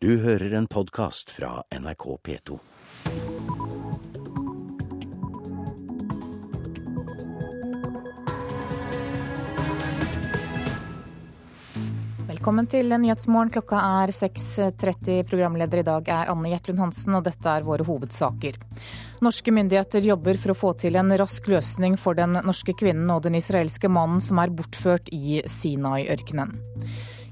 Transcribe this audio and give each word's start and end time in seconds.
Du 0.00 0.12
hører 0.22 0.52
en 0.54 0.66
podkast 0.70 1.30
fra 1.34 1.64
NRK 1.74 2.04
P2. 2.22 2.58
Velkommen 12.28 12.70
til 12.70 12.94
Nyhetsmorgen. 12.94 13.50
Klokka 13.50 13.82
er 14.04 14.14
6.30. 14.14 15.26
Programleder 15.26 15.82
i 15.82 15.86
dag 15.90 16.14
er 16.14 16.30
Anne 16.30 16.54
Jetlund 16.54 16.78
Hansen, 16.78 17.18
og 17.18 17.26
dette 17.26 17.50
er 17.50 17.66
våre 17.66 17.82
hovedsaker. 17.82 18.54
Norske 19.26 19.50
myndigheter 19.50 20.06
jobber 20.06 20.38
for 20.38 20.54
å 20.54 20.60
få 20.62 20.74
til 20.78 21.02
en 21.02 21.10
rask 21.18 21.50
løsning 21.50 21.98
for 21.98 22.14
den 22.14 22.38
norske 22.38 22.78
kvinnen 22.78 23.10
og 23.10 23.26
den 23.26 23.42
israelske 23.42 23.90
mannen 23.90 24.22
som 24.22 24.38
er 24.38 24.54
bortført 24.54 25.10
i 25.10 25.42
Sinai-ørkenen. 25.42 26.54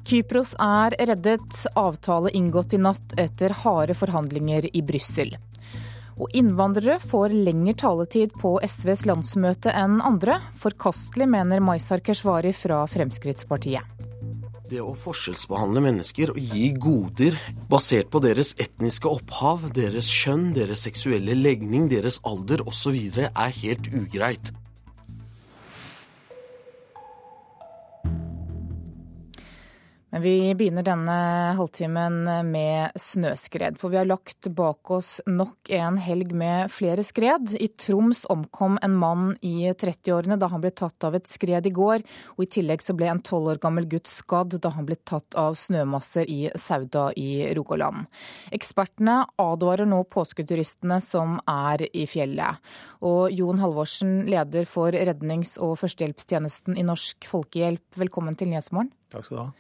Kypros 0.07 0.53
er 0.63 0.95
reddet, 1.03 1.65
avtale 1.75 2.31
inngått 2.39 2.77
i 2.77 2.79
natt 2.79 3.17
etter 3.19 3.51
harde 3.65 3.95
forhandlinger 3.99 4.69
i 4.71 4.83
Brussel. 4.87 5.33
Og 6.15 6.31
innvandrere 6.39 7.01
får 7.03 7.35
lengre 7.35 7.75
taletid 7.75 8.37
på 8.39 8.53
SVs 8.63 9.03
landsmøte 9.11 9.73
enn 9.75 9.99
andre. 9.99 10.39
Forkastelig, 10.63 11.27
mener 11.33 11.59
Maisar 11.59 12.05
Keshvari 12.07 12.55
fra 12.55 12.85
Fremskrittspartiet. 12.87 13.83
Det 14.71 14.79
å 14.83 14.95
forskjellsbehandle 14.99 15.83
mennesker 15.83 16.31
og 16.37 16.39
gi 16.55 16.69
goder 16.79 17.35
basert 17.71 18.07
på 18.11 18.23
deres 18.23 18.53
etniske 18.63 19.11
opphav, 19.11 19.67
deres 19.75 20.07
kjønn, 20.11 20.53
deres 20.55 20.87
seksuelle 20.87 21.35
legning, 21.35 21.91
deres 21.91 22.21
alder 22.23 22.63
osv. 22.63 22.95
er 23.27 23.59
helt 23.59 23.91
ugreit. 23.91 24.55
Vi 30.21 30.55
begynner 30.55 30.85
denne 30.87 31.15
halvtimen 31.59 32.25
med 32.49 32.95
snøskred. 33.01 33.77
For 33.81 33.93
vi 33.93 33.99
har 33.99 34.09
lagt 34.09 34.49
bak 34.55 34.91
oss 34.95 35.19
nok 35.27 35.71
en 35.75 35.99
helg 36.01 36.33
med 36.37 36.71
flere 36.73 37.05
skred. 37.07 37.55
I 37.59 37.69
Troms 37.81 38.25
omkom 38.33 38.79
en 38.87 38.95
mann 38.97 39.31
i 39.45 39.71
30-årene 39.73 40.39
da 40.41 40.49
han 40.53 40.63
ble 40.63 40.73
tatt 40.77 41.07
av 41.07 41.17
et 41.19 41.29
skred 41.29 41.67
i 41.69 41.73
går. 41.75 42.05
Og 42.37 42.45
i 42.45 42.51
tillegg 42.59 42.85
så 42.85 42.97
ble 42.97 43.11
en 43.13 43.23
tolv 43.25 43.53
år 43.55 43.63
gammel 43.63 43.89
gutt 43.91 44.11
skadd 44.11 44.59
da 44.63 44.73
han 44.77 44.89
ble 44.89 44.99
tatt 45.03 45.37
av 45.39 45.59
snømasser 45.59 46.31
i 46.31 46.51
Sauda 46.55 47.09
i 47.19 47.49
Rogaland. 47.57 48.07
Ekspertene 48.57 49.23
advarer 49.43 49.89
nå 49.91 50.03
påsketuristene 50.13 51.01
som 51.05 51.41
er 51.51 51.87
i 51.93 52.07
fjellet. 52.11 52.63
Og 53.07 53.35
Jon 53.35 53.61
Halvorsen, 53.63 54.21
leder 54.31 54.69
for 54.71 54.95
rednings- 54.95 55.57
og 55.63 55.77
førstehjelpstjenesten 55.83 56.79
i 56.79 56.87
Norsk 56.87 57.27
Folkehjelp, 57.31 57.85
velkommen 58.01 58.39
til 58.39 58.53
Nyhetsmorgen. 58.53 58.95
Takk 59.13 59.27
skal 59.27 59.37
du 59.37 59.43
ha. 59.45 59.51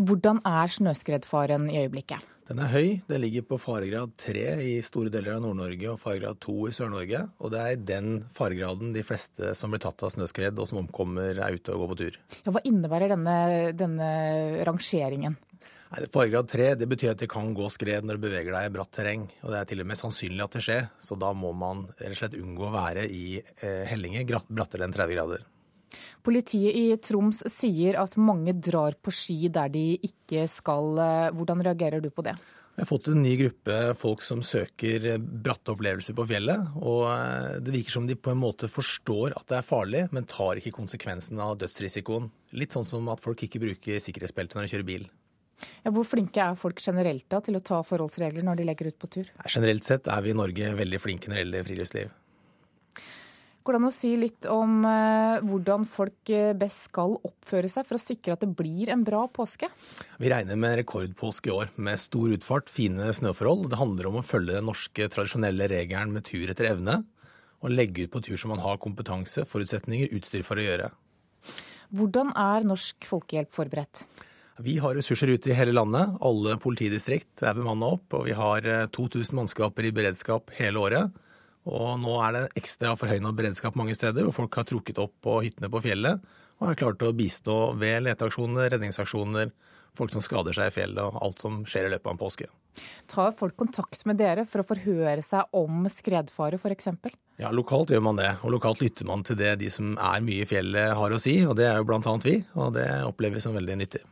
Hvordan 0.00 0.38
er 0.48 0.70
snøskredfaren 0.72 1.66
i 1.68 1.82
øyeblikket? 1.82 2.24
Den 2.48 2.62
er 2.64 2.70
høy. 2.72 2.86
Den 3.06 3.20
ligger 3.20 3.44
på 3.46 3.58
faregrad 3.60 4.14
3 4.18 4.44
i 4.64 4.70
store 4.82 5.10
deler 5.12 5.36
av 5.36 5.42
Nord-Norge 5.44 5.90
og 5.92 6.00
faregrad 6.00 6.40
2 6.40 6.54
i 6.70 6.72
Sør-Norge. 6.74 7.20
Og 7.38 7.52
det 7.52 7.60
er 7.60 7.74
i 7.74 7.82
den 7.90 8.08
faregraden 8.32 8.94
de 8.94 9.04
fleste 9.04 9.52
som 9.58 9.70
blir 9.70 9.82
tatt 9.84 10.00
av 10.06 10.14
snøskred 10.14 10.56
og 10.56 10.70
som 10.70 10.80
omkommer, 10.80 11.36
er 11.36 11.58
ute 11.58 11.76
og 11.76 11.84
går 11.84 11.92
på 11.92 11.98
tur. 12.00 12.18
Ja, 12.46 12.56
hva 12.56 12.64
innebærer 12.64 13.12
denne, 13.12 13.36
denne 13.76 14.10
rangeringen? 14.66 15.36
Nei, 15.90 16.08
faregrad 16.16 16.48
3 16.48 16.72
det 16.80 16.88
betyr 16.88 17.12
at 17.12 17.20
det 17.20 17.28
kan 17.30 17.52
gå 17.52 17.68
skred 17.68 18.08
når 18.08 18.16
du 18.16 18.24
beveger 18.24 18.56
deg 18.56 18.70
i 18.70 18.74
bratt 18.78 18.94
terreng. 18.96 19.28
Og 19.44 19.52
det 19.52 19.60
er 19.60 19.70
til 19.70 19.84
og 19.84 19.92
med 19.92 20.00
sannsynlig 20.00 20.46
at 20.48 20.56
det 20.56 20.64
skjer. 20.64 20.84
Så 20.96 21.20
da 21.20 21.34
må 21.36 21.52
man 21.52 21.90
rett 22.00 22.16
og 22.16 22.20
slett 22.24 22.40
unngå 22.40 22.70
å 22.70 22.74
være 22.80 23.04
i 23.04 23.24
eh, 23.36 23.84
hellinger 23.92 24.40
brattere 24.48 24.88
enn 24.88 24.96
30 24.96 25.18
grader. 25.18 25.50
Politiet 26.26 26.76
i 26.76 26.86
Troms 27.02 27.42
sier 27.50 27.98
at 28.00 28.16
mange 28.20 28.54
drar 28.56 28.96
på 29.00 29.12
ski 29.14 29.50
der 29.52 29.72
de 29.72 29.98
ikke 30.06 30.46
skal. 30.50 30.98
Hvordan 31.36 31.62
reagerer 31.66 32.02
du 32.02 32.10
på 32.14 32.24
det? 32.26 32.36
Vi 32.80 32.84
har 32.84 32.88
fått 32.88 33.10
en 33.12 33.18
ny 33.20 33.34
gruppe 33.36 33.78
folk 33.98 34.22
som 34.24 34.40
søker 34.46 35.18
bratte 35.20 35.74
opplevelser 35.74 36.14
på 36.16 36.24
fjellet. 36.30 36.70
Og 36.80 37.10
det 37.60 37.74
virker 37.74 37.92
som 37.92 38.06
de 38.08 38.16
på 38.16 38.32
en 38.32 38.40
måte 38.40 38.70
forstår 38.72 39.34
at 39.36 39.50
det 39.50 39.58
er 39.58 39.66
farlig, 39.66 40.06
men 40.14 40.28
tar 40.30 40.56
ikke 40.56 40.72
konsekvensen 40.78 41.42
av 41.44 41.58
dødsrisikoen. 41.60 42.30
Litt 42.56 42.72
sånn 42.72 42.88
som 42.88 43.10
at 43.12 43.20
folk 43.20 43.42
ikke 43.44 43.60
bruker 43.60 44.00
sikkerhetsbelte 44.00 44.56
når 44.56 44.64
de 44.64 44.72
kjører 44.72 44.88
bil. 44.88 45.04
Ja, 45.84 45.92
hvor 45.92 46.06
flinke 46.08 46.40
er 46.40 46.56
folk 46.56 46.80
generelt 46.80 47.26
da 47.28 47.42
til 47.44 47.58
å 47.58 47.60
ta 47.60 47.82
forholdsregler 47.84 48.46
når 48.46 48.62
de 48.62 48.68
legger 48.70 48.88
ut 48.94 48.98
på 49.02 49.10
tur? 49.18 49.28
Generelt 49.44 49.84
sett 49.84 50.08
er 50.08 50.24
vi 50.24 50.32
i 50.32 50.38
Norge 50.40 50.72
veldig 50.78 51.00
flinke 51.02 51.28
når 51.28 51.36
det 51.36 51.44
gjelder 51.44 51.68
friluftsliv. 51.68 52.14
Går 53.60 53.76
det 53.76 53.80
an 53.82 53.88
å 53.90 53.92
si 53.92 54.10
litt 54.16 54.46
om 54.48 54.84
eh, 54.88 55.42
hvordan 55.44 55.84
folk 55.84 56.30
best 56.56 56.86
skal 56.88 57.18
oppføre 57.18 57.68
seg 57.68 57.84
for 57.84 57.98
å 57.98 58.00
sikre 58.00 58.32
at 58.32 58.44
det 58.44 58.48
blir 58.56 58.88
en 58.92 59.02
bra 59.04 59.26
påske? 59.28 59.68
Vi 60.16 60.30
regner 60.32 60.56
med 60.56 60.78
rekordpåske 60.80 61.50
i 61.50 61.54
år, 61.54 61.68
med 61.76 62.00
stor 62.00 62.32
utfart, 62.32 62.72
fine 62.72 63.10
snøforhold. 63.16 63.68
Det 63.72 63.80
handler 63.80 64.08
om 64.08 64.20
å 64.22 64.24
følge 64.24 64.56
den 64.56 64.68
norske 64.70 65.10
tradisjonelle 65.12 65.68
regelen 65.72 66.16
med 66.16 66.24
tur 66.30 66.48
etter 66.48 66.70
evne, 66.72 67.02
og 67.60 67.76
legge 67.76 68.06
ut 68.06 68.14
på 68.14 68.24
tur 68.24 68.40
som 68.40 68.54
man 68.54 68.64
har 68.64 68.80
kompetanse, 68.80 69.44
forutsetninger, 69.44 70.14
utstyr 70.16 70.46
for 70.46 70.56
å 70.56 70.64
gjøre. 70.64 70.90
Hvordan 71.92 72.32
er 72.38 72.64
Norsk 72.64 73.04
Folkehjelp 73.04 73.52
forberedt? 73.52 74.06
Vi 74.60 74.76
har 74.80 74.94
ressurser 74.96 75.32
ute 75.32 75.50
i 75.50 75.56
hele 75.56 75.72
landet. 75.72 76.16
Alle 76.24 76.56
politidistrikt 76.60 77.42
er 77.44 77.56
bemanna 77.56 77.94
opp, 77.96 78.12
og 78.16 78.26
vi 78.28 78.36
har 78.36 78.64
2000 78.92 79.36
mannskaper 79.36 79.88
i 79.88 79.92
beredskap 79.96 80.52
hele 80.56 80.80
året. 80.80 81.20
Og 81.68 81.98
nå 82.00 82.14
er 82.24 82.36
det 82.36 82.44
ekstra 82.60 82.94
forhøyna 82.96 83.34
beredskap 83.36 83.76
mange 83.76 83.96
steder, 83.98 84.24
og 84.24 84.36
folk 84.36 84.54
har 84.56 84.68
trukket 84.68 85.00
opp 85.02 85.12
på 85.24 85.40
hyttene 85.44 85.68
på 85.72 85.82
fjellet 85.84 86.22
og 86.60 86.68
er 86.68 86.76
klart 86.76 86.98
til 87.00 87.08
å 87.08 87.16
bistå 87.16 87.56
ved 87.80 88.02
leteaksjoner, 88.04 88.68
redningsaksjoner, 88.74 89.52
folk 89.96 90.12
som 90.12 90.24
skader 90.24 90.56
seg 90.56 90.68
i 90.68 90.74
fjellet 90.74 91.00
og 91.02 91.20
alt 91.24 91.40
som 91.40 91.62
skjer 91.68 91.88
i 91.88 91.92
løpet 91.94 92.08
av 92.08 92.14
en 92.14 92.20
påske. 92.20 92.48
Tar 93.10 93.32
folk 93.36 93.56
kontakt 93.58 94.04
med 94.06 94.20
dere 94.20 94.44
for 94.48 94.62
å 94.62 94.68
forhøre 94.68 95.24
seg 95.24 95.56
om 95.56 95.88
skredfare 95.90 96.60
f.eks.? 96.60 96.92
Ja, 97.40 97.50
lokalt 97.56 97.90
gjør 97.90 98.04
man 98.04 98.20
det. 98.20 98.30
Og 98.44 98.54
lokalt 98.54 98.82
lytter 98.84 99.08
man 99.08 99.24
til 99.26 99.40
det 99.40 99.56
de 99.62 99.72
som 99.72 99.96
er 99.96 100.22
mye 100.24 100.44
i 100.44 100.48
fjellet 100.48 100.94
har 100.96 101.16
å 101.16 101.20
si, 101.20 101.40
og 101.48 101.56
det 101.58 101.66
er 101.70 101.80
jo 101.80 101.88
blant 101.88 102.06
annet 102.06 102.28
vi. 102.28 102.36
Og 102.60 102.74
det 102.76 102.86
opplever 103.08 103.40
vi 103.40 103.44
som 103.44 103.56
veldig 103.56 103.80
nyttig. 103.80 104.04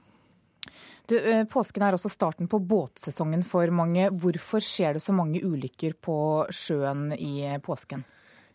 Du, 1.08 1.16
påsken 1.48 1.86
er 1.86 1.96
også 1.96 2.10
starten 2.12 2.50
på 2.52 2.60
båtsesongen 2.60 3.41
for 3.48 3.70
mange. 3.72 4.10
Hvorfor 4.12 4.60
skjer 4.64 4.98
det 4.98 5.00
så 5.00 5.14
mange 5.16 5.41
ulykker 5.41 5.96
på 6.04 6.16
sjøen 6.52 7.14
i 7.16 7.48
påsken? 7.64 8.04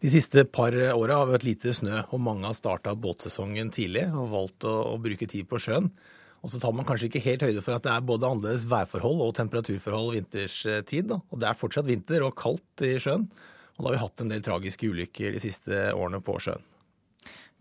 De 0.04 0.12
siste 0.12 0.44
par 0.46 0.76
åra 0.94 1.16
har 1.16 1.30
vi 1.30 1.38
hatt 1.38 1.46
lite 1.48 1.74
snø, 1.74 2.02
og 2.12 2.22
mange 2.22 2.46
har 2.46 2.58
starta 2.58 2.92
båtsesongen 3.00 3.72
tidlig 3.74 4.04
og 4.12 4.34
valgt 4.34 4.68
å, 4.68 4.74
å, 4.92 4.98
bruke 5.02 5.26
tid 5.32 5.48
på 5.50 5.62
sjøen. 5.64 5.88
Og 6.44 6.52
så 6.52 6.60
tar 6.60 6.76
man 6.76 6.86
kanskje 6.86 7.08
ikke 7.08 7.24
helt 7.24 7.46
høyde 7.48 7.64
for 7.64 7.78
at 7.78 7.86
det 7.86 7.94
er 7.94 8.04
både 8.06 8.28
annerledes 8.28 8.68
værforhold 8.70 9.24
og 9.24 9.32
temperaturforhold 9.38 10.12
vinterstid. 10.18 11.08
Da. 11.10 11.22
Og 11.32 11.40
det 11.40 11.48
er 11.50 11.58
fortsatt 11.58 11.88
vinter 11.88 12.28
og 12.28 12.36
kaldt 12.36 12.84
i 12.84 12.98
sjøen. 13.00 13.30
Og 13.78 13.80
da 13.80 13.88
har 13.88 13.96
vi 13.96 14.04
hatt 14.04 14.26
en 14.26 14.36
del 14.36 14.44
tragiske 14.46 14.92
ulykker 14.92 15.34
de 15.34 15.42
siste 15.42 15.88
årene 15.96 16.20
på 16.22 16.36
sjøen. 16.44 16.68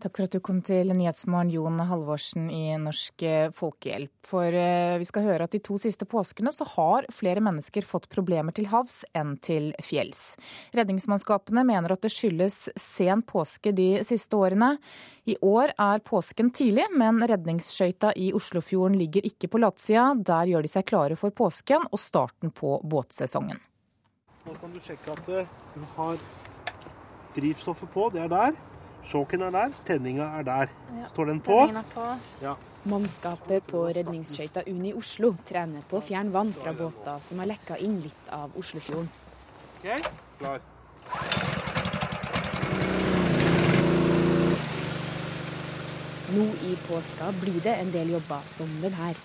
Takk 0.01 0.17
for 0.17 0.25
at 0.25 0.33
du 0.35 0.39
kom 0.43 0.57
til 0.65 0.89
Nyhetsmorgen, 0.91 1.51
Jon 1.53 1.79
Halvorsen 1.87 2.49
i 2.51 2.73
Norsk 2.81 3.23
Folkehjelp. 3.55 4.11
For 4.27 4.55
vi 4.99 5.07
skal 5.07 5.23
høre 5.27 5.45
at 5.47 5.53
de 5.55 5.61
to 5.63 5.77
siste 5.79 6.07
påskene 6.09 6.51
så 6.51 6.67
har 6.73 7.07
flere 7.13 7.43
mennesker 7.43 7.85
fått 7.87 8.09
problemer 8.11 8.55
til 8.55 8.67
havs 8.71 9.03
enn 9.15 9.37
til 9.43 9.69
fjells. 9.83 10.33
Redningsmannskapene 10.75 11.63
mener 11.69 11.95
at 11.95 12.03
det 12.03 12.11
skyldes 12.11 12.57
sen 12.79 13.23
påske 13.23 13.71
de 13.75 14.01
siste 14.03 14.35
årene. 14.35 14.73
I 15.23 15.37
år 15.39 15.71
er 15.77 16.03
påsken 16.03 16.51
tidlig, 16.51 16.89
men 16.91 17.23
redningsskøyta 17.23 18.11
i 18.19 18.33
Oslofjorden 18.35 18.99
ligger 18.99 19.23
ikke 19.29 19.47
på 19.53 19.63
latsida. 19.63 20.09
Der 20.19 20.51
gjør 20.51 20.67
de 20.67 20.73
seg 20.73 20.89
klare 20.89 21.19
for 21.19 21.31
påsken 21.31 21.87
og 21.91 22.01
starten 22.01 22.51
på 22.51 22.75
båtsesongen. 22.83 23.61
Nå 24.43 24.59
kan 24.59 24.75
du 24.75 24.83
sjekke 24.83 25.15
at 25.15 25.27
du 25.31 25.83
har 25.95 26.19
drivstoffet 27.37 27.91
på. 27.93 28.09
Det 28.11 28.25
er 28.25 28.31
der. 28.35 28.72
Sjåken 29.09 29.41
er 29.43 29.51
der, 29.51 29.73
tenninga 29.85 30.29
er 30.39 30.45
der. 30.47 30.71
Ja, 30.99 31.07
Står 31.11 31.25
den 31.25 31.41
på? 31.43 31.57
på. 31.93 32.05
Ja. 32.41 32.55
Mannskapet 32.85 33.63
på 33.67 33.85
redningsskøyta 33.95 34.63
Uni 34.67 34.93
Oslo 34.93 35.33
trener 35.47 35.83
på 35.87 35.99
å 35.99 36.03
fjerne 36.03 36.31
vann 36.35 36.53
fra 36.55 36.73
båter 36.75 37.19
som 37.23 37.39
har 37.39 37.47
lekka 37.51 37.77
inn 37.79 37.99
litt 38.03 38.31
av 38.31 38.51
Oslofjorden. 38.59 39.09
Ok, 39.79 40.11
klar. 40.39 40.59
Nå 46.33 46.45
i 46.65 46.75
påska 46.87 47.31
blir 47.41 47.61
det 47.61 47.75
en 47.81 47.91
del 47.93 48.09
jobber 48.15 48.41
som 48.49 48.69
den 48.81 48.95
her. 48.97 49.17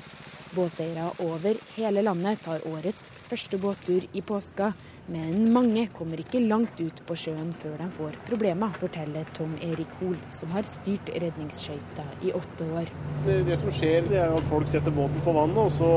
Båteiere 0.54 1.10
over 1.24 1.56
hele 1.76 2.02
landet 2.02 2.42
tar 2.44 2.64
årets 2.68 3.08
første 3.28 3.58
båttur 3.60 4.04
i 4.12 4.22
påska, 4.24 4.72
men 5.08 5.46
mange 5.54 5.86
kommer 5.96 6.20
ikke 6.20 6.42
langt 6.44 6.80
ut 6.80 7.00
på 7.08 7.16
sjøen 7.16 7.54
før 7.56 7.78
de 7.80 7.88
får 7.96 8.18
problemer, 8.28 8.74
forteller 8.80 9.28
Tom 9.36 9.54
Erik 9.64 9.94
Hoel, 10.02 10.18
som 10.34 10.52
har 10.52 10.68
styrt 10.68 11.08
redningsskøyta 11.14 12.04
i 12.28 12.34
åtte 12.36 12.66
år. 12.76 12.92
Det, 13.24 13.38
det, 13.48 13.56
som 13.60 13.72
skjer, 13.72 14.04
det 14.10 14.20
er 14.20 14.34
at 14.36 14.48
folk 14.50 14.68
setter 14.72 14.92
båten 14.94 15.24
på 15.24 15.34
vannet, 15.36 15.62
og 15.64 15.72
så 15.72 15.92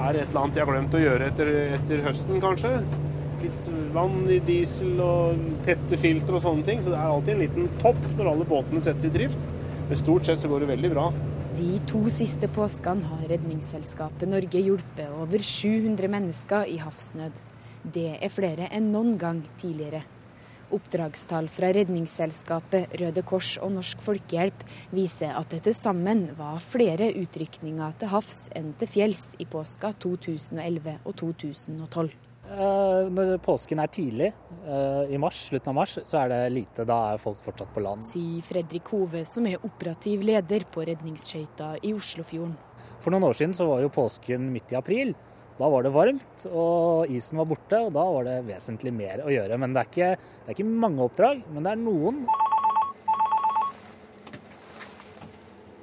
er 0.00 0.16
det 0.16 0.22
et 0.22 0.32
eller 0.32 0.40
annet 0.42 0.56
de 0.56 0.64
har 0.64 0.70
glemt 0.72 0.96
å 0.96 1.02
gjøre 1.02 1.28
etter, 1.28 1.52
etter 1.76 2.04
høsten, 2.06 2.40
kanskje. 2.42 2.72
Litt 3.42 3.68
vann 3.92 4.18
i 4.30 4.38
diesel 4.46 5.00
og 5.02 5.44
tette 5.66 5.98
filter 6.00 6.38
og 6.38 6.44
sånne 6.44 6.64
ting. 6.66 6.80
Så 6.80 6.94
det 6.94 6.98
er 6.98 7.12
alltid 7.12 7.34
en 7.34 7.42
liten 7.42 7.70
topp 7.82 8.02
når 8.16 8.32
alle 8.32 8.48
båtene 8.48 8.82
settes 8.84 9.10
i 9.10 9.12
drift. 9.12 9.48
Men 9.90 10.00
stort 10.00 10.28
sett 10.28 10.40
så 10.40 10.48
går 10.48 10.64
det 10.64 10.72
veldig 10.72 10.92
bra. 10.94 11.08
De 11.58 11.72
to 11.90 12.06
siste 12.08 12.48
påskene 12.48 13.04
har 13.10 13.26
Redningsselskapet 13.28 14.30
Norge 14.30 14.62
hjulpet 14.64 15.10
over 15.20 15.42
700 15.44 16.08
mennesker 16.14 16.70
i 16.72 16.78
havsnød. 16.80 17.42
Det 17.82 18.18
er 18.22 18.30
flere 18.30 18.68
enn 18.70 18.92
noen 18.94 19.16
gang 19.18 19.42
tidligere. 19.58 20.04
Oppdragstall 20.72 21.50
fra 21.52 21.68
Redningsselskapet, 21.74 22.94
Røde 23.00 23.22
Kors 23.28 23.56
og 23.60 23.74
Norsk 23.74 24.00
Folkehjelp 24.06 24.62
viser 24.94 25.34
at 25.36 25.50
det 25.52 25.64
til 25.66 25.76
sammen 25.76 26.30
var 26.38 26.62
flere 26.64 27.10
utrykninger 27.20 27.98
til 28.00 28.12
havs 28.14 28.46
enn 28.56 28.72
til 28.80 28.88
fjells 28.88 29.32
i 29.42 29.48
påska 29.50 29.92
2011 30.00 30.94
og 31.02 31.16
2012. 31.20 32.14
Eh, 32.52 33.10
når 33.12 33.36
påsken 33.44 33.80
er 33.80 33.90
tidlig, 33.92 34.32
eh, 34.66 35.12
i 35.14 35.18
mars, 35.20 35.46
slutten 35.48 35.72
av 35.72 35.74
mars, 35.74 35.98
så 36.04 36.22
er 36.22 36.28
det 36.28 36.40
lite. 36.52 36.84
Da 36.84 37.12
er 37.12 37.18
folk 37.18 37.40
fortsatt 37.40 37.72
på 37.72 37.82
land. 37.82 38.00
Sier 38.00 38.42
Fredrik 38.42 38.88
Hove, 38.92 39.24
som 39.24 39.46
er 39.46 39.62
operativ 39.64 40.22
leder 40.22 40.64
på 40.70 40.84
redningsskøyta 40.84 41.76
i 41.82 41.92
Oslofjorden. 41.92 42.56
For 43.00 43.10
noen 43.10 43.24
år 43.24 43.34
siden 43.34 43.54
så 43.54 43.66
var 43.66 43.80
jo 43.82 43.88
påsken 43.88 44.52
midt 44.52 44.72
i 44.72 44.76
april. 44.76 45.14
Da 45.58 45.68
var 45.68 45.84
det 45.84 45.92
varmt, 45.92 46.46
og 46.48 47.10
isen 47.12 47.38
var 47.38 47.50
borte, 47.50 47.78
og 47.84 47.92
da 47.94 48.06
var 48.08 48.24
det 48.28 48.38
vesentlig 48.46 48.92
mer 48.96 49.20
å 49.26 49.32
gjøre. 49.32 49.58
Men 49.60 49.74
det 49.74 49.82
er 49.82 49.90
ikke, 49.90 50.08
det 50.16 50.48
er 50.48 50.56
ikke 50.56 50.80
mange 50.84 51.04
oppdrag, 51.04 51.44
men 51.52 51.66
det 51.66 51.74
er 51.74 51.82
noen. 51.82 52.24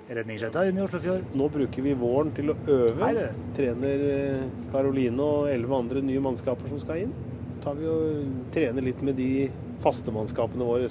Redningsskøyta 0.10 0.64
i 0.66 0.74
Oslofjord. 0.82 1.36
Nå 1.38 1.48
bruker 1.54 1.86
vi 1.86 1.94
våren 1.94 2.32
til 2.34 2.50
å 2.50 2.56
øve. 2.66 2.98
Hei. 3.04 3.28
Trener 3.54 4.06
eh, 4.08 4.48
Karoline 4.74 5.22
og 5.22 5.52
elleve 5.52 5.82
andre 5.84 6.02
nye 6.02 6.24
mannskaper 6.26 6.72
som 6.72 6.82
skal 6.82 7.04
inn. 7.06 7.14
tar 7.62 7.76
vi 7.78 7.86
og 7.92 8.30
trener 8.56 8.82
litt 8.82 9.02
med 9.06 9.20
de 9.20 9.50
faste 9.84 10.10
mannskapene 10.16 10.66
våre. 10.66 10.90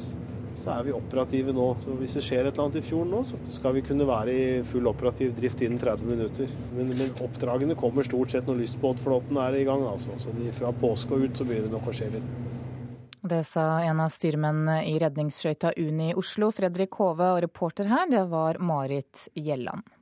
Så 0.58 0.72
er 0.74 0.86
vi 0.88 0.94
operative 0.96 1.54
nå. 1.54 1.68
Så 1.84 1.94
hvis 2.00 2.16
det 2.18 2.24
skjer 2.26 2.48
et 2.48 2.50
eller 2.50 2.66
annet 2.66 2.80
i 2.80 2.84
fjorden 2.88 3.14
nå, 3.14 3.22
så 3.28 3.38
skal 3.54 3.76
vi 3.76 3.84
kunne 3.86 4.08
være 4.08 4.34
i 4.34 4.46
full 4.66 4.90
operativ 4.90 5.36
drift 5.38 5.62
innen 5.62 5.78
30 5.82 6.10
minutter. 6.10 6.54
Men, 6.74 6.90
men 6.98 7.14
oppdragene 7.24 7.78
kommer 7.78 8.06
stort 8.06 8.34
sett 8.34 8.48
når 8.48 8.62
lystbåtflåten 8.64 9.38
er 9.44 9.60
i 9.60 9.66
gang. 9.68 9.86
Altså. 9.86 10.16
Så 10.22 10.34
de, 10.36 10.50
fra 10.56 10.74
påske 10.74 11.14
og 11.14 11.28
ut 11.28 11.38
så 11.38 11.46
begynner 11.46 11.70
det 11.70 11.76
nok 11.78 11.90
å 11.92 11.96
skje 11.96 12.10
litt. 12.16 12.32
Det 13.28 13.42
sa 13.44 13.80
en 13.82 14.00
av 14.00 14.12
styrmennene 14.14 14.80
i 14.88 14.94
redningsskøyta 15.02 15.74
Uni 15.82 16.12
Oslo, 16.16 16.52
Fredrik 16.54 16.94
Hove, 17.00 17.32
og 17.34 17.42
reporter 17.44 17.90
her, 17.90 18.06
det 18.10 18.24
var 18.30 18.60
Marit 18.62 19.26
Gjelland. 19.34 19.97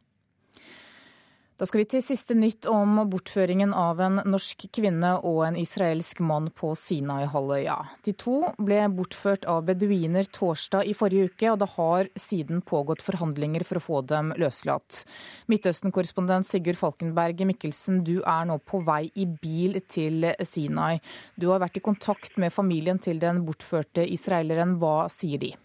Da 1.56 1.64
skal 1.64 1.80
vi 1.80 1.86
til 1.88 2.02
siste 2.04 2.34
nytt 2.36 2.66
om 2.68 2.98
bortføringen 3.08 3.70
av 3.72 4.00
en 4.04 4.18
norsk 4.28 4.66
kvinne 4.76 5.14
og 5.24 5.38
en 5.46 5.56
israelsk 5.56 6.20
mann 6.20 6.50
på 6.52 6.74
Sinai-halvøya. 6.76 7.76
De 8.04 8.12
to 8.12 8.50
ble 8.60 8.82
bortført 8.92 9.48
av 9.48 9.62
beduiner 9.70 10.28
torsdag 10.28 10.84
i 10.84 10.92
forrige 10.98 11.30
uke, 11.30 11.48
og 11.54 11.62
det 11.64 11.70
har 11.78 12.12
siden 12.12 12.60
pågått 12.60 13.00
forhandlinger 13.06 13.64
for 13.64 13.80
å 13.80 13.84
få 13.86 14.04
dem 14.04 14.34
løslatt. 14.36 15.06
Midtøsten-korrespondent 15.48 16.44
Sigurd 16.44 16.76
Falkenberg 16.76 17.40
Mikkelsen, 17.48 18.04
du 18.04 18.18
er 18.20 18.44
nå 18.52 18.60
på 18.60 18.84
vei 18.84 19.06
i 19.16 19.24
bil 19.24 19.80
til 19.88 20.28
Sinai. 20.44 20.98
Du 21.40 21.48
har 21.54 21.64
vært 21.64 21.80
i 21.80 21.86
kontakt 21.88 22.36
med 22.36 22.52
familien 22.52 23.00
til 23.00 23.16
den 23.22 23.46
bortførte 23.48 24.04
israeleren. 24.04 24.76
Hva 24.76 25.06
sier 25.08 25.40
de? 25.40 25.56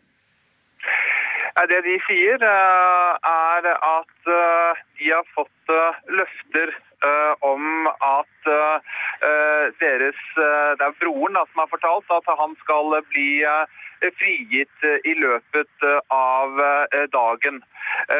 Det 1.71 1.81
de 1.85 1.97
sier, 2.07 2.43
er 2.43 3.67
at 3.75 4.29
de 4.99 5.09
har 5.11 5.27
fått 5.35 5.73
løfter 6.07 6.71
om 7.45 7.89
at 7.91 8.49
deres 9.81 10.21
Det 10.35 10.85
er 10.85 10.99
broren 11.01 11.39
som 11.41 11.63
har 11.63 11.71
fortalt 11.73 12.13
at 12.15 12.31
han 12.39 12.55
skal 12.63 12.97
bli 13.11 13.41
frigitt 14.17 14.87
i 15.05 15.13
løpet 15.17 15.85
av 16.13 16.57
dagen. 17.13 17.61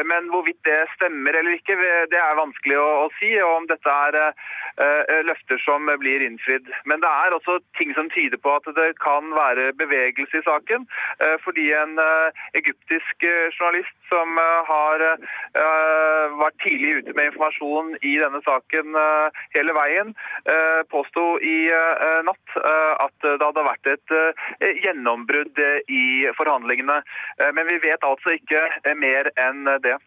Men 0.06 0.28
hvorvidt 0.30 0.60
det 0.66 0.84
stemmer 0.94 1.34
eller 1.36 1.56
ikke, 1.56 1.76
det 2.12 2.18
er 2.20 2.38
vanskelig 2.38 2.78
å, 2.78 3.08
si. 3.18 3.32
Og 3.42 3.62
om 3.62 3.68
dette 3.70 3.94
er 4.08 5.24
løfter 5.26 5.60
som 5.64 5.90
blir 6.00 6.22
innfridd. 6.24 6.68
Men 6.88 7.02
det 7.02 7.10
er 7.10 7.34
også 7.36 7.58
ting 7.78 7.92
som 7.96 8.10
tyder 8.12 8.40
på 8.42 8.54
at 8.58 8.68
det 8.76 8.92
kan 9.02 9.32
være 9.36 9.72
bevegelse 9.80 10.40
i 10.40 10.46
saken. 10.46 10.86
Fordi 11.44 11.68
en 11.76 11.98
egyptisk 12.58 13.26
journalist 13.26 13.96
som 14.10 14.38
har 14.68 15.06
vært 16.42 16.60
tidlig 16.64 16.94
ute 17.00 17.16
med 17.16 17.32
informasjon 17.32 17.96
i 18.00 18.16
denne 18.22 18.42
saken 18.46 18.96
hele 19.56 19.76
veien, 19.76 20.14
påsto 20.92 21.26
i 21.40 21.58
natt 22.28 22.56
at 22.62 23.16
det 23.24 23.40
hadde 23.42 23.68
vært 23.68 23.92
et 23.96 24.16
gjennombrudd 24.84 25.60
i 25.88 26.06
forhandlingene. 26.36 27.00
Men 27.54 27.68
vi 27.68 27.78
vet 27.82 28.04
altså 28.06 28.36
ikke 28.36 28.94
mer 28.98 29.30
enn 29.40 29.68
det. 29.84 29.98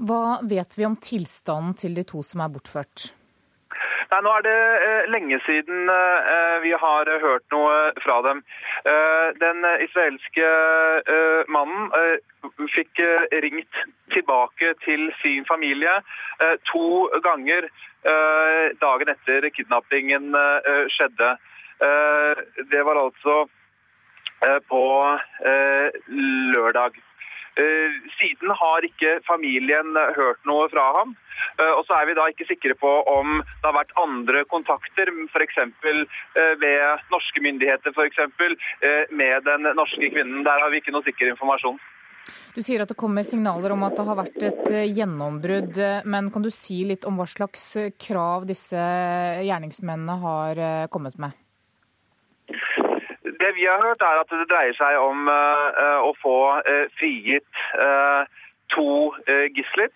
Hva 0.00 0.40
vet 0.48 0.76
vi 0.78 0.86
om 0.88 0.96
tilstanden 0.96 1.74
til 1.76 1.96
de 1.98 2.06
to 2.08 2.22
som 2.24 2.40
er 2.40 2.52
bortført? 2.52 3.10
Nei, 4.10 4.18
Nå 4.24 4.30
er 4.34 4.42
det 4.42 4.56
eh, 4.82 5.04
lenge 5.12 5.38
siden 5.44 5.90
eh, 5.92 6.56
vi 6.64 6.72
har 6.74 7.10
hørt 7.22 7.44
noe 7.54 7.76
fra 8.02 8.16
dem. 8.26 8.40
Eh, 8.82 9.28
den 9.38 9.66
israelske 9.84 10.48
eh, 11.14 11.52
mannen 11.52 11.92
eh, 11.94 12.16
fikk 12.74 12.98
eh, 13.04 13.28
ringt 13.44 13.84
tilbake 14.10 14.72
til 14.86 15.06
sin 15.20 15.46
familie 15.46 16.00
eh, 16.42 16.56
to 16.72 17.06
ganger 17.22 17.68
eh, 17.68 18.66
dagen 18.82 19.14
etter 19.14 19.46
kidnappingen 19.54 20.34
eh, 20.34 20.84
skjedde. 20.96 21.36
Eh, 21.86 22.44
det 22.72 22.82
var 22.88 23.04
altså 23.04 23.44
eh, 23.44 23.59
på 24.68 24.82
eh, 25.46 25.88
lørdag. 26.54 26.96
Eh, 27.60 27.96
Siden 28.20 28.52
har 28.56 28.86
ikke 28.86 29.18
familien 29.26 29.96
hørt 30.16 30.40
noe 30.48 30.68
fra 30.72 30.84
ham. 31.00 31.16
Eh, 31.58 31.72
Og 31.76 31.84
så 31.88 31.98
er 31.98 32.06
vi 32.08 32.14
da 32.16 32.28
ikke 32.30 32.46
sikre 32.48 32.76
på 32.78 32.90
om 33.10 33.40
det 33.42 33.66
har 33.66 33.76
vært 33.76 33.94
andre 34.00 34.44
kontakter, 34.48 35.10
f.eks. 35.32 35.58
ved 36.62 37.06
norske 37.12 37.42
myndigheter 37.42 37.92
f.eks. 37.92 38.18
eh, 38.82 39.04
med 39.10 39.44
den 39.44 39.68
norske 39.76 40.12
kvinnen. 40.14 40.44
Der 40.46 40.62
har 40.62 40.70
vi 40.70 40.80
ikke 40.80 40.94
noe 40.94 41.04
sikker 41.04 41.32
informasjon. 41.34 41.80
Du 42.54 42.60
sier 42.62 42.82
at 42.82 42.90
det 42.90 42.98
kommer 43.00 43.24
signaler 43.26 43.72
om 43.74 43.82
at 43.86 43.96
det 43.96 44.04
har 44.06 44.18
vært 44.18 44.42
et 44.46 44.66
eh, 44.70 44.88
gjennombrudd. 44.94 45.76
eh, 45.78 46.02
Men 46.04 46.30
kan 46.30 46.42
du 46.42 46.50
si 46.54 46.84
litt 46.86 47.04
om 47.08 47.16
hva 47.18 47.26
slags 47.26 47.76
eh, 47.80 47.90
krav 47.98 48.46
disse 48.46 48.78
gjerningsmennene 48.78 50.16
har 50.22 50.58
eh, 50.58 50.86
kommet 50.92 51.18
med? 51.18 51.32
Det 53.40 53.54
vi 53.56 53.64
har 53.64 53.80
hørt, 53.86 54.02
er 54.04 54.20
at 54.20 54.32
det 54.32 54.50
dreier 54.50 54.76
seg 54.76 54.98
om 55.00 55.28
uh, 55.28 56.00
å 56.04 56.12
få 56.20 56.36
uh, 56.60 56.86
frigitt 57.00 57.62
uh, 57.80 58.28
to 58.74 58.90
gisler. 59.56 59.88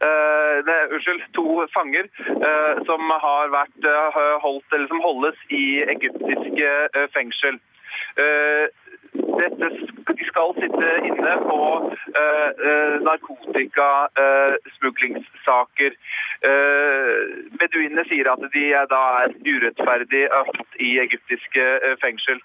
Det, 0.00 0.76
unnskyld, 0.96 1.26
to 1.36 1.66
fanger 1.74 2.06
som 2.88 3.10
har 3.20 3.50
vært 3.52 3.88
holdt, 4.40 4.64
eller 4.72 4.88
som 4.88 5.02
holdes 5.04 5.36
i 5.52 5.84
egyptiske 5.92 6.70
fengsel. 7.12 7.58
Dette, 9.14 9.68
de 10.18 10.24
skal 10.26 10.48
sitte 10.56 10.88
inne 11.06 11.34
på 11.44 11.58
uh, 11.84 12.50
uh, 12.68 12.96
narkotikasmuglingssaker. 13.08 15.92
Uh, 16.48 17.18
beduinene 17.60 18.04
sier 18.10 18.26
at 18.32 18.42
de 18.56 18.64
er, 18.72 18.86
da 18.90 19.02
er 19.22 19.28
urettferdig 19.46 20.24
holdt 20.34 20.72
i 20.82 20.98
egyptiske 21.04 21.64
uh, 21.86 21.94
fengsel. 22.02 22.38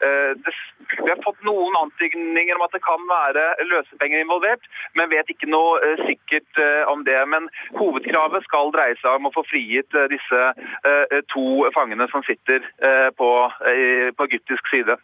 Det, 0.00 0.52
vi 0.90 1.08
har 1.08 1.20
fått 1.24 1.40
noen 1.46 1.76
antydninger 1.78 2.58
om 2.58 2.64
at 2.66 2.74
det 2.74 2.82
kan 2.84 3.02
være 3.08 3.44
løsepenger 3.70 4.24
involvert, 4.24 4.66
men 4.98 5.12
vet 5.12 5.30
ikke 5.32 5.48
noe 5.50 5.78
uh, 5.82 6.04
sikkert 6.08 6.60
uh, 6.60 6.84
om 6.92 7.04
det. 7.06 7.18
Men 7.30 7.48
hovedkravet 7.78 8.46
skal 8.48 8.72
dreie 8.74 8.98
seg 9.00 9.18
om 9.18 9.30
å 9.30 9.34
få 9.34 9.44
frigitt 9.48 9.96
disse 10.10 10.40
to 11.32 11.44
fangene 11.74 12.06
som 12.10 12.22
sitter 12.26 12.64
på, 13.18 13.28
på 14.16 14.26
egyptisk 14.28 14.70
side. 14.72 14.96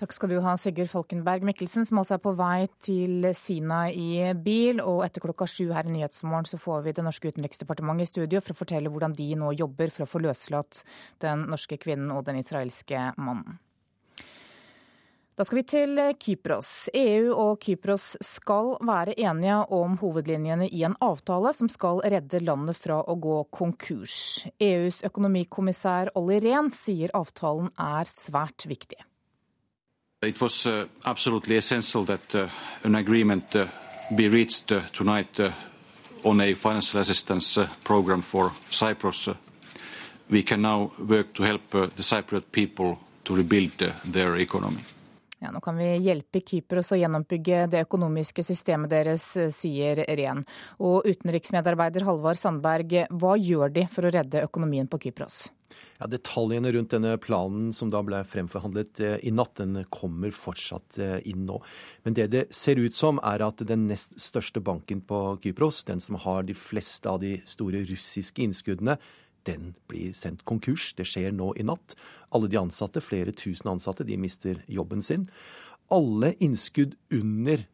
Takk 0.00 0.14
skal 0.14 0.32
du 0.32 0.38
ha, 0.42 0.54
Sigurd 0.58 0.90
Falkenberg 0.90 1.44
Mikkelsen, 1.46 1.86
som 1.86 2.00
også 2.02 2.16
er 2.16 2.22
på 2.24 2.32
vei 2.38 2.66
til 2.82 3.28
Sina 3.36 3.84
i 3.90 4.32
bil. 4.34 4.80
Og 4.80 5.02
etter 5.06 5.24
klokka 5.24 5.46
sju 5.50 5.70
her 5.74 5.88
i 5.88 5.94
Nyhetsmorgen 5.94 6.48
så 6.48 6.60
får 6.60 6.86
vi 6.86 6.94
det 6.96 7.04
norske 7.06 7.32
utenriksdepartementet 7.32 8.08
i 8.08 8.12
studio 8.12 8.42
for 8.42 8.56
å 8.56 8.62
fortelle 8.62 8.92
hvordan 8.92 9.16
de 9.18 9.28
nå 9.38 9.52
jobber 9.58 9.92
for 9.94 10.06
å 10.06 10.12
få 10.14 10.22
løslatt 10.24 10.82
den 11.24 11.46
norske 11.52 11.78
kvinnen 11.82 12.10
og 12.14 12.24
den 12.28 12.40
israelske 12.42 13.10
mannen. 13.18 13.60
Da 15.32 15.46
skal 15.48 15.56
vi 15.56 15.62
til 15.64 16.00
Kypros. 16.20 16.90
EU 16.92 17.30
og 17.32 17.60
Kypros 17.64 18.18
skal 18.20 18.74
være 18.84 19.14
enige 19.16 19.54
om 19.72 19.94
hovedlinjene 20.02 20.66
i 20.68 20.82
en 20.84 20.96
avtale 21.00 21.54
som 21.56 21.70
skal 21.72 22.02
redde 22.04 22.42
landet 22.44 22.76
fra 22.76 22.98
å 23.00 23.16
gå 23.16 23.38
konkurs. 23.48 24.44
EUs 24.60 25.00
økonomikommissær 25.08 26.12
Olli 26.20 26.36
Rehn 26.44 26.68
sier 26.76 27.14
avtalen 27.16 27.72
er 27.80 28.04
svært 28.12 28.68
viktig. 28.68 29.00
It 30.22 30.38
was 30.40 30.66
uh, 30.66 30.84
absolutely 31.04 31.56
essential 31.56 32.04
that 32.06 32.34
uh, 32.34 32.48
an 32.84 32.94
agreement 32.94 33.56
uh, 33.56 33.66
be 34.14 34.28
reached 34.28 34.70
uh, 34.70 34.82
uh, 35.40 35.52
uh, 37.56 38.20
for 38.22 38.52
Cyprus. 38.70 39.28
Uh, 39.28 39.34
we 40.28 40.42
can 40.42 40.60
now 40.60 40.92
work 40.98 41.32
to 41.32 41.42
help 41.42 41.74
uh, 41.74 41.86
Cypriot 42.02 42.52
people 42.52 42.98
to 43.24 43.34
rebuild 43.34 43.82
uh, 43.82 43.90
their 44.04 44.36
economy. 44.36 44.82
Ja, 45.42 45.50
nå 45.50 45.58
kan 45.58 45.74
vi 45.74 45.88
hjelpe 45.98 46.38
Kypros 46.46 46.92
å 46.94 46.96
gjenoppbygge 47.00 47.64
det 47.72 47.80
økonomiske 47.82 48.44
systemet 48.46 48.92
deres, 48.92 49.24
sier 49.50 49.98
Ren. 50.06 50.44
Og 50.78 51.08
utenriksmedarbeider 51.08 52.06
Halvard 52.06 52.38
Sandberg, 52.38 52.94
hva 53.10 53.32
gjør 53.40 53.72
de 53.74 53.88
for 53.90 54.06
å 54.06 54.12
redde 54.14 54.44
økonomien 54.46 54.86
på 54.86 55.00
Kypros? 55.02 55.48
Ja, 55.98 56.06
Detaljene 56.06 56.70
rundt 56.76 56.94
denne 56.94 57.16
planen 57.18 57.72
som 57.74 57.90
da 57.90 58.04
ble 58.06 58.20
fremforhandlet 58.28 59.00
eh, 59.02 59.16
i 59.26 59.32
natt, 59.34 59.56
den 59.58 59.82
kommer 59.90 60.30
fortsatt 60.36 61.00
eh, 61.02 61.18
inn 61.30 61.42
nå. 61.48 61.58
Men 62.06 62.18
det 62.18 62.28
det 62.30 62.44
ser 62.54 62.78
ut 62.78 62.94
som, 62.94 63.18
er 63.26 63.42
at 63.42 63.64
den 63.66 63.88
nest 63.90 64.14
største 64.22 64.62
banken 64.62 65.02
på 65.02 65.24
Kypros, 65.42 65.82
den 65.88 66.02
som 66.04 66.20
har 66.22 66.46
de 66.46 66.54
fleste 66.54 67.10
av 67.10 67.18
de 67.24 67.36
store 67.48 67.82
russiske 67.88 68.46
innskuddene, 68.46 68.98
den 69.48 69.72
blir 69.90 70.14
sendt 70.16 70.44
konkurs. 70.48 70.92
Det 70.98 71.06
skjer 71.08 71.34
nå 71.34 71.52
i 71.58 71.66
natt. 71.66 71.96
Alle 72.34 72.50
de 72.50 72.60
ansatte, 72.60 73.02
flere 73.04 73.34
tusen 73.36 73.70
ansatte, 73.74 74.06
de 74.08 74.18
mister 74.20 74.62
jobben 74.70 75.02
sin. 75.04 75.28
Alle 75.92 76.34
innskudd 76.40 76.96
under 77.12 77.66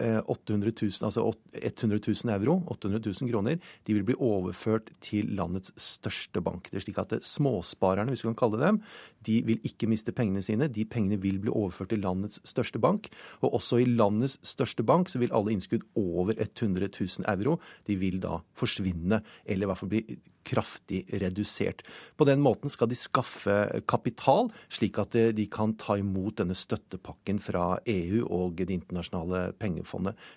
800 0.00 0.72
000, 0.72 1.06
altså 1.06 1.26
100 1.52 2.00
000 2.24 2.34
euro, 2.34 2.56
800 2.72 3.12
000 3.20 3.30
kroner, 3.30 3.58
de 3.86 3.96
vil 3.96 4.06
bli 4.08 4.16
overført 4.18 4.90
til 5.04 5.30
landets 5.36 5.72
største 5.80 6.42
bank. 6.44 6.70
Det 6.70 6.80
er 6.80 6.86
slik 6.86 7.00
at 7.02 7.16
Småsparerne, 7.26 8.10
hvis 8.12 8.24
vi 8.24 8.30
kan 8.30 8.40
kalle 8.42 8.62
dem, 8.62 8.80
de 9.26 9.40
vil 9.46 9.60
ikke 9.66 9.90
miste 9.90 10.14
pengene 10.16 10.42
sine. 10.44 10.70
De 10.72 10.86
pengene 10.88 11.20
vil 11.20 11.40
bli 11.42 11.52
overført 11.52 11.92
til 11.92 12.02
landets 12.04 12.40
største 12.48 12.80
bank. 12.80 13.10
Og 13.44 13.54
også 13.60 13.82
i 13.82 13.88
landets 13.88 14.38
største 14.46 14.84
bank 14.86 15.12
så 15.12 15.20
vil 15.20 15.34
alle 15.36 15.54
innskudd 15.54 15.84
over 15.98 16.34
100 16.38 16.90
000 16.96 17.28
euro 17.30 17.58
de 17.86 17.96
vil 18.00 18.20
da 18.22 18.40
forsvinne, 18.56 19.20
eller 19.44 19.66
i 19.66 19.70
hvert 19.70 19.80
fall 19.80 19.92
bli 19.92 20.04
kraftig 20.46 21.04
redusert. 21.20 21.82
På 22.16 22.24
den 22.24 22.40
måten 22.40 22.72
skal 22.72 22.88
de 22.90 22.96
skaffe 22.98 23.56
kapital, 23.90 24.48
slik 24.72 24.98
at 25.02 25.16
de 25.36 25.46
kan 25.52 25.74
ta 25.80 25.98
imot 26.00 26.40
denne 26.40 26.56
støttepakken 26.56 27.40
fra 27.42 27.74
EU 27.84 28.24
og 28.26 28.56
Det 28.60 28.74
internasjonale 28.74 29.52
pengefondet. 29.58 29.89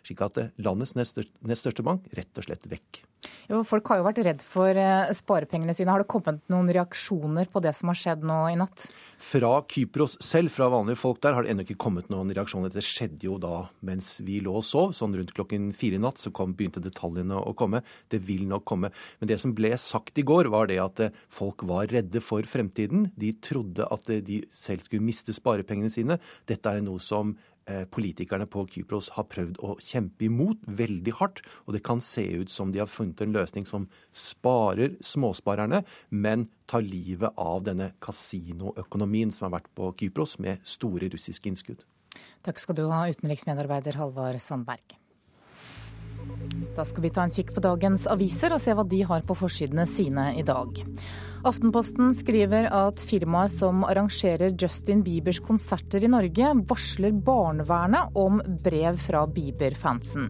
Slik 0.03 0.24
at 0.25 0.41
landets 0.57 0.95
nest 0.98 1.19
største 1.19 1.86
bank 1.86 2.10
rett 2.17 2.41
og 2.41 2.48
slett 2.48 2.69
vekk. 2.69 3.03
Jo, 3.51 3.62
folk 3.67 3.88
har 3.91 4.00
jo 4.00 4.05
vært 4.07 4.22
redd 4.25 4.43
for 4.45 4.77
eh, 4.79 5.12
sparepengene 5.15 5.75
sine. 5.75 5.91
Har 5.91 6.03
det 6.03 6.10
kommet 6.12 6.41
noen 6.51 6.69
reaksjoner 6.74 7.50
på 7.51 7.62
det 7.63 7.74
som 7.75 7.91
har 7.91 8.00
skjedd 8.00 8.24
nå 8.27 8.38
i 8.51 8.57
natt? 8.60 8.88
Fra 9.24 9.51
Kypros 9.69 10.17
selv, 10.24 10.51
fra 10.53 10.69
vanlige 10.72 11.00
folk 11.00 11.22
der, 11.24 11.36
har 11.36 11.45
det 11.45 11.53
ennå 11.53 11.65
ikke 11.65 11.79
kommet 11.86 12.10
noen 12.12 12.31
reaksjoner. 12.36 12.72
Det 12.74 12.83
skjedde 12.86 13.27
jo 13.27 13.38
da 13.41 13.65
mens 13.86 14.15
vi 14.25 14.39
lå 14.43 14.55
og 14.60 14.65
sov. 14.67 14.95
Sånn 14.95 15.15
rundt 15.19 15.36
klokken 15.36 15.72
fire 15.75 16.00
i 16.00 16.03
natt 16.03 16.22
så 16.22 16.33
kom, 16.36 16.55
begynte 16.57 16.83
detaljene 16.83 17.39
å 17.39 17.55
komme. 17.57 17.83
Det 18.12 18.22
vil 18.24 18.45
nok 18.50 18.67
komme. 18.69 18.91
Men 19.19 19.31
det 19.31 19.39
som 19.43 19.55
ble 19.55 19.74
sagt 19.79 20.19
i 20.19 20.27
går, 20.27 20.51
var 20.53 20.72
det 20.72 20.79
at 20.83 21.05
eh, 21.07 21.15
folk 21.33 21.65
var 21.69 21.91
redde 21.91 22.24
for 22.24 22.48
fremtiden. 22.48 23.10
De 23.19 23.33
trodde 23.43 23.88
at 23.88 24.12
eh, 24.12 24.24
de 24.24 24.43
selv 24.53 24.88
skulle 24.88 25.05
miste 25.05 25.36
sparepengene 25.36 25.91
sine. 25.93 26.19
Dette 26.50 26.72
er 26.72 26.83
noe 26.83 27.01
som 27.03 27.36
Eh, 27.36 27.52
politikerne 27.93 28.48
på 28.50 28.65
Kypros 28.72 29.10
har 29.15 29.27
prøvd 29.32 29.60
å 29.63 29.75
kjempe 29.84 30.27
imot 30.27 30.63
veldig 30.67 31.13
hardt. 31.20 31.43
Og 31.67 31.77
det 31.77 31.84
kan 31.86 32.01
se 32.03 32.25
ut 32.41 32.51
som 32.51 32.74
de 32.74 32.82
har 32.84 32.91
funnet 32.91 33.22
en 33.24 33.36
løsning 33.36 33.67
som 33.70 33.88
sparer 34.12 34.98
småsparerne, 35.03 35.84
men 36.10 36.48
tar 36.70 36.86
livet 36.86 37.34
av 37.39 37.63
denne 37.67 37.91
kasinoøkonomien 38.03 39.32
som 39.34 39.48
har 39.48 39.60
vært 39.60 39.72
på 39.77 39.93
Kypros, 40.00 40.38
med 40.43 40.63
store 40.67 41.12
russiske 41.13 41.51
innskudd. 41.51 41.84
Takk 42.43 42.60
skal 42.60 42.77
du 42.77 42.86
ha, 42.91 43.05
utenriksmedarbeider 43.13 43.98
Halvard 44.00 44.41
Sandberg. 44.43 44.98
Da 46.74 46.86
skal 46.86 47.06
vi 47.06 47.12
ta 47.13 47.25
en 47.25 47.34
kikk 47.34 47.53
på 47.53 47.62
dagens 47.62 48.08
aviser 48.10 48.53
og 48.56 48.62
se 48.62 48.74
hva 48.74 48.86
de 48.88 49.03
har 49.06 49.22
på 49.27 49.38
forsidene 49.38 49.86
sine 49.89 50.32
i 50.39 50.46
dag. 50.46 50.82
Aftenposten 51.44 52.13
skriver 52.15 52.70
at 52.72 53.01
firmaet 53.03 53.51
som 53.51 53.82
arrangerer 53.84 54.53
Justin 54.56 55.01
Biebers 55.03 55.42
konserter 55.44 56.06
i 56.06 56.10
Norge, 56.10 56.53
varsler 56.70 57.12
barnevernet 57.12 58.15
om 58.15 58.39
brev 58.63 58.96
fra 59.03 59.25
Bieber-fansen. 59.27 60.30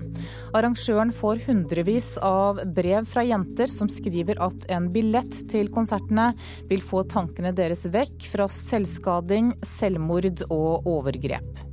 Arrangøren 0.58 1.14
får 1.14 1.44
hundrevis 1.46 2.16
av 2.26 2.64
brev 2.76 3.06
fra 3.10 3.24
jenter 3.30 3.70
som 3.70 3.92
skriver 3.94 4.42
at 4.42 4.66
en 4.74 4.90
billett 4.96 5.38
til 5.54 5.70
konsertene 5.74 6.32
vil 6.72 6.82
få 6.82 7.06
tankene 7.14 7.54
deres 7.54 7.86
vekk 7.94 8.26
fra 8.34 8.50
selvskading, 8.50 9.54
selvmord 9.62 10.48
og 10.50 10.90
overgrep. 10.90 11.70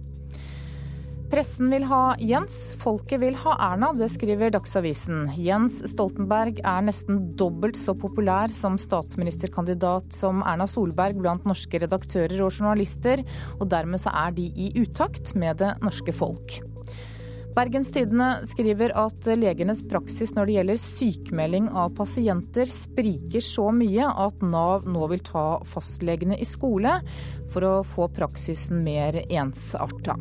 Pressen 1.30 1.70
vil 1.70 1.84
ha 1.86 2.16
Jens, 2.18 2.72
folket 2.74 3.20
vil 3.22 3.36
ha 3.38 3.52
Erna, 3.62 3.92
det 3.94 4.08
skriver 4.10 4.50
Dagsavisen. 4.50 5.28
Jens 5.38 5.76
Stoltenberg 5.92 6.58
er 6.66 6.80
nesten 6.82 7.20
dobbelt 7.38 7.78
så 7.78 7.94
populær 7.94 8.50
som 8.50 8.74
statsministerkandidat 8.74 10.10
som 10.10 10.42
Erna 10.42 10.66
Solberg 10.66 11.20
blant 11.22 11.46
norske 11.46 11.78
redaktører 11.84 12.34
og 12.42 12.50
journalister, 12.50 13.22
og 13.60 13.70
dermed 13.70 14.02
så 14.02 14.10
er 14.24 14.34
de 14.34 14.48
i 14.50 14.72
utakt 14.82 15.36
med 15.38 15.62
det 15.62 15.70
norske 15.84 16.16
folk. 16.18 16.58
Bergens 17.54 17.92
Tidende 17.94 18.42
skriver 18.50 18.96
at 18.98 19.30
legenes 19.38 19.84
praksis 19.86 20.34
når 20.34 20.50
det 20.50 20.58
gjelder 20.58 20.82
sykemelding 20.82 21.70
av 21.70 21.94
pasienter 21.98 22.66
spriker 22.74 23.46
så 23.46 23.68
mye 23.74 24.10
at 24.26 24.42
Nav 24.42 24.90
nå 24.90 25.06
vil 25.14 25.22
ta 25.30 25.46
fastlegene 25.62 26.42
i 26.42 26.50
skole 26.56 26.98
for 27.54 27.70
å 27.70 27.74
få 27.86 28.10
praksisen 28.18 28.82
mer 28.82 29.22
ensarta. 29.28 30.18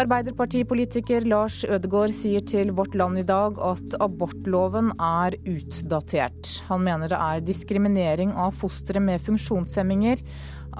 Arbeiderpartipolitiker 0.00 1.26
Lars 1.28 1.58
Ødegaard 1.68 2.14
sier 2.16 2.40
til 2.48 2.70
Vårt 2.72 2.94
Land 2.96 3.20
i 3.20 3.24
dag 3.28 3.58
at 3.60 3.96
abortloven 4.00 4.88
er 4.96 5.36
utdatert. 5.44 6.48
Han 6.70 6.86
mener 6.86 7.12
det 7.12 7.18
er 7.20 7.44
diskriminering 7.44 8.32
av 8.32 8.56
fostre 8.56 9.02
med 9.04 9.20
funksjonshemminger, 9.26 10.22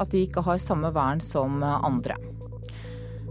at 0.00 0.14
de 0.14 0.24
ikke 0.24 0.44
har 0.46 0.62
samme 0.64 0.94
vern 0.96 1.20
som 1.20 1.60
andre. 1.60 2.16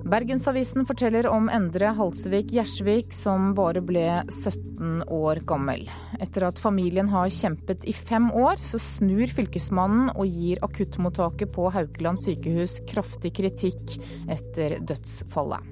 Bergensavisen 0.01 0.85
forteller 0.89 1.27
om 1.29 1.45
Endre 1.53 1.91
Halsvik 1.93 2.49
Gjersvik, 2.55 3.11
som 3.13 3.51
bare 3.57 3.83
ble 3.85 4.05
17 4.33 5.03
år 5.13 5.43
gammel. 5.45 5.85
Etter 6.17 6.47
at 6.47 6.61
familien 6.61 7.11
har 7.11 7.29
kjempet 7.29 7.85
i 7.85 7.93
fem 7.93 8.31
år, 8.33 8.57
så 8.57 8.81
snur 8.81 9.29
fylkesmannen 9.29 10.09
og 10.15 10.25
gir 10.25 10.61
akuttmottaket 10.65 11.53
på 11.53 11.69
Haukeland 11.75 12.21
sykehus 12.23 12.79
kraftig 12.89 13.35
kritikk 13.37 13.99
etter 14.25 14.79
dødsfallet. 14.81 15.69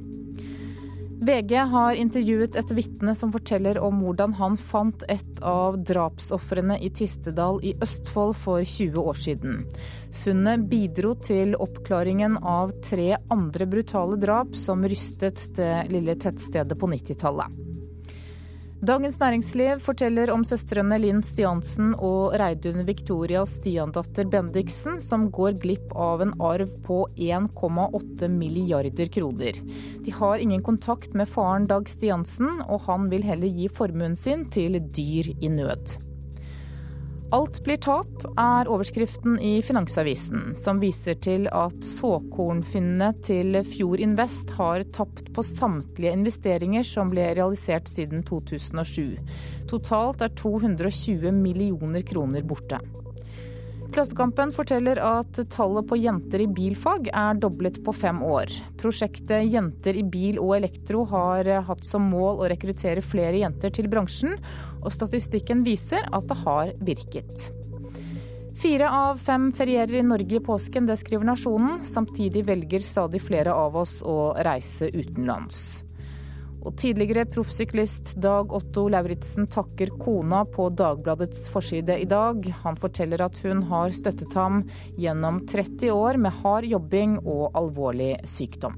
VG 1.22 1.56
har 1.68 1.98
intervjuet 2.00 2.56
et 2.56 2.70
vitne 2.72 3.12
som 3.16 3.32
forteller 3.34 3.76
om 3.84 3.98
hvordan 4.00 4.38
han 4.40 4.54
fant 4.56 5.04
et 5.12 5.42
av 5.44 5.76
drapsofrene 5.84 6.78
i 6.80 6.88
Tistedal 6.96 7.60
i 7.60 7.74
Østfold 7.84 8.38
for 8.40 8.64
20 8.64 9.04
år 9.04 9.20
siden. 9.20 9.58
Funnet 10.24 10.64
bidro 10.72 11.12
til 11.20 11.58
oppklaringen 11.60 12.38
av 12.40 12.72
tre 12.88 13.18
andre 13.36 13.68
brutale 13.68 14.16
drap 14.22 14.56
som 14.56 14.88
rystet 14.88 15.50
det 15.60 15.90
lille 15.92 16.16
tettstedet 16.16 16.80
på 16.80 16.88
90-tallet. 16.88 17.60
Dagens 18.80 19.18
Næringsliv 19.20 19.82
forteller 19.84 20.30
om 20.32 20.46
søstrene 20.48 20.96
Linn 21.04 21.20
Stiansen 21.20 21.90
og 22.00 22.32
Reidun 22.40 22.86
Victoria 22.88 23.42
Stiandatter 23.44 24.24
Bendiksen, 24.32 25.02
som 25.04 25.26
går 25.36 25.58
glipp 25.60 25.92
av 26.00 26.24
en 26.24 26.32
arv 26.40 26.72
på 26.88 27.02
1,8 27.20 28.32
milliarder 28.32 29.12
kroner. 29.12 29.60
De 30.06 30.16
har 30.16 30.40
ingen 30.40 30.64
kontakt 30.64 31.12
med 31.12 31.28
faren 31.28 31.68
Dag 31.68 31.92
Stiansen, 31.92 32.62
og 32.72 32.88
han 32.88 33.12
vil 33.12 33.28
heller 33.28 33.52
gi 33.52 33.68
formuen 33.68 34.16
sin 34.16 34.48
til 34.48 34.80
dyr 34.80 35.34
i 35.36 35.52
nød. 35.52 36.00
Alt 37.30 37.60
blir 37.62 37.78
tap, 37.78 38.24
er 38.42 38.70
overskriften 38.74 39.36
i 39.46 39.60
Finansavisen, 39.62 40.56
som 40.58 40.80
viser 40.82 41.14
til 41.22 41.44
at 41.54 41.76
såkornfinnene 41.86 43.12
til 43.22 43.60
Fjord 43.70 44.02
Invest 44.02 44.50
har 44.58 44.82
tapt 44.96 45.30
på 45.36 45.44
samtlige 45.46 46.16
investeringer 46.18 46.88
som 46.90 47.12
ble 47.14 47.28
realisert 47.38 47.86
siden 47.92 48.24
2007. 48.26 49.20
Totalt 49.70 50.26
er 50.26 50.34
220 50.42 51.30
millioner 51.38 52.02
kroner 52.02 52.50
borte. 52.50 52.82
Klassekampen 53.90 54.52
forteller 54.54 55.00
at 55.02 55.40
tallet 55.50 55.88
på 55.90 55.98
jenter 55.98 56.44
i 56.44 56.48
bilfag 56.48 57.08
er 57.10 57.40
doblet 57.42 57.80
på 57.86 57.94
fem 57.98 58.22
år. 58.22 58.52
Prosjektet 58.78 59.50
Jenter 59.50 59.98
i 59.98 60.04
bil 60.06 60.38
og 60.38 60.54
elektro 60.60 61.08
har 61.10 61.50
hatt 61.66 61.82
som 61.88 62.06
mål 62.12 62.44
å 62.44 62.52
rekruttere 62.52 63.02
flere 63.02 63.42
jenter 63.42 63.74
til 63.74 63.90
bransjen, 63.90 64.38
og 64.84 64.94
statistikken 64.94 65.66
viser 65.66 66.06
at 66.14 66.30
det 66.30 66.38
har 66.46 66.76
virket. 66.86 67.50
Fire 68.60 68.94
av 68.94 69.18
fem 69.18 69.50
ferierer 69.56 70.02
i 70.02 70.06
Norge 70.06 70.38
i 70.38 70.44
påsken, 70.44 70.86
det 70.86 71.00
skriver 71.00 71.26
Nasjonen. 71.32 71.82
Samtidig 71.88 72.44
velger 72.46 72.84
stadig 72.84 73.24
flere 73.24 73.56
av 73.56 73.78
oss 73.80 74.02
å 74.04 74.36
reise 74.46 74.92
utenlands. 74.92 75.89
Og 76.60 76.76
tidligere 76.80 77.24
proffsyklist 77.30 78.18
Dag 78.20 78.52
Otto 78.56 78.88
Lauritzen 78.92 79.48
takker 79.52 79.94
kona 80.02 80.44
på 80.50 80.68
Dagbladets 80.76 81.48
forside 81.54 81.96
i 82.04 82.08
dag. 82.10 82.44
Han 82.66 82.80
forteller 82.80 83.24
at 83.24 83.40
hun 83.46 83.64
har 83.72 83.96
støttet 83.96 84.36
ham 84.36 84.66
gjennom 85.00 85.44
30 85.48 85.96
år 85.96 86.20
med 86.20 86.36
hard 86.44 86.68
jobbing 86.68 87.20
og 87.24 87.50
alvorlig 87.58 88.18
sykdom. 88.28 88.76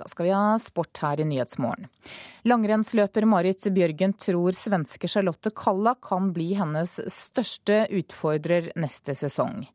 Da 0.00 0.08
skal 0.08 0.26
vi 0.26 0.32
ha 0.32 0.58
sport 0.58 0.96
her 1.02 1.20
i 1.20 1.26
Nyhetsmorgen. 1.28 1.90
Langrennsløper 2.48 3.26
Marit 3.28 3.66
Bjørgen 3.74 4.14
tror 4.16 4.56
svenske 4.56 5.08
Charlotte 5.12 5.52
Kalla 5.52 5.92
kan 6.00 6.30
bli 6.32 6.54
hennes 6.56 6.94
største 7.12 7.82
utfordrer 8.00 8.70
neste 8.80 9.12
sesong. 9.18 9.66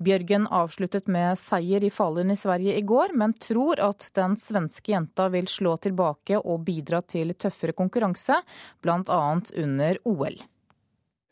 Bjørgen 0.00 0.48
avsluttet 0.48 1.10
med 1.12 1.36
seier 1.40 1.84
i 1.84 1.92
Falun 1.92 2.32
i 2.32 2.38
Sverige 2.38 2.78
i 2.78 2.86
går, 2.86 3.12
men 3.12 3.36
tror 3.36 3.82
at 3.84 4.08
den 4.16 4.38
svenske 4.40 4.94
jenta 4.94 5.28
vil 5.34 5.50
slå 5.52 5.76
tilbake 5.84 6.40
og 6.40 6.64
bidra 6.64 7.02
til 7.04 7.36
tøffere 7.36 7.76
konkurranse, 7.76 8.40
bl.a. 8.80 9.22
under 9.60 10.02
OL. 10.08 10.40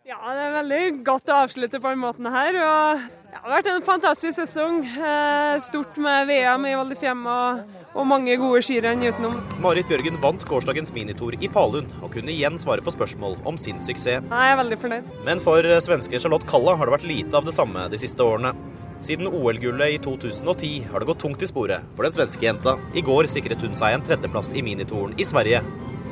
Ja, 0.05 0.21
det 0.37 0.45
er 0.45 0.57
veldig 0.59 0.85
godt 1.07 1.31
å 1.33 1.43
avslutte 1.47 1.81
på 1.81 1.95
den 1.95 2.05
måten 2.05 2.29
her. 2.29 2.59
og 2.61 3.22
Det 3.33 3.41
har 3.41 3.49
vært 3.49 3.69
en 3.73 3.85
fantastisk 3.87 4.35
sesong. 4.37 4.83
Eh, 4.85 5.55
stort 5.65 5.97
med 6.05 6.27
VM 6.29 6.67
i 6.69 6.75
Val 6.77 6.91
di 6.93 6.99
Fiemme 7.01 7.33
og, 7.33 7.79
og, 7.95 8.05
mange 8.05 8.35
gode 8.37 8.61
skirenn 8.61 9.01
utenom. 9.01 9.39
Marit 9.65 9.89
Bjørgen 9.89 10.19
vant 10.21 10.45
gårsdagens 10.51 10.93
minitor 10.93 11.33
i 11.41 11.49
Falun, 11.55 11.89
og 12.05 12.13
kunne 12.13 12.29
igjen 12.29 12.61
svare 12.61 12.85
på 12.85 12.93
spørsmål 12.93 13.39
om 13.49 13.57
sin 13.57 13.81
suksess. 13.81 14.21
Jeg 14.21 14.51
er 14.51 14.61
veldig 14.61 14.79
fornøyd. 14.85 15.09
Men 15.25 15.41
for 15.41 15.65
eh, 15.65 15.81
svenske 15.81 16.21
Charlotte 16.21 16.45
Kalla 16.51 16.77
har 16.77 16.91
det 16.91 16.97
vært 16.99 17.09
lite 17.09 17.41
av 17.41 17.49
det 17.49 17.57
samme 17.57 17.87
de 17.89 18.03
siste 18.05 18.21
årene. 18.21 18.53
Siden 19.01 19.33
OL-gullet 19.33 19.97
i 19.97 19.99
2010 20.05 20.93
har 20.93 21.01
det 21.01 21.09
gått 21.09 21.25
tungt 21.25 21.41
i 21.41 21.49
sporet 21.49 21.89
for 21.97 22.05
den 22.05 22.13
svenske 22.13 22.45
jenta. 22.45 22.77
I 22.93 23.01
går 23.01 23.33
sikret 23.33 23.65
hun 23.65 23.81
seg 23.81 23.97
en 23.97 24.05
tredjeplass 24.05 24.53
i 24.53 24.61
minitoren 24.61 25.17
i 25.17 25.25
Sverige, 25.25 25.65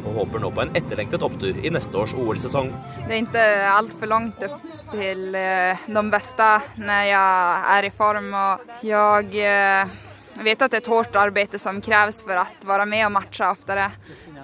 og 0.06 0.22
håper 0.22 0.40
nå 0.40 0.56
på 0.56 0.64
en 0.64 0.72
etterlengtet 0.72 1.28
opptur 1.28 1.60
i 1.60 1.76
neste 1.76 2.00
års 2.00 2.16
OL-sesong. 2.16 2.72
Det 3.04 3.12
er 3.12 3.26
ikke 3.26 3.48
altfor 3.76 4.08
langt 4.08 4.48
til 4.92 5.34
eh, 5.38 5.86
de 5.86 6.02
beste 6.10 6.46
når 6.80 7.08
jeg 7.08 7.66
er 7.76 7.88
i 7.88 7.92
form. 7.94 8.30
og 8.34 8.84
Jeg 8.86 9.44
eh, 9.44 9.98
vet 10.40 10.62
at 10.62 10.72
det 10.72 10.80
er 10.80 10.84
et 10.84 10.92
hardt 10.94 11.18
arbeid 11.20 11.56
som 11.60 11.80
kreves 11.84 12.22
for 12.26 12.40
å 12.40 12.46
være 12.68 12.88
med 12.90 13.06
og 13.06 13.14
matche 13.18 13.46
oftere. 13.46 13.90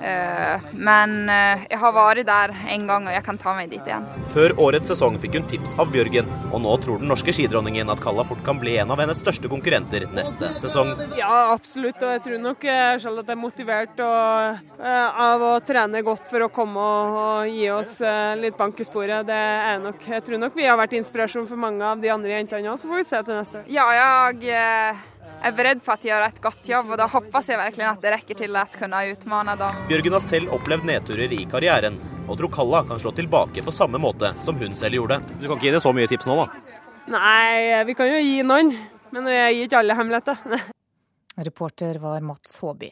Eh, 0.00 0.67
men 0.73 1.15
jeg 1.29 1.79
har 1.81 1.95
vært 1.97 2.26
der 2.29 2.53
en 2.75 2.87
gang, 2.88 3.07
og 3.09 3.15
jeg 3.15 3.25
kan 3.26 3.38
ta 3.41 3.55
meg 3.57 3.71
dit 3.73 3.87
igjen. 3.87 4.05
Før 4.35 4.55
årets 4.67 4.93
sesong 4.93 5.19
fikk 5.23 5.38
hun 5.38 5.49
tips 5.50 5.75
av 5.81 5.91
Bjørgen, 5.95 6.29
og 6.50 6.62
nå 6.65 6.75
tror 6.85 7.00
den 7.00 7.11
norske 7.11 7.35
skidronningen 7.35 7.91
at 7.93 8.03
Kalla 8.05 8.25
fort 8.29 8.43
kan 8.47 8.61
bli 8.61 8.76
en 8.81 8.93
av 8.93 9.00
hennes 9.03 9.21
største 9.21 9.50
konkurrenter 9.53 10.07
neste 10.17 10.53
sesong. 10.62 10.93
Ja, 11.19 11.53
absolutt, 11.55 12.00
og 12.03 12.15
jeg 12.17 12.25
tror 12.26 12.43
nok 12.43 12.69
selv 13.03 13.23
at 13.23 13.31
jeg 13.31 13.37
er 13.37 13.41
motivert 13.41 14.05
og, 14.05 14.62
av 14.81 15.47
å 15.47 15.53
trene 15.67 16.05
godt 16.07 16.29
for 16.31 16.47
å 16.47 16.53
komme 16.53 16.83
og, 16.83 17.19
og 17.23 17.50
gi 17.50 17.67
oss 17.73 17.99
litt 18.41 18.57
bank 18.59 18.81
i 18.81 18.88
sporet. 18.88 19.26
Det 19.29 19.43
er 19.73 19.83
nok, 19.83 20.07
jeg 20.17 20.25
tror 20.26 20.43
nok 20.43 20.57
vi 20.57 20.69
har 20.69 20.79
vært 20.81 20.97
inspirasjon 21.00 21.49
for 21.49 21.61
mange 21.61 21.85
av 21.85 22.00
de 22.03 22.12
andre 22.12 22.38
jentene 22.38 22.73
òg, 22.73 22.81
så 22.81 22.91
får 22.91 23.03
vi 23.03 23.11
se 23.11 23.23
til 23.26 23.38
neste 23.38 23.62
år. 23.62 23.69
Ja, 23.73 23.87
jeg 23.97 24.97
er 25.45 25.64
redd 25.69 25.83
for 25.85 25.97
at 25.97 26.02
de 26.02 26.11
gjør 26.11 26.26
et 26.26 26.40
godt 26.43 26.71
jobb, 26.71 26.93
og 26.93 27.00
da 27.00 27.07
håper 27.11 27.45
jeg 27.45 27.61
virkelig 27.61 27.87
at 27.90 28.02
det 28.02 28.12
rekker 28.14 28.40
til 28.40 28.59
at 28.61 28.78
kunne 28.81 29.02
utmane 29.12 29.57
dem. 29.61 29.83
Bjørgen 29.90 30.16
har 30.16 30.25
selv 30.25 30.55
opplevd 30.57 30.88
nedturer 30.88 31.37
i 31.37 31.43
karrieren, 31.50 31.99
og 32.26 32.38
tror 32.40 32.52
Kalla 32.55 32.83
kan 32.88 33.02
slå 33.02 33.12
tilbake 33.16 33.62
på 33.62 33.75
samme 33.75 34.00
måte 34.02 34.33
som 34.45 34.59
hun 34.59 34.76
selv 34.78 34.99
gjorde. 34.99 35.21
Du 35.38 35.47
kan 35.47 35.57
ikke 35.57 35.69
gi 35.69 35.75
det 35.76 35.83
så 35.85 35.95
mye 35.97 36.11
tips 36.11 36.28
nå, 36.31 36.38
da? 36.43 36.81
Nei, 37.16 37.85
vi 37.87 37.95
kan 37.99 38.11
jo 38.11 38.19
gi 38.19 38.43
noen, 38.47 38.73
men 39.14 39.31
jeg 39.31 39.55
gir 39.55 39.69
ikke 39.69 39.85
alle 39.85 39.99
hemmeligheter. 40.00 40.66
Reporter 41.49 42.02
var 42.02 42.25
Mats 42.25 42.59
Håby. 42.64 42.90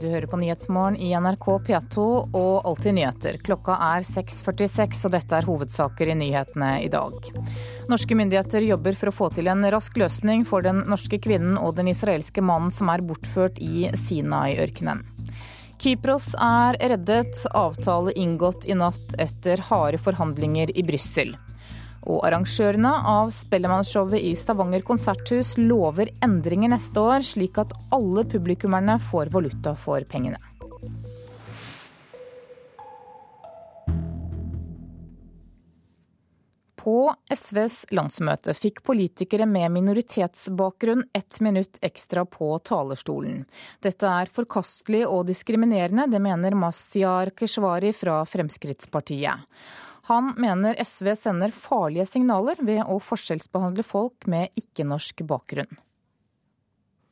Du 0.00 0.06
hører 0.08 0.24
på 0.32 0.38
Nyhetsmorgen 0.40 0.94
i 0.96 1.10
NRK 1.12 1.46
P2 1.66 2.02
og 2.32 2.62
Alltid 2.64 2.94
nyheter. 2.96 3.36
Klokka 3.44 3.74
er 3.84 4.06
6.46, 4.06 5.02
og 5.04 5.12
dette 5.12 5.36
er 5.36 5.44
hovedsaker 5.44 6.08
i 6.08 6.14
nyhetene 6.16 6.70
i 6.80 6.88
dag. 6.88 7.28
Norske 7.92 8.16
myndigheter 8.16 8.64
jobber 8.64 8.96
for 8.96 9.10
å 9.10 9.14
få 9.18 9.28
til 9.36 9.50
en 9.52 9.66
rask 9.74 10.00
løsning 10.00 10.46
for 10.48 10.64
den 10.64 10.86
norske 10.88 11.20
kvinnen 11.20 11.60
og 11.60 11.76
den 11.76 11.92
israelske 11.92 12.40
mannen 12.40 12.72
som 12.72 12.88
er 12.88 13.04
bortført 13.04 13.60
i 13.60 13.90
Sinai-ørkenen. 14.06 15.04
Kypros 15.80 16.32
er 16.40 16.80
reddet, 16.80 17.44
avtale 17.52 18.16
inngått 18.16 18.64
i 18.72 18.80
natt 18.80 19.18
etter 19.20 19.60
harde 19.68 20.00
forhandlinger 20.00 20.72
i 20.72 20.86
Brussel. 20.88 21.36
Og 22.08 22.22
arrangørene 22.24 22.92
av 23.12 23.32
Spellemannsshowet 23.34 24.24
i 24.24 24.32
Stavanger 24.38 24.84
konserthus 24.86 25.56
lover 25.60 26.12
endringer 26.24 26.72
neste 26.72 27.02
år, 27.02 27.20
slik 27.26 27.60
at 27.60 27.74
alle 27.92 28.24
publikummerne 28.24 28.96
får 29.10 29.32
valuta 29.34 29.76
for 29.76 30.06
pengene. 30.08 30.40
På 36.80 37.10
SVs 37.28 37.90
landsmøte 37.92 38.54
fikk 38.56 38.80
politikere 38.88 39.44
med 39.44 39.68
minoritetsbakgrunn 39.74 41.02
ett 41.12 41.36
minutt 41.44 41.76
ekstra 41.84 42.24
på 42.24 42.54
talerstolen. 42.64 43.42
Dette 43.84 44.08
er 44.08 44.32
forkastelig 44.32 45.02
og 45.04 45.26
diskriminerende, 45.28 46.08
det 46.08 46.22
mener 46.24 46.56
Mazyar 46.56 47.34
Keshvari 47.36 47.92
fra 47.92 48.22
Fremskrittspartiet. 48.24 49.44
Han 50.08 50.32
mener 50.40 50.78
SV 50.80 51.12
sender 51.18 51.52
farlige 51.54 52.06
signaler 52.08 52.60
ved 52.64 52.82
å 52.86 52.96
forskjellsbehandle 53.04 53.84
folk 53.86 54.26
med 54.30 54.50
ikke-norsk 54.58 55.24
bakgrunn. 55.28 55.80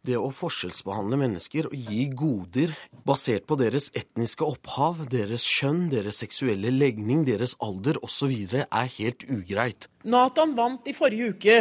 Det 0.08 0.16
å 0.16 0.30
forskjellsbehandle 0.32 1.18
mennesker 1.20 1.66
og 1.68 1.74
gi 1.76 2.04
goder 2.16 2.72
basert 3.04 3.44
på 3.50 3.58
deres 3.60 3.90
etniske 3.98 4.46
opphav, 4.46 5.02
deres 5.12 5.44
kjønn, 5.44 5.88
deres 5.92 6.20
seksuelle 6.22 6.70
legning, 6.72 7.26
deres 7.26 7.56
alder 7.64 7.98
osv. 8.06 8.30
er 8.62 8.92
helt 8.94 9.26
ugreit. 9.28 9.88
Nathan 10.08 10.54
vant 10.56 10.86
i 10.88 10.94
forrige 10.96 11.34
uke 11.34 11.58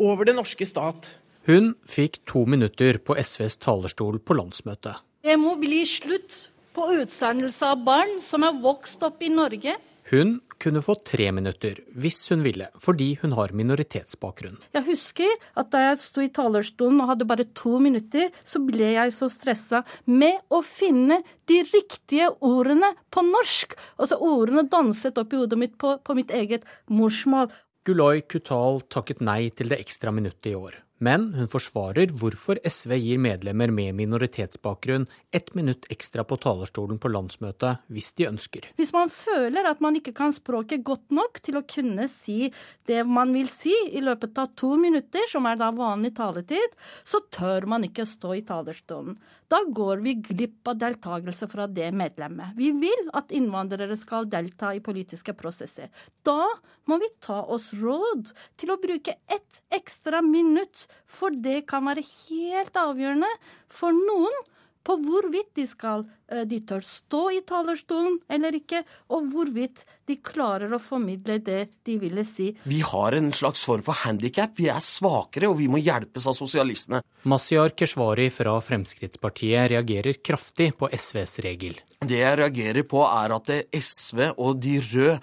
over 0.00 0.30
det 0.30 0.36
norske 0.38 0.64
stat. 0.68 1.10
Hun 1.44 1.74
fikk 1.84 2.22
to 2.24 2.46
minutter 2.46 3.00
på 3.02 3.18
SVs 3.18 3.58
talerstol 3.60 4.20
på 4.22 4.38
landsmøtet. 4.38 5.02
Det 5.26 5.34
må 5.38 5.56
bli 5.60 5.82
slutt 5.86 6.38
på 6.72 6.86
utsendelse 7.02 7.74
av 7.74 7.82
barn 7.84 8.20
som 8.22 8.46
er 8.46 8.56
vokst 8.62 9.02
opp 9.04 9.20
i 9.22 9.30
Norge. 9.32 9.74
Hun 10.12 10.38
kunne 10.62 10.82
få 10.84 10.96
tre 11.06 11.28
minutter 11.34 11.80
hvis 11.98 12.20
hun 12.32 12.44
ville, 12.46 12.68
fordi 12.82 13.12
hun 13.22 13.34
har 13.38 13.54
minoritetsbakgrunn. 13.56 14.60
Jeg 14.76 14.86
husker 14.86 15.32
at 15.58 15.72
da 15.74 15.82
jeg 15.88 16.00
sto 16.02 16.22
i 16.24 16.30
talerstolen 16.34 17.02
og 17.02 17.12
hadde 17.12 17.28
bare 17.28 17.48
to 17.58 17.78
minutter, 17.82 18.30
så 18.46 18.62
ble 18.62 18.92
jeg 18.94 19.14
så 19.16 19.28
stressa 19.32 19.82
med 20.06 20.38
å 20.52 20.62
finne 20.66 21.22
de 21.50 21.62
riktige 21.72 22.30
ordene 22.44 22.92
på 23.12 23.24
norsk. 23.26 23.76
Altså 23.98 24.20
ordene 24.22 24.68
danset 24.70 25.18
opp 25.18 25.34
i 25.34 25.42
hodet 25.42 25.60
mitt 25.60 25.76
på, 25.80 25.96
på 26.02 26.18
mitt 26.18 26.32
eget 26.34 26.66
morsmål. 26.92 27.50
Gulay 27.82 28.22
Kutal 28.22 28.80
takket 28.92 29.22
nei 29.24 29.48
til 29.50 29.72
det 29.72 29.80
ekstra 29.82 30.14
minuttet 30.14 30.52
i 30.52 30.58
år. 30.58 30.78
Men 31.02 31.32
hun 31.34 31.48
forsvarer 31.50 32.12
hvorfor 32.14 32.60
SV 32.62 32.94
gir 33.00 33.18
medlemmer 33.22 33.72
med 33.74 33.96
minoritetsbakgrunn 33.98 35.08
ett 35.34 35.50
minutt 35.58 35.88
ekstra 35.90 36.22
på 36.22 36.38
talerstolen 36.44 37.00
på 37.02 37.10
landsmøtet 37.10 37.82
hvis 37.90 38.12
de 38.20 38.28
ønsker. 38.28 38.68
Hvis 38.78 38.94
man 38.94 39.10
føler 39.10 39.66
at 39.66 39.82
man 39.82 39.98
ikke 39.98 40.14
kan 40.14 40.34
språket 40.36 40.84
godt 40.86 41.10
nok 41.10 41.42
til 41.42 41.58
å 41.58 41.64
kunne 41.66 42.06
si 42.12 42.52
det 42.86 43.02
man 43.08 43.34
vil 43.34 43.50
si 43.50 43.74
i 43.90 44.02
løpet 44.04 44.38
av 44.38 44.54
to 44.58 44.76
minutter, 44.78 45.26
som 45.32 45.48
er 45.50 45.58
da 45.58 45.72
vanlig 45.74 46.14
taletid, 46.20 46.78
så 47.02 47.18
tør 47.34 47.66
man 47.74 47.88
ikke 47.88 48.06
stå 48.06 48.36
i 48.38 48.46
talerstolen. 48.46 49.18
Da 49.52 49.58
går 49.68 50.00
vi 50.00 50.14
glipp 50.24 50.68
av 50.70 50.78
deltakelse 50.80 51.44
fra 51.52 51.66
det 51.68 51.90
medlemmet. 51.92 52.54
Vi 52.56 52.70
vil 52.72 53.10
at 53.12 53.34
innvandrere 53.36 53.98
skal 54.00 54.24
delta 54.32 54.70
i 54.72 54.80
politiske 54.80 55.34
prosesser. 55.36 55.90
Da 56.24 56.46
må 56.88 56.96
vi 57.02 57.10
ta 57.20 57.42
oss 57.52 57.68
råd 57.76 58.30
til 58.56 58.72
å 58.72 58.78
bruke 58.80 59.18
ett 59.28 59.60
ekstra 59.76 60.22
minutt, 60.24 60.86
for 61.04 61.36
det 61.36 61.66
kan 61.68 61.84
være 61.84 62.06
helt 62.06 62.80
avgjørende 62.80 63.28
for 63.68 63.92
noen 63.92 64.40
på 64.86 64.96
hvorvidt 65.02 65.52
de 65.58 65.66
skal 65.68 66.04
eh, 66.32 66.44
de 66.48 66.60
tør 66.66 66.84
stå 66.86 67.22
i 67.36 67.40
talerstolen 67.46 68.18
eller 68.32 68.56
ikke, 68.58 68.82
og 69.14 69.28
hvorvidt 69.32 69.84
de 70.10 70.18
klarer 70.24 70.72
å 70.74 70.80
formidle 70.82 71.38
det 71.44 71.60
de 71.86 71.96
ville 72.02 72.24
si. 72.26 72.50
Vi 72.68 72.82
har 72.86 73.16
en 73.16 73.30
slags 73.34 73.62
form 73.66 73.84
for 73.86 74.02
handikap. 74.02 74.56
Vi 74.58 74.68
er 74.72 74.82
svakere, 74.82 75.50
og 75.50 75.58
vi 75.60 75.68
må 75.70 75.80
hjelpes 75.82 76.26
av 76.28 76.36
sosialistene. 76.38 77.02
Mazyar 77.28 77.74
Keshvari 77.78 78.28
fra 78.34 78.56
Fremskrittspartiet 78.64 79.70
reagerer 79.72 80.18
kraftig 80.24 80.72
på 80.78 80.90
SVs 80.90 81.38
regel. 81.46 81.78
Det 82.02 82.18
jeg 82.18 82.38
reagerer 82.40 82.86
på, 82.88 83.04
er 83.06 83.36
at 83.36 83.52
SV 83.78 84.32
og 84.32 84.58
de 84.62 84.78
røde 84.82 85.18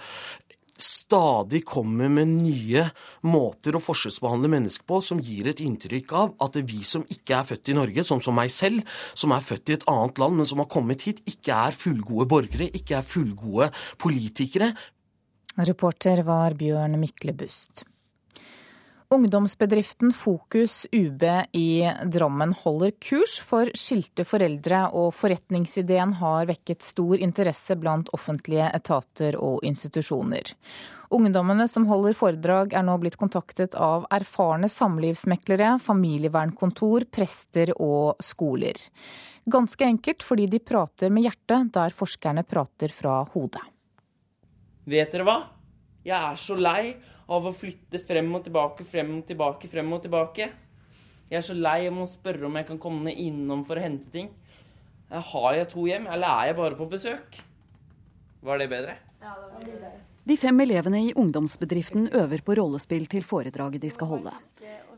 stadig 1.10 1.64
kommer 1.66 2.10
med 2.12 2.30
nye 2.30 2.84
måter 3.26 3.74
å 3.74 3.82
forskjellsbehandle 3.82 4.52
mennesker 4.54 4.86
på 4.86 5.00
som 5.02 5.22
gir 5.24 5.50
et 5.50 5.62
inntrykk 5.64 6.14
av 6.14 6.36
at 6.46 6.60
vi 6.70 6.84
som 6.86 7.06
ikke 7.10 7.40
er 7.40 7.48
født 7.50 7.72
i 7.74 7.78
Norge, 7.80 8.06
som 8.06 8.22
som 8.22 8.38
meg 8.38 8.54
selv, 8.54 8.86
som 9.18 9.34
er 9.34 9.42
født 9.46 9.72
i 9.74 9.78
et 9.80 9.88
annet 9.90 10.22
land, 10.22 10.38
men 10.38 10.46
som 10.46 10.62
har 10.62 10.70
kommet 10.70 11.08
hit, 11.08 11.24
ikke 11.26 11.56
er 11.56 11.78
fullgode 11.78 12.30
borgere, 12.30 12.70
ikke 12.70 13.00
er 13.00 13.08
fullgode 13.16 13.72
politikere. 13.98 14.74
Reporter 15.58 16.22
var 16.28 16.54
Bjørn 16.60 17.00
Myklebust. 17.02 17.89
Ungdomsbedriften 19.12 20.12
Fokus 20.14 20.88
UB 20.92 21.24
i 21.52 21.92
Drammen 22.06 22.54
holder 22.54 22.92
kurs 22.92 23.40
for 23.42 23.72
skilte 23.74 24.22
foreldre, 24.22 24.84
og 24.94 25.16
forretningsideen 25.18 26.14
har 26.20 26.46
vekket 26.46 26.86
stor 26.86 27.18
interesse 27.18 27.74
blant 27.82 28.12
offentlige 28.14 28.68
etater 28.70 29.40
og 29.42 29.66
institusjoner. 29.66 30.54
Ungdommene 31.10 31.66
som 31.66 31.90
holder 31.90 32.14
foredrag 32.22 32.78
er 32.78 32.86
nå 32.86 33.00
blitt 33.02 33.18
kontaktet 33.18 33.74
av 33.74 34.06
erfarne 34.14 34.70
samlivsmeklere, 34.70 35.80
familievernkontor, 35.82 37.10
prester 37.10 37.74
og 37.82 38.22
skoler. 38.22 38.78
Ganske 39.50 39.90
enkelt 39.90 40.22
fordi 40.22 40.46
de 40.54 40.62
prater 40.62 41.10
med 41.10 41.26
hjertet 41.26 41.74
der 41.74 41.98
forskerne 41.98 42.46
prater 42.46 42.94
fra 42.94 43.24
hodet. 43.34 43.66
Vet 44.86 45.10
dere 45.18 45.26
hva? 45.26 45.40
Jeg 46.06 46.20
er 46.20 46.38
så 46.38 46.56
lei 46.62 46.94
av 47.30 47.46
å 47.46 47.54
flytte 47.54 48.02
frem 48.02 48.30
og 48.36 48.44
tilbake, 48.48 48.86
frem 48.88 49.12
og 49.20 49.26
tilbake, 49.30 49.70
frem 49.72 49.94
og 49.94 50.04
tilbake. 50.06 50.50
Jeg 51.30 51.38
er 51.38 51.46
så 51.46 51.56
lei 51.58 51.84
av 51.88 51.98
å 52.02 52.10
spørre 52.10 52.48
om 52.48 52.58
jeg 52.58 52.68
kan 52.72 52.82
komme 52.82 53.06
ned 53.06 53.22
innom 53.22 53.62
for 53.68 53.78
å 53.78 53.84
hente 53.84 54.10
ting. 54.14 54.32
Har 55.10 55.56
jeg 55.58 55.70
to 55.72 55.86
hjem, 55.90 56.08
eller 56.10 56.30
er 56.30 56.52
jeg 56.52 56.60
bare 56.60 56.78
på 56.78 56.90
besøk? 56.90 57.42
Var 58.46 58.62
det 58.62 58.70
bedre? 58.72 58.96
Ja, 59.22 59.34
det 59.36 59.50
var 59.54 59.66
bedre. 59.66 59.92
De 60.30 60.36
fem 60.38 60.62
elevene 60.62 61.00
i 61.08 61.14
ungdomsbedriften 61.18 62.10
øver 62.14 62.44
på 62.46 62.54
rollespill 62.60 63.08
til 63.10 63.24
foredraget 63.26 63.82
de 63.82 63.90
skal 63.94 64.12
holde. 64.12 64.34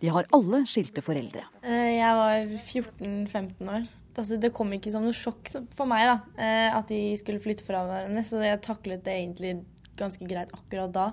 De 0.02 0.10
har 0.12 0.28
alle 0.36 0.64
skilte 0.68 1.04
foreldre. 1.06 1.46
Eh, 1.62 1.98
jeg 2.00 2.18
var 2.18 2.48
14-15 2.58 3.70
år. 3.70 3.86
Altså, 4.12 4.36
det 4.42 4.52
kom 4.52 4.74
ikke 4.76 4.92
som 4.92 5.06
noe 5.06 5.16
sjokk 5.16 5.48
for 5.78 5.88
meg 5.88 6.10
da, 6.10 6.18
eh, 6.36 6.76
at 6.76 6.90
de 6.92 7.14
skulle 7.20 7.40
flytte 7.40 7.64
fra 7.64 7.86
hverandre, 7.88 8.24
så 8.28 8.42
jeg 8.44 8.60
taklet 8.66 9.06
det 9.06 9.14
egentlig 9.16 9.54
ganske 10.00 10.28
greit 10.28 10.52
akkurat 10.58 10.92
da. 10.92 11.06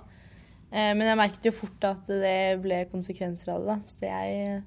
Eh, 0.69 0.93
men 0.95 1.07
jeg 1.07 1.21
merket 1.21 1.49
jo 1.49 1.55
fort 1.57 1.87
at 1.89 2.11
det 2.11 2.59
ble 2.65 2.83
konsekvenser 2.93 3.55
av 3.55 3.65
det, 3.65 3.77
da. 3.77 3.95
Så 3.95 4.09
jeg 4.09 4.61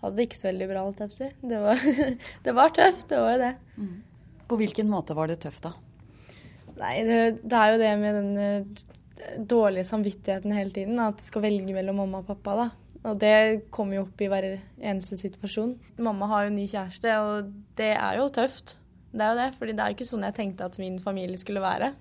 hadde 0.00 0.16
det 0.16 0.28
ikke 0.28 0.40
så 0.40 0.50
veldig 0.50 0.70
bra, 0.70 0.84
holdt 0.86 1.02
jeg 1.02 1.10
på 1.10 1.16
å 1.16 1.20
si. 1.20 1.30
Det 1.52 1.62
var, 1.64 1.84
det 2.46 2.56
var 2.56 2.74
tøft, 2.76 3.06
det 3.10 3.20
var 3.20 3.34
jo 3.34 3.42
det. 3.44 3.52
Mm. 3.76 3.94
På 4.50 4.58
hvilken 4.60 4.90
måte 4.90 5.16
var 5.18 5.30
det 5.30 5.40
tøft, 5.44 5.66
da? 5.66 5.74
Nei, 6.80 6.94
det, 7.04 7.20
det 7.44 7.58
er 7.58 7.74
jo 7.74 7.80
det 7.82 7.90
med 8.00 8.16
den 8.16 8.30
eh, 8.40 8.84
dårlige 9.50 9.88
samvittigheten 9.90 10.54
hele 10.56 10.72
tiden. 10.74 11.00
At 11.02 11.20
du 11.20 11.26
skal 11.26 11.44
velge 11.44 11.74
mellom 11.76 12.00
mamma 12.02 12.22
og 12.22 12.30
pappa, 12.30 12.56
da. 12.64 12.68
Og 13.10 13.16
det 13.20 13.70
kommer 13.72 13.96
jo 13.96 14.04
opp 14.04 14.20
i 14.20 14.28
hver 14.28 14.46
eneste 14.50 15.16
situasjon. 15.16 15.72
Mamma 16.04 16.28
har 16.34 16.46
jo 16.46 16.54
ny 16.56 16.66
kjæreste, 16.68 17.16
og 17.24 17.50
det 17.80 17.94
er 17.94 18.20
jo 18.20 18.28
tøft. 18.36 18.76
Det 19.10 19.24
er 19.24 19.32
jo 19.32 19.40
det, 19.40 19.48
fordi 19.58 19.74
det 19.74 19.82
er 19.82 19.90
jo 19.90 19.98
ikke 19.98 20.10
sånn 20.10 20.26
jeg 20.28 20.36
tenkte 20.36 20.68
at 20.68 20.76
min 20.80 21.00
familie 21.02 21.40
skulle 21.40 21.62
være. 21.64 21.94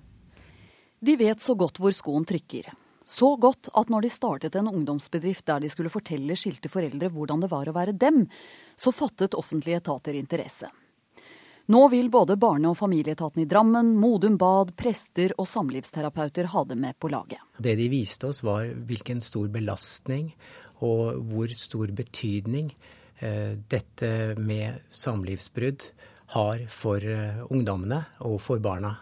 De 0.99 1.15
vet 1.19 1.41
så 1.41 1.55
godt 1.57 1.79
hvor 1.79 1.95
skoen 1.95 2.27
trykker. 2.27 2.67
Så 3.09 3.31
godt 3.41 3.71
at 3.73 3.89
når 3.89 4.05
de 4.05 4.11
startet 4.13 4.55
en 4.59 4.69
ungdomsbedrift 4.69 5.47
der 5.49 5.63
de 5.63 5.69
skulle 5.73 5.89
fortelle 5.89 6.35
skilte 6.37 6.69
foreldre 6.69 7.09
hvordan 7.09 7.41
det 7.41 7.49
var 7.49 7.69
å 7.69 7.73
være 7.73 7.95
dem, 7.97 8.27
så 8.77 8.93
fattet 8.93 9.37
offentlige 9.37 9.81
etater 9.81 10.19
interesse. 10.19 10.69
Nå 11.69 11.81
vil 11.89 12.09
både 12.09 12.37
barne- 12.37 12.69
og 12.69 12.77
familieetaten 12.77 13.43
i 13.43 13.47
Drammen, 13.49 13.91
Modum 13.97 14.37
Bad, 14.41 14.75
prester 14.77 15.33
og 15.37 15.45
samlivsterapeuter 15.49 16.49
ha 16.53 16.63
det 16.65 16.77
med 16.77 16.97
på 16.97 17.09
laget. 17.13 17.41
Det 17.57 17.75
de 17.77 17.89
viste 17.89 18.29
oss 18.29 18.41
var 18.45 18.69
hvilken 18.89 19.21
stor 19.21 19.49
belastning 19.53 20.31
og 20.85 21.19
hvor 21.29 21.53
stor 21.53 21.93
betydning 21.93 22.71
eh, 23.21 23.57
dette 23.69 24.13
med 24.37 24.81
samlivsbrudd 24.89 25.85
har 26.37 26.65
for 26.73 27.05
eh, 27.05 27.45
ungdommene 27.49 28.03
og 28.25 28.37
for 28.41 28.61
barna. 28.61 28.95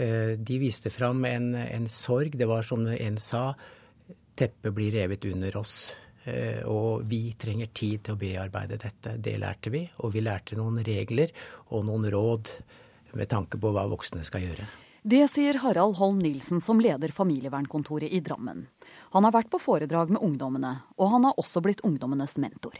Eh, 0.00 0.38
de 0.38 0.58
viste 0.58 0.90
fram 0.90 1.24
en, 1.28 1.54
en, 1.54 1.88
sorg. 1.88 2.36
Det 2.38 2.48
var 2.48 2.64
som 2.64 2.86
en 2.88 3.18
sa, 3.20 3.50
teppet 4.34 4.72
blir 4.72 4.94
revet 4.96 5.24
under 5.28 5.58
oss. 5.60 5.74
Eh, 6.24 6.62
og 6.64 7.04
vi 7.08 7.34
trenger 7.36 7.68
tid 7.76 8.06
til 8.06 8.16
å 8.16 8.20
bearbeide 8.20 8.78
dette. 8.80 9.16
Det 9.20 9.36
lærte 9.40 9.72
vi. 9.72 9.84
Og 10.00 10.14
vi 10.14 10.22
lærte 10.24 10.56
noen 10.56 10.80
regler 10.86 11.34
og 11.68 11.84
noen 11.88 12.08
råd 12.12 12.54
med 13.18 13.28
tanke 13.28 13.60
på 13.60 13.74
hva 13.74 13.84
voksne 13.90 14.24
skal 14.24 14.46
gjøre. 14.46 14.68
Det 15.00 15.22
sier 15.32 15.56
Harald 15.62 15.96
Holm 15.96 16.18
Nilsen 16.20 16.60
som 16.60 16.80
leder 16.80 17.12
familievernkontoret 17.16 18.12
i 18.12 18.20
Drammen. 18.24 18.66
Han 19.16 19.24
har 19.24 19.32
vært 19.36 19.48
på 19.52 19.60
foredrag 19.60 20.12
med 20.12 20.20
ungdommene, 20.24 20.74
og 21.00 21.12
han 21.14 21.24
har 21.28 21.40
også 21.40 21.62
blitt 21.64 21.80
ungdommenes 21.88 22.36
mentor. 22.40 22.76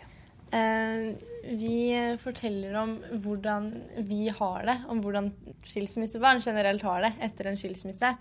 Eh, 0.53 1.17
vi 1.45 2.17
forteller 2.21 2.77
om 2.81 2.95
hvordan 3.25 3.71
vi 4.07 4.29
har 4.29 4.67
det, 4.69 4.77
om 4.93 5.01
hvordan 5.03 5.31
skilsmissebarn 5.67 6.43
generelt 6.45 6.85
har 6.87 7.07
det 7.07 7.13
etter 7.27 7.51
en 7.51 7.59
skilsmisse, 7.61 8.13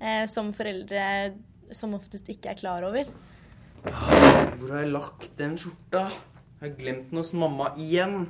eh, 0.00 0.24
som 0.30 0.52
foreldre 0.56 1.04
som 1.74 1.96
oftest 1.98 2.28
ikke 2.32 2.52
er 2.52 2.60
klar 2.60 2.86
over. 2.86 3.10
Hvor 3.82 4.70
har 4.72 4.82
jeg 4.82 4.92
lagt 4.92 5.34
den 5.38 5.56
skjorta? 5.60 6.08
Jeg 6.58 6.64
har 6.64 6.78
glemt 6.78 7.10
den 7.10 7.20
hos 7.20 7.34
mamma 7.36 7.70
igjen. 7.78 8.24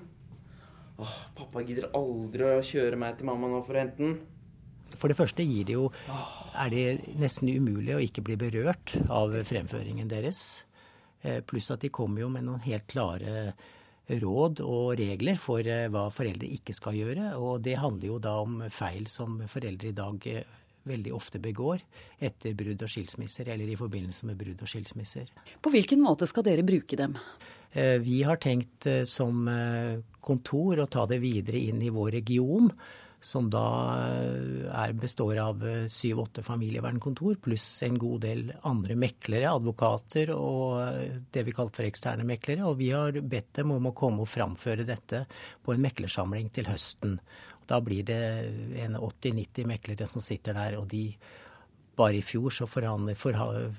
Åh, 0.98 1.14
pappa 1.38 1.62
gidder 1.64 1.92
aldri 1.96 2.48
å 2.58 2.64
kjøre 2.64 2.98
meg 3.00 3.16
til 3.18 3.28
mamma 3.30 3.50
nå 3.50 3.62
for 3.64 3.78
å 3.78 3.82
hente 3.84 4.02
den. 4.02 4.18
For 4.98 5.10
det 5.12 5.18
første 5.18 5.44
gir 5.44 5.66
det 5.68 5.76
jo, 5.76 5.88
er 6.56 6.72
det 6.72 7.16
nesten 7.20 7.50
umulig 7.52 7.94
å 7.94 8.02
ikke 8.02 8.24
bli 8.24 8.38
berørt 8.40 8.96
av 9.12 9.36
fremføringen 9.46 10.08
deres. 10.10 10.64
Eh, 11.20 11.40
pluss 11.44 11.70
at 11.74 11.84
de 11.84 11.92
kommer 11.94 12.24
jo 12.24 12.30
med 12.32 12.46
noen 12.46 12.62
helt 12.64 12.86
klare 12.90 13.52
råd 14.08 14.62
og 14.64 14.94
regler 14.98 15.36
for 15.40 15.66
eh, 15.66 15.88
hva 15.92 16.08
foreldre 16.14 16.48
ikke 16.56 16.76
skal 16.76 16.96
gjøre. 16.96 17.32
Og 17.36 17.60
det 17.64 17.78
handler 17.80 18.08
jo 18.12 18.20
da 18.22 18.38
om 18.44 18.62
feil 18.72 19.08
som 19.12 19.40
foreldre 19.50 19.90
i 19.90 19.96
dag 19.96 20.28
eh, 20.30 20.54
veldig 20.88 21.12
ofte 21.12 21.40
begår 21.42 21.82
etter 22.24 22.54
brudd 22.56 22.80
og 22.86 22.88
skilsmisser, 22.88 23.50
eller 23.52 23.68
i 23.68 23.76
forbindelse 23.76 24.28
med 24.28 24.38
brudd 24.40 24.62
og 24.64 24.70
skilsmisser. 24.70 25.28
På 25.60 25.72
hvilken 25.74 26.00
måte 26.00 26.28
skal 26.30 26.46
dere 26.46 26.64
bruke 26.64 26.96
dem? 26.96 27.18
Vi 28.00 28.22
har 28.24 28.38
tenkt 28.40 28.86
som 29.04 29.42
kontor 30.24 30.80
å 30.80 30.86
ta 30.88 31.02
det 31.10 31.18
videre 31.20 31.60
inn 31.60 31.82
i 31.84 31.90
vår 31.92 32.14
region 32.14 32.70
som 33.20 33.50
da 33.50 33.98
eh, 34.08 34.92
består 34.92 35.36
av 35.36 35.66
eh, 35.66 35.86
syv-åtte 35.86 36.42
familievernkontor 36.42 37.34
pluss 37.42 37.82
en 37.82 37.98
god 37.98 38.20
del 38.20 38.52
andre 38.62 38.94
meklere, 38.94 39.50
advokater 39.50 40.30
og 40.34 40.78
eh, 40.84 41.16
det 41.30 41.42
vi 41.48 41.54
kalte 41.56 41.80
for 41.80 41.88
eksterne 41.88 42.26
meklere. 42.28 42.66
Og 42.68 42.78
vi 42.78 42.92
har 42.94 43.18
bedt 43.20 43.58
dem 43.58 43.74
om 43.74 43.90
å 43.90 43.94
komme 43.96 44.22
og 44.22 44.30
framføre 44.30 44.86
dette 44.86 45.24
på 45.64 45.74
en 45.74 45.82
meklersamling 45.82 46.52
til 46.54 46.70
høsten. 46.70 47.18
Da 47.68 47.80
blir 47.84 48.06
det 48.06 48.22
en 48.84 48.96
80-90 48.96 49.66
meklere 49.68 50.06
som 50.08 50.24
sitter 50.24 50.56
der, 50.56 50.78
og 50.78 50.86
de 50.88 51.10
bare 51.98 52.20
i 52.20 52.24
fjor 52.24 52.54
så 52.54 52.68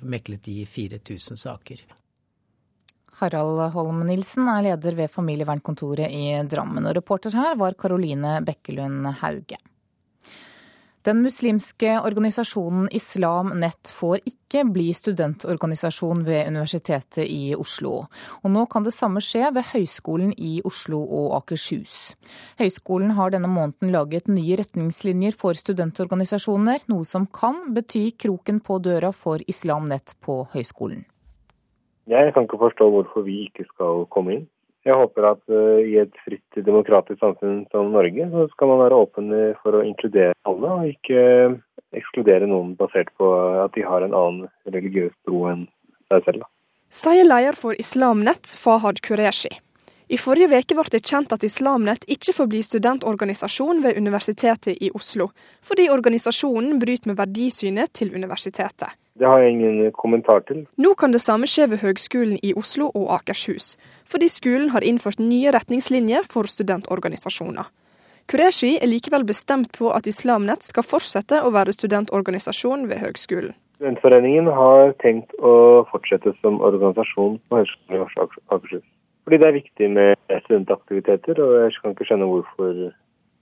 meklet 0.04 0.44
de 0.44 0.66
4000 0.68 1.40
saker. 1.40 1.88
Harald 3.20 3.74
Holm 3.74 4.06
Nilsen 4.08 4.48
er 4.48 4.64
leder 4.70 4.96
ved 4.96 5.12
familievernkontoret 5.12 6.08
i 6.08 6.38
Drammen, 6.48 6.88
og 6.88 6.96
reporter 6.96 7.36
her 7.36 7.58
var 7.60 7.76
Karoline 7.80 8.40
Bekkelund 8.48 9.10
Hauge. 9.20 9.60
Den 11.08 11.22
muslimske 11.24 11.94
organisasjonen 12.04 12.90
Islam 12.92 13.54
Nett 13.62 13.88
får 13.96 14.20
ikke 14.28 14.66
bli 14.68 14.90
studentorganisasjon 14.94 16.26
ved 16.28 16.50
Universitetet 16.52 17.24
i 17.24 17.54
Oslo. 17.56 18.04
Og 18.44 18.52
nå 18.52 18.66
kan 18.72 18.84
det 18.84 18.94
samme 18.94 19.24
skje 19.24 19.48
ved 19.56 19.70
Høgskolen 19.72 20.34
i 20.36 20.58
Oslo 20.68 21.00
og 21.04 21.38
Akershus. 21.38 22.18
Høgskolen 22.60 23.16
har 23.16 23.32
denne 23.32 23.52
måneden 23.52 23.96
laget 23.96 24.28
nye 24.28 24.60
retningslinjer 24.60 25.40
for 25.40 25.56
studentorganisasjoner, 25.56 26.84
noe 26.92 27.08
som 27.08 27.30
kan 27.32 27.70
bety 27.76 28.10
kroken 28.20 28.60
på 28.60 28.82
døra 28.84 29.14
for 29.16 29.40
Islam 29.48 29.88
Nett 29.88 30.18
på 30.20 30.44
høyskolen. 30.52 31.08
Jeg 32.10 32.34
kan 32.34 32.48
ikke 32.48 32.62
forstå 32.62 32.90
hvorfor 32.90 33.26
vi 33.28 33.44
ikke 33.48 33.68
skal 33.70 34.06
komme 34.14 34.36
inn. 34.36 34.48
Jeg 34.88 34.96
håper 34.96 35.26
at 35.28 35.42
uh, 35.52 35.82
i 35.84 35.98
et 36.02 36.16
fritt, 36.24 36.62
demokratisk 36.66 37.20
samfunn 37.22 37.66
som 37.74 37.92
Norge, 37.94 38.30
så 38.32 38.46
skal 38.54 38.72
man 38.72 38.80
være 38.82 39.00
åpen 39.04 39.34
for 39.62 39.76
å 39.76 39.84
inkludere 39.86 40.34
alle, 40.50 40.72
og 40.72 40.88
ikke 40.94 41.24
ekskludere 42.00 42.48
noen 42.50 42.76
basert 42.80 43.12
på 43.20 43.28
at 43.66 43.76
de 43.76 43.84
har 43.86 44.06
en 44.06 44.16
annen 44.16 44.48
religiøs 44.70 45.14
tro 45.28 45.44
enn 45.52 45.66
seg 46.10 46.26
selv. 46.26 46.48
Sier 46.90 47.28
leder 47.28 47.58
for 47.60 47.78
Islamnett, 47.78 48.56
Fahad 48.58 49.02
Qureshi. 49.06 49.52
I 50.10 50.18
forrige 50.18 50.50
uke 50.50 50.74
ble 50.74 50.90
det 50.90 51.04
kjent 51.06 51.34
at 51.36 51.44
Islamnett 51.46 52.08
ikke 52.10 52.34
får 52.34 52.48
bli 52.50 52.64
studentorganisasjon 52.66 53.84
ved 53.84 54.00
Universitetet 54.02 54.82
i 54.82 54.90
Oslo, 54.98 55.28
fordi 55.62 55.86
organisasjonen 55.94 56.80
bryter 56.82 57.12
med 57.12 57.20
verdisynet 57.20 57.94
til 57.94 58.16
universitetet. 58.18 58.96
Det 59.20 59.28
har 59.28 59.42
jeg 59.44 59.52
ingen 59.58 59.92
kommentar 59.92 60.46
til. 60.48 60.64
Nå 60.80 60.94
kan 60.96 61.12
det 61.12 61.20
samme 61.20 61.48
skje 61.50 61.68
ved 61.74 61.82
Høgskolen 61.84 62.38
i 62.40 62.54
Oslo 62.56 62.88
og 62.96 63.10
Akershus, 63.18 63.74
fordi 64.08 64.30
skolen 64.32 64.70
har 64.72 64.86
innført 64.88 65.20
nye 65.20 65.52
retningslinjer 65.52 66.28
for 66.32 66.48
studentorganisasjoner. 66.48 67.68
Qureshi 68.30 68.76
er 68.78 68.88
likevel 68.88 69.26
bestemt 69.26 69.74
på 69.76 69.90
at 69.92 70.08
Islamnett 70.08 70.64
skal 70.64 70.86
fortsette 70.86 71.42
å 71.42 71.50
være 71.52 71.74
studentorganisasjon 71.76 72.86
ved 72.88 73.02
høgskolen. 73.02 73.56
Studentforeningen 73.80 74.48
har 74.54 74.94
tenkt 75.02 75.34
å 75.40 75.84
fortsette 75.90 76.36
som 76.40 76.60
organisasjon 76.62 77.38
på 77.50 77.62
Høgskolen 77.62 77.96
i 77.96 78.24
Akershus. 78.54 78.84
Fordi 79.24 79.40
det 79.40 79.48
er 79.48 79.56
viktig 79.56 79.88
med 79.96 80.36
studentaktiviteter, 80.46 81.40
og 81.44 81.54
jeg 81.64 81.78
kan 81.82 81.96
ikke 81.96 82.08
skjønne 82.10 82.28
hvorfor 82.28 82.82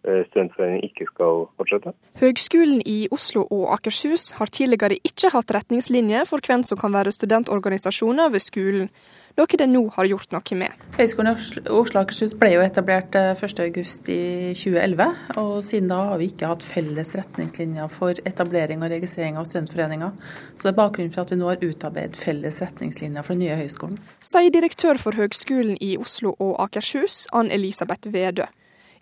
studentforeningen 0.05 0.83
ikke 0.87 1.07
skal 1.09 1.45
fortsette. 1.59 1.93
Høgskolen 2.21 2.81
i 2.85 2.97
Oslo 3.11 3.43
og 3.51 3.67
Akershus 3.75 4.31
har 4.37 4.51
tidligere 4.53 4.99
ikke 5.07 5.31
hatt 5.33 5.53
retningslinjer 5.53 6.27
for 6.29 6.43
hvem 6.43 6.63
som 6.67 6.79
kan 6.79 6.93
være 6.95 7.13
studentorganisasjoner 7.15 8.31
ved 8.33 8.43
skolen, 8.43 8.91
noe 9.37 9.59
det 9.59 9.67
nå 9.69 9.83
har 9.93 10.07
gjort 10.09 10.31
noe 10.33 10.57
med. 10.57 10.85
Høgskolen 10.97 11.31
i 11.33 11.35
Oslo 11.37 11.63
og 11.77 11.91
Akershus 12.01 12.35
ble 12.39 12.53
jo 12.55 12.63
etablert 12.63 13.13
1.8 13.19 13.67
i 13.67 14.53
2011, 14.57 15.07
og 15.41 15.55
siden 15.65 15.91
da 15.91 15.99
har 16.11 16.21
vi 16.21 16.29
ikke 16.31 16.51
hatt 16.53 16.65
felles 16.65 17.13
retningslinjer 17.19 17.91
for 17.93 18.17
etablering 18.25 18.85
og 18.85 18.93
registrering 18.95 19.37
av 19.37 19.47
studentforeninger. 19.49 20.13
Så 20.55 20.69
det 20.69 20.73
er 20.73 20.79
bakgrunnen 20.79 21.13
for 21.13 21.25
at 21.25 21.33
vi 21.33 21.39
nå 21.41 21.51
har 21.51 21.61
utarbeidet 21.61 22.17
felles 22.17 22.61
retningslinjer 22.63 23.25
for 23.25 23.35
den 23.35 23.45
nye 23.45 23.59
høgskolen. 23.59 23.99
Sier 24.25 24.53
direktør 24.53 25.01
for 25.01 25.17
Høgskolen 25.17 25.77
i 25.83 25.95
Oslo 26.01 26.33
og 26.39 26.55
Akershus, 26.63 27.25
Ann 27.35 27.51
Elisabeth 27.53 28.09
Vedø. 28.13 28.47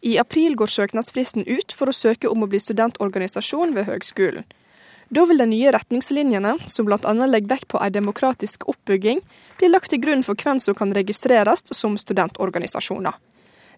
I 0.05 0.17
april 0.21 0.53
går 0.55 0.69
søknadsfristen 0.69 1.47
ut 1.49 1.73
for 1.73 1.89
å 1.89 1.95
søke 1.95 2.29
om 2.29 2.45
å 2.45 2.49
bli 2.49 2.59
studentorganisasjon 2.61 3.73
ved 3.73 3.87
høgskolen. 3.89 4.45
Da 5.09 5.23
vil 5.25 5.41
de 5.41 5.47
nye 5.49 5.71
retningslinjene, 5.73 6.55
som 6.69 6.85
bl.a. 6.85 7.13
legger 7.25 7.51
vekt 7.55 7.67
på 7.73 7.81
en 7.81 7.93
demokratisk 7.93 8.67
oppbygging, 8.69 9.21
bli 9.57 9.69
lagt 9.69 9.89
til 9.93 10.01
grunn 10.01 10.21
for 10.25 10.37
hvem 10.37 10.61
som 10.61 10.77
kan 10.77 10.93
registreres 10.93 11.65
som 11.73 11.97
studentorganisasjoner. 11.97 13.17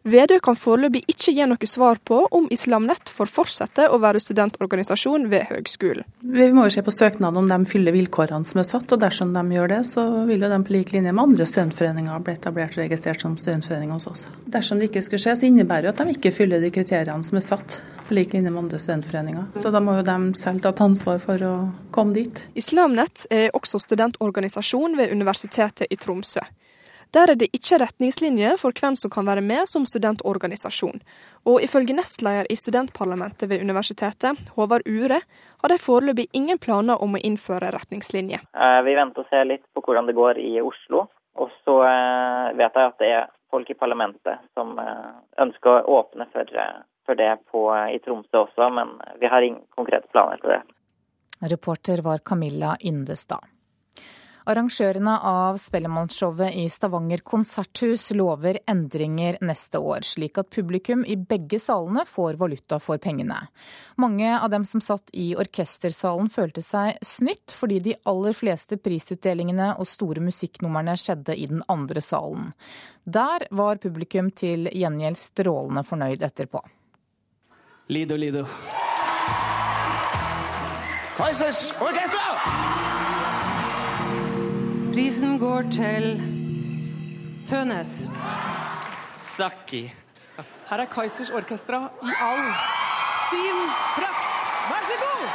Vedø 0.07 0.37
kan 0.43 0.55
foreløpig 0.55 1.01
ikke 1.11 1.33
gi 1.35 1.45
noe 1.49 1.67
svar 1.67 1.99
på 2.07 2.21
om 2.31 2.45
Islamnett 2.53 3.09
får 3.11 3.27
fortsette 3.27 3.87
å 3.91 3.97
være 3.99 4.21
studentorganisasjon 4.23 5.27
ved 5.31 5.49
høgskolen. 5.49 6.05
Vi 6.21 6.47
må 6.55 6.67
jo 6.67 6.73
se 6.77 6.83
på 6.85 6.93
søknaden 6.95 7.41
om 7.41 7.49
de 7.49 7.57
fyller 7.67 7.95
vilkårene 7.95 8.47
som 8.47 8.61
er 8.61 8.67
satt, 8.69 8.91
og 8.93 9.01
dersom 9.03 9.33
de 9.35 9.43
gjør 9.57 9.73
det, 9.73 9.81
så 9.89 10.05
vil 10.29 10.45
jo 10.45 10.51
de 10.53 10.59
på 10.63 10.75
lik 10.77 10.93
linje 10.95 11.11
med 11.11 11.23
andre 11.25 11.47
studentforeninger 11.49 12.23
bli 12.23 12.37
etablert 12.37 12.77
og 12.77 12.85
registrert 12.85 13.25
som 13.25 13.35
studentforening 13.41 13.91
hos 13.91 14.07
oss. 14.07 14.25
Dersom 14.47 14.79
det 14.79 14.87
ikke 14.91 15.03
skulle 15.03 15.25
skje, 15.25 15.35
så 15.41 15.49
innebærer 15.49 15.89
det 15.89 15.95
at 15.95 16.03
de 16.03 16.15
ikke 16.15 16.31
fyller 16.35 16.63
de 16.63 16.71
kriteriene 16.71 17.27
som 17.27 17.39
er 17.41 17.43
satt 17.43 17.79
på 18.07 18.15
lik 18.15 18.31
linje 18.31 18.53
med 18.53 18.63
andre 18.63 18.79
studentforeninger. 18.79 19.49
Så 19.59 19.73
da 19.75 19.81
må 19.83 19.97
jo 19.97 20.05
de 20.07 20.17
selv 20.39 20.63
ta 20.63 20.71
ansvar 20.85 21.19
for 21.19 21.43
å 21.43 21.55
komme 21.91 22.15
dit. 22.15 22.45
Islamnett 22.55 23.25
er 23.33 23.51
også 23.57 23.81
studentorganisasjon 23.83 24.95
ved 24.99 25.11
Universitetet 25.11 25.91
i 25.91 25.99
Tromsø. 25.99 26.45
Der 27.15 27.31
er 27.31 27.39
det 27.39 27.47
ikke 27.55 27.79
retningslinjer 27.79 28.57
for 28.59 28.75
hvem 28.75 28.95
som 28.99 29.11
kan 29.13 29.27
være 29.27 29.41
med 29.45 29.69
som 29.71 29.85
studentorganisasjon. 29.87 30.99
Og 31.47 31.61
ifølge 31.63 31.95
nestleder 31.95 32.49
i 32.51 32.57
studentparlamentet 32.59 33.49
ved 33.49 33.63
universitetet, 33.63 34.35
Håvard 34.57 34.83
Ure, 34.87 35.21
har 35.61 35.71
de 35.71 35.77
foreløpig 35.79 36.27
ingen 36.33 36.59
planer 36.59 36.99
om 37.03 37.15
å 37.15 37.23
innføre 37.23 37.71
retningslinjer. 37.75 38.43
Eh, 38.51 38.81
vi 38.83 38.97
venter 38.99 39.23
og 39.23 39.31
ser 39.31 39.47
litt 39.47 39.63
på 39.73 39.85
hvordan 39.85 40.09
det 40.09 40.17
går 40.19 40.41
i 40.43 40.57
Oslo. 40.61 41.07
Og 41.37 41.53
så 41.63 41.79
eh, 41.87 42.53
vet 42.59 42.75
jeg 42.75 42.91
at 42.91 43.01
det 43.01 43.11
er 43.15 43.27
folk 43.53 43.69
i 43.71 43.79
parlamentet 43.79 44.43
som 44.57 44.75
eh, 44.81 45.11
ønsker 45.43 45.79
å 45.87 46.01
åpne 46.01 46.27
for, 46.33 46.55
for 47.07 47.19
det 47.19 47.33
på, 47.51 47.67
i 47.93 48.01
Tromsø 48.03 48.43
også, 48.43 48.71
men 48.73 48.97
vi 49.21 49.31
har 49.31 49.45
ingen 49.45 49.63
konkrete 49.77 50.11
planer 50.11 50.41
for 50.43 50.57
det. 50.57 50.63
Reporter 51.47 52.01
var 52.03 52.19
Camilla 52.25 52.75
Indestad. 52.79 53.45
Arrangørene 54.47 55.11
av 55.27 55.57
Spellemannshowet 55.59 56.55
i 56.55 56.69
Stavanger 56.71 57.17
konserthus 57.17 58.11
lover 58.15 58.59
endringer 58.65 59.35
neste 59.43 59.81
år, 59.83 60.05
slik 60.07 60.39
at 60.39 60.47
publikum 60.55 61.03
i 61.03 61.17
begge 61.19 61.59
salene 61.59 62.05
får 62.07 62.39
valuta 62.39 62.79
for 62.79 63.01
pengene. 63.03 63.41
Mange 63.99 64.29
av 64.39 64.47
dem 64.53 64.63
som 64.65 64.79
satt 64.81 65.11
i 65.11 65.33
orkestersalen 65.35 66.31
følte 66.31 66.63
seg 66.63 66.95
snytt, 67.03 67.51
fordi 67.51 67.81
de 67.89 67.97
aller 68.07 68.37
fleste 68.37 68.79
prisutdelingene 68.79 69.73
og 69.75 69.91
store 69.91 70.23
musikknumrene 70.23 70.95
skjedde 70.95 71.35
i 71.35 71.51
den 71.51 71.59
andre 71.67 71.99
salen. 71.99 72.53
Der 73.03 73.49
var 73.51 73.83
publikum 73.83 74.31
til 74.31 74.71
gjengjeld 74.71 75.19
strålende 75.19 75.83
fornøyd 75.83 76.23
etterpå. 76.23 76.63
Lido, 77.91 78.15
Lido. 78.15 78.47
Kaisers 81.19 81.73
Orkestra! 81.83 82.76
Prisen 84.97 85.35
går 85.37 85.67
til 85.69 86.05
Tønes. 87.45 88.07
Sakki. 89.21 89.83
Her 90.69 90.81
er 90.81 90.89
Kaizers 90.89 91.29
Orkestra 91.29 91.83
i 92.01 92.15
all 92.25 92.41
sin 93.27 93.59
prakt. 93.93 94.41
Vær 94.71 94.89
så 94.89 94.97
god! 95.03 95.29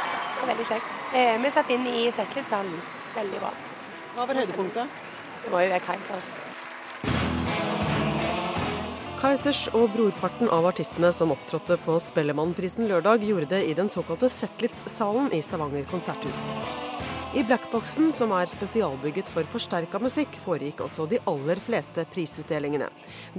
Veldig 0.49 0.67
kjekt. 0.67 0.91
Eh, 1.15 1.39
vi 1.45 1.53
satt 1.55 1.71
inn 1.71 1.87
i 1.87 2.11
Settlivssalen. 2.11 2.75
Veldig 3.15 3.39
bra. 3.39 3.55
Hva 4.17 4.27
var 4.27 4.43
høydepunktet? 4.43 5.01
Det 5.45 5.55
må 5.55 5.63
jo 5.63 5.71
være 5.71 5.83
Kaizers. 5.87 6.33
Kaizers 9.23 9.69
og 9.71 9.93
brorparten 9.95 10.51
av 10.51 10.73
artistene 10.73 11.15
som 11.15 11.31
opptrådte 11.31 11.79
på 11.85 12.01
Spellemannprisen 12.03 12.91
lørdag, 12.91 13.23
gjorde 13.23 13.55
det 13.55 13.63
i 13.71 13.77
den 13.79 13.87
såkalte 13.87 14.27
Settlitz-salen 14.27 15.31
i 15.31 15.39
Stavanger 15.39 15.87
konserthus. 15.87 16.49
I 17.33 17.41
blackboxen, 17.41 18.11
som 18.13 18.29
er 18.37 18.45
spesialbygget 18.45 19.25
for 19.33 19.47
forsterka 19.49 19.97
musikk, 19.97 20.35
foregikk 20.43 20.83
også 20.85 21.07
de 21.09 21.17
aller 21.25 21.57
fleste 21.65 22.03
prisutdelingene. 22.13 22.91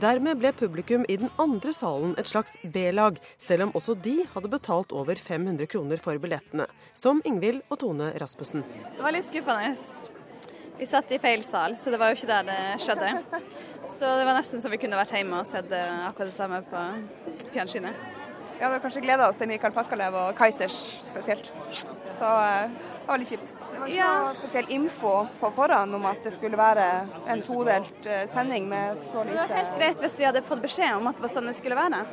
Dermed 0.02 0.40
ble 0.40 0.50
publikum 0.58 1.04
i 1.06 1.14
den 1.20 1.30
andre 1.38 1.70
salen 1.76 2.16
et 2.18 2.26
slags 2.26 2.56
B-lag, 2.74 3.20
selv 3.38 3.68
om 3.68 3.74
også 3.78 3.94
de 4.02 4.16
hadde 4.32 4.50
betalt 4.50 4.90
over 4.90 5.14
500 5.14 5.70
kroner 5.70 6.02
for 6.02 6.18
billettene. 6.18 6.66
Som 6.90 7.22
Ingvild 7.22 7.62
og 7.68 7.78
Tone 7.84 8.10
Rasmussen. 8.18 8.66
Det 8.66 9.04
var 9.06 9.14
litt 9.14 9.28
skuffende. 9.30 9.70
Vi 10.74 10.90
satt 10.90 11.14
i 11.14 11.20
feil 11.22 11.46
sal, 11.46 11.78
så 11.78 11.94
det 11.94 12.02
var 12.02 12.10
jo 12.10 12.18
ikke 12.18 12.32
der 12.32 12.50
det 12.50 12.60
skjedde. 12.82 13.12
Så 13.94 14.10
det 14.18 14.26
var 14.26 14.34
nesten 14.40 14.64
så 14.64 14.72
vi 14.74 14.80
kunne 14.82 14.98
vært 14.98 15.14
hjemme 15.14 15.38
og 15.38 15.46
sett 15.46 15.70
eh, 15.70 16.06
akkurat 16.08 16.32
det 16.32 16.34
samme 16.34 16.64
på 16.66 16.82
fjernsynet. 17.54 18.18
Vi 18.56 18.64
hadde 18.64 18.82
kanskje 18.82 19.06
gleda 19.06 19.30
oss 19.30 19.38
til 19.38 19.54
Mikael 19.54 19.76
Paskalev 19.76 20.18
og 20.18 20.34
Kaizers 20.38 20.80
spesielt. 21.06 21.54
Så 22.18 22.30
eh, 22.40 22.70
det 22.70 23.08
var 23.08 23.20
litt 23.20 23.32
kjipt. 23.32 23.54
Det 23.72 23.80
var 23.80 23.90
ikke 23.90 24.00
ja. 24.00 24.10
noe 24.22 24.34
spesiell 24.38 24.70
info 24.76 25.14
på 25.40 25.50
forhånd 25.56 25.98
om 25.98 26.08
at 26.10 26.22
det 26.26 26.34
skulle 26.36 26.60
være 26.60 26.88
en 27.34 27.44
todelt 27.44 28.08
eh, 28.08 28.24
sending 28.32 28.68
med 28.70 28.98
så 29.02 29.24
lite 29.26 29.42
Det 29.42 29.48
var 29.48 29.62
helt 29.62 29.78
greit 29.80 30.04
hvis 30.06 30.18
vi 30.20 30.28
hadde 30.28 30.44
fått 30.46 30.64
beskjed 30.64 31.00
om 31.00 31.10
at 31.10 31.18
det 31.18 31.26
var 31.26 31.34
sånn 31.36 31.50
det 31.50 31.58
skulle 31.58 31.78
være. 31.78 32.04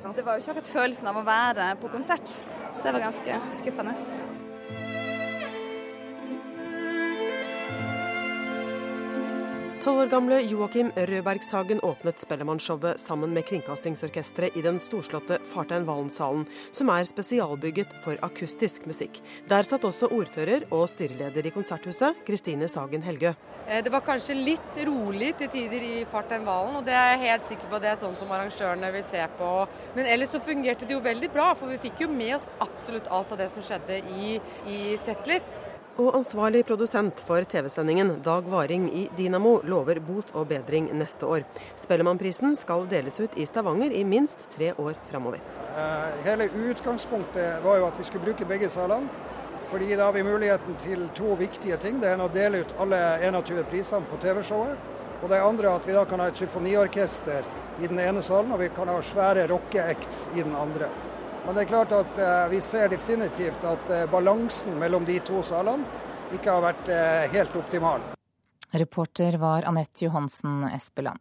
Det 0.00 0.24
var 0.24 0.36
jo 0.38 0.44
ikke 0.44 0.54
akkurat 0.54 0.74
følelsen 0.74 1.10
av 1.12 1.20
å 1.20 1.26
være 1.26 1.72
på 1.82 1.90
konsert, 1.92 2.38
så 2.72 2.86
det 2.86 2.94
var 2.96 3.10
ganske 3.10 3.42
skuffende. 3.60 3.98
Tolv 9.80 10.02
år 10.02 10.10
gamle 10.12 10.38
Joakim 10.44 10.90
Rødbergshagen 10.92 11.78
åpnet 11.80 12.18
Spellemannshowet 12.20 13.00
sammen 13.00 13.30
med 13.32 13.46
Kringkastingsorkesteret 13.48 14.58
i 14.58 14.64
den 14.66 14.76
storslåtte 14.76 15.38
Fartein 15.54 15.86
Valen-salen, 15.88 16.42
som 16.76 16.92
er 16.92 17.08
spesialbygget 17.08 17.94
for 18.04 18.20
akustisk 18.26 18.84
musikk. 18.84 19.22
Der 19.48 19.64
satt 19.64 19.86
også 19.88 20.10
ordfører 20.12 20.68
og 20.68 20.84
styreleder 20.92 21.48
i 21.48 21.54
Konserthuset, 21.54 22.20
Kristine 22.28 22.68
Sagen 22.68 23.08
Helgø. 23.08 23.32
Eh, 23.64 23.80
det 23.80 23.88
var 23.96 24.04
kanskje 24.04 24.36
litt 24.36 24.84
rolig 24.84 25.32
til 25.40 25.48
tider 25.56 25.88
i 25.88 26.04
Fartein 26.12 26.44
Valen, 26.44 26.76
og 26.76 26.84
det 26.84 27.00
er 27.00 27.14
jeg 27.14 27.24
helt 27.24 27.48
sikker 27.48 27.72
på 27.72 27.80
det 27.80 27.94
er 27.94 28.00
sånn 28.04 28.20
som 28.20 28.36
arrangørene 28.36 28.92
vil 29.00 29.08
se 29.16 29.24
på. 29.40 29.52
Men 29.96 30.12
ellers 30.12 30.36
så 30.36 30.44
fungerte 30.44 30.84
det 30.84 30.98
jo 30.98 31.04
veldig 31.08 31.32
bra, 31.32 31.54
for 31.56 31.72
vi 31.72 31.80
fikk 31.88 32.04
jo 32.04 32.12
med 32.12 32.36
oss 32.36 32.50
absolutt 32.60 33.08
alt 33.08 33.32
av 33.32 33.46
det 33.46 33.48
som 33.56 33.64
skjedde 33.64 34.02
i, 34.12 34.34
i 34.68 34.82
Zetlitz 35.00 35.70
og 36.00 36.14
ansvarlig 36.16 36.62
produsent 36.68 37.20
for 37.26 37.44
TV-sendingen, 37.44 38.14
Dag 38.24 38.46
Varing 38.48 38.86
i 38.96 39.02
Dynamo, 39.16 39.58
lover 39.70 40.02
bot 40.04 40.34
og 40.34 40.48
bedring 40.50 40.90
neste 40.98 41.28
år. 41.30 41.46
Spellemannprisen 41.78 42.56
skal 42.58 42.88
deles 42.90 43.20
ut 43.22 43.38
i 43.38 43.46
Stavanger 43.48 43.94
i 43.94 44.04
minst 44.04 44.42
tre 44.54 44.72
år 44.74 44.98
framover. 45.10 45.40
Eh, 45.70 46.22
hele 46.26 46.50
utgangspunktet 46.68 47.62
var 47.64 47.80
jo 47.80 47.88
at 47.88 47.98
vi 47.98 48.08
skulle 48.10 48.26
bruke 48.26 48.48
begge 48.48 48.70
salene. 48.72 49.08
Fordi 49.70 49.96
da 49.96 50.08
har 50.08 50.12
vi 50.12 50.22
muligheten 50.26 50.74
til 50.82 51.04
to 51.14 51.36
viktige 51.38 51.76
ting. 51.78 52.00
Det 52.02 52.10
ene 52.10 52.26
å 52.26 52.32
dele 52.34 52.64
ut 52.64 52.72
alle 52.82 52.98
21 53.22 53.62
prisene 53.70 54.08
på 54.10 54.18
TV-showet. 54.18 54.88
Og 55.22 55.30
det 55.30 55.38
andre 55.44 55.76
at 55.76 55.86
vi 55.86 55.94
da 55.94 56.02
kan 56.08 56.18
ha 56.22 56.26
et 56.30 56.40
symfoniorkester 56.40 57.46
i 57.80 57.86
den 57.86 58.00
ene 58.02 58.22
salen, 58.22 58.50
og 58.52 58.60
vi 58.64 58.70
kan 58.74 58.90
ha 58.90 58.98
svære 59.04 59.46
rockeacts 59.52 60.26
i 60.34 60.42
den 60.42 60.56
andre. 60.58 60.90
Men 61.46 61.54
det 61.54 61.64
er 61.64 61.72
klart 61.72 61.92
at 61.96 62.18
eh, 62.18 62.46
vi 62.52 62.60
ser 62.64 62.90
definitivt 62.92 63.64
at 63.64 63.90
eh, 63.90 64.06
balansen 64.10 64.74
mellom 64.80 65.06
de 65.08 65.20
to 65.24 65.44
salene 65.46 65.86
ikke 66.34 66.50
har 66.50 66.66
vært 66.66 66.90
eh, 66.92 67.28
helt 67.32 67.56
optimal. 67.56 68.04
Reporter 68.72 69.38
var 69.40 69.66
Anette 69.68 70.04
Johansen 70.04 70.64
Espeland. 70.70 71.18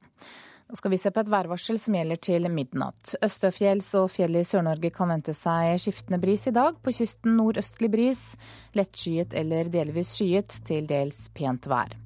Nå 0.70 0.78
skal 0.78 0.92
vi 0.94 1.00
se 1.02 1.10
på 1.10 1.24
et 1.24 1.30
værvarsel 1.34 1.80
som 1.82 1.96
gjelder 1.98 2.20
til 2.22 2.46
midnatt. 2.54 3.16
Østøfjells 3.26 3.88
og 3.98 4.12
fjell 4.14 4.38
i 4.38 4.44
Sør-Norge 4.46 4.92
kan 4.94 5.10
vente 5.10 5.34
seg 5.34 5.80
skiftende 5.82 6.20
bris 6.22 6.46
i 6.46 6.54
dag. 6.54 6.78
På 6.78 6.94
kysten 6.94 7.40
nordøstlig 7.40 7.90
bris. 7.90 8.22
Lettskyet 8.78 9.34
eller 9.34 9.72
delvis 9.74 10.14
skyet, 10.20 10.60
til 10.70 10.86
dels 10.92 11.24
pent 11.34 11.66
vær. 11.72 11.98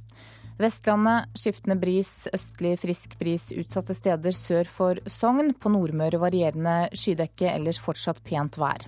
Vestlandet 0.64 1.36
skiftende 1.36 1.76
bris, 1.82 2.30
østlig 2.32 2.78
frisk 2.80 3.18
bris 3.20 3.50
utsatte 3.52 3.98
steder 3.98 4.36
sør 4.38 4.72
for 4.72 5.04
Sogn. 5.12 5.52
På 5.60 5.74
Nordmøre 5.74 6.22
varierende 6.24 6.78
skydekke, 6.96 7.50
ellers 7.52 7.84
fortsatt 7.84 8.24
pent 8.24 8.62
vær. 8.62 8.88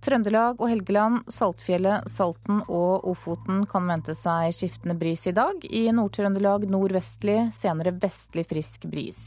Trøndelag 0.00 0.56
og 0.62 0.70
Helgeland, 0.70 1.26
Saltfjellet, 1.28 2.06
Salten 2.08 2.62
og 2.72 3.04
Ofoten 3.10 3.66
kan 3.68 3.84
vente 3.90 4.14
seg 4.16 4.54
skiftende 4.56 4.96
bris 4.96 5.26
i 5.28 5.34
dag. 5.36 5.60
I 5.68 5.82
Nord-Trøndelag 5.92 6.64
nordvestlig, 6.72 7.50
senere 7.52 7.92
vestlig 8.00 8.46
frisk 8.48 8.86
bris. 8.88 9.20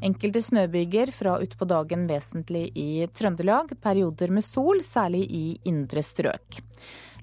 Enkelte 0.00 0.40
snøbyger 0.40 1.12
fra 1.12 1.36
utpå 1.44 1.68
dagen 1.68 2.06
vesentlig 2.08 2.70
i 2.72 3.04
Trøndelag. 3.12 3.76
Perioder 3.84 4.32
med 4.32 4.46
sol, 4.46 4.80
særlig 4.80 5.26
i 5.28 5.44
indre 5.68 6.00
strøk. 6.04 6.62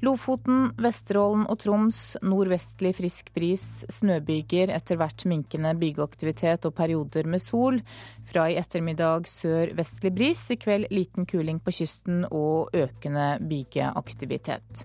Lofoten, 0.03 0.73
Vesterålen 0.83 1.45
og 1.47 1.61
Troms 1.61 2.17
nordvestlig 2.27 2.91
frisk 2.97 3.29
bris, 3.31 3.85
snøbyger, 3.87 4.73
etter 4.75 4.99
hvert 4.99 5.23
minkende 5.31 5.71
bygeaktivitet 5.79 6.67
og 6.67 6.75
perioder 6.75 7.29
med 7.31 7.39
sol. 7.39 7.79
Fra 8.27 8.49
i 8.51 8.57
ettermiddag 8.59 9.29
sør-vestlig 9.31 10.11
bris, 10.11 10.43
i 10.51 10.59
kveld 10.59 10.91
liten 10.91 11.29
kuling 11.29 11.63
på 11.63 11.71
kysten 11.79 12.25
og 12.27 12.75
økende 12.75 13.37
bygeaktivitet. 13.47 14.83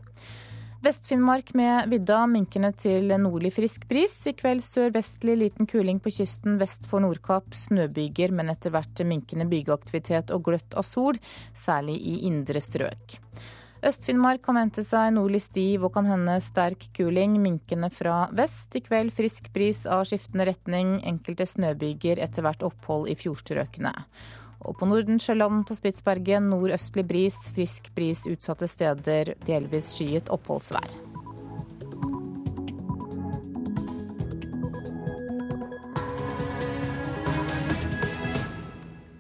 Vest-Finnmark 0.87 1.51
med 1.59 1.91
vidda 1.91 2.21
minkende 2.31 2.71
til 2.79 3.11
nordlig 3.19 3.51
frisk 3.57 3.89
bris. 3.91 4.15
I 4.31 4.37
kveld 4.39 4.63
sørvestlig 4.63 5.35
liten 5.41 5.67
kuling 5.67 5.99
på 5.99 6.15
kysten 6.15 6.61
vest 6.63 6.87
for 6.87 7.03
Nordkapp. 7.03 7.51
Snøbyger, 7.59 8.31
men 8.31 8.55
etter 8.55 8.71
hvert 8.71 9.03
minkende 9.03 9.51
bygeaktivitet 9.51 10.31
og 10.31 10.47
gløtt 10.47 10.79
av 10.79 10.87
sol, 10.87 11.19
særlig 11.51 11.99
i 11.99 12.21
indre 12.31 12.63
strøk. 12.63 13.19
Øst-Finnmark 13.79 14.43
kan 14.43 14.57
vente 14.59 14.83
seg 14.83 15.13
nordlig 15.15 15.45
stiv 15.45 15.85
og 15.87 15.93
kan 15.95 16.09
hende 16.11 16.35
sterk 16.43 16.89
kuling, 16.97 17.37
minkende 17.39 17.91
fra 17.95 18.25
vest. 18.35 18.75
I 18.75 18.83
kveld 18.83 19.13
frisk 19.15 19.53
bris 19.55 19.85
av 19.87 20.03
skiftende 20.09 20.49
retning, 20.51 20.97
enkelte 21.07 21.47
snøbyger, 21.47 22.19
etter 22.19 22.43
hvert 22.43 22.65
opphold 22.67 23.07
i 23.13 23.15
fjordstrøkene. 23.19 23.95
Og 24.67 24.75
på 24.81 24.89
Nordensjøland 24.91 25.63
på 25.69 25.79
Spitsbergen 25.79 26.51
nordøstlig 26.51 27.07
bris, 27.07 27.39
frisk 27.55 27.93
bris 27.95 28.27
utsatte 28.27 28.67
steder, 28.67 29.37
delvis 29.47 29.95
skyet 29.95 30.33
oppholdsvær. 30.35 31.08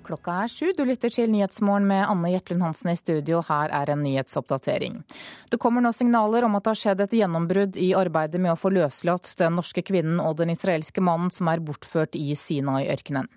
Klokka 0.09 0.35
er 0.43 0.49
sju. 0.49 0.71
Du 0.73 0.87
lytter 0.89 1.13
til 1.13 1.29
Nyhetsmorgen 1.29 1.85
med 1.85 2.07
Anne 2.09 2.31
Jetlund 2.33 2.65
Hansen 2.65 2.95
i 2.95 2.97
studio. 2.97 3.43
Her 3.45 3.69
er 3.77 3.91
en 3.93 4.01
nyhetsoppdatering. 4.01 4.95
Det 5.53 5.59
kommer 5.61 5.85
nå 5.85 5.93
signaler 5.93 6.47
om 6.47 6.57
at 6.57 6.65
det 6.65 6.73
har 6.73 6.81
skjedd 6.83 7.03
et 7.05 7.17
gjennombrudd 7.19 7.77
i 7.77 7.91
arbeidet 7.99 8.41
med 8.41 8.55
å 8.55 8.57
få 8.57 8.73
løslatt 8.73 9.35
den 9.37 9.59
norske 9.61 9.85
kvinnen 9.85 10.23
og 10.25 10.39
den 10.41 10.55
israelske 10.55 11.05
mannen 11.05 11.29
som 11.35 11.53
er 11.53 11.61
bortført 11.61 12.17
i 12.17 12.33
Sinai-ørkenen. 12.33 13.29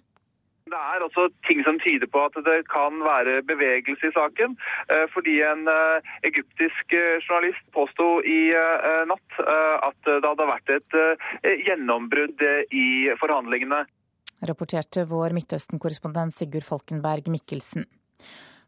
Det 0.71 0.79
er 0.79 1.03
også 1.03 1.27
ting 1.49 1.60
som 1.67 1.75
tyder 1.84 2.07
på 2.07 2.23
at 2.23 2.39
det 2.47 2.62
kan 2.71 3.03
være 3.03 3.41
bevegelse 3.43 4.07
i 4.07 4.15
saken. 4.15 4.55
Eh, 4.88 5.07
fordi 5.12 5.41
en 5.43 5.67
eh, 5.67 6.12
egyptisk 6.31 6.95
eh, 6.95 7.19
journalist 7.19 7.65
påsto 7.75 8.21
i 8.23 8.41
natt 9.12 9.39
at 9.41 10.07
det 10.07 10.23
hadde 10.23 10.47
vært 10.47 10.71
et 10.71 10.95
gjennombrudd 11.65 12.43
i 12.71 12.86
forhandlingene 13.19 13.84
rapporterte 14.47 15.06
vår 15.10 15.36
Midtøsten-korrespondent 15.38 16.36
Sigurd 16.36 16.65
Falkenberg 16.67 17.30
Mikkelsen. 17.32 17.86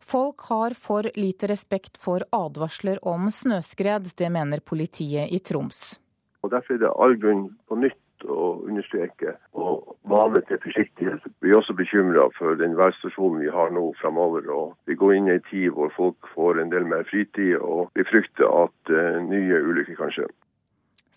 Folk 0.04 0.42
har 0.50 0.76
for 0.76 1.08
lite 1.16 1.48
respekt 1.48 1.98
for 1.98 2.26
advarsler 2.36 3.00
om 3.08 3.30
snøskred, 3.32 4.12
det 4.20 4.30
mener 4.32 4.60
politiet 4.60 5.32
i 5.32 5.40
Troms. 5.40 6.00
Og 6.44 6.52
Derfor 6.52 6.76
er 6.76 6.84
det 6.84 6.96
all 7.00 7.16
grunn 7.20 7.46
på 7.70 7.78
nytt 7.80 8.26
å 8.28 8.50
understreke 8.68 9.36
og 9.56 9.96
mane 10.08 10.42
til 10.48 10.60
forsiktighet. 10.64 11.24
Vi 11.44 11.52
er 11.52 11.60
også 11.60 11.76
bekymra 11.78 12.28
for 12.38 12.60
den 12.60 12.76
værstasjonen 12.80 13.42
vi 13.44 13.52
har 13.52 13.72
nå 13.76 13.86
framover. 14.02 14.48
Vi 14.88 14.98
går 15.00 15.16
inn 15.18 15.32
i 15.32 15.38
en 15.38 15.46
tid 15.50 15.72
hvor 15.76 15.92
folk 15.96 16.30
får 16.36 16.62
en 16.62 16.72
del 16.74 16.88
mer 16.88 17.08
fritid, 17.10 17.58
og 17.60 17.92
vi 17.98 18.08
frykter 18.08 18.48
at 18.48 18.94
uh, 18.94 19.20
nye 19.24 19.64
ulykker 19.64 20.00
kan 20.00 20.14
skje. 20.16 20.28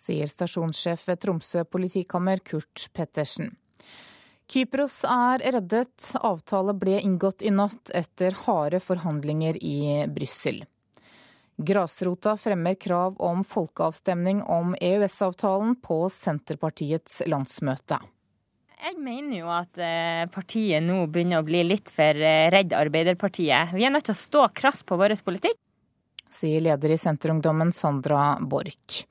Sier 0.07 0.31
stasjonssjef 0.31 1.07
ved 1.09 1.23
Tromsø 1.23 1.64
politikammer 1.66 2.42
Kurt 2.47 2.88
Pettersen. 2.95 3.55
Kypros 4.47 5.01
er 5.05 5.43
reddet. 5.57 6.13
Avtale 6.23 6.75
ble 6.79 7.01
inngått 7.03 7.43
i 7.43 7.51
natt 7.51 7.91
etter 7.95 8.37
harde 8.47 8.81
forhandlinger 8.81 9.59
i 9.59 10.07
Brussel. 10.07 10.63
Grasrota 11.57 12.37
fremmer 12.37 12.75
krav 12.75 13.17
om 13.23 13.43
folkeavstemning 13.45 14.43
om 14.43 14.77
EØS-avtalen 14.81 15.79
på 15.83 16.05
Senterpartiets 16.13 17.23
landsmøte. 17.27 17.99
Jeg 18.77 18.99
mener 19.01 19.39
jo 19.41 19.49
at 19.51 19.81
eh, 19.81 20.27
partiet 20.31 20.85
nå 20.85 21.07
begynner 21.09 21.41
å 21.41 21.47
bli 21.47 21.63
litt 21.65 21.89
for 21.91 22.21
eh, 22.21 22.51
redd 22.53 22.77
Arbeiderpartiet. 22.77 23.73
Vi 23.75 23.87
er 23.89 23.95
nødt 23.95 24.07
til 24.11 24.15
å 24.15 24.21
stå 24.21 24.45
krass 24.55 24.85
på 24.87 24.99
vår 25.01 25.17
politikk. 25.25 25.57
Sier 26.37 26.61
leder 26.61 26.93
i 26.93 27.01
Senterungdommen 27.01 27.73
Sandra 27.73 28.37
Borch. 28.41 29.07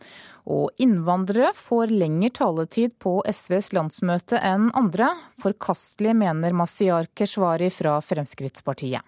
Og 0.45 0.69
innvandrere 0.81 1.53
får 1.57 1.93
lengre 1.93 2.29
taletid 2.37 2.93
på 3.01 3.17
SVs 3.25 3.71
landsmøte 3.73 4.37
enn 4.45 4.69
andre. 4.77 5.09
Forkastelig, 5.41 6.13
mener 6.17 6.53
Masiyar 6.53 7.09
Keshvari 7.17 7.71
fra 7.73 7.97
Fremskrittspartiet. 8.05 9.01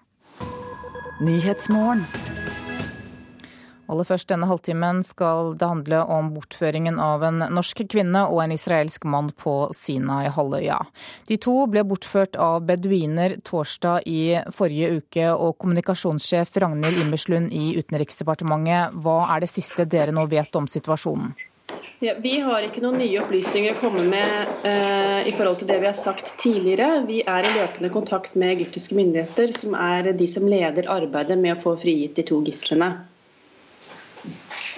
Aller 3.88 4.04
først 4.04 4.28
denne 4.28 4.48
halvtimen 4.50 5.00
skal 5.06 5.54
det 5.56 5.68
handle 5.68 6.02
om 6.12 6.30
bortføringen 6.34 6.98
av 7.00 7.24
en 7.24 7.40
norsk 7.56 7.86
kvinne 7.88 8.26
og 8.28 8.42
en 8.42 8.52
israelsk 8.52 9.06
mann 9.08 9.30
på 9.32 9.54
Sinai-halvøya. 9.76 10.78
De 11.30 11.38
to 11.40 11.56
ble 11.72 11.86
bortført 11.88 12.36
av 12.36 12.66
beduiner 12.68 13.38
torsdag 13.48 14.04
i 14.04 14.22
forrige 14.52 15.00
uke, 15.00 15.30
og 15.32 15.56
kommunikasjonssjef 15.62 16.56
Ragnhild 16.60 17.00
Immerslund 17.06 17.54
i 17.56 17.78
Utenriksdepartementet, 17.80 18.98
hva 19.00 19.22
er 19.34 19.44
det 19.44 19.52
siste 19.52 19.88
dere 19.88 20.12
nå 20.12 20.28
vet 20.28 20.60
om 20.60 20.68
situasjonen? 20.68 21.32
Ja, 22.00 22.14
vi 22.22 22.38
har 22.40 22.64
ikke 22.64 22.80
noen 22.84 23.00
nye 23.00 23.18
opplysninger 23.20 23.74
å 23.74 23.80
komme 23.80 24.04
med 24.06 24.64
eh, 24.68 25.28
i 25.28 25.34
forhold 25.36 25.60
til 25.60 25.68
det 25.68 25.80
vi 25.82 25.88
har 25.88 25.96
sagt 25.98 26.30
tidligere. 26.40 27.02
Vi 27.08 27.20
er 27.26 27.44
i 27.44 27.54
løpende 27.56 27.90
kontakt 27.92 28.36
med 28.38 28.54
egyptiske 28.54 28.96
myndigheter, 28.96 29.52
som 29.56 29.74
er 29.74 30.12
de 30.16 30.28
som 30.30 30.46
leder 30.48 30.88
arbeidet 30.92 31.38
med 31.40 31.56
å 31.56 31.62
få 31.64 31.74
frigitt 31.80 32.16
de 32.20 32.24
to 32.30 32.40
gislene. 32.46 32.92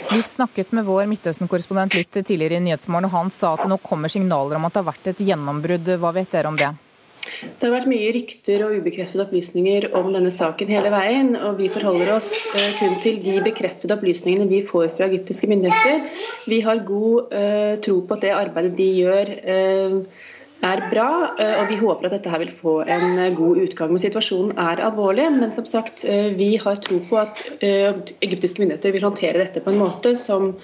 Vi 0.09 0.23
snakket 0.23 0.73
med 0.73 0.87
vår 0.89 1.09
Midtøsten-korrespondent 1.11 1.95
litt 1.99 2.17
tidligere 2.17 2.57
i 2.57 2.63
Nyhetsmorgen, 2.65 3.09
og 3.11 3.17
han 3.17 3.33
sa 3.35 3.55
at 3.55 3.67
det 3.67 3.73
nå 3.73 3.77
kommer 3.85 4.11
signaler 4.13 4.57
om 4.57 4.65
at 4.67 4.75
det 4.75 4.81
har 4.81 4.93
vært 4.93 5.11
et 5.13 5.27
gjennombrudd. 5.29 5.91
Hva 6.01 6.15
vet 6.17 6.33
dere 6.33 6.51
om 6.51 6.59
det? 6.59 6.71
Det 7.21 7.67
har 7.67 7.75
vært 7.75 7.89
mye 7.91 8.11
rykter 8.17 8.63
og 8.65 8.75
ubekreftede 8.81 9.25
opplysninger 9.27 9.87
om 9.99 10.09
denne 10.15 10.33
saken 10.35 10.71
hele 10.73 10.91
veien. 10.93 11.35
og 11.37 11.59
Vi 11.61 11.69
forholder 11.73 12.15
oss 12.15 12.33
eh, 12.57 12.73
kun 12.79 12.97
til 13.05 13.21
de 13.23 13.37
bekreftede 13.45 13.95
opplysningene 13.97 14.49
vi 14.51 14.63
får 14.67 14.89
fra 14.97 15.09
egyptiske 15.11 15.51
myndigheter. 15.51 16.07
Vi 16.51 16.63
har 16.65 16.83
god 16.89 17.35
uh, 17.37 17.75
tro 17.85 18.01
på 18.01 18.17
at 18.17 18.25
det 18.25 18.35
arbeidet 18.35 18.77
de 18.79 18.89
gjør, 19.03 19.35
uh, 19.45 20.29
er 20.67 20.83
bra, 20.93 21.11
eh, 21.39 21.55
og 21.61 21.71
vi 21.71 21.79
håper 21.81 22.09
at 22.09 22.17
dette 22.17 22.33
her 22.33 22.43
vil 22.43 22.53
få 22.53 22.75
en 22.85 23.19
eh, 23.19 23.33
god 23.37 23.63
utgang. 23.65 23.93
Men 23.93 24.03
situasjonen 24.03 24.59
er 24.61 24.83
alvorlig. 24.85 25.27
Men 25.37 25.55
som 25.57 25.67
sagt, 25.69 26.05
eh, 26.05 26.31
vi 26.37 26.53
har 26.61 26.81
tro 26.85 27.01
på 27.09 27.19
at 27.21 27.43
egyptiske 27.61 28.63
myndigheter 28.63 28.95
vil 28.95 29.07
håndtere 29.09 29.45
dette 29.45 29.65
på 29.65 29.73
en 29.73 29.81
måte 29.81 30.15
som 30.19 30.55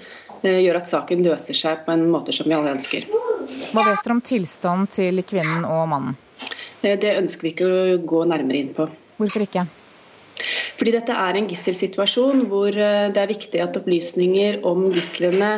gjør 0.45 0.77
at 0.77 0.85
saken 0.85 1.23
løser 1.25 1.57
seg 1.57 1.79
på 1.87 1.95
en 1.95 2.03
måte 2.13 2.33
som 2.35 2.45
vi 2.45 2.53
alle 2.53 2.75
ønsker. 2.75 3.07
Hva 3.73 3.87
vet 3.87 4.03
dere 4.05 4.13
om 4.13 4.21
tilstanden 4.21 4.85
til 4.93 5.23
kvinnen 5.25 5.65
og 5.65 5.87
mannen? 5.89 6.17
Det 6.83 7.15
ønsker 7.17 7.47
vi 7.47 7.53
ikke 7.55 7.65
å 7.65 7.95
gå 8.05 8.21
nærmere 8.29 8.61
inn 8.61 8.69
på. 8.75 8.85
Hvorfor 9.17 9.47
ikke? 9.47 9.65
Fordi 10.77 10.93
dette 10.93 11.15
er 11.17 11.39
en 11.39 11.49
gisselsituasjon 11.49 12.45
hvor 12.51 12.69
det 12.69 13.17
er 13.17 13.33
viktig 13.33 13.63
at 13.65 13.81
opplysninger 13.81 14.61
om 14.69 14.91
gislene 14.93 15.55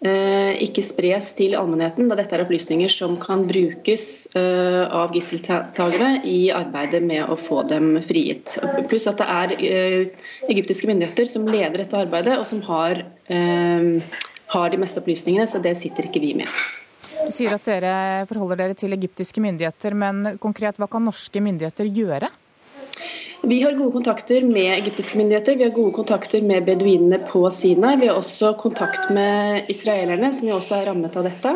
ikke 0.00 0.80
spres 0.80 1.34
til 1.36 1.52
allmennheten, 1.58 2.08
da 2.08 2.16
dette 2.16 2.32
er 2.32 2.44
opplysninger 2.46 2.88
som 2.88 3.18
kan 3.20 3.42
brukes 3.48 4.04
eh, 4.38 4.84
av 4.88 5.12
gisseltakere 5.12 6.22
i 6.24 6.48
arbeidet 6.56 7.02
med 7.04 7.28
å 7.28 7.36
få 7.36 7.62
dem 7.68 7.92
frigitt. 8.06 8.56
Pluss 8.88 9.10
at 9.10 9.20
det 9.20 9.28
er 9.28 9.54
eh, 9.58 10.24
egyptiske 10.48 10.88
myndigheter 10.88 11.28
som 11.28 11.44
leder 11.50 11.82
dette 11.82 12.00
arbeidet, 12.00 12.38
og 12.40 12.48
som 12.48 12.64
har, 12.64 13.02
har 14.50 14.72
de 14.72 14.80
meste 14.80 15.02
opplysningene, 15.02 15.46
så 15.46 15.60
det 15.62 15.76
sitter 15.78 16.08
ikke 16.08 16.24
vi 16.24 16.32
med. 16.40 16.60
Du 17.20 17.28
sier 17.34 17.52
at 17.52 17.66
dere 17.68 17.94
forholder 18.30 18.58
dere 18.62 18.78
til 18.78 18.96
egyptiske 18.96 19.42
myndigheter, 19.44 19.94
men 19.94 20.38
konkret, 20.40 20.80
hva 20.80 20.88
kan 20.90 21.04
norske 21.04 21.44
myndigheter 21.44 21.92
gjøre? 21.92 22.32
Vi 23.42 23.62
har 23.62 23.72
gode 23.72 23.92
kontakter 23.92 24.44
med 24.44 24.74
egyptiske 24.74 25.18
myndigheter, 25.18 25.56
vi 25.56 25.64
har 25.64 25.70
gode 25.72 25.94
kontakter 25.96 26.42
med 26.44 26.66
beduinene 26.66 27.18
på 27.24 27.46
Sinai. 27.50 27.96
Vi 27.96 28.10
har 28.10 28.18
også 28.20 28.52
kontakt 28.60 29.08
med 29.16 29.70
israelerne, 29.72 30.28
som 30.32 30.48
jo 30.48 30.58
også 30.58 30.76
er 30.76 30.90
rammet 30.90 31.16
av 31.16 31.24
dette. 31.24 31.54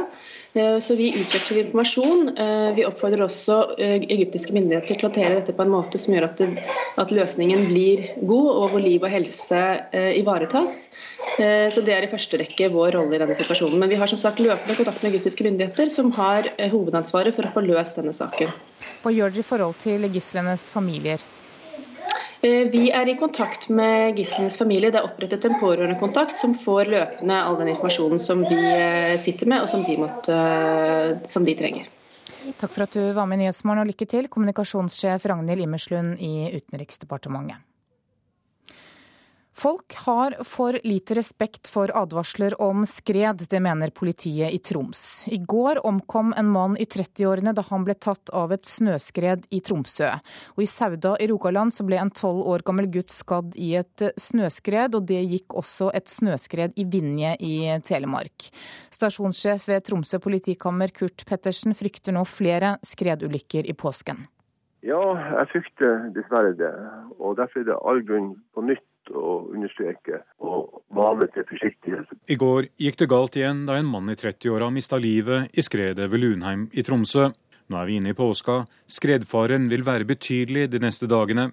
Eh, 0.54 0.78
så 0.78 0.94
vi 0.94 1.10
utveksler 1.18 1.60
informasjon. 1.60 2.28
Eh, 2.38 2.70
vi 2.76 2.86
oppfordrer 2.86 3.24
også 3.26 3.58
eh, 3.74 3.98
egyptiske 4.00 4.54
myndigheter 4.54 4.94
til 4.94 5.02
å 5.02 5.10
håndtere 5.10 5.36
dette 5.40 5.54
på 5.56 5.66
en 5.66 5.74
måte 5.74 5.98
som 5.98 6.14
gjør 6.14 6.28
at, 6.28 6.40
det, 6.40 6.64
at, 7.02 7.14
løsningen 7.14 7.66
blir 7.68 8.06
god, 8.22 8.50
og 8.54 8.72
hvor 8.72 8.84
liv 8.84 9.02
og 9.02 9.10
helse 9.10 9.60
ivaretas. 10.14 10.78
Så 11.36 11.82
Det 11.82 11.90
er 11.90 12.04
i 12.06 12.10
første 12.10 12.38
rekke 12.38 12.68
vår 12.70 12.94
rolle 12.94 13.16
i 13.16 13.20
denne 13.20 13.34
situasjonen. 13.34 13.80
Men 13.82 13.90
vi 13.90 13.98
har 13.98 14.08
som 14.08 14.20
sagt 14.22 14.40
løpende 14.40 14.76
kontakt 14.78 15.02
med 15.02 15.16
egyptiske 15.16 15.44
myndigheter, 15.46 15.90
som 15.90 16.12
har 16.14 16.46
hovedansvaret 16.70 17.34
for 17.34 17.48
å 17.48 17.54
få 17.56 17.64
løst 17.66 17.98
denne 17.98 18.14
saken. 18.14 18.52
Hva 19.02 19.12
gjør 19.12 19.34
dere 19.34 19.42
i 19.42 19.48
forhold 19.48 19.80
til 19.82 20.06
gislenes 20.14 20.68
familier? 20.70 21.24
Eh, 22.44 22.68
vi 22.68 22.90
er 22.92 23.09
i 23.09 23.16
kontakt 23.16 23.70
med 23.72 24.18
gislenes 24.18 24.59
familie. 24.61 24.90
Det 24.92 25.00
er 25.00 25.07
opprettet 25.09 25.46
en 25.48 25.57
pårørendekontakt 25.57 26.37
som 26.37 26.52
får 26.61 26.90
løpende 26.92 27.38
all 27.40 27.57
den 27.57 27.70
informasjonen 27.72 28.20
som 28.20 28.42
vi 28.44 28.59
eh, 28.61 29.14
sitter 29.20 29.48
med, 29.48 29.64
og 29.64 29.70
som 29.70 29.85
de, 29.87 29.96
måtte, 29.96 30.40
som 31.30 31.46
de 31.48 31.54
trenger. 31.57 31.88
Takk 32.60 32.68
for 32.75 32.85
at 32.85 32.92
du 32.92 33.14
var 33.16 33.25
med 33.31 33.40
i 33.40 33.46
Nyhetsmorgen, 33.46 33.87
og 33.87 33.88
lykke 33.94 34.08
til, 34.10 34.29
kommunikasjonssjef 34.29 35.25
Ragnhild 35.31 35.64
Immerslund 35.64 36.21
i 36.21 36.50
Utenriksdepartementet. 36.58 37.64
Folk 39.55 39.94
har 39.94 40.35
for 40.42 40.75
lite 40.83 41.15
respekt 41.15 41.69
for 41.71 41.90
advarsler 41.94 42.57
om 42.63 42.83
skred, 42.87 43.44
det 43.50 43.61
mener 43.63 43.92
politiet 43.94 44.50
i 44.50 44.59
Troms. 44.59 45.29
I 45.31 45.38
går 45.38 45.79
omkom 45.87 46.33
en 46.37 46.48
mann 46.50 46.75
i 46.77 46.85
30-årene 46.85 47.52
da 47.55 47.63
han 47.69 47.85
ble 47.87 47.94
tatt 47.94 48.33
av 48.35 48.50
et 48.57 48.67
snøskred 48.67 49.46
i 49.55 49.61
Tromsø. 49.63 50.09
Og 50.57 50.65
i 50.65 50.67
Sauda 50.67 51.15
i 51.23 51.29
Rogaland 51.31 51.71
så 51.75 51.87
ble 51.87 52.00
en 52.02 52.11
tolv 52.11 52.42
år 52.50 52.65
gammel 52.67 52.90
gutt 52.90 53.15
skadd 53.15 53.55
i 53.55 53.77
et 53.79 54.02
snøskred, 54.19 54.98
og 54.98 55.07
det 55.07 55.23
gikk 55.23 55.55
også 55.63 55.92
et 55.94 56.11
snøskred 56.11 56.75
i 56.75 56.87
Vinje 56.90 57.37
i 57.38 57.55
Telemark. 57.87 58.48
Stasjonssjef 58.90 59.69
ved 59.71 59.87
Tromsø 59.87 60.19
politikammer 60.25 60.90
Kurt 60.90 61.23
Pettersen 61.29 61.79
frykter 61.79 62.17
nå 62.17 62.27
flere 62.27 62.75
skredulykker 62.83 63.71
i 63.71 63.77
påsken. 63.79 64.27
Ja, 64.85 65.00
jeg 65.38 65.48
frykter 65.52 66.11
dessverre 66.13 66.52
det. 66.59 66.75
Og 67.23 67.38
derfor 67.38 67.63
er 67.63 67.71
det 67.71 67.79
all 67.79 68.02
grunn 68.05 68.35
på 68.52 68.67
nytt 68.67 68.85
å 69.11 69.35
understreke 69.52 70.23
og 70.44 70.83
mane 70.94 71.29
til 71.35 71.46
forsiktighet. 71.48 72.13
I 72.31 72.37
går 72.40 72.71
gikk 72.81 73.00
det 73.00 73.11
galt 73.11 73.38
igjen 73.38 73.65
da 73.69 73.79
en 73.79 73.90
mann 73.90 74.13
i 74.13 74.19
30-åra 74.19 74.71
mista 74.75 75.00
livet 75.00 75.52
i 75.52 75.65
skredet 75.65 76.11
ved 76.13 76.23
Lunheim 76.23 76.69
i 76.73 76.85
Tromsø. 76.87 77.31
Nå 77.69 77.81
er 77.81 77.88
vi 77.88 77.98
inne 77.98 78.13
i 78.13 78.17
påska. 78.17 78.65
Skredfaren 78.90 79.71
vil 79.73 79.87
være 79.87 80.09
betydelig 80.09 80.69
de 80.73 80.83
neste 80.85 81.09
dagene. 81.11 81.50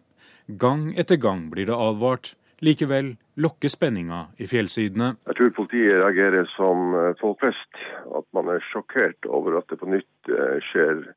Gang 0.48 0.92
etter 1.00 1.20
gang 1.22 1.48
blir 1.52 1.70
det 1.70 1.78
advart. 1.78 2.34
Likevel 2.62 3.16
lokker 3.42 3.72
spenninga 3.74 4.26
i 4.38 4.46
fjellsidene. 4.50 5.16
Jeg 5.32 5.38
tror 5.38 5.54
politiet 5.58 5.98
reagerer 6.04 6.46
som 6.54 6.94
eh, 6.94 7.14
folk 7.22 7.40
flest. 7.42 7.80
At 8.14 8.28
man 8.38 8.52
er 8.54 8.62
sjokkert 8.70 9.26
over 9.26 9.58
at 9.58 9.72
det 9.72 9.80
på 9.82 9.90
nytt 9.90 10.30
eh, 10.30 10.60
skjer 10.70 11.08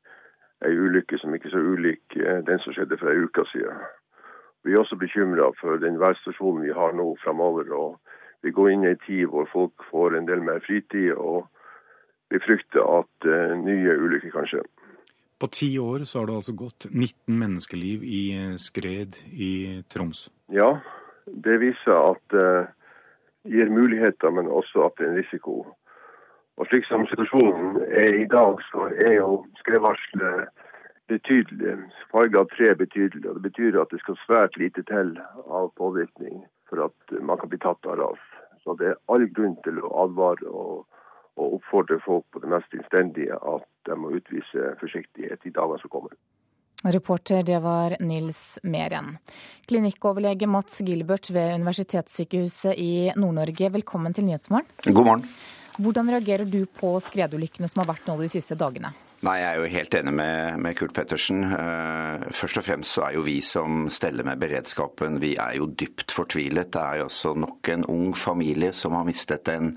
ei 0.65 0.73
ulykke 0.73 1.19
som 1.21 1.35
ikke 1.35 1.51
er 1.51 1.53
så 1.53 1.61
ulik 1.61 2.17
eh, 2.17 2.41
den 2.47 2.63
som 2.63 2.73
skjedde 2.73 2.97
for 3.01 3.11
ei 3.11 3.21
uke 3.27 3.45
siden. 3.51 3.83
Vi 4.65 4.73
er 4.73 4.81
også 4.81 4.97
bekymra 4.97 5.51
for 5.59 5.77
den 5.77 5.99
værstasjonen 6.01 6.63
vi 6.65 6.73
har 6.73 6.95
nå 6.97 7.11
fremover. 7.23 7.69
og 7.73 7.99
Vi 8.41 8.51
går 8.51 8.69
inn 8.69 8.85
i 8.85 8.93
en 8.93 9.03
tid 9.05 9.27
hvor 9.29 9.45
folk 9.51 9.85
får 9.91 10.17
en 10.17 10.25
del 10.27 10.41
mer 10.41 10.59
fritid, 10.65 11.11
og 11.13 11.45
vi 12.33 12.41
frykter 12.41 12.81
at 12.81 13.27
uh, 13.29 13.53
nye 13.61 13.93
ulykker 14.01 14.33
kan 14.33 14.49
skje. 14.49 14.63
På 15.39 15.47
ti 15.51 15.69
år 15.77 16.07
så 16.09 16.19
har 16.19 16.25
det 16.25 16.39
altså 16.39 16.55
gått 16.57 16.87
19 16.89 17.37
menneskeliv 17.37 18.03
i 18.07 18.21
eh, 18.33 18.53
skred 18.55 19.17
i 19.35 19.83
Troms. 19.91 20.29
Ja, 20.47 20.77
det 21.27 21.59
viser 21.59 21.91
at 21.91 22.23
det 22.31 22.45
uh, 22.63 22.71
gir 23.45 23.69
muligheter, 23.69 24.31
men 24.31 24.47
også 24.47 24.87
at 24.87 24.95
det 24.97 25.05
er 25.05 25.11
en 25.11 25.19
risiko. 25.19 25.59
Og 26.57 26.69
slik 26.71 26.87
som 26.87 27.03
situasjonen 27.11 27.83
er 27.91 28.21
i 28.23 28.27
dag, 28.31 28.61
så 28.71 28.87
er 28.95 29.19
jo 29.19 29.43
skredvarselet 29.59 30.47
betydelig. 31.07 31.77
Farga 32.11 32.45
tre 32.55 32.75
betydelig. 32.75 33.29
og 33.29 33.35
Det 33.37 33.45
betyr 33.49 33.81
at 33.81 33.91
det 33.91 34.01
skal 34.03 34.19
svært 34.25 34.57
lite 34.57 34.83
til 34.89 35.15
av 35.47 35.71
påvirkning 35.79 36.43
for 36.69 36.87
at 36.87 37.17
man 37.21 37.39
kan 37.39 37.49
bli 37.49 37.61
tatt 37.61 37.85
av 37.85 37.99
ras. 38.01 38.21
Så 38.63 38.73
det 38.79 38.93
er 38.93 39.01
all 39.13 39.27
grunn 39.29 39.57
til 39.65 39.81
å 39.83 39.91
advare 40.05 40.49
og, 40.49 40.85
og 41.37 41.59
oppfordre 41.59 41.99
folk 42.05 42.25
på 42.33 42.41
det 42.41 42.49
mest 42.49 42.73
innstendige 42.73 43.37
at 43.37 43.67
de 43.85 43.97
må 43.99 44.15
utvise 44.17 44.71
forsiktighet 44.81 45.45
i 45.45 45.53
dagene 45.53 45.81
som 45.83 45.93
kommer. 45.93 46.15
Reporter 46.85 47.41
det 47.45 47.57
var 47.63 47.95
Nils 47.99 48.59
Meren. 48.63 49.15
Klinikkoverlege 49.69 50.49
Mats 50.49 50.81
Gilbert 50.85 51.31
ved 51.33 51.55
Universitetssykehuset 51.61 52.77
i 52.77 53.11
Nord-Norge, 53.17 53.71
velkommen 53.73 54.13
til 54.13 54.27
Nyhetsmorgen. 54.27 54.69
God 54.85 55.05
morgen. 55.05 55.25
Hvordan 55.81 56.11
reagerer 56.13 56.45
du 56.45 56.61
på 56.69 56.93
skredulykkene 57.03 57.67
som 57.67 57.81
har 57.81 57.89
vært 57.95 58.05
nå 58.07 58.19
de 58.21 58.29
siste 58.31 58.57
dagene? 58.59 58.93
Nei, 59.25 59.39
Jeg 59.41 59.47
er 59.49 59.57
jo 59.57 59.69
helt 59.73 59.95
enig 59.97 60.11
med, 60.13 60.57
med, 60.61 60.75
Kurt 60.77 60.93
Pettersen. 60.93 61.39
Uh, 61.49 62.25
først 62.35 62.59
og 62.59 62.65
fremst 62.67 62.93
så 62.93 63.07
er 63.07 63.15
jo 63.15 63.23
vi 63.25 63.39
som 63.41 63.87
steller 63.89 64.27
med 64.27 64.37
beredskapen, 64.37 65.17
vi 65.23 65.31
er 65.41 65.55
jo 65.57 65.65
dypt 65.71 66.13
fortvilet. 66.13 66.69
Det 66.75 66.81
er 66.81 67.01
altså 67.07 67.31
nok 67.33 67.71
en 67.73 67.87
ung 67.89 68.11
familie 68.13 68.69
som 68.77 68.93
har 68.93 69.07
mistet 69.07 69.49
en, 69.49 69.71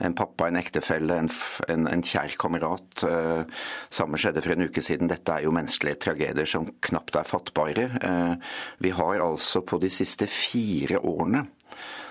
en 0.00 0.16
pappa, 0.16 0.48
en 0.48 0.56
ektefelle, 0.56 1.18
en, 1.20 1.28
en, 1.68 1.84
en 1.90 2.06
kjær 2.06 2.38
kamerat. 2.40 3.04
Uh, 3.04 3.44
samme 3.92 4.16
skjedde 4.16 4.46
for 4.46 4.56
en 4.56 4.70
uke 4.70 4.86
siden. 4.86 5.12
Dette 5.12 5.36
er 5.36 5.44
jo 5.44 5.52
menneskelige 5.52 6.00
tragedier 6.06 6.48
som 6.48 6.70
knapt 6.88 7.20
er 7.20 7.28
fattbare. 7.28 7.90
Uh, 8.00 8.56
vi 8.80 8.94
har 8.96 9.20
altså 9.26 9.66
på 9.68 9.82
de 9.84 9.92
siste 9.92 10.30
fire 10.32 11.02
årene 11.04 11.44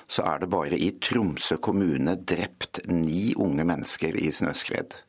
så 0.07 0.23
er 0.23 0.39
det 0.39 0.47
bare 0.53 0.78
i 0.80 0.93
Tromsø 1.03 1.57
kommune 1.59 2.13
drept 2.21 2.86
ni 2.88 3.34
unge 3.36 3.65
mennesker 3.67 4.15
i 4.15 4.30
snøskred. 4.32 5.01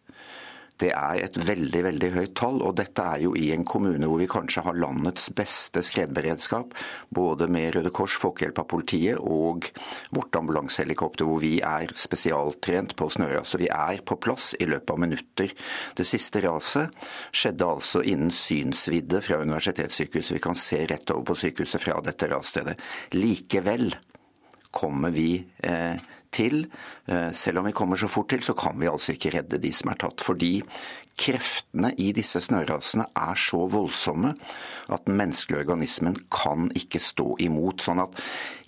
Det 0.78 0.90
er 0.94 1.22
et 1.24 1.38
veldig 1.48 1.82
veldig 1.88 2.10
høyt 2.14 2.34
tall, 2.38 2.60
og 2.62 2.76
dette 2.78 3.02
er 3.02 3.22
jo 3.24 3.32
i 3.38 3.48
en 3.54 3.64
kommune 3.66 4.06
hvor 4.06 4.20
vi 4.20 4.28
kanskje 4.30 4.62
har 4.66 4.78
landets 4.78 5.28
beste 5.34 5.82
skredberedskap. 5.82 6.74
Både 7.14 7.48
med 7.50 7.74
Røde 7.74 7.90
Kors, 7.94 8.14
Folkehjelp 8.18 8.60
av 8.62 8.68
politiet 8.70 9.18
og 9.18 9.66
vårt 10.14 10.38
ambulansehelikopter, 10.38 11.26
hvor 11.26 11.42
vi 11.42 11.56
er 11.64 11.90
spesialtrent 11.98 12.94
på 12.98 13.10
snøras. 13.10 13.54
Så 13.54 13.62
vi 13.62 13.70
er 13.72 14.02
på 14.06 14.18
plass 14.22 14.52
i 14.58 14.68
løpet 14.68 14.94
av 14.94 15.02
minutter. 15.02 15.54
Det 15.98 16.06
siste 16.06 16.42
raset 16.44 16.94
skjedde 17.34 17.66
altså 17.66 18.04
innen 18.06 18.34
synsvidde 18.34 19.22
fra 19.24 19.40
universitetssykehuset. 19.42 20.36
Vi 20.36 20.44
kan 20.44 20.58
se 20.58 20.84
rett 20.86 21.10
over 21.14 21.32
på 21.32 21.40
sykehuset 21.42 21.82
fra 21.82 21.98
dette 22.04 22.30
rasstedet. 22.30 22.78
Likevel 23.18 23.90
kommer 24.70 25.10
vi 25.10 25.32
eh, 25.64 25.96
til. 26.34 26.66
Eh, 27.06 27.30
selv 27.32 27.60
om 27.60 27.68
vi 27.68 27.76
kommer 27.76 28.00
så 28.00 28.10
fort 28.10 28.30
til, 28.32 28.42
så 28.44 28.54
kan 28.58 28.78
vi 28.80 28.90
altså 28.90 29.14
ikke 29.14 29.34
redde 29.36 29.60
de 29.62 29.72
som 29.74 29.92
er 29.92 30.00
tatt. 30.00 30.24
Fordi 30.24 30.52
kreftene 31.18 31.90
i 31.98 32.12
disse 32.14 32.40
snørasene 32.44 33.08
er 33.18 33.38
så 33.38 33.64
voldsomme 33.70 34.34
at 34.94 35.06
den 35.08 35.18
menneskelige 35.18 35.64
organismen 35.64 36.16
kan 36.32 36.70
ikke 36.78 37.00
stå 37.02 37.34
imot. 37.42 37.82
Sånn 37.84 38.02
at 38.04 38.18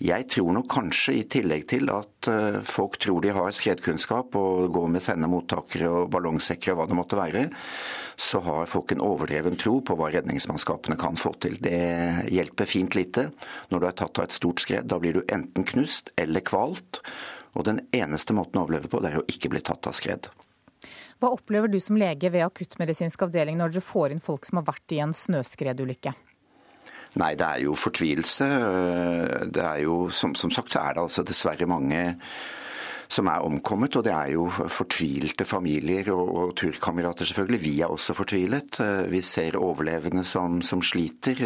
jeg 0.03 0.27
tror 0.35 0.51
nok 0.57 0.69
kanskje, 0.71 1.15
i 1.21 1.27
tillegg 1.31 1.67
til 1.71 1.91
at 1.93 2.29
eh, 2.31 2.59
folk 2.67 2.99
tror 3.01 3.23
de 3.23 3.33
har 3.35 3.55
skredkunnskap 3.55 4.35
og 4.39 4.71
går 4.75 4.91
med 4.91 5.05
sendemottakere 5.05 5.89
og 5.89 6.11
ballongsekker 6.13 6.73
og 6.73 6.81
hva 6.81 6.89
det 6.91 6.99
måtte 6.99 7.19
være, 7.19 7.47
så 8.21 8.41
har 8.45 8.69
folk 8.69 8.91
en 8.93 9.03
overdreven 9.03 9.57
tro 9.59 9.79
på 9.85 9.95
hva 9.97 10.11
redningsmannskapene 10.13 10.99
kan 10.99 11.17
få 11.19 11.33
til. 11.41 11.57
Det 11.63 12.27
hjelper 12.29 12.69
fint 12.69 12.97
lite. 12.97 13.29
Når 13.71 13.81
du 13.81 13.87
er 13.87 13.99
tatt 14.03 14.19
av 14.19 14.27
et 14.27 14.37
stort 14.37 14.61
skred, 14.61 14.89
da 14.91 14.99
blir 15.01 15.17
du 15.17 15.23
enten 15.31 15.65
knust 15.67 16.11
eller 16.19 16.43
kvalt. 16.45 17.01
Og 17.57 17.67
den 17.67 17.83
eneste 17.95 18.35
måten 18.37 18.59
å 18.59 18.65
overleve 18.65 18.91
på, 18.91 19.01
det 19.03 19.11
er 19.11 19.21
å 19.21 19.27
ikke 19.29 19.51
bli 19.51 19.61
tatt 19.65 19.89
av 19.89 19.95
skred. 19.97 20.31
Hva 21.21 21.29
opplever 21.35 21.69
du 21.69 21.77
som 21.83 21.99
lege 21.99 22.31
ved 22.33 22.45
akuttmedisinsk 22.47 23.27
avdeling 23.27 23.59
når 23.59 23.75
dere 23.75 23.85
får 23.85 24.15
inn 24.15 24.23
folk 24.23 24.47
som 24.47 24.61
har 24.61 24.69
vært 24.71 24.95
i 24.95 25.01
en 25.03 25.13
snøskredulykke? 25.13 26.15
Nei, 27.21 27.33
det 27.35 27.45
er 27.45 27.65
jo 27.65 27.75
fortvilelse. 27.75 28.47
Det 29.51 29.63
er 29.67 29.83
jo, 29.83 30.05
som, 30.15 30.33
som 30.39 30.53
sagt, 30.53 30.71
så 30.71 30.81
er 30.81 30.95
det 30.95 31.03
altså 31.03 31.25
dessverre 31.27 31.67
mange 31.67 31.99
som 33.11 33.27
er 33.27 33.43
omkommet. 33.43 33.97
Og 33.99 34.05
det 34.07 34.13
er 34.15 34.31
jo 34.37 34.47
fortvilte 34.71 35.45
familier 35.45 36.13
og, 36.15 36.31
og 36.31 36.55
turkamerater, 36.61 37.27
selvfølgelig. 37.27 37.61
Vi 37.65 37.75
er 37.83 37.91
også 37.91 38.15
fortvilet. 38.15 38.79
Vi 39.11 39.21
ser 39.27 39.59
overlevende 39.59 40.23
som, 40.27 40.61
som 40.65 40.81
sliter. 40.81 41.43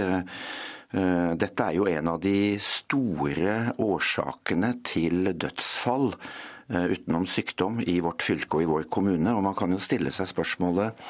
Eh, 0.96 1.32
dette 1.36 1.66
er 1.66 1.76
jo 1.76 1.88
en 1.92 2.08
av 2.14 2.22
de 2.24 2.56
store 2.64 3.76
årsakene 3.84 4.70
til 4.86 5.34
dødsfall 5.36 6.14
eh, 6.14 6.86
utenom 6.94 7.26
sykdom 7.28 7.82
i 7.84 7.98
vårt 8.06 8.24
fylke 8.24 8.60
og 8.62 8.64
i 8.64 8.70
vår 8.70 8.88
kommune. 8.94 9.34
Og 9.36 9.44
man 9.44 9.58
kan 9.60 9.76
jo 9.76 9.82
stille 9.84 10.14
seg 10.16 10.30
spørsmålet 10.32 11.02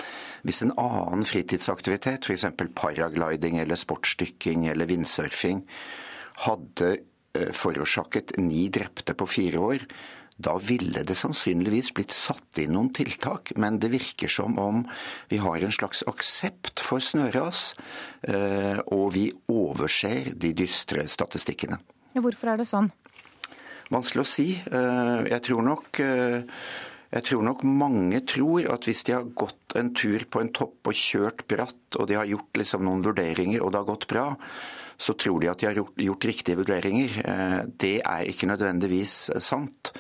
hvis 0.46 0.64
en 0.66 0.74
annen 0.82 1.26
fritidsaktivitet, 1.26 2.26
f.eks. 2.26 2.48
paragliding 2.78 3.60
eller 3.62 3.78
sportsdykking 3.78 4.66
eller 4.72 4.90
vindsurfing, 4.90 5.62
hadde 6.48 6.92
eh, 7.38 7.52
forårsaket 7.54 8.40
ni 8.42 8.68
drepte 8.74 9.14
på 9.14 9.30
fire 9.30 9.62
år, 9.70 9.90
da 10.36 10.58
ville 10.60 11.04
det 11.08 11.16
sannsynligvis 11.16 11.94
blitt 11.96 12.14
satt 12.16 12.60
inn 12.60 12.74
noen 12.76 12.92
tiltak, 12.96 13.54
men 13.56 13.80
det 13.80 13.94
virker 13.94 14.32
som 14.32 14.58
om 14.60 14.84
vi 15.32 15.40
har 15.40 15.64
en 15.64 15.76
slags 15.76 16.04
aksept 16.12 16.84
for 16.84 17.04
snøras, 17.04 17.74
eh, 18.28 18.82
og 18.92 19.14
vi 19.16 19.30
overser 19.52 20.34
de 20.36 20.52
dystre 20.58 21.08
statistikkene. 21.12 21.80
Hvorfor 22.16 22.54
er 22.54 22.60
det 22.60 22.68
sånn? 22.68 22.92
Vanskelig 23.94 24.26
å 24.26 24.28
si. 24.28 24.50
Eh, 24.60 25.22
jeg 25.32 25.42
tror 25.46 25.64
nok 25.64 26.04
eh, 26.04 26.44
jeg 27.16 27.24
tror 27.30 27.44
nok 27.48 27.62
mange 27.64 28.20
tror 28.28 28.66
at 28.74 28.88
hvis 28.90 29.06
de 29.08 29.14
har 29.16 29.28
gått 29.40 29.76
en 29.80 29.94
tur 29.96 30.26
på 30.28 30.42
en 30.42 30.50
topp 30.52 30.90
og 30.90 30.98
kjørt 31.00 31.46
bratt, 31.48 31.96
og 31.96 32.10
de 32.10 32.18
har 32.20 32.28
gjort 32.28 32.60
liksom 32.60 32.84
noen 32.84 33.06
vurderinger 33.06 33.64
og 33.64 33.72
det 33.72 33.80
har 33.80 33.88
gått 33.88 34.08
bra, 34.12 34.26
så 34.98 35.16
tror 35.20 35.42
de 35.42 35.52
at 35.52 35.60
de 35.60 35.70
har 35.70 35.78
gjort, 35.78 35.98
gjort 36.00 36.30
riktige 36.32 36.60
vurderinger. 36.60 37.20
Eh, 37.26 37.60
det 37.82 37.98
er 38.02 38.32
ikke 38.32 38.50
nødvendigvis 38.50 39.18
sant. 39.44 39.94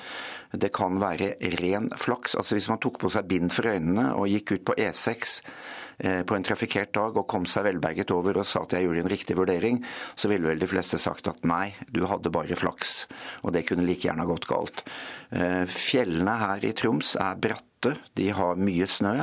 Det 0.55 0.71
kan 0.75 0.99
være 1.01 1.35
ren 1.59 1.89
flaks. 1.99 2.35
Altså 2.35 2.55
Hvis 2.55 2.69
man 2.71 2.81
tok 2.83 2.99
på 3.01 3.11
seg 3.11 3.27
bind 3.29 3.51
for 3.53 3.67
øynene 3.67 4.13
og 4.15 4.29
gikk 4.31 4.55
ut 4.55 4.65
på 4.69 4.75
E6 4.79 5.41
eh, 5.99 6.21
på 6.23 6.37
en 6.37 6.45
trafikkert 6.47 6.93
dag 6.95 7.17
og 7.17 7.27
kom 7.27 7.47
seg 7.49 7.67
velberget 7.67 8.13
over 8.15 8.39
og 8.39 8.47
sa 8.47 8.63
at 8.63 8.77
jeg 8.77 8.87
gjorde 8.87 9.03
en 9.03 9.11
riktig 9.11 9.37
vurdering, 9.37 9.81
så 10.15 10.31
ville 10.31 10.47
vel 10.47 10.61
de 10.61 10.69
fleste 10.69 10.99
sagt 11.01 11.27
at 11.31 11.43
nei, 11.47 11.73
du 11.89 12.05
hadde 12.09 12.31
bare 12.33 12.59
flaks. 12.59 13.05
Og 13.43 13.55
det 13.55 13.65
kunne 13.67 13.85
like 13.87 14.07
gjerne 14.07 14.27
gått 14.29 14.47
galt. 14.49 14.85
Eh, 15.31 15.63
fjellene 15.71 16.39
her 16.41 16.67
i 16.67 16.75
Troms 16.77 17.15
er 17.19 17.39
bratte, 17.39 17.97
de 18.17 18.29
har 18.33 18.57
mye 18.57 18.87
snø. 18.89 19.17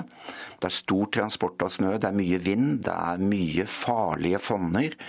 Det 0.60 0.68
er 0.68 0.76
stor 0.76 1.08
transport 1.16 1.64
av 1.64 1.72
snø, 1.74 1.96
det 1.98 2.10
er 2.10 2.18
mye 2.18 2.42
vind, 2.42 2.82
det 2.86 2.92
er 2.94 3.24
mye 3.24 3.66
farlige 3.70 4.42
fonner 4.42 5.00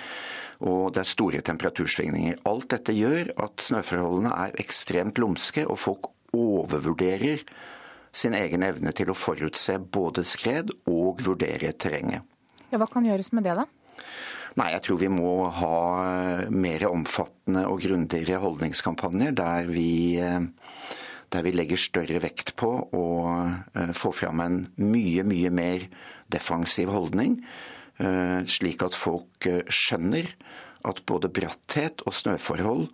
og 0.63 0.93
det 0.95 1.03
er 1.03 1.11
store 1.11 1.41
temperatursvingninger. 1.45 2.39
Alt 2.47 2.69
dette 2.71 2.95
gjør 2.95 3.33
at 3.43 3.63
snøforholdene 3.65 4.31
er 4.45 4.59
ekstremt 4.63 5.19
lumske, 5.19 5.65
og 5.67 5.79
folk 5.81 6.11
overvurderer 6.33 7.43
sin 8.13 8.35
egen 8.37 8.63
evne 8.65 8.93
til 8.95 9.11
å 9.11 9.17
forutse 9.17 9.75
både 9.81 10.23
skred 10.27 10.71
og 10.89 11.23
vurdere 11.25 11.73
terrenget. 11.73 12.23
Ja, 12.71 12.79
hva 12.81 12.87
kan 12.89 13.05
gjøres 13.05 13.33
med 13.35 13.45
det, 13.45 13.57
da? 13.59 13.67
Nei, 14.57 14.69
jeg 14.75 14.83
tror 14.85 14.99
vi 15.01 15.09
må 15.09 15.33
ha 15.49 15.77
mer 16.53 16.85
omfattende 16.87 17.65
og 17.69 17.81
grundigere 17.83 18.39
holdningskampanjer 18.41 19.33
der 19.37 19.69
vi, 19.69 20.21
der 21.33 21.45
vi 21.45 21.53
legger 21.53 21.81
større 21.81 22.21
vekt 22.21 22.53
på 22.61 22.69
å 22.93 23.05
eh, 23.33 23.93
få 23.97 24.13
fram 24.13 24.43
en 24.45 24.59
mye, 24.77 25.25
mye 25.25 25.53
mer 25.53 25.87
defensiv 26.33 26.93
holdning 26.93 27.39
Eh, 27.41 27.72
slik 27.97 28.81
at 28.83 28.95
folk 28.97 29.45
eh, 29.45 29.61
skjønner 29.69 30.31
at 30.83 31.03
både 31.07 31.29
bratthet 31.31 32.01
og 32.07 32.15
snøforhold 32.17 32.87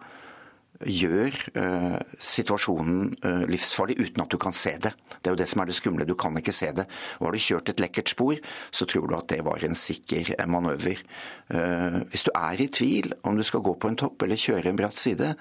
gjør 0.80 1.36
eh, 1.60 1.97
situasjonen 2.24 3.16
eh, 3.26 3.43
livsfarlig 3.52 3.97
uten 4.00 4.24
at 4.24 4.32
du 4.32 4.38
kan 4.39 4.56
se 4.56 4.78
det. 4.80 4.93
Det 5.20 5.28
er 5.28 5.36
jo 5.36 5.39
det 5.41 5.47
som 5.52 5.62
er 5.62 5.70
det 5.70 5.76
skumle, 5.76 6.08
du 6.08 6.16
kan 6.20 6.38
ikke 6.39 6.56
se 6.56 6.72
det. 6.76 6.86
Og 7.20 7.28
har 7.28 7.36
du 7.36 7.43
kjørt 7.43 7.72
et 7.74 7.84
lekkert 7.84 8.14
spor, 8.14 8.39
så 8.72 8.88
tror 8.88 9.10
du 9.10 9.16
at 9.18 9.28
det 9.34 9.41
var 9.47 9.64
en 9.66 9.76
sikker 9.76 10.34
eh, 10.38 10.47
manøver. 10.47 11.04
Eh, 11.52 12.00
hvis 12.14 12.24
du 12.28 12.32
er 12.32 12.64
i 12.64 12.70
tvil 12.72 13.12
om 13.28 13.36
du 13.36 13.43
skal 13.43 13.64
gå 13.66 13.76
på 13.76 13.91
en 13.91 14.00
topp 14.00 14.24
eller 14.24 14.39
kjøre 14.39 14.72
en 14.72 14.80
bratt 14.80 15.02
side, 15.02 15.34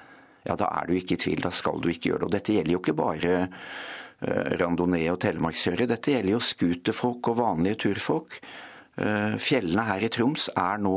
ja 0.49 0.59
da 0.59 0.73
er 0.81 0.89
du 0.89 0.97
ikke 0.97 1.15
i 1.15 1.23
tvil, 1.23 1.45
da 1.45 1.55
skal 1.55 1.79
du 1.83 1.91
ikke 1.93 2.11
gjøre 2.11 2.25
det. 2.25 2.29
Og 2.31 2.35
dette 2.35 2.57
gjelder 2.57 2.75
jo 2.75 2.83
ikke 2.83 2.99
bare 2.99 3.39
randonee- 4.59 5.13
og 5.13 5.21
telemarkskjøre, 5.23 5.87
dette 5.87 6.11
gjelder 6.11 6.33
jo 6.33 6.41
scooterfolk 6.43 7.29
og 7.31 7.37
vanlige 7.39 7.85
turfolk. 7.85 8.41
Eh, 8.99 9.37
fjellene 9.39 9.85
her 9.87 10.03
i 10.03 10.11
Troms 10.11 10.49
er 10.59 10.81
nå 10.83 10.97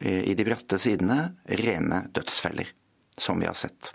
eh, 0.00 0.22
i 0.30 0.34
de 0.38 0.46
bratte 0.46 0.78
sidene 0.78 1.34
rene 1.58 2.04
dødsfeller, 2.14 2.70
som 3.18 3.42
vi 3.42 3.48
har 3.50 3.58
sett. 3.58 3.90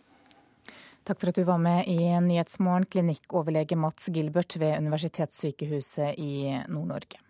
Takk 1.07 1.21
for 1.21 1.31
at 1.31 1.39
du 1.39 1.45
var 1.47 1.61
med 1.63 1.87
i 1.87 2.11
Nyhetsmorgen, 2.21 2.89
klinikkoverlege 2.91 3.77
Mats 3.79 4.11
Gilbert 4.13 4.59
ved 4.59 4.77
Universitetssykehuset 4.83 6.19
i 6.19 6.59
Nord-Norge. 6.67 7.23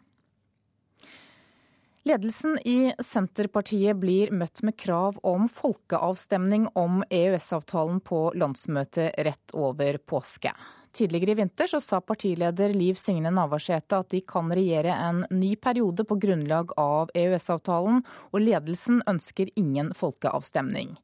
Ledelsen 2.10 2.58
i 2.66 2.90
Senterpartiet 3.04 4.00
blir 4.02 4.34
møtt 4.34 4.64
med 4.66 4.78
krav 4.80 5.20
om 5.28 5.46
folkeavstemning 5.52 6.66
om 6.80 7.04
EØS-avtalen 7.06 8.02
på 8.02 8.24
landsmøtet 8.40 9.20
rett 9.28 9.54
over 9.54 10.00
påske. 10.02 10.56
Tidligere 10.92 11.32
i 11.32 11.34
vinter 11.34 11.68
så 11.68 11.80
sa 11.80 12.00
partileder 12.02 12.74
Liv 12.74 12.98
Signe 12.98 13.30
Navarsete 13.32 14.00
at 14.02 14.10
de 14.10 14.22
kan 14.26 14.50
regjere 14.50 14.96
en 14.96 15.22
ny 15.30 15.52
periode 15.62 16.04
på 16.10 16.18
grunnlag 16.18 16.74
av 16.82 17.12
EØS-avtalen, 17.14 18.02
og 18.34 18.42
ledelsen 18.42 19.04
ønsker 19.10 19.52
ingen 19.60 19.94
folkeavstemning. 19.94 20.96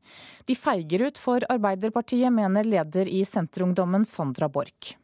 De 0.50 0.58
feiger 0.58 1.06
ut 1.06 1.22
for 1.22 1.46
Arbeiderpartiet, 1.54 2.34
mener 2.34 2.66
leder 2.66 3.06
i 3.06 3.22
Senterungdommen 3.30 4.08
Sandra 4.10 4.50
Borch. 4.50 4.96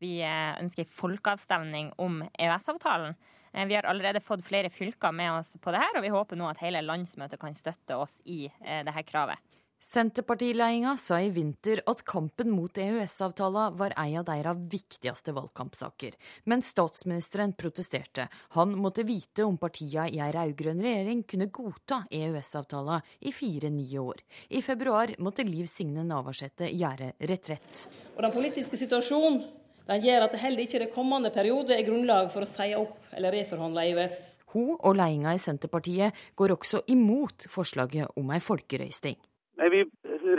Vi 0.00 0.18
eh, 0.24 0.52
ønsker 0.60 0.88
folkeavstemning 0.88 1.94
om 1.96 2.20
EØS-avtalen. 2.30 3.16
Eh, 3.52 3.66
vi 3.66 3.78
har 3.78 3.88
allerede 3.88 4.20
fått 4.20 4.44
flere 4.44 4.68
fylker 4.70 5.16
med 5.16 5.32
oss 5.38 5.56
på 5.60 5.72
det 5.72 5.80
her, 5.80 5.96
og 5.96 6.04
vi 6.04 6.12
håper 6.12 6.36
nå 6.36 6.52
at 6.52 6.60
hele 6.60 6.84
landsmøtet 6.84 7.40
kan 7.40 7.56
støtte 7.56 7.96
oss 7.96 8.20
i 8.24 8.42
det 8.60 8.84
dette 8.84 9.08
kravet. 9.08 9.40
Senterpartiledelsen 9.80 10.98
sa 11.00 11.16
i 11.20 11.30
vinter 11.32 11.80
at 11.88 12.02
kampen 12.04 12.50
mot 12.52 12.78
EØS-avtala 12.78 13.70
var 13.80 13.94
ei 13.96 14.12
av 14.20 14.26
deres 14.28 14.58
viktigste 14.68 15.32
valgkampsaker, 15.32 16.18
men 16.44 16.60
statsministeren 16.60 17.54
protesterte. 17.56 18.26
Han 18.58 18.74
måtte 18.76 19.06
vite 19.08 19.46
om 19.48 19.56
partia 19.56 20.04
i 20.04 20.20
ei 20.20 20.34
rød-grønn 20.36 20.82
regjering 20.84 21.22
kunne 21.24 21.48
godta 21.48 22.02
EØS-avtala 22.12 22.98
i 23.24 23.32
fire 23.32 23.70
nye 23.72 24.02
år. 24.04 24.20
I 24.52 24.60
februar 24.60 25.14
måtte 25.18 25.48
Liv 25.48 25.64
Signe 25.72 26.04
Navarsete 26.04 26.68
gjøre 26.68 27.14
retrett. 27.32 27.86
Og 28.18 28.22
Den 28.26 28.36
politiske 28.36 28.76
situasjonen 28.76 29.40
den 29.88 30.04
gjør 30.04 30.26
at 30.26 30.36
det 30.36 30.42
heller 30.44 30.66
ikke 30.66 30.84
i 30.84 30.90
kommende 30.92 31.32
periode 31.32 31.72
er 31.72 31.88
grunnlag 31.88 32.28
for 32.30 32.44
å 32.44 32.52
si 32.52 32.68
opp 32.76 33.16
eller 33.16 33.32
reforhandle 33.32 33.88
EØS. 33.88 34.20
Hun 34.52 34.76
og 34.76 34.92
ledelsen 35.00 35.32
i 35.32 35.40
Senterpartiet 35.40 36.22
går 36.36 36.54
også 36.58 36.84
imot 36.92 37.48
forslaget 37.48 38.12
om 38.20 38.36
ei 38.36 38.44
folkerøysting. 38.44 39.16
Nei, 39.60 39.68
Vi 39.68 39.80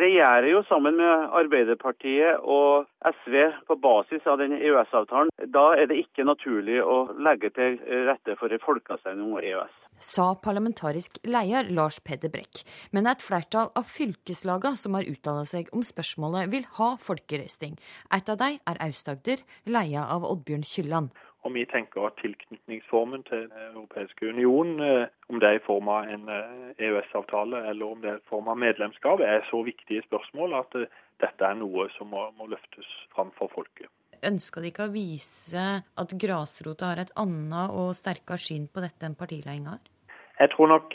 regjerer 0.02 0.48
jo 0.50 0.64
sammen 0.66 0.96
med 0.98 1.28
Arbeiderpartiet 1.38 2.42
og 2.42 2.88
SV 3.06 3.36
på 3.68 3.78
basis 3.78 4.26
av 4.26 4.40
den 4.42 4.56
EØS-avtalen. 4.58 5.30
Da 5.54 5.66
er 5.78 5.92
det 5.92 6.00
ikke 6.02 6.26
naturlig 6.26 6.80
å 6.82 7.04
legge 7.22 7.52
til 7.54 7.78
rette 8.08 8.34
for 8.40 8.50
en 8.50 8.64
folkeavstemning 8.66 9.30
om 9.30 9.38
EØS. 9.38 9.78
Sa 10.02 10.32
parlamentarisk 10.34 11.20
leder 11.30 11.70
Lars 11.70 12.00
Peder 12.02 12.32
Brekk. 12.34 12.64
Men 12.90 13.06
et 13.06 13.22
flertall 13.22 13.70
av 13.78 13.86
fylkeslagene 13.86 14.80
som 14.80 14.98
har 14.98 15.06
uttala 15.06 15.46
seg 15.46 15.70
om 15.78 15.86
spørsmålet, 15.86 16.50
vil 16.50 16.66
ha 16.80 16.96
folkerøsting. 16.98 17.78
Et 18.10 18.32
av 18.34 18.40
dem 18.42 18.58
er 18.66 18.82
Aust-Agder, 18.88 19.46
leia 19.70 20.08
av 20.10 20.26
Oddbjørn 20.26 20.66
Kylland. 20.66 21.14
Og 21.42 21.54
vi 21.56 21.64
tenker 21.66 22.06
at 22.06 22.20
tilknytningsformen 22.22 23.24
til 23.24 23.48
Den 23.50 23.62
europeiske 23.74 24.30
union, 24.30 24.80
eh, 24.80 25.08
om 25.30 25.40
det 25.40 25.50
er 25.50 25.58
i 25.58 25.66
form 25.66 25.88
av 25.88 26.10
en 26.16 26.30
EØS-avtale 26.78 27.58
eh, 27.58 27.66
e 27.66 27.70
eller 27.70 27.86
om 27.86 28.02
det 28.02 28.10
er 28.12 28.20
i 28.20 28.30
form 28.30 28.48
av 28.48 28.58
medlemskap, 28.58 29.20
er 29.20 29.42
så 29.50 29.64
viktige 29.66 30.04
spørsmål 30.06 30.54
at 30.60 30.76
eh, 30.76 30.92
dette 31.24 31.46
er 31.46 31.58
noe 31.58 31.88
som 31.98 32.14
må, 32.14 32.28
må 32.38 32.46
løftes 32.46 32.86
fram 33.16 33.32
for 33.38 33.50
folket. 33.56 33.90
Ønsker 34.24 34.62
de 34.62 34.70
ikke 34.70 34.86
å 34.86 34.94
vise 34.94 35.64
at 35.82 36.14
grasrota 36.24 36.92
har 36.92 37.02
et 37.02 37.16
annet 37.18 37.74
og 37.74 37.96
sterkere 37.98 38.38
syn 38.38 38.68
på 38.70 38.84
dette 38.86 39.06
enn 39.08 39.18
partiledelsen 39.18 39.72
har? 39.74 39.82
Jeg 40.42 40.50
tror 40.54 40.70
nok 40.70 40.94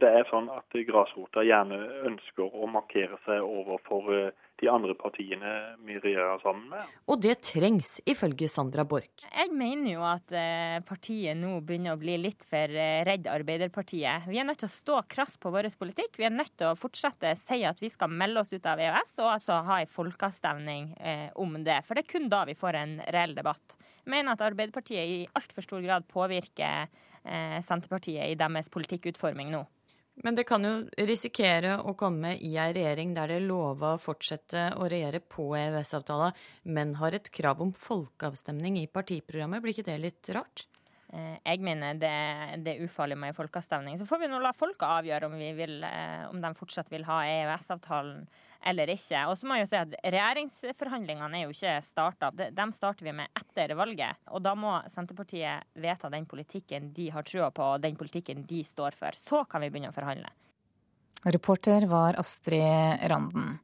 det 0.00 0.08
er 0.08 0.26
sånn 0.28 0.48
at 0.52 0.76
grasrota 0.88 1.44
gjerne 1.44 1.76
ønsker 2.08 2.56
å 2.56 2.66
markere 2.68 3.16
seg 3.24 3.40
overfor 3.40 4.32
de 4.64 4.70
andre 4.72 4.94
partiene 4.96 5.52
vi 5.84 5.98
regjerer 6.00 6.40
sammen 6.42 6.70
med. 6.72 6.92
Og 7.10 7.20
det 7.22 7.36
trengs, 7.44 7.98
ifølge 8.08 8.48
Sandra 8.50 8.84
Borch. 8.88 9.26
Jeg 9.28 9.52
mener 9.52 9.90
jo 9.92 10.04
at 10.08 10.34
eh, 10.36 10.78
partiet 10.86 11.36
nå 11.38 11.58
begynner 11.66 11.94
å 11.94 12.00
bli 12.00 12.16
litt 12.22 12.46
for 12.48 12.72
eh, 12.72 13.02
redd 13.06 13.28
Arbeiderpartiet. 13.30 14.28
Vi 14.30 14.40
er 14.40 14.48
nødt 14.48 14.62
til 14.62 14.70
å 14.70 14.74
stå 14.74 15.00
krass 15.10 15.36
på 15.40 15.52
vår 15.54 15.70
politikk. 15.78 16.16
Vi 16.20 16.28
er 16.28 16.34
nødt 16.34 16.54
til 16.56 16.70
å 16.70 16.78
fortsette 16.78 17.34
å 17.34 17.40
si 17.44 17.60
at 17.68 17.80
vi 17.82 17.92
skal 17.92 18.12
melde 18.12 18.44
oss 18.44 18.52
ut 18.54 18.68
av 18.70 18.80
EØS, 18.80 19.16
og 19.20 19.32
altså 19.36 19.60
ha 19.68 19.80
en 19.82 19.94
folkeavstemning 19.94 20.92
eh, 21.00 21.28
om 21.40 21.58
det. 21.64 21.82
For 21.86 21.96
det 21.96 22.06
er 22.06 22.12
kun 22.14 22.30
da 22.32 22.44
vi 22.48 22.56
får 22.58 22.80
en 22.80 22.98
reell 23.14 23.36
debatt. 23.36 23.78
Jeg 24.04 24.12
mener 24.16 24.34
at 24.34 24.44
Arbeiderpartiet 24.44 25.16
i 25.16 25.20
altfor 25.36 25.64
stor 25.64 25.84
grad 25.84 26.08
påvirker 26.10 26.88
Senterpartiet 27.64 28.26
i 28.28 28.34
deres 28.36 28.66
politikkutforming 28.68 29.48
nå. 29.48 29.62
Men 30.22 30.36
det 30.38 30.44
kan 30.46 30.62
jo 30.62 30.74
risikere 31.08 31.74
å 31.82 31.96
komme 31.98 32.36
i 32.36 32.52
ei 32.60 32.70
regjering 32.76 33.16
der 33.16 33.32
det 33.34 33.40
lover 33.42 33.96
å 33.96 34.02
fortsette 34.02 34.68
å 34.78 34.86
regjere 34.90 35.18
på 35.20 35.48
EØS-avtalen, 35.58 36.36
men 36.70 36.94
har 37.00 37.16
et 37.18 37.30
krav 37.34 37.62
om 37.64 37.72
folkeavstemning 37.74 38.78
i 38.78 38.86
partiprogrammet. 38.86 39.64
Blir 39.64 39.74
ikke 39.74 39.88
det 39.90 39.98
litt 40.04 40.30
rart? 40.36 40.68
Eh, 41.14 41.34
jeg 41.42 41.62
mener 41.66 41.98
det, 41.98 42.14
det 42.62 42.76
er 42.76 42.86
ufarlig 42.86 43.18
med 43.18 43.36
folkeavstemning. 43.36 43.98
Så 43.98 44.06
får 44.06 44.22
vi 44.22 44.30
nå 44.30 44.40
la 44.42 44.54
folket 44.54 44.86
avgjøre 44.86 45.28
om, 45.30 45.36
vil, 45.58 45.76
eh, 45.86 46.24
om 46.30 46.40
de 46.42 46.54
fortsatt 46.58 46.90
vil 46.94 47.06
ha 47.10 47.20
EØS-avtalen 47.26 48.24
eller 48.66 48.92
ikke. 48.94 49.24
Og 49.28 49.38
så 49.38 49.48
må 49.48 49.58
jeg 49.58 49.66
jo 49.66 49.70
si 49.72 49.80
at 49.80 49.96
Regjeringsforhandlingene 50.14 51.40
er 51.40 51.44
jo 51.44 51.54
ikke 51.54 51.74
starta. 51.86 52.30
Dem 52.32 52.72
starter 52.76 53.06
vi 53.06 53.16
med 53.16 53.32
etter 53.40 53.74
valget. 53.78 54.22
Og 54.32 54.42
da 54.44 54.54
må 54.58 54.76
Senterpartiet 54.94 55.68
vedta 55.80 56.10
den 56.12 56.28
politikken 56.30 56.92
de 56.96 57.10
har 57.14 57.26
trua 57.28 57.50
på, 57.54 57.74
og 57.74 57.84
den 57.84 57.98
politikken 58.00 58.46
de 58.48 58.64
står 58.68 58.96
for. 58.98 59.16
Så 59.28 59.44
kan 59.50 59.64
vi 59.64 59.70
begynne 59.72 59.92
å 59.92 59.96
forhandle. 59.96 60.32
Reporter 61.24 61.86
var 61.88 62.18
Astrid 62.20 63.04
Randen. 63.08 63.58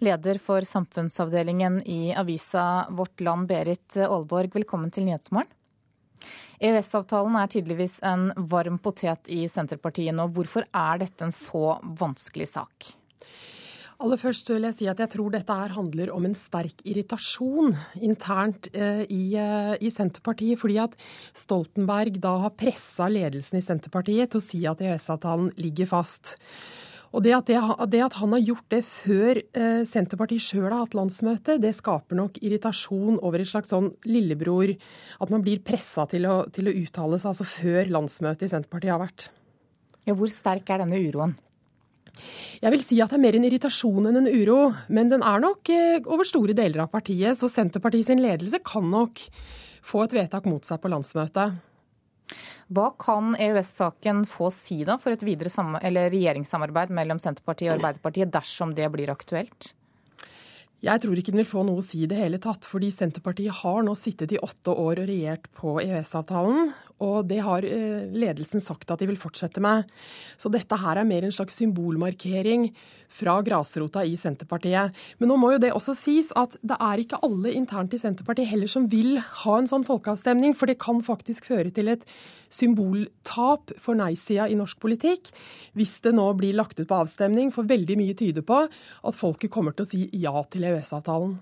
Leder 0.00 0.38
for 0.40 0.64
samfunnsavdelingen 0.64 1.82
i 1.84 2.14
avisa 2.16 2.86
Vårt 2.90 3.20
Land, 3.20 3.50
Berit 3.50 3.98
Aalborg, 4.00 4.54
velkommen 4.54 4.92
til 4.92 5.04
Nyhetsmorgen. 5.08 5.50
EØS-avtalen 6.62 7.34
er 7.40 7.50
tydeligvis 7.50 7.96
en 8.06 8.28
varm 8.48 8.76
potet 8.78 9.28
i 9.34 9.42
Senterpartiet 9.50 10.14
nå. 10.14 10.28
Hvorfor 10.30 10.62
er 10.70 11.00
dette 11.02 11.26
en 11.26 11.34
så 11.34 11.74
vanskelig 11.98 12.46
sak? 12.52 12.92
Aller 14.02 14.18
først 14.18 14.48
vil 14.50 14.64
jeg 14.66 14.74
si 14.74 14.86
at 14.90 14.98
jeg 14.98 15.12
tror 15.12 15.30
dette 15.30 15.54
her 15.54 15.76
handler 15.76 16.10
om 16.10 16.24
en 16.26 16.34
sterk 16.34 16.80
irritasjon 16.82 17.76
internt 18.02 18.66
eh, 18.74 19.04
i, 19.06 19.36
eh, 19.38 19.76
i, 19.78 19.92
Senterpartiet. 19.94 20.58
Fordi 20.58 20.80
at 20.82 20.96
Stoltenberg 21.38 22.18
da 22.22 22.32
har 22.42 22.56
pressa 22.58 23.06
ledelsen 23.06 23.60
i 23.60 23.62
Senterpartiet 23.62 24.32
til 24.32 24.40
å 24.40 24.44
si 24.44 24.64
at 24.66 24.82
EØS-avtalen 24.82 25.52
ligger 25.62 25.86
fast. 25.92 26.34
Og 27.12 27.22
det 27.22 27.36
at, 27.36 27.46
det, 27.46 27.60
det 27.92 28.00
at, 28.02 28.16
han 28.18 28.34
har 28.34 28.42
gjort 28.42 28.66
det 28.74 28.82
før 28.88 29.38
eh, 29.38 29.84
Senterpartiet 29.86 30.48
sjøl 30.48 30.66
har 30.72 30.80
hatt 30.80 30.98
landsmøte, 30.98 31.60
det 31.62 31.74
skaper 31.78 32.18
nok 32.18 32.42
irritasjon 32.42 33.20
over 33.20 33.44
et 33.44 33.52
slags 33.52 33.70
sånn 33.70 33.92
lillebror 34.08 34.74
At 35.22 35.30
man 35.30 35.46
blir 35.46 35.62
pressa 35.62 36.08
til, 36.10 36.26
til, 36.50 36.72
å 36.72 36.76
uttale 36.82 37.22
seg 37.22 37.34
altså 37.36 37.46
før 37.46 37.94
landsmøtet 38.00 38.48
i 38.48 38.52
Senterpartiet 38.56 38.96
har 38.96 39.02
vært. 39.04 39.30
Ja, 40.08 40.18
hvor 40.18 40.32
sterk 40.32 40.74
er 40.74 40.82
denne 40.82 40.98
uroen? 40.98 41.38
Jeg 42.62 42.74
vil 42.74 42.84
si 42.84 43.00
at 43.02 43.10
det 43.10 43.18
er 43.18 43.24
mer 43.24 43.36
en 43.38 43.48
irritasjon 43.48 44.08
enn 44.10 44.20
en 44.22 44.30
uro. 44.30 44.60
Men 44.92 45.10
den 45.12 45.24
er 45.26 45.42
nok 45.42 45.72
eh, 45.72 45.98
over 46.04 46.28
store 46.28 46.56
deler 46.56 46.84
av 46.84 46.92
partiet, 46.92 47.38
så 47.38 47.50
Senterpartiet 47.50 48.10
sin 48.10 48.22
ledelse 48.22 48.62
kan 48.66 48.88
nok 48.92 49.22
få 49.82 50.04
et 50.06 50.16
vedtak 50.16 50.46
mot 50.50 50.64
seg 50.66 50.80
på 50.82 50.92
landsmøtet. 50.92 51.60
Hva 52.72 52.88
kan 53.00 53.34
EØS-saken 53.36 54.24
få 54.30 54.48
si 54.54 54.80
da 54.88 54.96
for 55.00 55.12
et 55.12 55.24
videre 55.26 55.50
regjeringssamarbeid 55.50 56.92
mellom 56.94 57.20
Senterpartiet 57.20 57.72
og 57.72 57.80
Arbeiderpartiet 57.80 58.32
dersom 58.32 58.72
det 58.78 58.88
blir 58.94 59.12
aktuelt? 59.12 59.74
Jeg 60.82 60.98
tror 60.98 61.18
ikke 61.18 61.30
den 61.30 61.42
vil 61.44 61.50
få 61.50 61.62
noe 61.66 61.78
å 61.78 61.84
si 61.84 62.00
i 62.02 62.08
det 62.10 62.18
hele 62.18 62.40
tatt, 62.42 62.64
fordi 62.66 62.88
Senterpartiet 62.90 63.60
har 63.60 63.84
nå 63.86 63.92
sittet 63.98 64.32
i 64.34 64.40
åtte 64.42 64.72
år 64.72 65.04
og 65.04 65.10
regjert 65.10 65.44
på 65.54 65.76
EØS-avtalen. 65.78 66.72
Og 67.02 67.26
det 67.28 67.40
har 67.44 67.66
eh, 67.66 68.06
ledelsen 68.14 68.62
sagt 68.62 68.90
at 68.92 69.02
de 69.02 69.08
vil 69.10 69.20
fortsette 69.20 69.62
med. 69.62 69.88
Så 70.40 70.50
dette 70.52 70.78
her 70.78 71.00
er 71.00 71.08
mer 71.08 71.26
en 71.26 71.34
slags 71.34 71.56
symbolmarkering 71.58 72.68
fra 73.12 73.36
grasrota 73.44 74.04
i 74.06 74.14
Senterpartiet. 74.16 74.94
Men 75.20 75.32
nå 75.32 75.38
må 75.40 75.52
jo 75.54 75.62
det 75.62 75.72
også 75.74 75.96
sies 75.98 76.30
at 76.38 76.56
det 76.62 76.78
er 76.78 77.02
ikke 77.02 77.20
alle 77.26 77.52
internt 77.58 77.94
i 77.96 78.00
Senterpartiet 78.00 78.52
heller 78.52 78.70
som 78.70 78.88
vil 78.92 79.18
ha 79.42 79.58
en 79.58 79.68
sånn 79.68 79.86
folkeavstemning, 79.88 80.56
for 80.56 80.70
det 80.70 80.80
kan 80.82 81.02
faktisk 81.04 81.50
føre 81.50 81.74
til 81.74 81.92
et 81.92 82.06
symboltap 82.52 83.74
for 83.80 83.98
nei-sida 83.98 84.48
i 84.48 84.58
norsk 84.58 84.80
politikk 84.82 85.32
hvis 85.78 85.98
det 86.04 86.14
nå 86.16 86.26
blir 86.38 86.56
lagt 86.56 86.80
ut 86.80 86.88
på 86.88 87.00
avstemning, 87.04 87.52
for 87.54 87.68
veldig 87.68 87.98
mye 88.00 88.18
tyder 88.18 88.44
på 88.46 88.64
at 88.66 89.18
folket 89.18 89.52
kommer 89.52 89.76
til 89.76 89.86
å 89.86 89.92
si 89.92 90.04
ja 90.22 90.34
til 90.52 90.68
EØS-avtalen. 90.68 91.40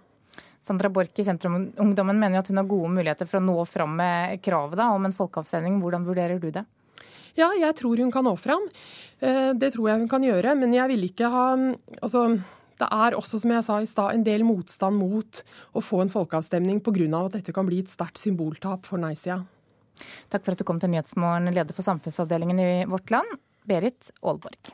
Sandra 0.61 0.91
Borch 0.93 1.17
i 1.19 1.25
Sentrumungdommen 1.25 2.19
mener 2.21 2.43
at 2.43 2.51
hun 2.51 2.61
har 2.61 2.69
gode 2.69 2.93
muligheter 2.93 3.29
for 3.29 3.41
å 3.41 3.45
nå 3.45 3.57
fram 3.65 3.95
med 3.97 4.43
kravet 4.45 4.77
da, 4.77 4.91
om 4.93 5.09
en 5.09 5.17
folkeavstemning. 5.17 5.79
Hvordan 5.81 6.05
vurderer 6.05 6.41
du 6.43 6.51
det? 6.53 6.67
Ja, 7.39 7.49
jeg 7.57 7.77
tror 7.79 8.01
hun 8.03 8.13
kan 8.13 8.27
nå 8.27 8.35
fram. 8.37 8.67
Eh, 9.25 9.53
det 9.57 9.73
tror 9.75 9.89
jeg 9.89 10.03
hun 10.03 10.11
kan 10.11 10.25
gjøre. 10.27 10.57
Men 10.61 10.75
jeg 10.77 10.93
vil 10.93 11.07
ikke 11.09 11.31
ha 11.33 11.47
Altså, 12.01 12.27
det 12.81 12.89
er 12.89 13.17
også, 13.17 13.41
som 13.41 13.53
jeg 13.53 13.65
sa 13.65 13.79
i 13.81 13.89
stad, 13.89 14.15
en 14.15 14.25
del 14.25 14.45
motstand 14.45 14.97
mot 14.97 15.43
å 15.77 15.83
få 15.85 16.03
en 16.05 16.13
folkeavstemning 16.13 16.81
pga. 16.81 17.25
at 17.25 17.33
dette 17.39 17.53
kan 17.53 17.67
bli 17.67 17.81
et 17.81 17.89
sterkt 17.93 18.19
symboltap 18.19 18.87
for 18.87 18.99
nei-sida. 18.99 19.45
Takk 20.31 20.45
for 20.45 20.53
at 20.53 20.59
du 20.59 20.65
kom 20.65 20.81
til 20.81 20.91
Nyhetsmorgen, 20.91 21.53
leder 21.53 21.75
for 21.75 21.83
samfunnsavdelingen 21.83 22.59
i 22.59 22.85
Vårt 22.89 23.11
Land, 23.11 23.37
Berit 23.69 24.11
Aalborg. 24.23 24.73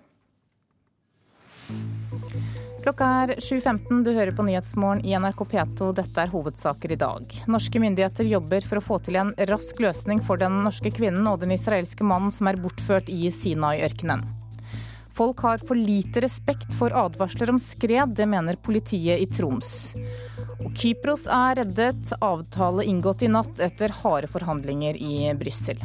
Klokka 2.86 3.06
er 3.24 3.30
7.15. 3.42 4.04
Du 4.06 4.12
hører 4.14 4.30
på 4.30 4.44
Nyhetsmorgen 4.46 5.00
i 5.02 5.16
NRK 5.18 5.40
P2. 5.50 5.88
Dette 5.98 6.22
er 6.22 6.30
hovedsaker 6.30 6.92
i 6.94 6.98
dag. 7.00 7.32
Norske 7.50 7.80
myndigheter 7.82 8.28
jobber 8.30 8.62
for 8.62 8.78
å 8.78 8.82
få 8.84 9.00
til 9.02 9.18
en 9.18 9.32
rask 9.50 9.82
løsning 9.82 10.20
for 10.22 10.38
den 10.38 10.60
norske 10.62 10.92
kvinnen 10.94 11.26
og 11.26 11.40
den 11.42 11.56
israelske 11.56 12.06
mannen 12.06 12.30
som 12.30 12.46
er 12.46 12.60
bortført 12.62 13.10
i 13.10 13.26
Sinai-ørkenen. 13.34 14.22
Folk 15.18 15.42
har 15.42 15.66
for 15.66 15.74
lite 15.74 16.22
respekt 16.22 16.78
for 16.78 16.94
advarsler 16.94 17.50
om 17.50 17.58
skred, 17.58 18.14
det 18.14 18.30
mener 18.30 18.54
politiet 18.54 19.18
i 19.18 19.26
Troms. 19.34 19.96
Og 20.60 20.70
Kypros 20.78 21.26
er 21.26 21.64
reddet, 21.64 22.14
avtale 22.22 22.86
inngått 22.86 23.26
i 23.26 23.34
natt 23.34 23.66
etter 23.66 23.98
harde 24.04 24.30
forhandlinger 24.30 24.94
i 24.94 25.24
Brussel. 25.34 25.82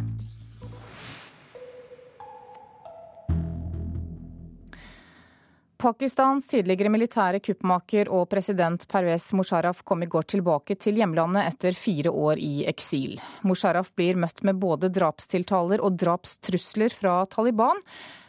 Pakistans 5.82 6.46
tidligere 6.48 6.92
militære 6.94 7.40
kuppmaker 7.42 8.10
og 8.14 8.28
president 8.30 8.84
Pervez 8.90 9.32
Musharraf 9.34 9.80
kom 9.82 10.04
i 10.06 10.10
går 10.14 10.28
tilbake 10.30 10.76
til 10.78 11.00
hjemlandet 11.02 11.48
etter 11.56 11.74
fire 11.74 12.12
år 12.14 12.38
i 12.38 12.68
eksil. 12.70 13.16
Musharraf 13.42 13.90
blir 13.98 14.20
møtt 14.22 14.44
med 14.46 14.60
både 14.62 14.92
drapstiltaler 14.94 15.82
og 15.82 15.98
drapstrusler 15.98 16.94
fra 16.94 17.16
Taliban, 17.34 17.82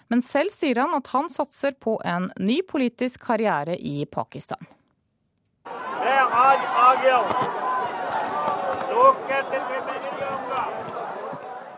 men 0.09 0.25
selv 0.25 0.55
sier 0.57 0.81
han 0.81 0.97
at 0.97 1.13
han 1.13 1.29
satser 1.29 1.77
på 1.77 1.99
en 2.09 2.31
ny 2.41 2.63
politisk 2.65 3.21
karriere 3.29 3.77
i 3.77 4.07
Pakistan. 4.09 4.65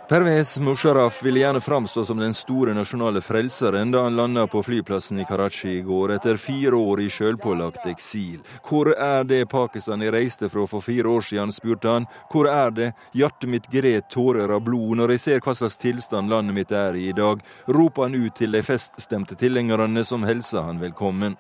Pervez 0.09 0.59
Musharraf 0.61 1.23
ville 1.23 1.39
gjerne 1.39 1.61
framstå 1.61 2.05
som 2.05 2.19
den 2.19 2.35
store 2.35 2.75
nasjonale 2.75 3.21
frelseren 3.21 3.91
da 3.91 4.03
han 4.03 4.17
landa 4.17 4.47
på 4.47 4.61
flyplassen 4.63 5.21
i 5.21 5.25
Karachi 5.25 5.79
i 5.79 5.81
går, 5.81 6.13
etter 6.13 6.37
fire 6.37 6.77
år 6.77 7.01
i 7.01 7.09
sjølpålagt 7.09 7.87
eksil. 7.89 8.43
Hvor 8.69 8.93
er 8.93 9.25
det 9.25 9.47
Pakistan 9.49 10.05
jeg 10.05 10.13
reiste 10.13 10.51
fra 10.53 10.67
for 10.69 10.85
fire 10.85 11.09
år 11.09 11.25
siden, 11.25 11.53
spurte 11.57 11.89
han. 11.89 12.09
Hvor 12.33 12.51
er 12.53 12.71
det? 12.77 12.91
Hjertet 13.17 13.49
mitt 13.49 13.71
gret 13.73 14.11
tårer 14.13 14.53
av 14.53 14.61
blod 14.69 15.01
når 15.01 15.17
jeg 15.17 15.25
ser 15.25 15.41
hva 15.41 15.57
slags 15.57 15.81
tilstand 15.81 16.29
landet 16.29 16.59
mitt 16.59 16.77
er 16.77 17.01
i 17.01 17.09
i 17.09 17.17
dag, 17.17 17.41
roper 17.69 18.05
han 18.05 18.15
ut 18.15 18.37
til 18.37 18.53
de 18.53 18.61
feststemte 18.65 19.41
tilhengerne 19.41 20.05
som 20.05 20.25
hilser 20.29 20.69
han 20.69 20.85
velkommen. 20.85 21.39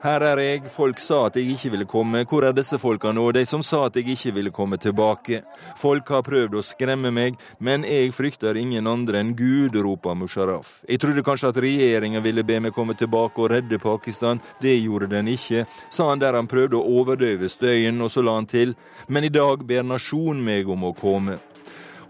Her 0.00 0.22
er 0.24 0.40
jeg, 0.40 0.62
folk 0.72 0.96
sa 1.04 1.26
at 1.28 1.34
jeg 1.36 1.50
ikke 1.52 1.70
ville 1.74 1.84
komme, 1.84 2.22
hvor 2.24 2.46
er 2.48 2.54
disse 2.56 2.78
folka 2.80 3.10
nå, 3.12 3.26
de 3.36 3.42
som 3.44 3.60
sa 3.60 3.82
at 3.84 3.98
jeg 3.98 4.14
ikke 4.14 4.30
ville 4.32 4.52
komme 4.56 4.78
tilbake? 4.80 5.42
Folk 5.76 6.08
har 6.14 6.24
prøvd 6.24 6.56
å 6.56 6.62
skremme 6.64 7.10
meg, 7.12 7.36
men 7.60 7.84
jeg 7.84 8.14
frykter 8.16 8.56
ingen 8.56 8.88
andre 8.88 9.20
enn 9.20 9.34
Gud, 9.36 9.76
roper 9.76 10.16
Musharraf. 10.16 10.78
Jeg 10.88 11.02
trodde 11.04 11.26
kanskje 11.26 11.52
at 11.52 11.60
regjeringa 11.60 12.24
ville 12.24 12.46
be 12.48 12.56
meg 12.64 12.72
komme 12.72 12.96
tilbake 12.96 13.44
og 13.44 13.52
redde 13.52 13.76
Pakistan, 13.82 14.40
det 14.64 14.78
gjorde 14.78 15.10
den 15.12 15.28
ikke, 15.34 15.66
sa 15.92 16.08
han 16.08 16.24
der 16.24 16.38
han 16.38 16.48
prøvde 16.48 16.80
å 16.80 16.96
overdøve 17.02 17.52
støyen, 17.52 18.00
og 18.00 18.08
så 18.08 18.24
la 18.24 18.38
han 18.40 18.48
til, 18.48 18.72
men 19.12 19.28
i 19.28 19.34
dag 19.36 19.68
ber 19.68 19.84
nasjonen 19.84 20.40
meg 20.48 20.72
om 20.72 20.88
å 20.88 20.96
komme. 20.96 21.36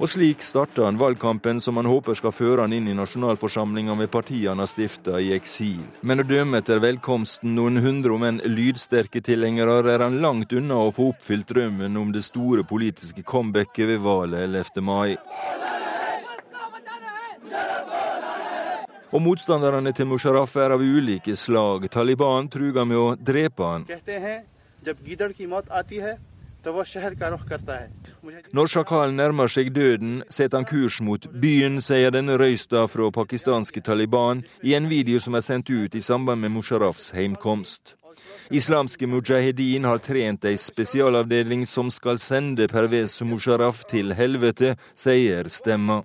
Og 0.01 0.09
slik 0.09 0.41
starta 0.41 0.87
han 0.87 0.97
valgkampen 0.97 1.59
som 1.61 1.77
han 1.77 1.85
håper 1.85 2.17
skal 2.17 2.33
føre 2.33 2.65
han 2.65 2.73
inn 2.73 2.87
i 2.89 2.97
nasjonalforsamlinga 2.97 3.93
med 3.99 4.09
partiene 4.09 4.65
har 4.65 4.71
stifta 4.71 5.19
i 5.21 5.35
eksil. 5.37 5.83
Men 6.01 6.23
å 6.23 6.25
dømme 6.25 6.63
etter 6.63 6.81
velkomsten 6.81 7.53
noen 7.59 7.77
hundre, 7.85 8.15
om 8.17 8.25
en 8.25 8.41
lydsterke 8.49 9.21
tilhengere, 9.21 9.83
er 9.93 10.01
han 10.01 10.17
langt 10.25 10.55
unna 10.57 10.79
å 10.87 10.95
få 10.97 11.11
oppfylt 11.13 11.53
drømmen 11.53 12.01
om 12.01 12.15
det 12.17 12.25
store 12.25 12.65
politiske 12.65 13.27
comebacket 13.29 13.93
ved 13.93 14.01
valget 14.07 14.49
11. 14.49 14.81
mai. 14.81 15.19
Og 19.13 19.21
motstanderne 19.21 19.93
til 19.93 20.09
Musharraf 20.09 20.57
er 20.57 20.79
av 20.79 20.81
ulike 20.81 21.37
slag. 21.37 21.91
Taliban 21.93 22.49
truger 22.49 22.89
med 22.89 22.97
å 22.97 23.09
drepe 23.21 23.69
han. 23.69 23.85
Når 28.53 28.67
sjakalen 28.69 29.17
nærmer 29.17 29.49
seg 29.49 29.71
døden, 29.73 30.19
setter 30.29 30.59
han 30.59 30.67
kurs 30.69 31.01
mot 31.01 31.25
byen, 31.41 31.81
sier 31.81 32.13
denne 32.13 32.37
røysta 32.37 32.85
fra 32.91 33.09
pakistanske 33.15 33.81
Taliban 33.81 34.43
i 34.61 34.75
en 34.77 34.91
video 34.91 35.21
som 35.25 35.39
er 35.39 35.45
sendt 35.47 35.73
ut 35.73 35.95
i 35.97 36.03
samband 36.05 36.45
med 36.45 36.53
Musharrafs 36.53 37.11
heimkomst. 37.17 37.95
Islamske 38.51 39.07
mujahedin 39.07 39.85
har 39.89 40.03
trent 40.05 40.45
ei 40.45 40.57
spesialavdeling 40.59 41.65
som 41.67 41.89
skal 41.91 42.19
sende 42.19 42.69
Pervez 42.69 43.21
Musharraf 43.23 43.85
til 43.89 44.13
helvete, 44.19 44.75
sier 44.99 45.49
stemma. 45.49 46.03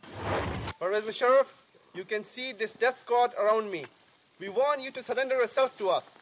Pervez 0.79 1.03
Musharraf, 1.05 1.51
you 1.95 2.05
can 2.05 2.23
see 2.23 2.53
this 2.53 2.77
death 2.79 2.99
squad 3.01 3.33
around 3.35 3.71
me. 3.71 3.83
We 4.39 4.49
want 4.49 4.85
you 4.85 4.91
to 4.91 5.03
surrender 5.03 5.35
yourself 5.35 5.77
to 5.79 5.89
us. 5.89 6.15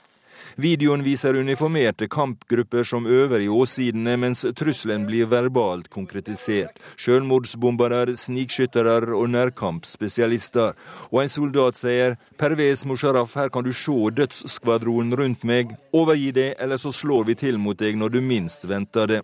Videoen 0.56 1.04
viser 1.04 1.36
uniformerte 1.36 2.08
kampgrupper 2.08 2.84
som 2.84 3.08
øver 3.08 3.44
i 3.44 3.50
åsidene, 3.50 4.16
mens 4.18 4.46
trusselen 4.56 5.06
blir 5.10 5.30
verbalt 5.32 5.90
konkretisert. 5.94 6.80
Selvmordsbombere, 7.02 8.16
snikskyttere 8.18 9.14
og 9.18 9.30
nærkampspesialister. 9.34 10.74
Og 11.12 11.22
en 11.24 11.32
soldat 11.32 11.80
sier 11.80 12.18
Pervez 12.38 12.86
Musharraf, 12.86 13.36
her 13.36 13.50
kan 13.54 13.66
du 13.66 13.74
se 13.74 13.96
dødsskvadronen 14.18 15.16
rundt 15.18 15.44
meg. 15.44 15.78
Overgi 15.94 16.32
det, 16.32 16.56
eller 16.60 16.78
så 16.78 16.92
slår 16.92 17.32
vi 17.32 17.40
til 17.40 17.58
mot 17.58 17.80
deg 17.80 17.98
når 17.98 18.18
du 18.18 18.22
minst 18.22 18.70
venter 18.70 19.08
det. 19.08 19.24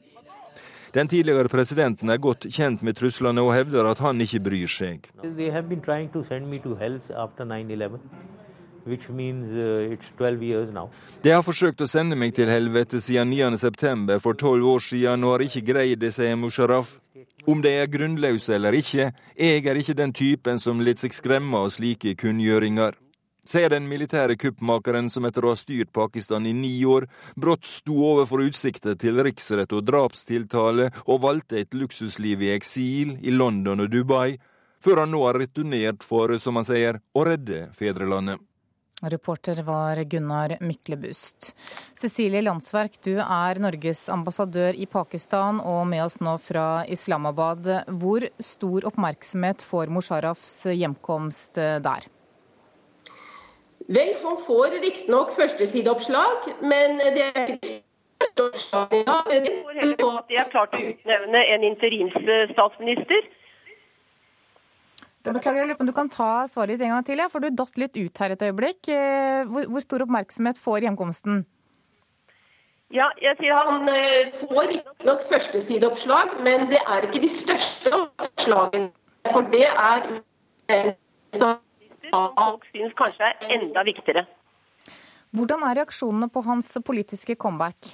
Den 0.93 1.07
tidligere 1.07 1.47
presidenten 1.47 2.09
er 2.09 2.17
godt 2.17 2.47
kjent 2.49 2.81
med 2.81 2.97
truslene 2.97 3.43
og 3.45 3.53
hevder 3.53 3.91
at 3.91 3.99
han 4.01 4.21
ikke 4.25 4.41
bryr 4.41 4.71
seg. 4.73 5.05
De 11.23 11.33
har 11.33 11.43
forsøkt 11.45 11.81
å 11.81 11.89
sende 11.89 12.17
meg 12.19 12.33
til 12.37 12.49
helvete 12.51 13.01
siden 13.03 13.31
9.9. 13.33 14.19
for 14.23 14.39
tolv 14.39 14.65
år 14.75 14.85
siden 14.85 15.23
og 15.23 15.37
har 15.37 15.45
ikke 15.45 15.65
greid 15.71 16.01
det, 16.03 16.13
sier 16.15 16.35
Musharraf. 16.39 16.97
Om 17.49 17.61
de 17.63 17.71
er 17.81 17.91
grunnløse 17.91 18.55
eller 18.55 18.75
ikke, 18.75 19.11
jeg 19.37 19.65
er 19.65 19.77
ikke 19.79 19.97
den 19.97 20.13
typen 20.13 20.59
som 20.59 20.81
lar 20.83 20.97
seg 20.99 21.15
skremme 21.15 21.63
av 21.63 21.71
slike 21.73 22.15
kunngjøringer. 22.19 22.97
Sier 23.49 23.71
den 23.71 23.87
militære 23.89 24.35
kuppmakeren 24.37 25.07
som 25.09 25.25
etter 25.25 25.45
å 25.47 25.53
ha 25.55 25.57
styrt 25.57 25.89
Pakistan 25.95 26.45
i 26.45 26.51
ni 26.53 26.75
år, 26.85 27.07
brått 27.39 27.65
sto 27.65 27.95
overfor 28.11 28.43
utsikter 28.45 28.97
til 28.99 29.17
riksrett 29.25 29.73
og 29.73 29.87
drapstiltale 29.87 30.91
og 31.07 31.23
valgte 31.23 31.57
et 31.63 31.73
luksusliv 31.73 32.43
i 32.45 32.51
eksil 32.53 33.15
i 33.25 33.33
London 33.33 33.81
og 33.87 33.89
Dubai, 33.95 34.37
før 34.83 35.03
han 35.03 35.15
nå 35.15 35.23
har 35.25 35.39
returnert 35.41 36.05
for, 36.05 36.35
som 36.37 36.59
han 36.59 36.67
sier, 36.67 37.01
å 37.17 37.25
redde 37.25 37.67
fedrelandet. 37.79 38.37
Reporter 39.01 39.63
var 39.63 40.03
Gunnar 40.03 40.57
Myklebust. 40.59 41.55
Cecilie 41.95 42.41
Landsverk, 42.41 42.99
du 43.03 43.15
er 43.19 43.59
Norges 43.63 44.09
ambassadør 44.09 44.75
i 44.75 44.85
Pakistan 44.85 45.61
og 45.63 45.87
med 45.87 46.03
oss 46.03 46.19
nå 46.19 46.35
fra 46.43 46.83
Islamabad. 46.87 47.69
Hvor 48.01 48.27
stor 48.43 48.87
oppmerksomhet 48.91 49.63
får 49.63 49.91
Musharrafs 49.93 50.65
hjemkomst 50.73 51.59
der? 51.59 52.09
Vel, 53.89 54.15
han 54.21 54.41
får 54.45 54.75
riktignok 54.83 55.31
førstesideoppslag, 55.37 56.51
men 56.61 56.99
det 56.99 57.29
er 57.31 57.55
ikke 57.55 57.77
det 58.19 59.51
går 59.63 59.79
heller 59.79 59.95
på 59.99 60.09
at 60.11 60.25
de 60.29 60.37
har 60.37 60.49
klart 60.51 60.75
å 60.75 60.81
utnevne 60.83 61.41
en 61.53 61.63
interimsstatsminister. 61.63 63.27
Beklager, 65.29 65.61
jeg 65.61 65.69
lurer 65.69 65.77
på 65.77 65.85
om 65.85 65.89
du 65.89 65.95
kan 65.95 66.09
ta 66.09 66.31
svaret 66.49 66.75
ditt 66.75 66.87
en 66.87 66.95
gang 66.95 67.05
til, 67.05 67.21
ja, 67.21 67.29
for 67.29 67.43
du 67.43 67.51
datt 67.53 67.77
litt 67.77 67.97
ut 67.99 68.21
her 68.23 68.33
et 68.33 68.43
øyeblikk. 68.47 68.89
Eh, 68.89 69.45
hvor, 69.49 69.67
hvor 69.69 69.85
stor 69.85 70.05
oppmerksomhet 70.05 70.61
får 70.61 70.87
hjemkomsten? 70.87 71.43
Ja, 72.89 73.05
jeg 73.21 73.37
sier 73.37 73.53
Han 73.69 73.85
eh, 73.93 74.31
får 74.41 74.71
riktignok 74.71 75.27
førstesideoppslag, 75.29 76.39
men 76.45 76.65
det 76.71 76.81
er 76.81 77.05
ikke 77.05 77.21
de 77.21 77.29
største 77.35 77.93
oppslagene. 77.99 78.89
For 79.29 79.45
det 79.53 79.67
er 79.69 80.07
som 81.37 81.59
folk 82.09 82.65
syns 82.71 82.95
kanskje 82.97 83.29
er 83.29 83.57
enda 83.59 83.83
viktigere. 83.85 84.25
Hvordan 85.35 85.61
er 85.67 85.83
reaksjonene 85.83 86.29
på 86.33 86.41
hans 86.47 86.71
politiske 86.85 87.35
comeback? 87.37 87.93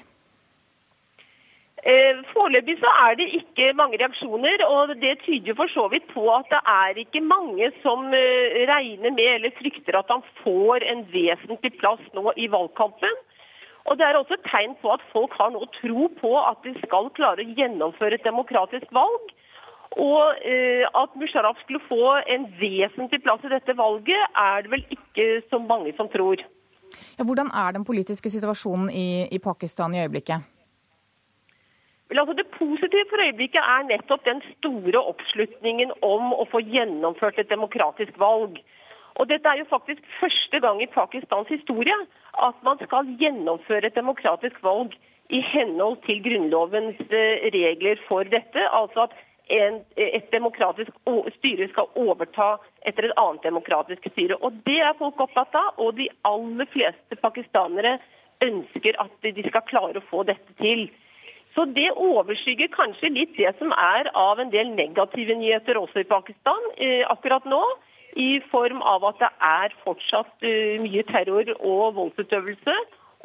Eh, 1.85 2.17
foreløpig 2.33 2.79
så 2.81 2.89
er 3.05 3.13
det 3.19 3.27
ikke 3.39 3.65
mange 3.77 3.99
reaksjoner, 4.01 4.63
og 4.65 4.95
det 5.03 5.19
tyder 5.21 5.53
for 5.59 5.69
så 5.69 5.83
vidt 5.93 6.07
på 6.15 6.23
at 6.33 6.47
det 6.49 6.61
er 6.65 6.97
ikke 6.97 7.21
mange 7.21 7.67
som 7.83 8.07
eh, 8.09 8.65
regner 8.71 9.13
med 9.13 9.29
eller 9.35 9.53
frykter 9.59 9.99
at 9.99 10.09
han 10.09 10.23
får 10.41 10.81
en 10.91 11.03
vesentlig 11.13 11.71
plass 11.77 12.01
nå 12.17 12.33
i 12.41 12.47
valgkampen. 12.55 13.19
Og 13.85 13.97
Det 13.97 14.05
er 14.05 14.17
også 14.17 14.33
et 14.33 14.47
tegn 14.49 14.73
på 14.81 14.95
at 14.95 15.03
folk 15.11 15.35
har 15.37 15.51
nå 15.53 15.61
tro 15.77 16.07
på 16.21 16.31
at 16.41 16.57
de 16.65 16.73
skal 16.79 17.11
klare 17.13 17.45
å 17.45 17.53
gjennomføre 17.59 18.17
et 18.17 18.25
demokratisk 18.25 18.89
valg. 18.89 19.29
Og 20.01 20.41
eh, 20.41 20.89
at 20.89 21.13
Musharraf 21.21 21.61
skulle 21.61 21.85
få 21.85 22.15
en 22.25 22.49
vesentlig 22.57 23.21
plass 23.27 23.45
i 23.45 23.53
dette 23.53 23.77
valget, 23.77 24.25
er 24.33 24.65
det 24.65 24.73
vel 24.73 24.87
ikke 24.97 25.29
så 25.53 25.61
mange 25.61 25.93
som 26.01 26.09
tror. 26.09 26.41
Ja, 27.19 27.29
hvordan 27.29 27.53
er 27.53 27.77
den 27.77 27.85
politiske 27.85 28.33
situasjonen 28.33 28.89
i, 28.89 29.29
i 29.29 29.37
Pakistan 29.37 29.93
i 29.93 30.01
øyeblikket? 30.01 30.54
Vel, 32.09 32.19
altså 32.19 32.33
Det 32.37 32.51
positive 32.53 33.05
for 33.09 33.23
øyeblikket 33.25 33.61
er 33.61 33.87
nettopp 33.89 34.25
den 34.25 34.41
store 34.51 35.01
oppslutningen 35.11 35.91
om 36.01 36.33
å 36.33 36.45
få 36.51 36.61
gjennomført 36.61 37.39
et 37.41 37.49
demokratisk 37.49 38.19
valg. 38.21 38.59
Og 39.15 39.29
Dette 39.29 39.49
er 39.49 39.61
jo 39.61 39.71
faktisk 39.71 40.03
første 40.19 40.59
gang 40.59 40.81
i 40.83 40.91
Pakistans 40.91 41.49
historie 41.49 41.97
at 42.47 42.57
man 42.67 42.81
skal 42.83 43.09
gjennomføre 43.21 43.87
et 43.87 43.95
demokratisk 43.95 44.61
valg 44.63 44.93
i 45.33 45.39
henhold 45.41 45.97
til 46.05 46.19
grunnlovens 46.25 46.99
eh, 47.09 47.47
regler 47.55 48.01
for 48.07 48.27
dette. 48.35 48.67
Altså 48.79 49.07
at 49.07 49.15
en, 49.55 49.79
et 49.97 50.27
demokratisk 50.33 50.91
styre 51.37 51.69
skal 51.71 51.89
overta 51.95 52.55
etter 52.85 53.09
et 53.09 53.17
annet 53.17 53.47
demokratisk 53.47 54.05
styre. 54.11 54.37
Og 54.41 54.61
Det 54.65 54.77
er 54.81 54.97
folk 54.99 55.19
opptatt 55.25 55.57
av, 55.57 55.73
og 55.77 55.95
de 55.97 56.09
aller 56.27 56.69
fleste 56.73 57.17
pakistanere 57.21 57.97
ønsker 58.45 58.99
at 59.01 59.11
de 59.23 59.47
skal 59.47 59.65
klare 59.69 60.01
å 60.01 60.07
få 60.11 60.23
dette 60.27 60.57
til. 60.61 60.89
Så 61.55 61.65
Det 61.71 61.87
overskygger 61.95 62.67
kanskje 62.75 63.13
litt 63.15 63.37
det 63.37 63.53
som 63.59 63.71
er 63.71 64.09
av 64.11 64.39
en 64.43 64.51
del 64.51 64.73
negative 64.75 65.37
nyheter 65.39 65.79
også 65.79 66.03
i 66.03 66.09
Pakistan 66.09 66.71
eh, 66.75 67.03
akkurat 67.07 67.47
nå. 67.47 67.63
I 68.15 68.39
form 68.51 68.81
av 68.83 69.03
at 69.09 69.19
det 69.19 69.29
er 69.43 69.73
fortsatt 69.83 70.45
uh, 70.47 70.75
mye 70.79 71.01
terror 71.09 71.49
og 71.57 71.97
voldsutøvelse, 71.97 72.75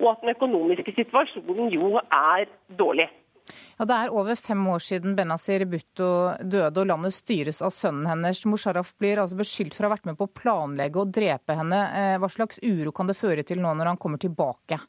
og 0.02 0.08
at 0.10 0.24
den 0.24 0.32
økonomiske 0.32 0.96
situasjonen 0.96 1.70
jo 1.70 2.00
er 2.02 2.50
dårlig. 2.74 3.06
Ja, 3.78 3.86
Det 3.86 3.96
er 3.96 4.14
over 4.14 4.34
fem 4.34 4.66
år 4.72 4.82
siden 4.82 5.14
Benazir 5.16 5.62
Bhutto 5.70 6.10
døde, 6.42 6.82
og 6.82 6.90
landet 6.90 7.14
styres 7.14 7.62
av 7.62 7.70
sønnen 7.74 8.08
hennes. 8.10 8.42
Musharraf 8.50 8.92
blir 8.98 9.22
altså 9.22 9.38
beskyldt 9.38 9.76
for 9.76 9.86
å 9.86 9.90
ha 9.90 9.94
vært 9.94 10.10
med 10.10 10.18
på 10.18 10.26
å 10.26 10.34
planlegge 10.42 11.02
og 11.02 11.14
drepe 11.14 11.56
henne. 11.58 11.80
Eh, 11.94 12.16
hva 12.18 12.30
slags 12.30 12.58
uro 12.62 12.90
kan 12.90 13.10
det 13.10 13.18
føre 13.18 13.46
til 13.46 13.62
nå 13.62 13.72
når 13.78 13.94
han 13.94 14.00
kommer 14.00 14.18
tilbake? 14.22 14.80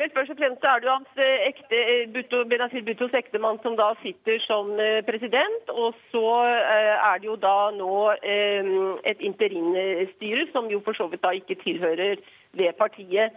Først 0.00 0.30
og 0.32 0.38
fremst 0.40 0.64
er 0.64 0.78
det 0.80 0.88
jo 0.88 0.94
hans 0.96 1.18
eh, 1.20 1.46
ekte, 1.50 1.76
eh, 1.76 2.06
Bhutto, 2.12 2.44
Benazir 2.48 2.84
Bhuttos 2.86 3.16
ektemann 3.18 3.60
som 3.62 3.76
da 3.76 3.90
sitter 4.02 4.40
som 4.46 4.72
president. 5.08 5.68
Og 5.68 5.98
så 6.12 6.26
er 6.46 7.20
det 7.20 7.28
jo 7.28 7.36
da 7.36 7.70
nå 7.76 7.96
et 8.24 9.20
interimstyre, 9.20 10.46
som 10.52 10.70
jo 10.72 10.80
for 10.86 10.96
så 10.96 11.10
vidt 11.12 11.22
da 11.26 11.34
ikke 11.36 11.58
tilhører 11.64 12.16
det 12.56 12.72
partiet. 12.78 13.36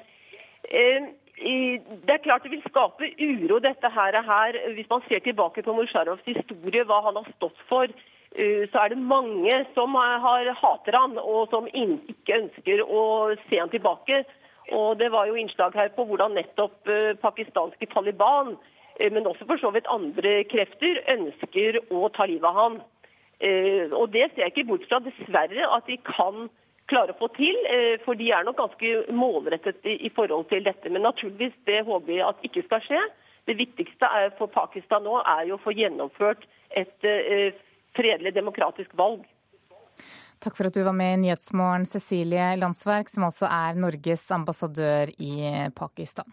Det 1.36 2.14
er 2.14 2.24
klart 2.24 2.44
det 2.44 2.52
vil 2.52 2.64
skape 2.70 3.10
uro, 3.20 3.60
dette 3.60 3.90
her, 3.90 4.22
her. 4.22 4.58
Hvis 4.74 4.90
man 4.90 5.02
ser 5.08 5.20
tilbake 5.20 5.64
på 5.64 5.74
Musharrafs 5.74 6.26
historie, 6.26 6.84
hva 6.86 7.02
han 7.08 7.18
har 7.20 7.28
stått 7.36 7.58
for, 7.68 7.88
eh, 8.36 8.70
så 8.72 8.84
er 8.84 8.94
det 8.94 8.98
mange 8.98 9.66
som 9.74 9.96
har, 9.96 10.54
hater 10.62 10.98
han, 10.98 11.18
og 11.18 11.50
som 11.50 11.68
ikke 11.68 12.38
ønsker 12.38 12.86
å 12.86 13.36
se 13.50 13.60
han 13.60 13.70
tilbake. 13.70 14.24
Og 14.72 14.98
Det 14.98 15.12
var 15.12 15.28
jo 15.28 15.36
innslag 15.36 15.76
her 15.76 15.92
på 15.96 16.06
hvordan 16.08 16.38
nettopp 16.38 16.88
eh, 16.88 17.14
pakistanske 17.20 17.86
Taliban, 17.92 18.56
eh, 19.00 19.12
men 19.12 19.28
også 19.28 19.46
for 19.46 19.58
så 19.60 19.74
vidt 19.76 19.90
andre 19.92 20.44
krefter, 20.48 21.04
ønsker 21.18 21.82
å 21.92 22.10
ta 22.16 22.26
livet 22.26 22.48
av 22.50 22.60
han. 22.62 22.82
Og 23.44 24.06
Det 24.14 24.30
ser 24.32 24.46
jeg 24.46 24.52
ikke 24.54 24.70
bort 24.70 24.86
fra, 24.88 25.02
dessverre, 25.04 25.66
at 25.68 25.84
de 25.90 25.98
kan 26.08 26.46
klare 26.92 27.14
å 27.14 27.20
få 27.20 27.30
til. 27.38 27.58
Eh, 27.70 27.98
for 28.06 28.20
de 28.20 28.30
er 28.32 28.46
nok 28.46 28.60
ganske 28.60 28.94
målrettet 29.16 29.86
i 29.86 30.12
forhold 30.16 30.48
til 30.52 30.64
dette. 30.66 30.90
Men 30.90 31.06
naturligvis, 31.08 31.56
det 31.68 31.84
håper 31.88 32.10
vi 32.12 32.22
at 32.24 32.48
ikke 32.48 32.66
skal 32.68 32.84
skje. 32.86 33.02
Det 33.48 33.58
viktigste 33.60 34.10
for 34.38 34.52
Pakistan 34.52 35.04
nå 35.04 35.20
er 35.20 35.48
jo 35.50 35.58
å 35.58 35.64
få 35.64 35.74
gjennomført 35.76 36.46
et 36.80 37.08
eh, 37.08 37.56
fredelig, 37.98 38.36
demokratisk 38.36 38.94
valg. 39.00 39.26
Takk 40.44 40.58
for 40.60 40.68
at 40.68 40.76
du 40.76 40.84
var 40.84 40.94
med 40.94 41.14
i 41.14 41.18
Nyhetsmorgen, 41.22 41.86
Cecilie 41.88 42.56
Landsverk, 42.60 43.08
som 43.10 43.24
altså 43.24 43.48
er 43.48 43.78
Norges 43.80 44.26
ambassadør 44.36 45.14
i 45.24 45.36
Pakistan. 45.76 46.28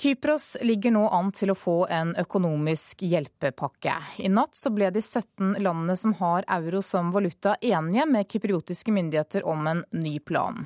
Kypros 0.00 0.56
ligger 0.64 0.94
nå 0.96 1.02
an 1.12 1.28
til 1.36 1.52
å 1.52 1.56
få 1.58 1.74
en 1.92 2.14
økonomisk 2.16 3.02
hjelpepakke. 3.04 3.98
I 4.24 4.30
natt 4.32 4.56
ble 4.72 4.88
de 4.94 5.02
17 5.04 5.58
landene 5.60 5.96
som 6.00 6.14
har 6.22 6.46
euro 6.56 6.80
som 6.80 7.10
valuta 7.12 7.52
enige 7.60 8.06
med 8.08 8.30
kypriotiske 8.32 8.94
myndigheter 8.96 9.44
om 9.44 9.68
en 9.68 9.84
ny 9.92 10.14
plan. 10.24 10.64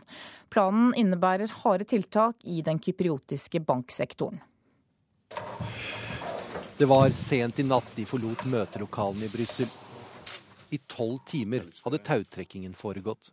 Planen 0.54 0.94
innebærer 0.94 1.50
harde 1.64 1.88
tiltak 1.90 2.46
i 2.46 2.62
den 2.62 2.78
kypriotiske 2.78 3.58
banksektoren. 3.66 4.38
Det 6.78 6.86
var 6.86 7.10
sent 7.10 7.58
i 7.58 7.66
natt 7.66 7.90
de 7.98 8.06
forlot 8.06 8.46
møtelokalene 8.46 9.26
i 9.26 9.34
Brussel. 9.34 9.66
I 10.74 10.80
tolv 10.90 11.20
timer 11.30 11.68
hadde 11.84 12.02
tautrekkingen 12.06 12.74
foregått. 12.74 13.30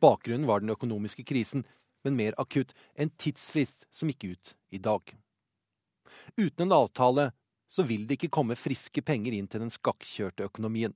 Bakgrunnen 0.00 0.48
var 0.48 0.62
den 0.62 0.72
økonomiske 0.72 1.26
krisen, 1.28 1.64
men 2.06 2.16
mer 2.16 2.36
akutt 2.40 2.72
en 2.96 3.10
tidsfrist 3.20 3.84
som 3.90 4.08
gikk 4.08 4.24
ut 4.32 4.54
i 4.72 4.80
dag. 4.82 5.02
Uten 6.38 6.66
en 6.66 6.76
avtale 6.78 7.30
så 7.68 7.84
vil 7.84 8.06
det 8.08 8.16
ikke 8.16 8.32
komme 8.38 8.56
friske 8.56 9.02
penger 9.04 9.36
inn 9.36 9.48
til 9.50 9.60
den 9.60 9.72
skakkjørte 9.74 10.46
økonomien. 10.48 10.94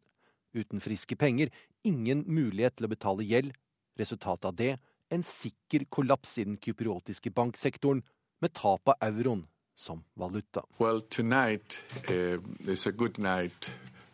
Uten 0.57 0.81
friske 0.81 1.17
penger 1.21 1.53
ingen 1.85 2.25
mulighet 2.27 2.79
til 2.79 2.89
å 2.89 2.93
betale 2.95 3.27
gjeld. 3.29 3.53
Resultatet 4.01 4.49
av 4.49 4.57
det 4.57 4.73
en 5.13 5.23
sikker 5.23 5.85
kollaps 5.93 6.39
i 6.39 6.47
den 6.49 6.57
kypriotiske 6.57 7.31
banksektoren, 7.37 8.03
med 8.41 8.55
tap 8.57 8.89
av 8.89 8.97
euroen 9.05 9.45
som 9.77 10.01
valuta. 10.19 10.65
Well, 10.79 11.01
tonight 11.01 11.79
uh, 12.09 12.41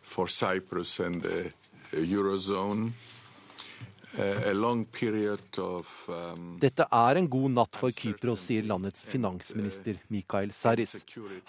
for 0.09 0.27
Cyprus 0.27 0.99
and 0.99 1.21
the 1.21 1.53
eurozone. 1.93 2.91
Um, 4.17 6.57
Dette 6.59 6.87
er 6.91 7.17
en 7.19 7.27
god 7.29 7.51
natt 7.53 7.77
for 7.77 7.93
Kypros, 7.93 8.47
sier 8.49 8.65
landets 8.65 9.05
finansminister 9.05 9.99
Mikael 10.09 10.51
Saris. 10.51 10.95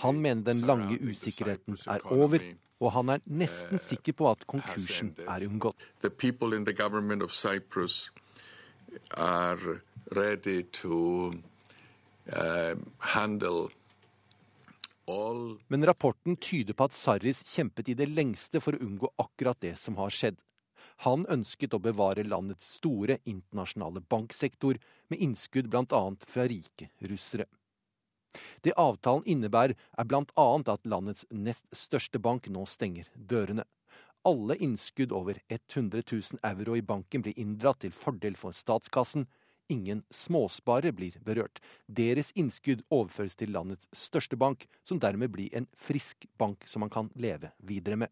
Han 0.04 0.20
mener 0.20 0.42
den 0.50 0.61
lange 0.68 0.98
usikkerheten 1.00 1.78
er 1.88 2.04
over, 2.12 2.44
og 2.80 2.92
han 2.98 3.08
er 3.16 3.24
nesten 3.24 3.80
sikker 3.80 4.12
på 4.12 4.28
at 4.30 4.44
konkursen 4.46 5.14
er 5.24 5.48
unngått. 5.48 5.80
Um, 12.30 12.84
Men 15.68 15.86
rapporten 15.86 16.36
tyder 16.36 16.76
på 16.76 16.86
at 16.88 16.96
Sarris 16.96 17.42
kjempet 17.46 17.88
i 17.90 17.96
det 17.98 18.08
lengste 18.11 18.61
for 18.62 18.76
å 18.76 18.82
unngå 18.84 19.11
akkurat 19.22 19.61
det 19.62 19.76
som 19.80 19.98
har 20.00 20.12
skjedd. 20.14 20.38
Han 21.04 21.26
ønsket 21.32 21.74
å 21.76 21.82
bevare 21.82 22.24
landets 22.24 22.66
store 22.78 23.18
internasjonale 23.28 24.02
banksektor, 24.08 24.78
med 25.08 25.20
innskudd 25.20 25.70
bl.a. 25.72 26.02
fra 26.28 26.46
rike 26.48 26.90
russere. 27.11 27.46
Det 28.62 28.76
avtalen 28.78 29.26
innebærer, 29.26 29.74
er 29.98 30.06
bl.a. 30.06 30.46
at 30.72 30.86
landets 30.86 31.26
nest 31.30 31.66
største 31.74 32.20
bank 32.22 32.48
nå 32.48 32.64
stenger 32.68 33.08
dørene. 33.14 33.66
Alle 34.28 34.56
innskudd 34.61 35.12
over 35.16 35.40
100 35.48 36.02
000 36.04 36.40
euro 36.44 36.76
i 36.76 36.84
banken 36.84 37.24
blir 37.24 37.38
inndratt 37.40 37.80
til 37.84 37.94
fordel 37.96 38.36
for 38.36 38.52
statskassen. 38.56 39.24
Ingen 39.70 40.02
småsparere 40.10 40.92
blir 40.96 41.18
berørt. 41.24 41.60
Deres 41.86 42.32
innskudd 42.34 42.82
overføres 42.90 43.36
til 43.38 43.52
landets 43.54 43.88
største 43.94 44.36
bank, 44.36 44.66
som 44.84 45.00
dermed 45.00 45.30
blir 45.30 45.54
en 45.56 45.68
frisk 45.78 46.26
bank 46.38 46.66
som 46.66 46.84
man 46.84 46.90
kan 46.90 47.10
leve 47.14 47.52
videre 47.62 47.96
med. 47.96 48.10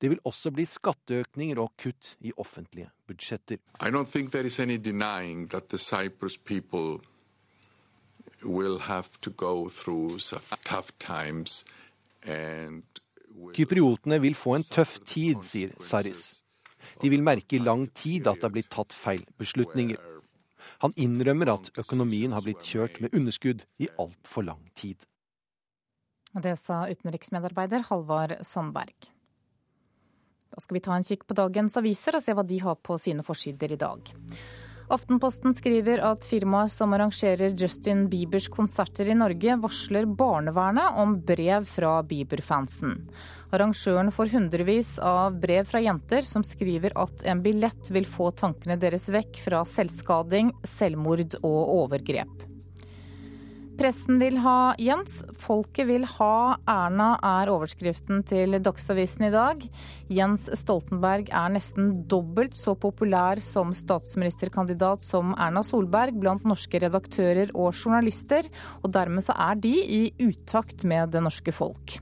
Det 0.00 0.10
vil 0.12 0.20
også 0.24 0.52
bli 0.54 0.64
skatteøkninger 0.68 1.58
og 1.58 1.72
kutt 1.80 2.14
i 2.20 2.32
offentlige 2.36 2.90
budsjetter. 3.08 3.58
I 3.80 3.90
don't 3.90 4.10
think 4.10 4.32
there 4.32 4.46
is 4.46 4.60
any 4.60 4.76
denying 4.78 5.48
that 5.50 5.68
the 5.68 5.78
Cyprus 5.78 6.36
people 6.36 7.00
will 8.44 8.78
have 8.78 9.08
to 9.20 9.30
go 9.30 9.68
through 9.68 10.18
tough 10.64 10.92
times 10.98 11.64
and 12.22 12.82
Kypriotene 13.52 14.16
vil 14.20 14.34
få 14.34 14.54
en 14.56 14.64
tøff 14.64 14.98
tid, 15.04 15.42
sier 15.44 15.72
Saris. 15.80 16.42
De 17.02 17.10
vil 17.12 17.24
merke 17.24 17.58
i 17.58 17.60
lang 17.60 17.84
tid 17.92 18.26
at 18.30 18.40
det 18.40 18.48
har 18.48 18.54
blitt 18.54 18.70
tatt 18.72 18.94
feil 18.96 19.24
beslutninger. 19.36 20.00
Han 20.84 20.94
innrømmer 20.96 21.52
at 21.54 21.70
økonomien 21.78 22.34
har 22.36 22.44
blitt 22.46 22.64
kjørt 22.64 23.00
med 23.02 23.14
underskudd 23.16 23.66
i 23.82 23.90
altfor 24.00 24.46
lang 24.48 24.62
tid. 24.74 25.06
Det 26.36 26.56
sa 26.60 26.84
utenriksmedarbeider 26.90 27.86
Halvard 27.88 28.36
Sandberg. 28.44 29.08
Da 30.52 30.62
skal 30.62 30.78
vi 30.78 30.84
ta 30.84 30.94
en 30.96 31.06
kikk 31.06 31.24
på 31.28 31.36
dagens 31.36 31.76
aviser 31.80 32.16
og 32.18 32.24
se 32.24 32.34
hva 32.36 32.44
de 32.46 32.60
har 32.62 32.78
på 32.84 32.98
sine 33.00 33.24
forsider 33.24 33.72
i 33.72 33.80
dag. 33.80 34.12
Aftenposten 34.86 35.54
skriver 35.54 35.98
at 36.06 36.22
firmaet 36.24 36.70
som 36.70 36.92
arrangerer 36.94 37.50
Justin 37.58 38.04
Biebers 38.10 38.46
konserter 38.48 39.08
i 39.10 39.16
Norge, 39.18 39.56
varsler 39.58 40.06
barnevernet 40.06 41.00
om 41.02 41.16
brev 41.26 41.66
fra 41.66 41.96
Bieber-fansen. 42.06 42.94
Arrangøren 43.50 44.12
får 44.14 44.30
hundrevis 44.36 44.92
av 45.02 45.40
brev 45.42 45.66
fra 45.66 45.82
jenter 45.82 46.22
som 46.26 46.46
skriver 46.46 46.94
at 47.02 47.26
en 47.26 47.42
billett 47.42 47.90
vil 47.90 48.06
få 48.06 48.30
tankene 48.38 48.78
deres 48.78 49.08
vekk 49.10 49.42
fra 49.42 49.64
selvskading, 49.66 50.54
selvmord 50.62 51.34
og 51.42 51.74
overgrep. 51.80 52.55
Pressen 53.76 54.16
vil 54.16 54.38
ha 54.40 54.72
Jens, 54.80 55.18
folket 55.36 55.84
vil 55.90 56.06
ha 56.08 56.56
Erna, 56.64 57.10
er 57.20 57.50
overskriften 57.52 58.22
til 58.24 58.56
Dagsavisen 58.64 59.26
i 59.28 59.30
dag. 59.34 59.66
Jens 60.08 60.46
Stoltenberg 60.62 61.28
er 61.28 61.52
nesten 61.52 61.90
dobbelt 62.08 62.56
så 62.56 62.72
populær 62.80 63.42
som 63.44 63.74
statsministerkandidat 63.76 65.04
som 65.04 65.36
Erna 65.36 65.60
Solberg 65.66 66.16
blant 66.22 66.48
norske 66.48 66.80
redaktører 66.86 67.52
og 67.52 67.76
journalister, 67.76 68.48
og 68.80 68.96
dermed 68.96 69.28
så 69.28 69.36
er 69.50 69.60
de 69.60 69.76
i 69.76 70.02
utakt 70.24 70.88
med 70.88 71.12
det 71.12 71.26
norske 71.28 71.52
folk. 71.52 71.98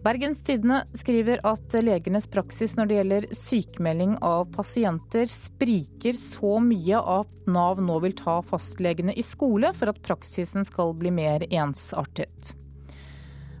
Bergens 0.00 0.38
Tidende 0.40 0.78
skriver 0.96 1.42
at 1.44 1.74
legenes 1.84 2.24
praksis 2.32 2.72
når 2.78 2.88
det 2.88 2.96
gjelder 2.96 3.26
sykemelding 3.36 4.14
av 4.24 4.46
pasienter 4.54 5.28
spriker 5.28 6.16
så 6.16 6.54
mye 6.64 7.02
at 7.18 7.34
Nav 7.52 7.82
nå 7.84 7.98
vil 8.06 8.16
ta 8.16 8.38
fastlegene 8.40 9.12
i 9.12 9.24
skole 9.26 9.74
for 9.76 9.92
at 9.92 10.00
praksisen 10.06 10.64
skal 10.64 10.94
bli 10.96 11.12
mer 11.12 11.44
ensartet. 11.50 12.54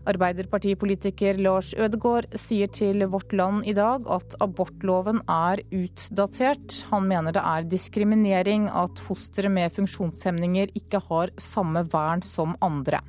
Arbeiderpartipolitiker 0.08 1.36
Lars 1.44 1.74
Ødegaard 1.76 2.32
sier 2.40 2.72
til 2.72 3.04
Vårt 3.12 3.36
Land 3.36 3.68
i 3.68 3.76
dag 3.76 4.08
at 4.08 4.32
abortloven 4.40 5.20
er 5.28 5.60
utdatert. 5.76 6.80
Han 6.88 7.04
mener 7.12 7.36
det 7.36 7.44
er 7.44 7.68
diskriminering 7.68 8.70
at 8.72 9.04
fostre 9.04 9.52
med 9.52 9.76
funksjonshemninger 9.76 10.72
ikke 10.72 11.04
har 11.10 11.36
samme 11.36 11.84
vern 11.92 12.24
som 12.24 12.56
andre. 12.64 13.04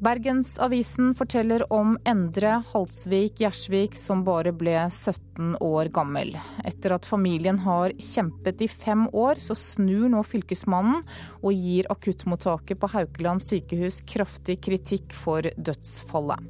Bergensavisen 0.00 1.10
forteller 1.14 1.72
om 1.72 1.98
Endre 2.08 2.54
Halsvik 2.72 3.42
Gjersvik 3.42 3.98
som 4.00 4.22
bare 4.24 4.48
ble 4.56 4.78
17 4.86 5.58
år 5.60 5.90
gammel. 5.92 6.30
Etter 6.64 6.94
at 6.96 7.04
familien 7.04 7.58
har 7.60 7.92
kjempet 8.00 8.62
i 8.64 8.68
fem 8.72 9.02
år, 9.12 9.36
så 9.36 9.52
snur 9.52 10.08
nå 10.08 10.22
Fylkesmannen 10.24 11.02
og 11.42 11.52
gir 11.52 11.90
akuttmottaket 11.92 12.80
på 12.80 12.90
Haukeland 12.94 13.44
sykehus 13.44 14.00
kraftig 14.08 14.56
kritikk 14.64 15.12
for 15.12 15.44
dødsfallet. 15.44 16.48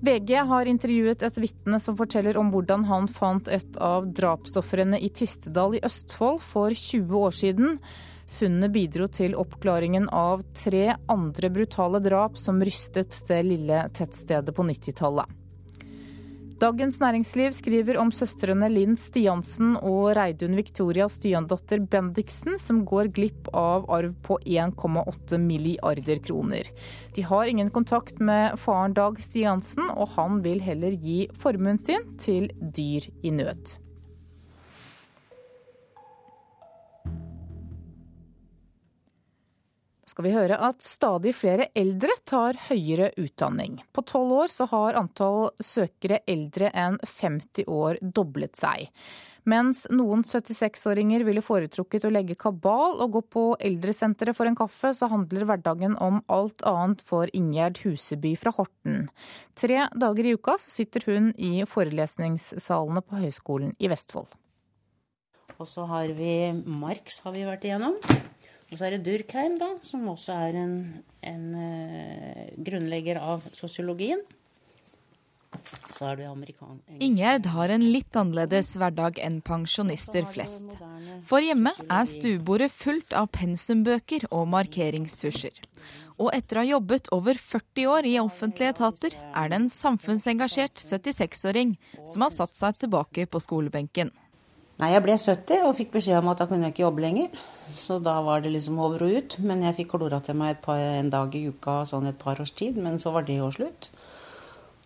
VG 0.00 0.30
har 0.52 0.70
intervjuet 0.70 1.26
et 1.26 1.42
vitne 1.42 1.82
som 1.82 1.98
forteller 1.98 2.38
om 2.38 2.54
hvordan 2.54 2.86
han 2.88 3.10
fant 3.10 3.50
et 3.50 3.74
av 3.82 4.06
drapsofrene 4.06 5.02
i 5.02 5.10
Tistedal 5.10 5.74
i 5.76 5.82
Østfold 5.84 6.38
for 6.46 6.70
20 6.70 7.26
år 7.26 7.36
siden. 7.42 7.80
Funnene 8.30 8.70
bidro 8.72 9.08
til 9.10 9.34
oppklaringen 9.38 10.06
av 10.14 10.44
tre 10.56 10.94
andre 11.10 11.50
brutale 11.50 12.00
drap 12.04 12.38
som 12.38 12.62
rystet 12.62 13.22
det 13.28 13.42
lille 13.48 13.84
tettstedet 13.96 14.54
på 14.56 14.66
90-tallet. 14.70 15.40
Dagens 16.60 16.98
Næringsliv 17.00 17.54
skriver 17.56 17.96
om 17.96 18.10
søstrene 18.12 18.66
Linn 18.68 18.98
Stiansen 19.00 19.78
og 19.80 20.10
Reidun 20.18 20.58
Victoria 20.58 21.06
Stiandotter 21.08 21.80
Bendiksen, 21.80 22.58
som 22.60 22.82
går 22.84 23.08
glipp 23.16 23.48
av 23.56 23.88
arv 23.88 24.12
på 24.26 24.36
1,8 24.44 25.40
milliarder 25.40 26.20
kroner. 26.20 26.68
De 27.16 27.24
har 27.24 27.48
ingen 27.48 27.72
kontakt 27.72 28.20
med 28.20 28.60
faren 28.60 28.92
Dag 28.92 29.16
Stiansen, 29.24 29.88
og 29.88 30.12
han 30.18 30.42
vil 30.44 30.60
heller 30.60 30.92
gi 31.00 31.22
formuen 31.32 31.80
sin 31.80 32.04
til 32.20 32.52
dyr 32.60 33.08
i 33.24 33.32
nød. 33.40 33.79
Skal 40.10 40.26
vi 40.26 40.34
høre 40.34 40.58
at 40.58 40.82
stadig 40.82 41.32
flere 41.38 41.70
eldre 41.78 42.16
tar 42.28 42.58
høyere 42.68 43.12
utdanning. 43.20 43.80
På 43.94 44.02
tolv 44.06 44.44
år 44.44 44.52
så 44.52 44.66
har 44.72 44.98
antall 44.98 45.50
søkere 45.62 46.20
eldre 46.30 46.72
enn 46.74 46.98
50 47.06 47.70
år 47.70 48.00
doblet 48.02 48.58
seg. 48.58 48.88
Mens 49.48 49.86
noen 49.88 50.20
76-åringer 50.26 51.22
ville 51.24 51.42
foretrukket 51.42 52.04
å 52.04 52.10
legge 52.12 52.36
kabal 52.38 52.98
og 53.00 53.14
gå 53.14 53.22
på 53.34 53.44
eldresenteret 53.56 54.36
for 54.36 54.50
en 54.50 54.58
kaffe, 54.58 54.92
så 54.94 55.08
handler 55.08 55.46
hverdagen 55.48 55.96
om 55.96 56.20
alt 56.28 56.64
annet 56.68 57.00
for 57.06 57.30
Ingjerd 57.36 57.80
Huseby 57.84 58.34
fra 58.38 58.52
Horten. 58.56 59.06
Tre 59.56 59.86
dager 59.96 60.28
i 60.28 60.34
uka 60.36 60.58
så 60.60 60.74
sitter 60.74 61.08
hun 61.08 61.32
i 61.40 61.64
forelesningssalene 61.68 63.04
på 63.06 63.22
Høgskolen 63.22 63.72
i 63.80 63.88
Vestfold. 63.92 64.28
Og 65.60 65.68
så 65.68 65.86
har 65.88 66.12
vi 66.16 66.34
Marx 66.64 67.20
har 67.24 67.34
vi 67.36 67.48
vært 67.48 67.64
igjennom. 67.68 67.96
Og 68.70 68.78
så 68.78 68.86
er 68.86 68.96
det 68.96 69.04
Durkheim, 69.06 69.56
da, 69.58 69.72
som 69.82 70.06
også 70.12 70.34
er 70.46 70.60
en, 70.60 70.74
en 71.26 71.46
uh, 71.58 72.44
grunnlegger 72.62 73.18
av 73.18 73.42
sosiologien. 73.54 74.22
Så 75.96 76.06
har 76.06 76.16
det 76.16 76.28
amerikan... 76.30 76.78
Ingjerd 77.02 77.48
har 77.50 77.72
en 77.74 77.82
litt 77.82 78.16
annerledes 78.16 78.70
hverdag 78.78 79.18
enn 79.20 79.40
pensjonister 79.42 80.24
flest. 80.30 80.76
For 81.26 81.42
hjemme 81.42 81.72
er 81.90 82.06
stuebordet 82.08 82.70
fullt 82.72 83.16
av 83.18 83.28
pensumbøker 83.34 84.28
og 84.30 84.46
markeringstusjer. 84.54 85.58
Og 86.20 86.30
etter 86.36 86.60
å 86.60 86.62
ha 86.62 86.70
jobbet 86.76 87.10
over 87.16 87.38
40 87.40 87.90
år 87.90 88.06
i 88.08 88.16
offentlige 88.22 88.76
etater, 88.76 89.16
er 89.34 89.50
det 89.50 89.58
en 89.58 89.70
samfunnsengasjert 89.72 90.78
76-åring 90.78 91.74
som 92.06 92.26
har 92.26 92.34
satt 92.34 92.54
seg 92.56 92.82
tilbake 92.84 93.26
på 93.26 93.42
skolebenken. 93.42 94.12
Nei, 94.80 94.94
jeg 94.94 95.02
ble 95.04 95.14
70 95.20 95.66
og 95.68 95.74
fikk 95.76 95.90
beskjed 95.98 96.22
om 96.22 96.30
at 96.32 96.38
da 96.40 96.46
kunne 96.48 96.64
jeg 96.64 96.72
ikke 96.72 96.86
jobbe 96.86 97.02
lenger. 97.04 97.34
Så 97.76 97.98
da 98.00 98.14
var 98.24 98.40
det 98.40 98.54
liksom 98.54 98.78
over 98.80 99.04
og 99.04 99.16
ut. 99.18 99.36
Men 99.44 99.66
jeg 99.66 99.76
fikk 99.82 99.90
klora 99.92 100.22
til 100.24 100.38
meg 100.40 100.62
par, 100.64 100.80
en 100.80 101.10
dag 101.12 101.34
i 101.36 101.42
uka 101.52 101.82
sånn 101.88 102.08
et 102.08 102.16
par 102.20 102.40
års 102.40 102.54
tid. 102.56 102.78
Men 102.80 102.96
så 103.02 103.12
var 103.12 103.26
det 103.28 103.36
jo 103.36 103.50
slutt. 103.52 103.90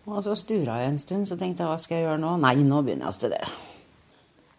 Og 0.05 0.19
så 0.25 0.35
stura 0.37 0.81
jeg 0.81 0.91
en 0.91 0.99
stund, 1.01 1.29
så 1.29 1.37
tenkte 1.39 1.63
jeg 1.63 1.71
hva 1.71 1.77
skal 1.81 1.97
jeg 1.97 2.05
gjøre 2.05 2.21
nå? 2.21 2.33
Nei, 2.43 2.57
nå 2.67 2.81
begynner 2.85 3.07
jeg 3.07 3.13
å 3.13 3.17
studere. 3.17 3.53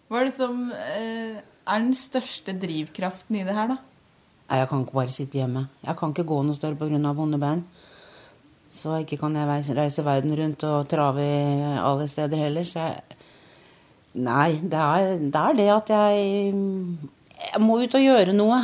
Hva 0.08 0.22
er 0.22 0.30
det 0.30 0.34
som 0.38 0.64
eh, 0.74 1.36
er 1.42 1.84
den 1.84 1.94
største 1.98 2.54
drivkraften 2.56 3.38
i 3.38 3.44
det 3.46 3.54
her, 3.54 3.74
da? 3.74 3.76
Nei, 4.46 4.58
Jeg 4.62 4.70
kan 4.70 4.86
ikke 4.86 4.98
bare 4.98 5.14
sitte 5.14 5.38
hjemme. 5.42 5.66
Jeg 5.84 5.98
kan 6.00 6.14
ikke 6.14 6.26
gå 6.26 6.40
noe 6.46 6.56
større 6.56 6.80
pga. 6.80 7.12
vonde 7.12 7.38
bein. 7.42 7.66
Så 8.70 8.96
ikke 9.02 9.20
kan 9.20 9.36
jeg 9.36 9.76
reise 9.76 10.04
verden 10.04 10.34
rundt 10.38 10.64
og 10.66 10.88
trave 10.88 11.26
alle 11.78 12.08
steder 12.08 12.42
heller. 12.46 12.64
Så 12.64 12.80
jeg 12.80 13.15
Nei, 14.16 14.56
det 14.64 14.80
er, 14.80 15.18
det 15.20 15.40
er, 15.40 15.56
det 15.58 15.66
at 15.74 15.90
jeg, 15.92 16.52
jeg 17.36 17.60
må 17.60 17.76
ut 17.82 17.96
og 17.98 18.04
gjøre 18.04 18.32
noe. 18.36 18.62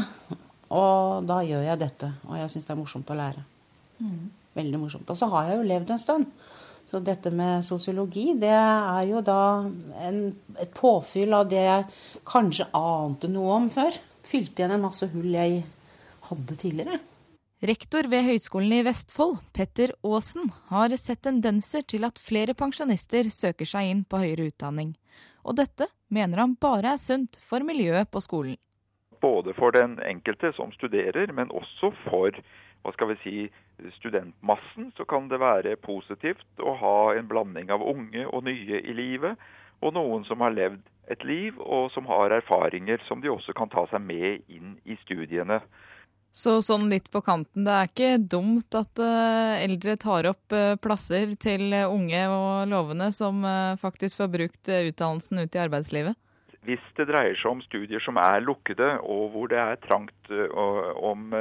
Og 0.72 1.26
da 1.28 1.42
gjør 1.44 1.66
jeg 1.66 1.80
dette. 1.82 2.08
Og 2.28 2.38
jeg 2.40 2.52
syns 2.52 2.68
det 2.68 2.72
er 2.72 2.80
morsomt 2.80 3.12
å 3.12 3.18
lære. 3.18 3.44
Mm. 4.00 4.30
Veldig 4.56 4.80
morsomt. 4.80 5.12
Og 5.12 5.18
så 5.18 5.28
har 5.32 5.50
jeg 5.50 5.58
jo 5.58 5.68
levd 5.68 5.92
en 5.92 6.00
stund. 6.00 6.30
Så 6.88 7.00
dette 7.04 7.30
med 7.32 7.64
sosiologi, 7.64 8.32
det 8.40 8.52
er 8.52 9.04
jo 9.08 9.20
da 9.24 9.42
en, 10.02 10.24
et 10.60 10.72
påfyll 10.76 11.36
av 11.36 11.46
det 11.52 11.62
jeg 11.62 11.86
kanskje 12.28 12.66
ante 12.76 13.30
noe 13.32 13.58
om 13.60 13.68
før. 13.72 13.96
Fylte 14.26 14.62
igjen 14.62 14.76
en 14.78 14.84
masse 14.86 15.06
hull 15.12 15.36
jeg 15.36 15.62
hadde 16.30 16.58
tidligere. 16.58 16.98
Rektor 17.62 18.08
ved 18.10 18.24
Høgskolen 18.26 18.72
i 18.74 18.82
Vestfold, 18.82 19.36
Petter 19.54 19.92
Aasen, 20.02 20.48
har 20.72 20.96
sett 20.98 21.22
tendenser 21.22 21.84
til 21.86 22.08
at 22.08 22.18
flere 22.18 22.56
pensjonister 22.58 23.28
søker 23.30 23.68
seg 23.68 23.92
inn 23.92 24.02
på 24.08 24.18
høyere 24.24 24.48
utdanning 24.50 24.96
og 25.44 25.56
dette 25.58 25.88
mener 26.08 26.38
han 26.38 26.56
bare 26.60 26.94
er 26.94 27.00
sunt 27.00 27.38
for 27.42 27.64
miljøet 27.66 28.10
på 28.10 28.20
skolen. 28.20 28.56
både 29.22 29.54
for 29.54 29.70
den 29.70 30.00
enkelte 30.02 30.52
som 30.52 30.72
studerer, 30.72 31.32
men 31.32 31.50
også 31.50 31.92
for 32.08 32.34
hva 32.82 32.92
skal 32.92 33.12
vi 33.12 33.16
si, 33.22 33.36
studentmassen, 33.94 34.92
så 34.96 35.04
kan 35.04 35.28
det 35.30 35.38
være 35.40 35.76
positivt 35.76 36.62
å 36.62 36.74
ha 36.78 36.96
en 37.14 37.28
blanding 37.30 37.70
av 37.70 37.82
unge 37.82 38.26
og 38.26 38.44
nye 38.44 38.80
i 38.82 38.94
livet, 38.94 39.38
og 39.82 39.94
noen 39.94 40.24
som 40.24 40.42
har 40.42 40.54
levd 40.54 40.82
et 41.10 41.24
liv, 41.24 41.58
og 41.58 41.90
som 41.94 42.06
har 42.06 42.34
erfaringer 42.34 43.02
som 43.06 43.22
de 43.22 43.30
også 43.30 43.54
kan 43.58 43.70
ta 43.70 43.86
seg 43.90 44.02
med 44.02 44.42
inn 44.50 44.76
i 44.84 44.96
studiene. 45.02 45.60
Så 46.32 46.56
sånn 46.64 46.88
litt 46.88 47.10
på 47.12 47.20
kanten, 47.20 47.66
det 47.66 47.72
er 47.76 47.90
ikke 47.90 48.10
dumt 48.34 48.72
at 48.78 49.00
uh, 49.04 49.52
eldre 49.60 49.98
tar 50.00 50.30
opp 50.30 50.54
uh, 50.56 50.78
plasser 50.80 51.34
til 51.36 51.74
unge 51.84 52.22
og 52.32 52.70
lovende 52.72 53.10
som 53.12 53.44
faktisk 53.80 54.22
får 54.22 54.30
brukt 54.32 54.72
utdannelsen 54.72 55.44
ut 55.44 55.58
i 55.58 55.60
arbeidslivet? 55.60 56.16
Hvis 56.64 56.82
det 56.96 57.10
dreier 57.10 57.36
seg 57.36 57.50
om 57.50 57.62
studier 57.64 58.00
som 58.00 58.16
er 58.22 58.40
lukkede, 58.40 58.94
og 59.02 59.34
hvor 59.34 59.50
det 59.50 59.58
er 59.60 59.80
trangt 59.82 60.30
om, 60.54 61.34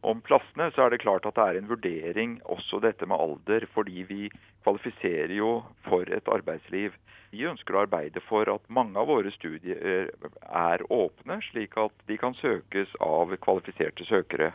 om 0.00 0.22
plassene, 0.24 0.70
så 0.72 0.86
er 0.86 0.94
det 0.94 1.02
klart 1.02 1.28
at 1.28 1.36
det 1.36 1.44
er 1.44 1.58
en 1.60 1.68
vurdering 1.68 2.38
også 2.48 2.80
dette 2.80 3.04
med 3.06 3.20
alder, 3.20 3.68
fordi 3.76 4.06
vi 4.08 4.30
kvalifiserer 4.64 5.36
jo 5.36 5.58
for 5.84 6.08
et 6.08 6.32
arbeidsliv. 6.32 6.96
Vi 7.36 7.44
ønsker 7.44 7.76
å 7.76 7.82
arbeide 7.84 8.22
for 8.24 8.48
at 8.48 8.62
mange 8.72 8.96
av 8.96 9.10
våre 9.10 9.28
studier 9.34 10.08
er 10.08 10.84
åpne, 10.92 11.36
slik 11.50 11.74
at 11.76 11.92
de 12.08 12.16
kan 12.16 12.36
søkes 12.38 12.94
av 13.04 13.34
kvalifiserte 13.42 14.06
søkere. 14.08 14.54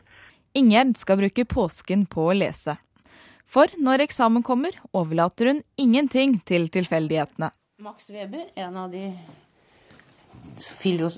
Ingjerd 0.58 0.96
skal 0.98 1.20
bruke 1.20 1.46
påsken 1.46 2.08
på 2.10 2.32
å 2.32 2.34
lese. 2.34 2.80
For 3.46 3.70
når 3.78 4.08
eksamen 4.08 4.42
kommer, 4.48 4.74
overlater 4.98 5.52
hun 5.52 5.62
ingenting 5.78 6.40
til 6.48 6.70
tilfeldighetene. 6.74 7.52
Max 7.86 8.10
Weber, 8.10 8.48
en 8.56 8.80
av 8.82 8.90
de 8.94 9.06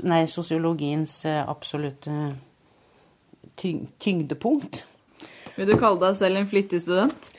nei, 0.03 0.23
sosiologiens 0.27 1.13
eh, 1.29 1.39
absolutte 1.47 2.33
tyngdepunkt. 3.55 4.83
Vil 5.55 5.69
du 5.69 5.77
kalle 5.77 6.01
deg 6.01 6.19
selv 6.19 6.41
en 6.41 6.49
flittig 6.49 6.81
student? 6.83 7.32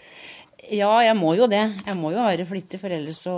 Ja, 0.73 0.93
jeg 1.05 1.17
må 1.19 1.35
jo 1.37 1.49
det. 1.51 1.65
Jeg 1.85 1.97
må 1.99 2.13
jo 2.15 2.23
være 2.25 2.47
flittig, 2.49 2.81
for 2.81 2.93
ellers 2.95 3.21
så, 3.27 3.35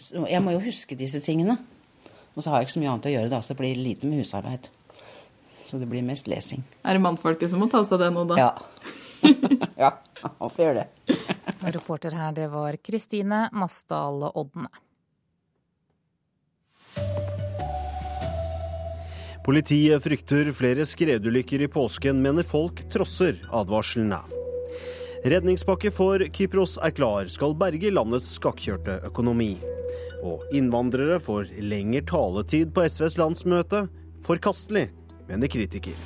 så 0.00 0.24
Jeg 0.30 0.40
må 0.44 0.54
jo 0.54 0.62
huske 0.64 0.96
disse 0.96 1.20
tingene. 1.24 1.58
Og 2.36 2.44
så 2.44 2.52
har 2.52 2.60
jeg 2.60 2.68
ikke 2.68 2.76
så 2.76 2.82
mye 2.82 2.92
annet 2.92 3.08
å 3.08 3.14
gjøre, 3.14 3.32
da, 3.32 3.40
så 3.40 3.54
det 3.54 3.60
blir 3.62 3.78
lite 3.80 4.08
med 4.08 4.20
husarbeid. 4.20 4.68
Så 5.66 5.80
det 5.80 5.88
blir 5.90 6.04
mest 6.06 6.28
lesing. 6.30 6.62
Er 6.84 6.96
det 6.96 7.02
mannfolket 7.04 7.50
som 7.50 7.62
må 7.64 7.68
ta 7.72 7.82
seg 7.84 8.00
det 8.04 8.10
nå, 8.14 8.26
da? 8.28 8.36
Ja. 8.38 8.50
ja, 9.84 9.92
Hvorfor 10.22 10.56
får 10.56 10.64
gjøre 10.64 10.82
det. 10.84 11.16
Reporter 11.76 12.16
her, 12.16 12.34
det 12.36 12.50
var 12.52 12.76
Kristine 12.84 13.46
Masdal 13.56 14.28
Odne. 14.30 14.70
Politiet 19.46 20.02
frykter 20.02 20.50
flere 20.58 20.82
skredulykker 20.90 21.62
i 21.62 21.70
påsken, 21.70 22.18
mener 22.22 22.46
folk 22.46 22.82
trosser 22.90 23.38
advarslene. 23.54 24.18
Redningspakke 25.24 25.90
for 25.94 26.20
Kypros 26.32 26.76
er 26.84 26.92
klar, 26.92 27.28
skal 27.32 27.54
berge 27.56 27.92
landets 27.92 28.34
skakkjørte 28.36 28.98
økonomi. 29.08 29.54
Og 30.26 30.44
innvandrere 30.54 31.16
får 31.22 31.54
lengre 31.64 32.02
taletid 32.06 32.74
på 32.76 32.84
SVs 32.84 33.16
landsmøte. 33.20 33.86
Forkastelig, 34.26 34.90
mener 35.30 35.50
kritiker. 35.50 35.96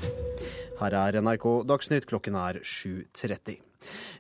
Her 0.80 0.96
er 0.96 1.18
NRK 1.20 1.48
Dagsnytt, 1.68 2.06
klokken 2.08 2.38
er 2.38 2.62
7.30. 2.62 3.58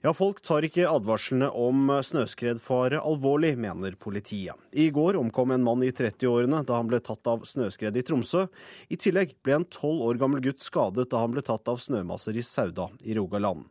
Ja, 0.00 0.12
folk 0.16 0.40
tar 0.44 0.64
ikke 0.64 0.88
advarslene 0.88 1.50
om 1.52 1.90
snøskredfare 2.04 3.02
alvorlig, 3.04 3.52
mener 3.60 3.96
politiet. 4.00 4.56
I 4.72 4.88
går 4.92 5.18
omkom 5.20 5.52
en 5.54 5.64
mann 5.64 5.84
i 5.84 5.92
30-årene 5.92 6.62
da 6.66 6.78
han 6.80 6.88
ble 6.90 7.00
tatt 7.04 7.28
av 7.30 7.44
snøskred 7.48 7.96
i 8.00 8.04
Tromsø. 8.06 8.46
I 8.88 8.98
tillegg 9.00 9.36
ble 9.44 9.58
en 9.60 9.68
tolv 9.68 10.08
år 10.08 10.20
gammel 10.20 10.42
gutt 10.44 10.64
skadet 10.64 11.10
da 11.12 11.20
han 11.22 11.36
ble 11.36 11.44
tatt 11.46 11.68
av 11.68 11.80
snømasser 11.80 12.40
i 12.40 12.44
Sauda 12.44 12.88
i 13.04 13.16
Rogaland. 13.20 13.68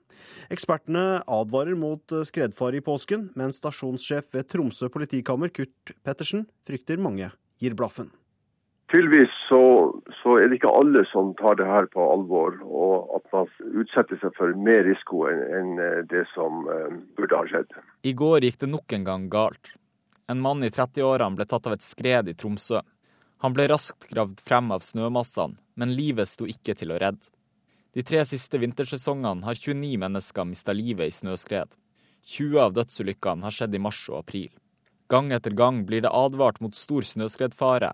Ekspertene 0.53 1.21
advarer 1.25 1.77
mot 1.79 2.15
skredfare 2.27 2.79
i 2.79 2.85
påsken, 2.85 3.29
men 3.39 3.53
stasjonssjef 3.55 4.33
ved 4.35 4.49
Tromsø 4.51 4.89
politikammer, 4.93 5.51
Kurt 5.53 5.93
Pettersen, 6.05 6.47
frykter 6.67 7.01
mange 7.01 7.31
gir 7.59 7.75
blaffen. 7.77 8.09
Tydeligvis 8.89 9.33
så, 9.49 9.61
så, 10.23 10.39
er 10.41 10.49
det 10.49 10.57
ikke 10.57 10.71
alle 10.73 11.03
som 11.11 11.35
tar 11.37 11.59
det 11.59 11.67
her 11.69 11.85
på 11.93 12.01
alvor, 12.09 12.55
og 12.65 13.11
at 13.19 13.27
man 13.35 13.75
utsetter 13.83 14.17
seg 14.17 14.33
for 14.37 14.55
mer 14.57 14.81
risiko 14.87 15.27
enn, 15.29 15.43
enn 15.59 16.07
det 16.09 16.23
som 16.33 16.63
uh, 16.65 16.87
burde 17.17 17.37
ha 17.37 17.45
skjedd. 17.51 17.75
I 18.01 18.15
går 18.17 18.47
gikk 18.47 18.63
det 18.63 18.71
nok 18.71 18.95
en 18.97 19.05
gang 19.05 19.27
galt. 19.29 19.75
En 20.29 20.41
mann 20.41 20.65
i 20.65 20.71
30-årene 20.73 21.37
ble 21.37 21.45
tatt 21.49 21.69
av 21.69 21.77
et 21.77 21.85
skred 21.85 22.31
i 22.33 22.35
Tromsø. 22.37 22.81
Han 23.45 23.53
ble 23.53 23.67
raskt 23.69 24.09
gravd 24.09 24.41
frem 24.41 24.73
av 24.73 24.81
snømassene, 24.85 25.61
men 25.77 25.93
livet 25.93 26.27
sto 26.27 26.49
ikke 26.49 26.73
til 26.79 26.95
å 26.95 26.97
redde. 27.01 27.29
De 27.99 28.03
tre 28.07 28.21
siste 28.23 28.55
vintersesongene 28.55 29.43
har 29.43 29.57
29 29.59 29.97
mennesker 29.99 30.45
mista 30.47 30.71
livet 30.71 31.09
i 31.09 31.15
snøskred. 31.17 31.73
20 32.31 32.61
av 32.63 32.75
dødsulykkene 32.77 33.43
har 33.43 33.51
skjedd 33.51 33.73
i 33.75 33.81
mars 33.83 33.99
og 34.07 34.21
april. 34.21 34.53
Gang 35.11 35.33
etter 35.35 35.51
gang 35.51 35.81
blir 35.89 36.05
det 36.05 36.13
advart 36.15 36.61
mot 36.63 36.77
stor 36.79 37.03
snøskredfare, 37.03 37.89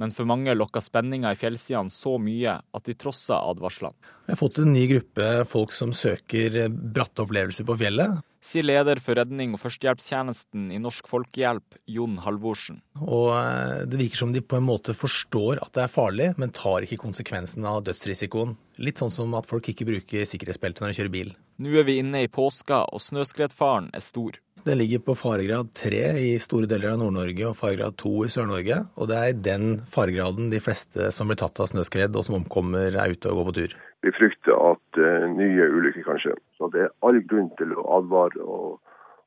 men 0.00 0.14
for 0.16 0.28
mange 0.28 0.54
lokker 0.56 0.80
spenninga 0.80 1.34
i 1.34 1.38
fjellsidene 1.38 1.92
så 1.92 2.16
mye 2.22 2.56
at 2.64 2.88
de 2.88 2.96
trosser 2.96 3.36
advarslene. 3.36 3.92
Vi 4.24 4.32
har 4.32 4.40
fått 4.40 4.62
en 4.62 4.72
ny 4.72 4.86
gruppe 4.88 5.28
folk 5.48 5.74
som 5.76 5.92
søker 5.96 6.62
bratte 6.70 7.26
opplevelser 7.26 7.68
på 7.68 7.76
fjellet. 7.82 8.22
Sier 8.40 8.64
leder 8.64 8.96
for 9.04 9.18
redning 9.20 9.52
og 9.52 9.60
førstehjelpstjenesten 9.60 10.70
i 10.72 10.78
Norsk 10.80 11.10
Folkehjelp, 11.12 11.76
Jon 11.92 12.16
Halvorsen. 12.24 12.78
Og 13.02 13.34
eh, 13.36 13.82
det 13.84 14.00
virker 14.00 14.22
som 14.22 14.32
de 14.32 14.40
på 14.40 14.56
en 14.56 14.64
måte 14.64 14.94
forstår 14.96 15.60
at 15.60 15.74
det 15.76 15.84
er 15.84 15.92
farlig, 15.92 16.30
men 16.40 16.54
tar 16.56 16.86
ikke 16.86 17.02
konsekvensen 17.02 17.68
av 17.68 17.82
dødsrisikoen. 17.84 18.56
Litt 18.80 19.02
sånn 19.02 19.12
som 19.12 19.36
at 19.36 19.48
folk 19.50 19.68
ikke 19.68 19.90
bruker 19.90 20.24
sikkerhetsbelte 20.24 20.80
når 20.80 20.94
de 20.94 21.00
kjører 21.02 21.12
bil. 21.18 21.34
Nå 21.60 21.74
er 21.76 21.84
vi 21.84 21.98
inne 22.00 22.24
i 22.24 22.32
påska, 22.32 22.86
og 22.88 23.04
snøskredfaren 23.04 23.90
er 23.92 24.00
stor. 24.00 24.40
Det 24.64 24.74
ligger 24.74 24.98
på 24.98 25.14
faregrad 25.14 25.70
3 25.74 26.00
i 26.20 26.32
store 26.42 26.68
deler 26.68 26.92
av 26.92 26.98
Nord-Norge 27.00 27.46
og 27.48 27.56
faregrad 27.56 27.94
2 28.00 28.10
i 28.26 28.32
Sør-Norge. 28.34 28.76
Og 29.00 29.08
det 29.08 29.16
er 29.16 29.30
i 29.30 29.38
den 29.46 29.64
faregraden 29.88 30.50
de 30.52 30.60
fleste 30.60 31.08
som 31.16 31.30
blir 31.30 31.38
tatt 31.40 31.56
av 31.62 31.70
snøskred 31.70 32.18
og 32.18 32.26
som 32.26 32.36
omkommer, 32.42 32.92
er 32.92 33.14
ute 33.14 33.30
og 33.30 33.40
går 33.40 33.48
på 33.48 33.54
tur. 33.56 33.76
Vi 34.04 34.12
frykter 34.18 34.52
at 34.56 35.00
uh, 35.00 35.24
nye 35.32 35.68
ulykker 35.78 36.04
kan 36.04 36.20
skje. 36.20 36.34
Så 36.60 36.68
det 36.74 36.84
er 36.84 36.92
all 37.06 37.22
grunn 37.30 37.48
til 37.56 37.72
å 37.72 37.86
advare 37.96 38.44
og, 38.44 38.76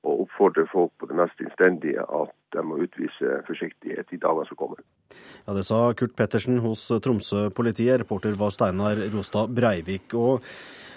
og 0.06 0.22
oppfordre 0.28 0.68
folk 0.70 0.94
på 1.02 1.10
det 1.10 1.18
mest 1.18 1.42
innstendige 1.42 2.06
at 2.06 2.38
de 2.54 2.68
må 2.70 2.78
utvise 2.86 3.42
forsiktighet 3.48 4.14
i 4.14 4.22
dagene 4.22 4.46
som 4.52 4.60
kommer. 4.60 4.86
Ja, 5.48 5.58
Det 5.58 5.66
sa 5.66 5.82
Kurt 5.98 6.14
Pettersen 6.20 6.62
hos 6.62 6.86
Tromsø-politiet. 6.94 8.04
Reporter 8.04 8.38
var 8.38 8.54
Steinar 8.54 9.02
Rostad 9.16 9.50
Breivik. 9.58 10.14
og 10.14 10.46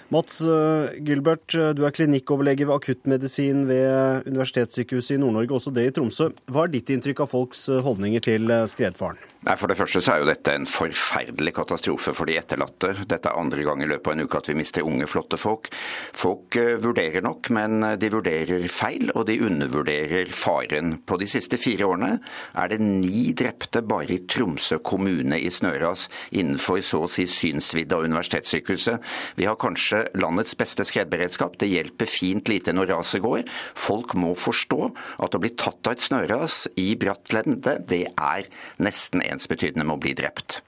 Mats 0.09 0.39
eh, 0.41 0.99
Gilbert, 1.03 1.51
eh, 1.55 1.73
du 1.75 1.83
er 1.83 1.91
klinikkoverlege 1.91 2.67
ved 2.67 2.77
akuttmedisin 2.77 3.65
ved 3.67 4.29
Universitetssykehuset 4.29 5.17
i 5.17 5.19
Nord-Norge, 5.19 5.57
også 5.57 5.73
det 5.75 5.89
i 5.89 5.95
Tromsø. 5.97 6.29
Hva 6.47 6.63
er 6.63 6.71
ditt 6.71 6.91
inntrykk 6.93 7.25
av 7.25 7.33
folks 7.33 7.65
eh, 7.67 7.81
holdninger 7.83 8.23
til 8.23 8.53
skredfaren? 8.71 9.19
Nei, 9.45 9.53
For 9.59 9.69
det 9.69 9.77
første 9.77 10.01
så 10.01 10.15
er 10.15 10.23
jo 10.23 10.29
dette 10.31 10.53
en 10.57 10.65
forferdelig 10.65 11.53
katastrofe 11.59 12.13
for 12.17 12.29
de 12.29 12.37
etterlatte. 12.39 12.93
Dette 13.05 13.29
er 13.29 13.37
andre 13.37 13.65
gang 13.67 13.83
i 13.83 13.89
løpet 13.89 14.09
av 14.09 14.15
en 14.15 14.25
uke 14.25 14.39
at 14.39 14.49
vi 14.49 14.55
mister 14.57 14.87
unge, 14.87 15.05
flotte 15.09 15.37
folk. 15.37 15.69
Folk 16.17 16.57
vurderer 16.81 17.21
nok, 17.21 17.51
men 17.53 17.85
de 18.01 18.09
vurderer 18.13 18.65
feil, 18.71 19.11
og 19.13 19.27
de 19.29 19.37
undervurderer 19.45 20.31
faren. 20.33 20.95
På 21.05 21.19
de 21.21 21.27
siste 21.29 21.59
fire 21.61 21.85
årene 21.85 22.15
er 22.57 22.71
det 22.71 22.79
ni 22.81 23.27
drepte 23.37 23.83
bare 23.85 24.17
i 24.17 24.23
Tromsø 24.25 24.79
kommune 24.81 25.37
i 25.37 25.51
snøras 25.53 26.07
innenfor 26.31 26.81
så 26.85 27.03
å 27.05 27.11
si 27.11 27.27
synsvidde 27.29 27.93
av 27.93 28.07
universitetssykehuset. 28.09 29.05
Vi 29.37 29.45
har 29.45 29.59
kanskje 29.61 30.05
landets 30.17 30.57
beste 30.57 30.85
skredberedskap. 30.87 31.59
Det 31.61 31.69
hjelper 31.69 32.09
fint 32.09 32.49
lite 32.49 32.73
når 32.73 32.91
raset 32.95 33.21
går. 33.23 33.45
Folk 33.77 34.17
må 34.17 34.33
forstå 34.37 34.81
at 35.23 35.37
å 35.37 35.43
bli 35.43 35.53
tatt 35.53 35.85
av 35.85 35.97
et 35.97 36.09
snøras 36.09 36.59
i 36.79 36.89
bratt 36.99 37.35
lende, 37.35 37.77
det 37.87 38.07
er 38.15 38.49
nesten 38.81 39.21
ensbetydende 39.31 39.85
med 39.87 39.97
å 39.97 40.03
bli 40.03 40.13
drept. 40.17 40.61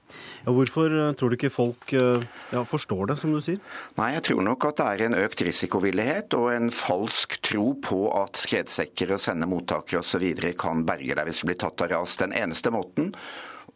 Ja, 0.45 0.53
hvorfor 0.55 0.93
eh, 0.93 1.11
tror 1.17 1.31
du 1.31 1.37
ikke 1.37 1.51
folk 1.53 1.93
eh, 1.93 2.23
ja, 2.53 2.63
forstår 2.67 3.11
det, 3.11 3.19
som 3.21 3.33
du 3.35 3.41
sier? 3.43 3.59
Nei, 3.99 4.13
Jeg 4.15 4.25
tror 4.29 4.41
nok 4.45 4.69
at 4.69 4.79
det 4.79 4.87
er 4.87 5.05
en 5.07 5.19
økt 5.19 5.43
risikovillighet 5.45 6.35
og 6.37 6.49
en 6.53 6.71
falsk 6.73 7.39
tro 7.45 7.73
på 7.83 8.01
at 8.21 8.39
skredsekker 8.39 9.15
og 9.15 9.23
sendemottakere 9.23 10.03
osv. 10.03 10.25
kan 10.59 10.85
berge 10.87 11.17
deg 11.19 11.29
hvis 11.29 11.43
du 11.43 11.51
blir 11.51 11.61
tatt 11.61 11.85
av 11.85 11.93
ras. 11.93 12.17
Den 12.21 12.35
eneste 12.35 12.73
måten 12.73 13.13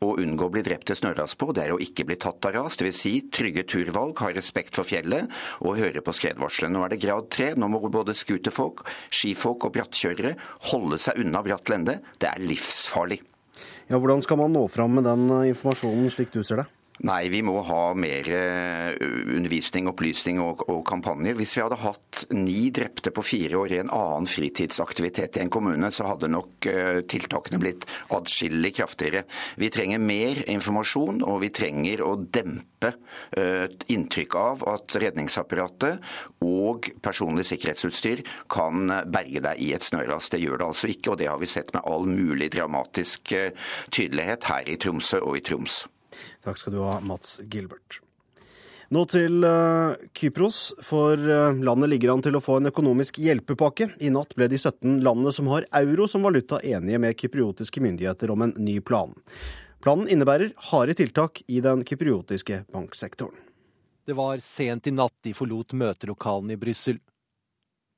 å 0.03 0.13
unngå 0.19 0.47
å 0.47 0.53
bli 0.53 0.63
drept 0.65 0.87
til 0.89 0.99
snøras 0.99 1.35
på, 1.39 1.51
det 1.55 1.65
er 1.65 1.75
å 1.75 1.81
ikke 1.81 2.05
bli 2.07 2.17
tatt 2.19 2.45
av 2.47 2.55
ras. 2.57 2.77
Dvs. 2.79 3.01
Si, 3.03 3.13
trygge 3.33 3.65
turvalg, 3.69 4.17
ha 4.23 4.31
respekt 4.35 4.79
for 4.79 4.87
fjellet 4.87 5.31
og 5.63 5.77
høre 5.79 6.03
på 6.03 6.15
skredvarselet. 6.15 6.73
Nå 6.73 6.85
er 6.85 6.93
det 6.93 7.01
grad 7.03 7.29
tre. 7.33 7.53
Nå 7.57 7.69
må 7.71 7.83
både 7.93 8.15
scooterfolk, 8.17 8.85
skifolk 9.13 9.67
og 9.67 9.77
brattkjørere 9.77 10.35
holde 10.71 10.99
seg 11.01 11.21
unna 11.23 11.43
bratt 11.45 11.71
lende. 11.71 11.99
Det 12.19 12.31
er 12.31 12.43
livsfarlig. 12.43 13.21
Ja, 13.89 13.97
Hvordan 13.99 14.21
skal 14.23 14.39
man 14.39 14.53
nå 14.55 14.67
fram 14.71 14.95
med 14.95 15.07
den 15.07 15.27
informasjonen 15.49 16.09
slik 16.11 16.31
du 16.33 16.41
ser 16.43 16.63
det? 16.63 16.69
Nei, 17.03 17.27
vi 17.27 17.41
må 17.43 17.57
ha 17.67 17.81
mer 17.99 18.27
eh, 18.31 18.93
undervisning, 19.35 19.89
opplysning 19.91 20.37
og, 20.39 20.61
og, 20.69 20.85
kampanjer. 20.87 21.35
Hvis 21.35 21.51
vi 21.57 21.59
hadde 21.59 21.81
hatt 21.81 22.21
ni 22.31 22.69
drepte 22.71 23.11
på 23.11 23.25
fire 23.27 23.57
år 23.59 23.73
i 23.73 23.79
en 23.81 23.91
annen 23.91 24.27
fritidsaktivitet 24.31 25.35
i 25.35 25.41
en 25.43 25.51
kommune, 25.51 25.89
så 25.91 26.07
hadde 26.07 26.29
nok 26.31 26.69
uh, 26.71 27.01
tiltakene 27.11 27.59
blitt 27.59 27.83
adskillig 28.15 28.71
kraftigere. 28.77 29.25
Vi 29.59 29.67
trenger 29.73 29.99
mer 29.99 30.39
informasjon, 30.47 31.19
og 31.27 31.41
vi 31.43 31.51
trenger 31.51 32.05
å 32.07 32.13
dempe 32.23 32.93
uh, 32.95 33.67
inntrykk 33.91 34.37
av 34.39 34.63
at 34.71 34.95
redningsapparatet 35.03 35.99
og 36.47 36.87
personlig 37.03 37.49
sikkerhetsutstyr 37.51 38.23
kan 38.47 38.87
berge 39.11 39.43
deg 39.43 39.59
i 39.59 39.73
et 39.75 39.83
snøras. 39.83 40.31
Det 40.31 40.39
gjør 40.39 40.61
det 40.61 40.71
altså 40.71 40.93
ikke, 40.95 41.11
og 41.11 41.19
det 41.19 41.27
har 41.33 41.43
vi 41.43 41.51
sett 41.51 41.75
med 41.75 41.83
all 41.83 42.07
mulig 42.07 42.47
dramatisk 42.55 43.35
tydelighet 43.91 44.47
her 44.53 44.71
i 44.71 44.79
Tromsø 44.79 45.19
og 45.19 45.41
i 45.41 45.43
Troms. 45.43 45.83
Takk 46.45 46.59
skal 46.61 46.75
du 46.75 46.81
ha, 46.85 46.97
Mats 47.03 47.39
Gilbert. 47.49 48.01
Nå 48.93 49.05
til 49.09 49.41
uh, 49.47 49.95
Kypros, 50.13 50.73
for 50.85 51.17
uh, 51.17 51.55
landet 51.65 51.89
ligger 51.89 52.11
an 52.13 52.21
til 52.21 52.35
å 52.37 52.41
få 52.43 52.59
en 52.59 52.69
økonomisk 52.69 53.17
hjelpepakke. 53.23 53.87
I 54.05 54.11
natt 54.13 54.35
ble 54.37 54.49
de 54.51 54.59
17 54.59 54.99
landene 55.05 55.33
som 55.33 55.49
har 55.49 55.65
euro 55.79 56.05
som 56.11 56.25
valuta, 56.27 56.59
enige 56.61 56.99
med 57.01 57.17
kypriotiske 57.17 57.81
myndigheter 57.81 58.33
om 58.33 58.45
en 58.45 58.53
ny 58.59 58.77
plan. 58.85 59.15
Planen 59.83 60.11
innebærer 60.11 60.53
harde 60.69 60.93
tiltak 60.99 61.41
i 61.47 61.63
den 61.63 61.81
kypriotiske 61.87 62.61
banksektoren. 62.75 63.39
Det 64.05 64.13
var 64.19 64.37
sent 64.43 64.87
i 64.87 64.93
natt 64.93 65.15
de 65.23 65.33
forlot 65.35 65.73
møtelokalene 65.79 66.53
i 66.53 66.59
Brussel. 66.59 66.99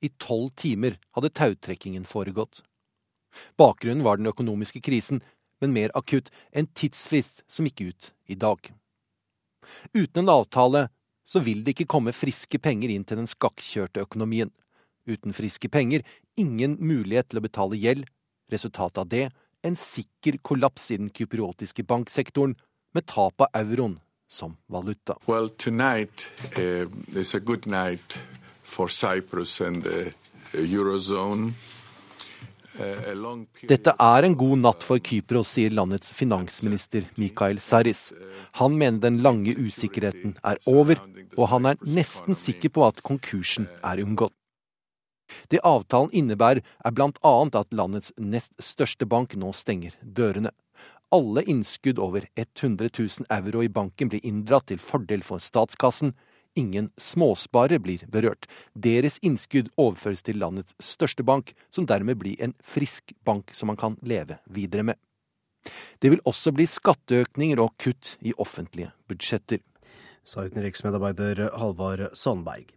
I 0.02 0.10
tolv 0.22 0.52
timer 0.58 0.96
hadde 1.16 1.34
tautrekkingen 1.34 2.06
foregått. 2.06 2.62
Bakgrunnen 3.58 4.04
var 4.06 4.20
den 4.20 4.30
økonomiske 4.30 4.80
krisen, 4.86 5.20
men 5.60 5.72
mer 5.72 5.94
akutt 5.98 6.30
en 6.52 6.66
tidsfrist 6.66 7.44
som 7.48 7.68
gikk 7.68 7.80
ut 7.88 8.10
i 8.26 8.34
dag. 8.34 8.60
Uten 9.94 10.24
en 10.24 10.34
avtale 10.36 10.88
så 11.26 11.42
vil 11.42 11.64
det 11.64 11.74
ikke 11.74 11.90
komme 11.96 12.14
friske 12.14 12.58
penger 12.62 12.92
inn 12.92 13.04
til 13.04 13.18
den 13.18 13.30
skakkjørte 13.30 14.04
økonomien. 14.06 14.52
Uten 15.06 15.34
friske 15.34 15.70
penger 15.70 16.06
ingen 16.38 16.76
mulighet 16.78 17.30
til 17.30 17.40
å 17.40 17.46
betale 17.46 17.78
gjeld. 17.80 18.06
Resultatet 18.52 19.02
av 19.02 19.10
det 19.10 19.24
en 19.66 19.76
sikker 19.76 20.38
kollaps 20.46 20.90
i 20.90 20.96
den 21.00 21.10
kypriotiske 21.10 21.82
banksektoren, 21.82 22.54
med 22.94 23.06
tap 23.10 23.40
av 23.40 23.48
euroen 23.52 23.98
som 24.28 24.56
valuta. 24.72 25.18
Well, 25.26 25.48
tonight 25.48 26.28
uh, 26.56 26.86
Dette 32.76 33.92
er 33.98 34.26
en 34.26 34.34
god 34.36 34.60
natt 34.62 34.84
for 34.84 35.00
Kypros, 35.00 35.52
sier 35.56 35.74
landets 35.74 36.12
finansminister 36.16 37.06
Mikael 37.20 37.60
Saris. 37.62 38.10
Han 38.60 38.76
mener 38.78 39.02
den 39.06 39.20
lange 39.24 39.54
usikkerheten 39.56 40.36
er 40.44 40.60
over, 40.70 41.00
og 41.36 41.48
han 41.54 41.72
er 41.72 41.80
nesten 41.86 42.36
sikker 42.38 42.74
på 42.76 42.84
at 42.88 43.02
konkursen 43.06 43.68
er 43.82 44.04
unngått. 44.04 44.34
Det 45.50 45.58
avtalen 45.66 46.12
innebærer, 46.14 46.62
er 46.62 46.94
bl.a. 46.94 47.34
at 47.60 47.74
landets 47.74 48.12
nest 48.16 48.52
største 48.62 49.08
bank 49.10 49.34
nå 49.34 49.50
stenger 49.56 49.96
dørene. 50.02 50.52
Alle 51.14 51.42
innskudd 51.46 51.98
over 52.02 52.26
100 52.34 52.90
000 52.98 53.26
euro 53.30 53.62
i 53.62 53.70
banken 53.70 54.10
blir 54.10 54.24
inndratt 54.26 54.68
til 54.70 54.82
fordel 54.82 55.22
for 55.26 55.42
statskassen, 55.42 56.14
Ingen 56.56 56.90
småsparere 56.96 57.78
blir 57.84 58.06
berørt. 58.08 58.48
Deres 58.72 59.18
innskudd 59.22 59.68
overføres 59.76 60.24
til 60.24 60.40
landets 60.40 60.76
største 60.80 61.24
bank, 61.26 61.52
som 61.70 61.86
dermed 61.88 62.16
blir 62.22 62.40
en 62.40 62.54
frisk 62.64 63.12
bank 63.28 63.52
som 63.54 63.68
man 63.72 63.80
kan 63.80 63.98
leve 64.02 64.38
videre 64.48 64.86
med. 64.88 64.96
Det 65.98 66.12
vil 66.12 66.22
også 66.24 66.52
bli 66.54 66.66
skatteøkninger 66.70 67.60
og 67.60 67.74
kutt 67.82 68.16
i 68.22 68.32
offentlige 68.38 68.92
budsjetter. 69.10 69.60
Sa 70.26 70.42
utenriksmedarbeider 70.42 71.46
Halvard 71.54 72.08
Sandberg. 72.18 72.72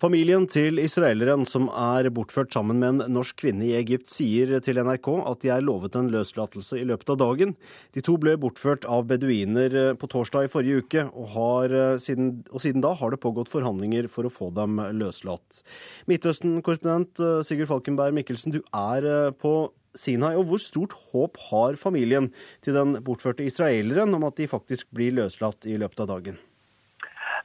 Familien 0.00 0.44
til 0.48 0.78
israeleren 0.80 1.46
som 1.48 1.66
er 1.72 2.08
bortført 2.14 2.54
sammen 2.54 2.78
med 2.80 2.88
en 2.88 3.14
norsk 3.16 3.38
kvinne 3.40 3.64
i 3.66 3.74
Egypt, 3.78 4.10
sier 4.12 4.52
til 4.64 4.80
NRK 4.84 5.08
at 5.28 5.42
de 5.44 5.50
er 5.52 5.64
lovet 5.64 5.96
en 5.96 6.10
løslatelse 6.12 6.78
i 6.80 6.86
løpet 6.88 7.12
av 7.14 7.18
dagen. 7.20 7.54
De 7.96 8.04
to 8.04 8.16
ble 8.20 8.36
bortført 8.40 8.84
av 8.88 9.06
beduiner 9.10 9.96
på 10.00 10.10
torsdag 10.12 10.48
i 10.48 10.52
forrige 10.52 10.84
uke, 10.84 11.06
og, 11.12 11.30
har, 11.34 11.76
siden, 12.02 12.30
og 12.52 12.64
siden 12.64 12.84
da 12.84 12.92
har 12.96 13.12
det 13.12 13.20
pågått 13.24 13.52
forhandlinger 13.52 14.08
for 14.12 14.28
å 14.28 14.32
få 14.32 14.50
dem 14.56 14.80
løslatt. 14.96 15.62
Midtøsten-korrespondent 16.08 17.24
Sigurd 17.48 17.72
Falkenberg 17.72 18.16
Mikkelsen, 18.16 18.56
du 18.56 18.62
er 18.72 19.32
på 19.40 19.56
Sinai, 19.96 20.34
og 20.36 20.50
Hvor 20.50 20.60
stort 20.60 20.96
håp 21.12 21.40
har 21.50 21.80
familien 21.80 22.28
til 22.64 22.76
den 22.76 22.98
bortførte 23.04 23.44
israeleren 23.48 24.12
om 24.16 24.28
at 24.28 24.36
de 24.36 24.48
faktisk 24.48 24.92
blir 24.92 25.16
løslatt 25.16 25.64
i 25.68 25.80
løpet 25.80 26.04
av 26.04 26.12
dagen? 26.12 26.44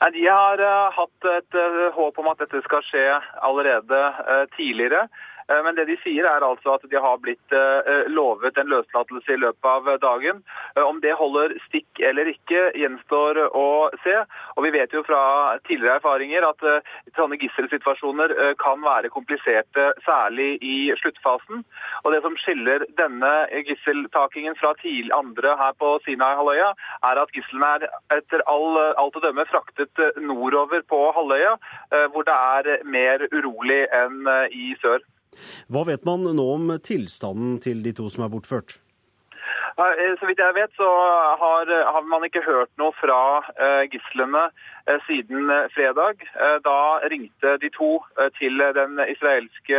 De 0.10 0.24
har 0.26 0.62
uh, 0.66 0.89
hatt 0.95 1.28
et 1.30 1.58
uh, 1.58 1.91
håp 1.93 2.18
om 2.18 2.30
at 2.32 2.39
dette 2.41 2.64
skal 2.66 2.82
skje 2.88 3.04
allerede 3.45 3.99
uh, 4.26 4.47
tidligere. 4.56 5.06
Men 5.66 5.76
det 5.78 5.88
de 5.89 5.97
sier 6.02 6.28
er 6.28 6.45
altså 6.45 6.76
at 6.76 6.86
de 6.91 6.99
har 7.02 7.20
blitt 7.24 7.56
lovet 8.12 8.58
en 8.58 8.70
løslatelse 8.72 9.34
i 9.34 9.39
løpet 9.41 9.68
av 9.68 9.89
dagen. 10.02 10.41
Om 10.80 11.02
det 11.04 11.14
holder 11.20 11.54
stikk 11.68 12.02
eller 12.10 12.30
ikke, 12.32 12.70
gjenstår 12.80 13.39
å 13.58 13.68
se. 14.04 14.16
Og 14.56 14.64
Vi 14.66 14.74
vet 14.76 14.93
jo 14.93 15.04
fra 15.04 15.22
tidligere 15.68 15.99
erfaringer 15.99 16.45
at 16.47 16.66
sånne 17.18 17.39
gisselsituasjoner 17.41 18.36
kan 18.62 18.84
være 18.86 19.12
kompliserte, 19.14 19.91
særlig 20.06 20.58
i 20.62 20.91
sluttfasen. 21.02 21.66
Og 22.04 22.12
Det 22.16 22.22
som 22.26 22.38
skiller 22.43 22.86
denne 22.99 23.34
gisseltakingen 23.68 24.56
fra 24.60 24.74
andre 25.18 25.56
her 25.58 25.74
på 25.80 25.99
Sinai-halvøya, 26.06 26.74
er 27.04 27.22
at 27.22 27.34
gislene 27.36 27.72
er 27.76 27.88
etter 28.18 28.43
all, 28.47 28.78
alt 28.97 29.16
å 29.18 29.24
dømme 29.24 29.45
fraktet 29.49 30.02
nordover 30.18 30.84
på 30.88 30.99
halvøya, 31.16 31.56
hvor 32.14 32.24
det 32.28 32.38
er 32.38 32.84
mer 32.86 33.28
urolig 33.32 33.86
enn 33.91 34.28
i 34.52 34.76
sør. 34.82 35.02
Hva 35.71 35.86
vet 35.88 36.05
man 36.07 36.27
nå 36.36 36.47
om 36.55 36.71
tilstanden 36.84 37.59
til 37.63 37.84
de 37.86 37.95
to 37.97 38.09
som 38.11 38.25
er 38.27 38.34
bortført? 38.34 38.79
Eh, 39.82 40.13
så 40.19 40.27
vidt 40.27 40.41
jeg 40.41 40.55
vet, 40.55 40.73
så 40.77 40.88
har, 41.41 41.69
har 41.93 42.03
man 42.05 42.25
ikke 42.27 42.43
hørt 42.45 42.69
noe 42.82 42.91
fra 42.99 43.39
uh, 43.39 43.84
gislene 43.91 44.49
siden 45.05 45.49
fredag. 45.75 46.23
Da 46.65 46.77
ringte 47.13 47.53
de 47.61 47.69
to 47.69 47.99
til 48.39 48.57
den 48.75 48.97
israelske 49.05 49.77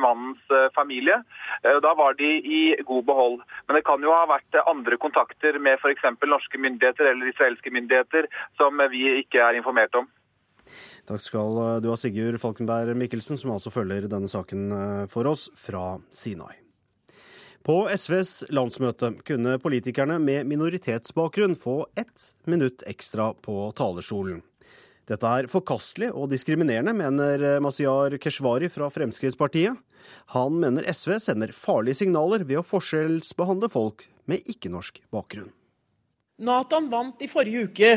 mannens 0.00 0.54
familie. 0.74 1.18
Da 1.62 1.92
var 2.00 2.16
de 2.18 2.30
i 2.40 2.62
god 2.88 3.04
behold. 3.10 3.36
Men 3.68 3.76
det 3.76 3.84
kan 3.84 4.02
jo 4.02 4.14
ha 4.16 4.24
vært 4.30 4.56
andre 4.64 4.96
kontakter 4.96 5.60
med 5.60 5.76
f.eks. 5.76 6.08
norske 6.24 6.58
myndigheter 6.64 7.12
eller 7.12 7.28
israelske 7.28 7.70
myndigheter 7.76 8.30
som 8.56 8.80
vi 8.90 9.04
ikke 9.20 9.44
er 9.44 9.60
informert 9.60 10.00
om. 10.00 10.08
Takk 11.08 11.22
skal 11.24 11.54
du 11.80 11.88
ha, 11.88 11.96
Sigurd 11.96 12.36
Falkenberg 12.42 12.92
Mikkelsen, 13.00 13.38
som 13.40 13.54
altså 13.54 13.72
følger 13.72 14.10
denne 14.12 14.28
saken 14.28 14.72
eh, 14.76 15.04
for 15.08 15.28
oss 15.30 15.46
fra 15.56 15.96
Sinai. 16.12 16.52
På 17.64 17.86
SVs 17.88 18.50
landsmøte 18.52 19.14
kunne 19.28 19.56
politikerne 19.60 20.18
med 20.22 20.46
minoritetsbakgrunn 20.48 21.56
få 21.58 21.80
ett 21.98 22.30
minutt 22.48 22.84
ekstra 22.88 23.32
på 23.44 23.70
talerstolen. 23.76 24.42
Dette 25.08 25.32
er 25.40 25.48
forkastelig 25.48 26.10
og 26.12 26.28
diskriminerende, 26.32 26.92
mener 26.96 27.60
Masiar 27.64 28.12
Keshvari 28.20 28.68
fra 28.72 28.90
Fremskrittspartiet. 28.92 29.76
Han 30.36 30.60
mener 30.60 30.84
SV 30.92 31.16
sender 31.24 31.54
farlige 31.56 32.02
signaler 32.02 32.44
ved 32.44 32.60
å 32.60 32.66
forskjellsbehandle 32.66 33.72
folk 33.72 34.04
med 34.28 34.44
ikke-norsk 34.44 35.00
bakgrunn. 35.12 35.50
Nathan 36.38 36.92
vant 36.92 37.24
i 37.24 37.30
forrige 37.32 37.64
uke 37.68 37.94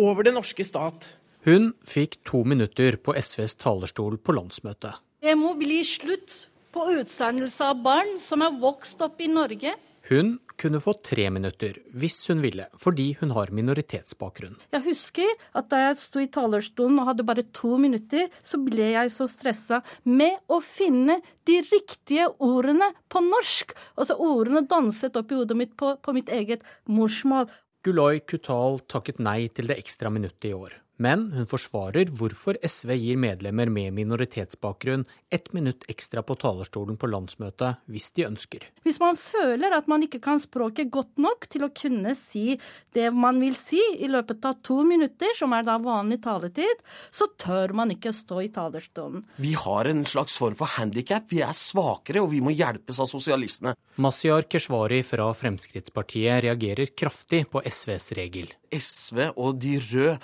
over 0.00 0.26
det 0.26 0.34
norske 0.36 0.64
stat. 0.66 1.10
Hun 1.46 1.68
fikk 1.86 2.16
to 2.26 2.40
minutter 2.42 2.96
på 2.98 3.12
SVs 3.14 3.52
talerstol 3.60 4.16
på 4.18 4.34
landsmøtet. 4.34 4.98
Det 5.22 5.36
må 5.38 5.52
bli 5.54 5.76
slutt 5.86 6.32
på 6.74 6.88
utsendelse 6.96 7.68
av 7.70 7.84
barn 7.84 8.16
som 8.18 8.42
er 8.42 8.56
vokst 8.58 9.04
opp 9.06 9.20
i 9.22 9.28
Norge. 9.30 9.76
Hun 10.10 10.32
kunne 10.58 10.80
få 10.82 10.96
tre 11.06 11.28
minutter 11.30 11.76
hvis 11.94 12.16
hun 12.32 12.40
ville, 12.42 12.66
fordi 12.82 13.12
hun 13.20 13.30
har 13.36 13.52
minoritetsbakgrunn. 13.54 14.56
Jeg 14.74 14.82
husker 14.88 15.30
at 15.60 15.68
da 15.70 15.84
jeg 15.84 15.98
sto 16.00 16.22
i 16.24 16.26
talerstolen 16.34 16.98
og 17.02 17.12
hadde 17.12 17.26
bare 17.28 17.44
to 17.54 17.76
minutter, 17.78 18.26
så 18.42 18.58
ble 18.62 18.88
jeg 18.96 19.12
så 19.14 19.28
stressa 19.30 19.78
med 20.02 20.40
å 20.50 20.58
finne 20.58 21.20
de 21.46 21.60
riktige 21.68 22.26
ordene 22.42 22.88
på 23.06 23.22
norsk. 23.22 23.76
Altså 23.94 24.18
ordene 24.18 24.64
danset 24.66 25.14
opp 25.22 25.30
i 25.30 25.38
hodet 25.38 25.58
mitt 25.62 25.78
på, 25.78 25.94
på 25.94 26.16
mitt 26.16 26.34
eget 26.34 26.66
morsmål. 26.90 27.46
Gulay 27.86 28.18
Kutal 28.26 28.80
takket 28.90 29.22
nei 29.22 29.44
til 29.54 29.70
det 29.70 29.78
ekstra 29.78 30.10
minuttet 30.10 30.50
i 30.50 30.56
år. 30.58 30.74
Men 31.02 31.28
hun 31.36 31.48
forsvarer 31.48 32.08
hvorfor 32.16 32.56
SV 32.64 32.94
gir 32.96 33.18
medlemmer 33.20 33.68
med 33.72 33.92
minoritetsbakgrunn 33.98 35.04
ett 35.30 35.52
minutt 35.52 35.84
ekstra 35.92 36.22
på 36.24 36.36
talerstolen 36.40 36.96
på 36.96 37.10
landsmøtet 37.10 37.82
hvis 37.92 38.08
de 38.16 38.24
ønsker. 38.28 38.64
Hvis 38.86 39.00
man 39.02 39.18
føler 39.20 39.74
at 39.76 39.90
man 39.90 40.06
ikke 40.06 40.22
kan 40.24 40.40
språket 40.40 40.90
godt 40.94 41.20
nok 41.20 41.48
til 41.52 41.66
å 41.66 41.72
kunne 41.76 42.14
si 42.16 42.56
det 42.96 43.10
man 43.12 43.40
vil 43.42 43.56
si 43.58 43.82
i 44.00 44.08
løpet 44.08 44.44
av 44.48 44.60
to 44.64 44.80
minutter, 44.88 45.34
som 45.36 45.52
er 45.52 45.66
da 45.66 45.76
vanlig 45.82 46.22
taletid, 46.24 46.80
så 47.12 47.28
tør 47.36 47.74
man 47.76 47.92
ikke 47.92 48.14
stå 48.16 48.40
i 48.46 48.50
talerstolen. 48.54 49.26
Vi 49.42 49.52
har 49.58 49.90
en 49.90 50.04
slags 50.08 50.38
form 50.40 50.56
for 50.56 50.78
handikap. 50.78 51.28
Vi 51.28 51.42
er 51.44 51.56
svakere, 51.56 52.22
og 52.24 52.30
vi 52.32 52.40
må 52.44 52.54
hjelpes 52.56 53.00
av 53.02 53.10
sosialistene. 53.10 53.76
Masiar 54.00 54.46
Keshvari 54.48 55.02
fra 55.06 55.28
Fremskrittspartiet 55.36 56.44
reagerer 56.46 56.94
kraftig 56.96 57.44
på 57.52 57.60
SVs 57.66 58.12
regel. 58.16 58.52
SV 58.72 59.30
og 59.36 59.60
de 59.62 59.76
røde 59.80 60.16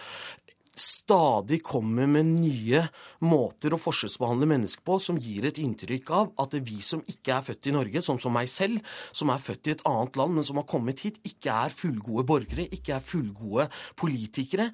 stadig 0.78 1.60
kommer 1.64 2.06
med 2.08 2.28
nye 2.30 2.80
måter 3.24 3.74
å 3.74 3.80
forskjellsbehandle 3.80 4.48
mennesker 4.48 4.84
på 4.86 4.98
som 5.02 5.18
gir 5.20 5.44
et 5.48 5.60
inntrykk 5.60 6.12
av 6.16 6.30
at 6.42 6.56
vi 6.64 6.78
som 6.84 7.02
ikke 7.08 7.34
er 7.36 7.44
født 7.48 7.68
i 7.68 7.74
Norge, 7.76 8.02
som, 8.04 8.20
som 8.20 8.32
meg 8.32 8.48
selv, 8.52 8.80
som 9.12 9.32
er 9.32 9.42
født 9.42 9.68
i 9.68 9.74
et 9.74 9.84
annet 9.88 10.16
land, 10.20 10.38
men 10.38 10.46
som 10.46 10.60
har 10.60 10.68
kommet 10.70 11.04
hit, 11.04 11.20
ikke 11.28 11.52
er 11.66 11.76
fullgode 11.76 12.24
borgere, 12.28 12.68
ikke 12.72 12.96
er 12.96 13.04
fullgode 13.04 13.68
politikere. 14.00 14.70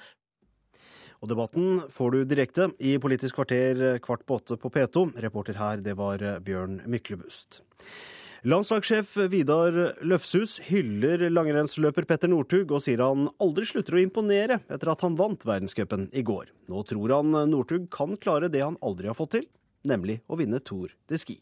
Og 1.19 1.33
debatten 1.33 1.81
får 1.91 2.15
du 2.15 2.21
direkte 2.31 2.69
i 2.79 2.95
Politisk 3.03 3.41
kvarter 3.41 3.99
kvart 4.05 4.23
på 4.23 4.39
åtte 4.39 4.59
på 4.61 4.71
P2. 4.71 5.09
Reporter 5.25 5.59
her, 5.59 5.83
det 5.83 5.97
var 5.99 6.23
Bjørn 6.47 6.79
Myklebust. 6.87 7.65
Landslagssjef 8.47 9.17
Vidar 9.33 9.75
Løfshus 10.07 10.61
hyller 10.69 11.25
langrennsløper 11.33 12.05
Petter 12.07 12.31
Northug 12.31 12.71
og 12.71 12.85
sier 12.85 13.03
han 13.03 13.27
aldri 13.43 13.67
slutter 13.67 13.97
å 13.97 14.03
imponere 14.05 14.61
etter 14.71 14.93
at 14.93 15.03
han 15.03 15.17
vant 15.19 15.43
verdenscupen 15.43 16.07
i 16.15 16.23
går. 16.23 16.53
Nå 16.71 16.85
tror 16.87 17.17
han 17.17 17.35
Northug 17.51 17.89
kan 17.91 18.15
klare 18.23 18.47
det 18.53 18.63
han 18.63 18.79
aldri 18.79 19.11
har 19.11 19.19
fått 19.19 19.35
til, 19.35 19.49
nemlig 19.83 20.21
å 20.31 20.39
vinne 20.39 20.63
Tour 20.63 20.95
de 21.11 21.19
Ski. 21.19 21.41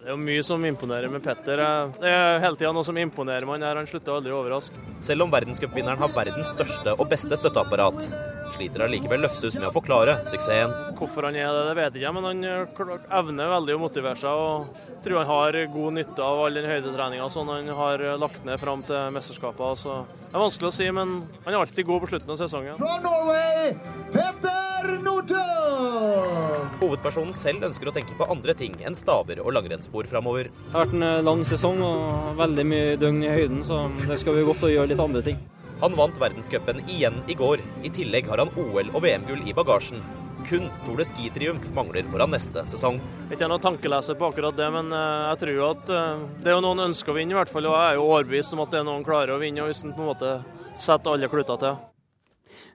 Det 0.00 0.08
er 0.08 0.12
jo 0.12 0.20
mye 0.20 0.44
som 0.44 0.64
imponerer 0.64 1.12
med 1.12 1.24
Petter. 1.24 1.60
Det 2.00 2.12
er 2.12 2.38
hele 2.44 2.56
tida 2.56 2.72
noe 2.72 2.84
som 2.84 2.96
imponerer 3.00 3.48
meg. 3.48 3.64
Han 3.64 3.88
slutter 3.88 4.16
aldri 4.18 4.32
å 4.32 4.42
overraske. 4.42 4.76
Selv 5.04 5.24
om 5.24 5.32
verdenscupvinneren 5.32 6.00
har 6.00 6.12
verdens 6.16 6.52
største 6.52 6.96
og 6.96 7.08
beste 7.08 7.36
støtteapparat, 7.36 8.08
sliter 8.54 8.84
allikevel 8.86 9.24
Løfshus 9.24 9.56
med 9.58 9.68
å 9.68 9.74
forklare 9.74 10.18
suksessen. 10.30 10.72
Hvorfor 10.98 11.28
han 11.28 11.38
er 11.38 11.50
det, 11.50 11.66
det 11.70 11.76
vet 11.78 11.98
jeg 11.98 12.04
ikke, 12.04 12.14
men 12.16 12.28
han 12.28 12.44
eh, 12.46 13.12
evner 13.20 13.52
veldig 13.54 13.76
å 13.76 13.82
motivere 13.82 14.20
seg. 14.20 14.30
og 14.30 15.00
tror 15.04 15.20
han 15.22 15.30
har 15.30 15.60
god 15.72 15.96
nytte 15.96 16.24
av 16.24 16.42
all 16.44 16.58
den 16.58 16.68
høydetreninga 16.68 17.28
som 17.32 17.48
han 17.52 17.68
har 17.80 18.04
lagt 18.20 18.44
ned 18.48 18.60
fram 18.60 18.82
til 18.86 19.14
mesterskapet. 19.14 19.80
Så 19.80 20.00
det 20.08 20.34
er 20.34 20.44
vanskelig 20.44 20.70
å 20.70 20.74
si, 20.74 20.88
men 20.94 21.20
han 21.44 21.54
er 21.54 21.60
alltid 21.60 21.88
god 21.88 22.04
på 22.04 22.10
slutten 22.12 22.34
av 22.34 22.40
sesongen. 22.40 22.80
Fra 22.80 22.98
Norway, 23.04 23.74
Petter 24.14 24.96
Northug! 25.04 26.76
Hovedpersonen 26.80 27.34
selv 27.36 27.66
ønsker 27.68 27.90
å 27.90 27.94
tenke 27.94 28.16
på 28.16 28.28
andre 28.32 28.54
ting 28.56 28.76
enn 28.86 28.96
staver 28.96 29.42
og 29.44 29.52
langrennsspor 29.56 30.08
framover. 30.10 30.50
Det 30.50 30.74
har 30.74 30.86
vært 30.86 30.98
en 30.98 31.06
eh, 31.06 31.22
lang 31.26 31.46
sesong 31.48 31.80
og 31.84 32.36
veldig 32.40 32.66
mye 32.72 32.98
døgn 33.00 33.24
i 33.24 33.32
høyden, 33.32 33.64
så 33.66 33.86
det 34.04 34.20
skal 34.20 34.36
bli 34.38 34.46
godt 34.48 34.68
å 34.68 34.72
gjøre 34.72 34.92
litt 34.92 35.02
andre 35.08 35.24
ting. 35.26 35.40
Han 35.80 35.94
vant 35.96 36.18
verdenscupen 36.20 36.82
igjen 36.88 37.22
i 37.28 37.34
går. 37.34 37.60
I 37.82 37.90
tillegg 37.90 38.26
har 38.28 38.42
han 38.42 38.50
OL- 38.60 38.90
og 38.92 39.00
VM-gull 39.00 39.46
i 39.48 39.54
bagasjen. 39.56 40.02
Kun 40.44 40.66
Tour 40.84 40.98
de 41.00 41.06
Ski-triumf 41.08 41.70
mangler 41.76 42.04
foran 42.12 42.32
neste 42.34 42.66
sesong. 42.68 42.98
Jeg 43.00 43.38
Ikke 43.38 43.48
noe 43.48 43.54
noen 43.54 43.64
tankeleser 43.64 44.18
på 44.20 44.28
akkurat 44.28 44.56
det, 44.56 44.68
men 44.74 44.92
eh, 44.92 45.28
jeg 45.30 45.40
tror 45.44 45.62
at 45.70 45.92
eh, 45.96 46.26
det 46.42 46.52
er 46.52 46.58
jo 46.58 46.64
noen 46.66 46.84
ønsker 46.90 47.14
å 47.14 47.16
vinne, 47.16 47.32
i 47.32 47.38
hvert 47.38 47.52
fall. 47.52 47.70
Og 47.70 47.76
jeg 47.78 47.94
er 47.94 47.96
jo 47.96 48.04
overbevist 48.10 48.56
om 48.56 48.62
at 48.66 48.74
det 48.74 48.82
er 48.82 48.86
noen 48.90 49.06
klarer 49.08 49.34
å 49.36 49.40
vinne, 49.40 49.64
og 49.64 49.72
hvis 49.72 49.82
en 49.86 49.96
på 49.96 50.04
en 50.04 50.12
måte 50.12 50.34
setter 50.76 51.16
alle 51.16 51.32
kluter 51.32 51.64
til. 51.64 51.80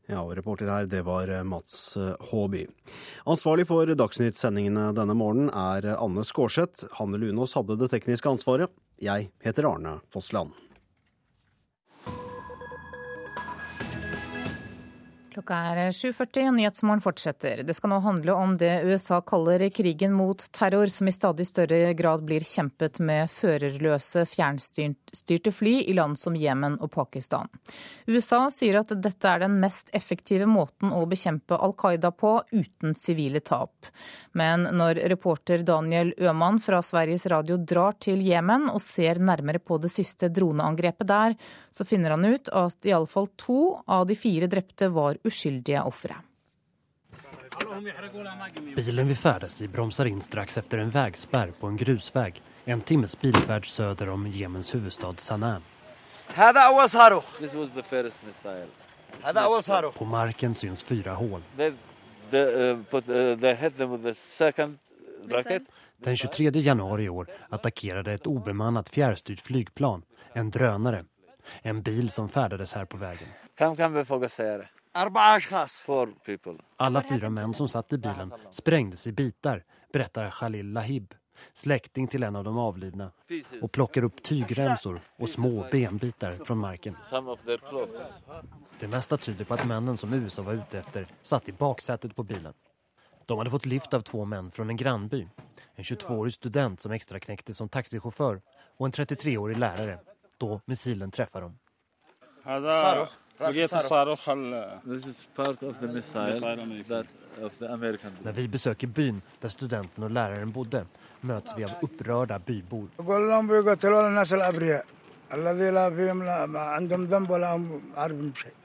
Ja, 0.09 0.21
og 0.21 0.33
reporter 0.37 0.69
her, 0.69 0.89
det 0.89 1.05
var 1.05 1.29
Mats 1.45 1.95
Håby. 2.31 2.65
Ansvarlig 3.29 3.69
for 3.69 3.89
Dagsnytt-sendingene 4.01 4.91
denne 4.97 5.17
morgenen 5.17 5.53
er 5.53 5.93
Anne 5.95 6.25
Skårseth. 6.25 6.89
Hanne 6.97 7.21
Lunås 7.21 7.57
hadde 7.57 7.77
det 7.81 7.93
tekniske 7.93 8.33
ansvaret. 8.33 8.73
Jeg 9.01 9.29
heter 9.45 9.73
Arne 9.75 9.99
Fossland. 10.13 10.53
Klokka 15.35 15.55
er 15.75 15.89
7.40, 15.91 16.51
Nyhetsmorgen 16.55 17.01
fortsetter. 17.03 17.59
Det 17.67 17.73
skal 17.75 17.91
nå 17.91 17.97
handle 17.99 18.31
om 18.39 18.53
det 18.55 18.85
USA 18.87 19.17
kaller 19.19 19.65
krigen 19.67 20.13
mot 20.15 20.39
terror, 20.55 20.87
som 20.87 21.09
i 21.09 21.11
stadig 21.11 21.43
større 21.49 21.89
grad 21.93 22.21
blir 22.23 22.45
kjempet 22.47 23.01
med 23.03 23.27
førerløse, 23.27 24.23
fjernstyrte 24.31 25.51
fly 25.51 25.73
i 25.91 25.95
land 25.97 26.15
som 26.21 26.37
Jemen 26.39 26.77
og 26.79 26.93
Pakistan. 26.93 27.51
USA 28.07 28.45
sier 28.47 28.79
at 28.79 28.93
dette 28.95 29.27
er 29.27 29.43
den 29.43 29.57
mest 29.59 29.91
effektive 29.91 30.47
måten 30.47 30.95
å 30.95 31.01
bekjempe 31.03 31.59
Al 31.59 31.75
Qaida 31.83 32.13
på 32.15 32.37
uten 32.55 32.95
sivile 32.95 33.43
tap. 33.43 33.91
Men 34.39 34.63
når 34.71 35.03
reporter 35.11 35.67
Daniel 35.67 36.13
Øhman 36.15 36.61
fra 36.63 36.79
Sveriges 36.79 37.27
Radio 37.27 37.59
drar 37.59 37.99
til 37.99 38.23
Jemen 38.23 38.69
og 38.71 38.79
ser 38.79 39.19
nærmere 39.19 39.59
på 39.59 39.81
det 39.83 39.91
siste 39.91 40.31
droneangrepet 40.31 41.11
der, 41.11 41.35
så 41.75 41.83
finner 41.83 42.15
han 42.15 42.23
ut 42.23 42.47
at 42.55 42.87
iallfall 42.87 43.27
to 43.35 43.61
av 43.83 44.07
de 44.07 44.15
fire 44.15 44.47
drepte 44.47 44.93
var 44.95 45.19
uskyldige 45.25 45.81
ofre. 45.81 46.15
Bilen 48.75 49.07
vi 49.07 49.15
färdas 49.15 49.61
i 49.61 49.67
bromsar 49.67 50.05
in 50.05 50.21
strax 50.21 50.57
efter 50.57 50.77
en 50.77 50.89
vägspärr 50.89 51.51
på 51.59 51.67
en 51.67 51.77
grusväg. 51.77 52.41
En 52.65 52.81
timmes 52.81 53.21
bilfärd 53.21 53.67
söder 53.67 54.09
om 54.09 54.27
Jemens 54.27 54.75
huvudstad 54.75 55.13
Sanaa. 55.17 55.61
På 59.97 60.05
marken 60.05 60.55
syns 60.55 60.83
fyra 60.83 61.13
hål. 61.13 61.41
Den 65.97 66.17
23 66.17 66.49
januari 66.53 67.03
i 67.03 67.09
år 67.09 67.27
attackerade 67.49 68.13
ett 68.13 68.27
obemannat 68.27 68.89
fjärrstyrt 68.89 69.39
flygplan, 69.39 70.03
en 70.33 70.49
drönare, 70.49 71.05
en 71.61 71.81
bil 71.81 72.09
som 72.09 72.29
färdades 72.29 72.73
här 72.73 72.85
på 72.85 72.97
vägen. 72.97 73.27
Alla 76.77 77.01
fyra 77.01 77.29
män 77.29 77.53
som 77.53 77.67
satt 77.67 77.93
i 77.93 77.97
bilen 77.97 78.33
sprängdes 78.51 79.07
i 79.07 79.11
bitar, 79.11 79.63
berättar 79.93 80.29
Khalil 80.29 80.71
Lahib, 80.71 81.13
släkting 81.53 82.07
till 82.07 82.23
en 82.23 82.35
av 82.35 82.43
de 82.43 82.57
avlidna, 82.57 83.11
och 83.61 83.71
plockar 83.71 84.03
upp 84.03 84.23
tygremsor 84.23 85.01
och 85.19 85.29
små 85.29 85.67
benbitar 85.71 86.39
från 86.45 86.57
marken. 86.57 86.97
Det 88.79 88.87
mesta 88.87 89.17
tyder 89.17 89.45
på 89.45 89.53
att 89.53 89.67
männen 89.67 89.97
som 89.97 90.13
USA 90.13 90.41
var 90.41 90.53
ute 90.53 90.79
efter 90.79 91.07
satt 91.21 91.49
i 91.49 91.51
baksätet 91.51 92.15
på 92.15 92.23
bilen. 92.23 92.53
De 93.25 93.37
hade 93.37 93.49
fått 93.49 93.65
lift 93.65 93.93
av 93.93 94.01
två 94.01 94.25
män 94.25 94.51
från 94.51 94.69
en 94.69 94.77
grannby. 94.77 95.27
En 95.75 95.83
22-årig 95.83 96.33
student 96.33 96.79
som 96.79 96.91
extra 96.91 97.19
knäckte 97.19 97.53
som 97.53 97.69
taxichaufför 97.69 98.41
och 98.77 98.85
en 98.85 98.91
33-årig 98.91 99.57
lärare. 99.57 99.99
Då 100.37 100.61
missilen 100.65 101.11
träffar 101.11 101.41
dem. 101.41 101.57
När 108.23 108.31
vi 108.31 108.47
besøker 108.47 108.87
byn 108.87 109.21
der 109.41 109.49
studenten 109.49 110.03
og 110.03 110.11
læreren 110.11 110.51
bodde 110.55 110.85
møtes 111.21 111.57
vi 111.57 111.63
av 111.67 111.71
opprørte 111.83 112.39
bybor. 112.47 112.87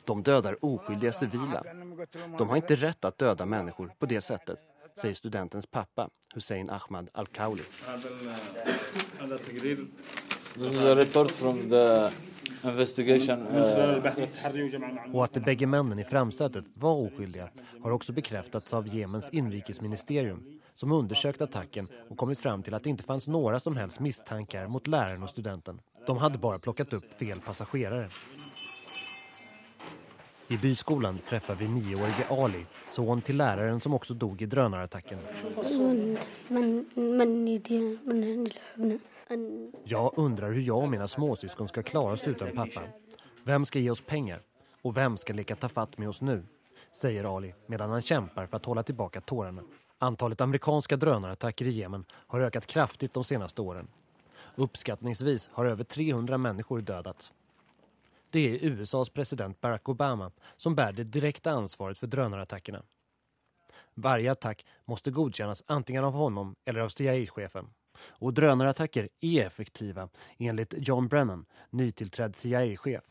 De 0.07 0.23
døder 0.23 0.55
uskyldige 0.63 1.13
sivile. 1.13 1.61
De 2.39 2.49
har 2.49 2.57
ikke 2.63 2.77
rett 2.85 3.01
til 3.01 3.11
å 3.11 3.15
døde 3.25 3.47
mennesker 3.47 3.91
på 3.99 4.07
det 4.07 4.23
settet, 4.23 4.59
sier 5.01 5.15
studentens 5.19 5.67
pappa 5.67 6.09
Hussein 6.35 6.71
Ahmad 6.71 7.11
Al-Kauli. 7.15 7.65
Och 15.13 15.25
att 15.25 15.33
de 15.33 15.41
bägge 15.41 15.67
männen 15.67 15.99
i 15.99 16.05
framsätet 16.05 16.65
var 16.75 17.07
oskyldiga 17.07 17.49
har 17.83 17.91
också 17.91 18.13
bekräftats 18.13 18.75
av 18.75 18.95
Jemens 18.95 19.31
inrikesministerium 19.31 20.61
som 20.75 20.93
undersökt 20.93 21.41
attacken 21.41 21.89
och 22.09 22.17
kommit 22.17 22.39
fram 22.39 22.63
till 22.63 22.75
att 22.75 22.85
det 22.85 22.91
inte 22.91 23.05
fanns 23.05 23.29
några 23.29 23.61
som 23.61 23.77
helst 23.77 24.01
misstankar 24.01 24.69
mot 24.69 24.87
läraren 24.87 25.23
och 25.23 25.31
studenten. 25.31 25.81
De 26.07 26.19
hade 26.19 26.39
bara 26.39 26.59
plockat 26.59 26.93
upp 26.93 27.19
fel 27.19 27.41
passagerare. 27.41 28.09
I 30.49 30.57
byskolan 30.57 31.19
träffar 31.29 31.55
vi 31.55 31.69
nioårige 31.69 32.27
Ali, 32.31 32.67
son 32.89 33.21
till 33.21 33.37
läraren 33.37 33.81
som 33.81 33.95
också 33.95 34.15
dog 34.15 34.43
i 34.43 34.47
drönarattacken. 34.47 35.19
Jag 39.85 40.13
undrar 40.17 40.51
hur 40.51 40.63
jag 40.63 40.79
och 40.79 40.89
mina 40.89 41.09
småsyskon 41.09 41.69
ska 41.69 41.83
klara 41.83 42.13
oss 42.13 42.29
utan 42.29 42.53
pappa. 42.53 42.83
Vem 43.45 43.65
ska 43.65 43.79
ge 43.79 43.91
oss 43.91 44.01
pengar? 44.01 44.43
Och 44.83 44.97
vem 44.97 45.17
ska 45.17 45.45
ta 45.45 45.69
fatt 45.69 45.99
med 45.99 46.09
oss 46.09 46.23
nu? 46.23 46.43
Säger 46.93 47.37
Ali 47.37 47.55
medan 47.67 47.91
han 47.91 48.03
kämpar 48.03 48.47
för 48.47 48.57
att 48.57 48.65
hålla 48.65 48.83
tillbaka 48.83 49.21
tårarna. 49.21 49.63
Antalet 49.99 50.41
amerikanska 50.41 50.97
drönarattacker 50.97 51.65
i 51.65 51.71
Jemen 51.71 52.05
har 52.13 52.41
ökat 52.41 52.67
kraftigt 52.67 53.15
de 53.15 53.25
senaste 53.25 53.63
åren. 53.63 53.89
Uppskattningsvis 54.55 55.51
har 55.53 55.65
över 55.65 55.85
300 55.85 56.39
människor 56.39 56.81
dödats. 56.81 57.33
det 58.31 58.41
är 58.41 58.65
USAs 58.65 59.11
president 59.11 59.61
Barack 59.61 59.89
Obama 59.89 60.33
som 60.57 60.75
bär 60.75 60.93
det 60.93 61.05
direkta 61.05 61.51
ansvaret 61.51 61.99
för 61.99 62.07
drönarattackerna. 62.07 62.83
Varje 63.95 64.33
attack 64.33 64.67
måste 64.85 65.11
godkännas 65.11 65.63
antingen 65.67 66.05
av 66.05 66.13
honom 66.13 66.55
eller 66.65 66.81
av 66.81 66.89
CIA-chefen. 66.89 67.67
Och 68.09 68.35
drönarattacker 68.35 69.09
är 69.21 69.47
effektiva 69.47 70.09
enligt 70.39 70.75
John 70.77 71.09
Brennan, 71.09 71.47
nytillträdd 71.71 72.37
CIA-chef. 72.37 73.05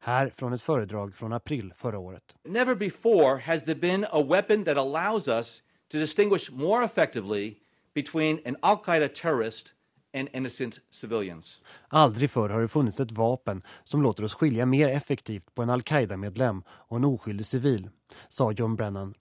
Här 0.00 0.28
från 0.28 0.52
ett 0.52 0.62
föredrag 0.62 1.14
från 1.14 1.32
april 1.32 1.72
förra 1.76 1.98
året. 1.98 2.34
Never 2.44 2.74
before 2.74 3.40
has 3.40 3.64
there 3.64 3.74
been 3.74 4.06
a 4.10 4.22
weapon 4.22 4.64
that 4.64 4.76
allows 4.76 5.28
us 5.28 5.62
to 5.92 5.98
distinguish 5.98 6.50
more 6.50 6.84
effectively 6.84 7.54
between 7.94 8.40
an 8.46 8.56
al-Qaida 8.62 9.08
terrorist 9.08 9.66
and 10.14 10.28
innocent 10.32 10.80
civilians. 10.90 11.60
Aldrig 11.88 12.30
förr 12.30 12.48
har 12.48 12.60
det 12.60 12.68
funnits 12.68 13.00
ett 13.00 13.12
vapen 13.12 13.62
som 13.84 14.02
låter 14.02 14.24
oss 14.24 14.34
skilja 14.34 14.66
mer 14.66 14.88
effektivt 14.88 15.54
på 15.54 15.62
en 15.62 15.70
Al-Qaida-medlem 15.70 16.62
och 16.68 16.96
en 16.96 17.04
oskyldig 17.04 17.46
civil, 17.46 17.88
sa 18.28 18.52
John 18.52 18.76
Brennan. 18.76 19.14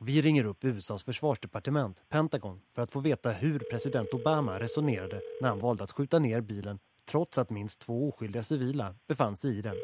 Vi 0.00 0.22
ringer 0.22 0.44
upp 0.46 0.64
USAs 0.64 1.04
försvarsdepartement, 1.04 2.04
Pentagon, 2.08 2.60
för 2.74 2.82
att 2.82 2.92
få 2.92 3.00
veta 3.00 3.30
hur 3.30 3.58
president 3.70 4.14
Obama 4.14 4.58
resonerade 4.60 5.20
när 5.40 5.48
han 5.48 5.58
valde 5.58 5.84
att 5.84 5.92
skjuta 5.92 6.18
ner 6.18 6.40
bilen 6.40 6.78
trots 7.10 7.38
att 7.38 7.50
minst 7.50 7.80
två 7.80 8.08
oskyldiga 8.08 8.42
civila 8.42 8.94
befann 9.08 9.36
sig 9.36 9.58
i 9.58 9.62
den. 9.62 9.76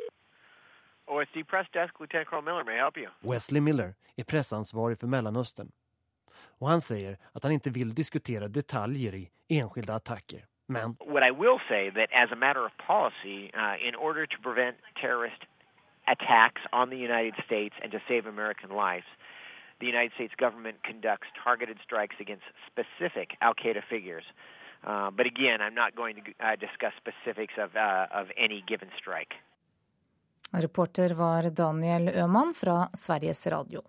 OSD 1.07 1.49
Press 1.49 1.67
Desk, 1.73 2.01
Lieutenant 2.01 2.29
Colonel 2.29 2.45
Miller, 2.45 2.65
may 2.65 2.75
I 2.75 2.79
help 2.79 2.97
you? 2.97 3.33
Wesley 3.33 3.61
Miller 3.61 3.95
är 4.17 4.25
pressansvarig 4.25 4.99
för 4.99 5.07
Mellanöstern. 5.07 5.73
Och 6.59 6.69
han 6.69 6.81
säger 6.81 7.19
att 7.33 7.43
han 7.43 7.53
inte 7.53 7.71
vill 7.71 7.95
diskutera 7.95 8.49
detaljer 8.49 9.15
i 9.15 9.31
enskilda 9.49 9.95
attacker. 9.95 10.45
Men 10.67 10.97
What 10.99 11.23
I 11.23 11.31
will 11.31 11.59
say 11.69 11.91
that 11.91 12.09
as 12.13 12.33
a 12.33 12.37
matter 12.37 12.67
of 12.67 12.73
policy, 12.87 13.51
uh, 13.55 13.89
in 13.89 13.95
order 13.95 14.27
to 14.27 14.37
prevent 14.43 14.77
terrorist 15.01 15.43
attacks 16.07 16.63
on 16.73 16.91
the 16.91 16.97
United 16.97 17.35
States 17.47 17.75
and 17.83 17.93
to 17.93 17.99
save 18.09 18.23
American 18.29 18.71
lives, 18.71 19.07
the 19.83 19.89
United 19.95 20.13
States 20.19 20.35
government 20.45 20.79
conducts 20.91 21.29
targeted 21.45 21.79
strikes 21.87 22.17
against 22.25 22.47
specific 22.71 23.29
Al 23.47 23.55
Qaeda 23.61 23.83
figures. 23.95 24.27
Uh, 24.87 25.11
but 25.17 25.27
again, 25.35 25.59
I'm 25.65 25.77
not 25.83 25.91
going 26.01 26.15
to 26.19 26.23
uh, 26.23 26.57
discuss 26.67 26.95
specifics 27.05 27.55
of, 27.65 27.71
uh, 27.77 28.21
of 28.21 28.27
any 28.45 28.61
given 28.71 28.91
strike. 29.01 29.35
Reporter 30.53 31.15
var 31.15 31.43
Daniel 31.51 32.09
Øhman 32.09 32.55
fra 32.55 32.89
Sveriges 32.95 33.47
Radio. 33.47 33.83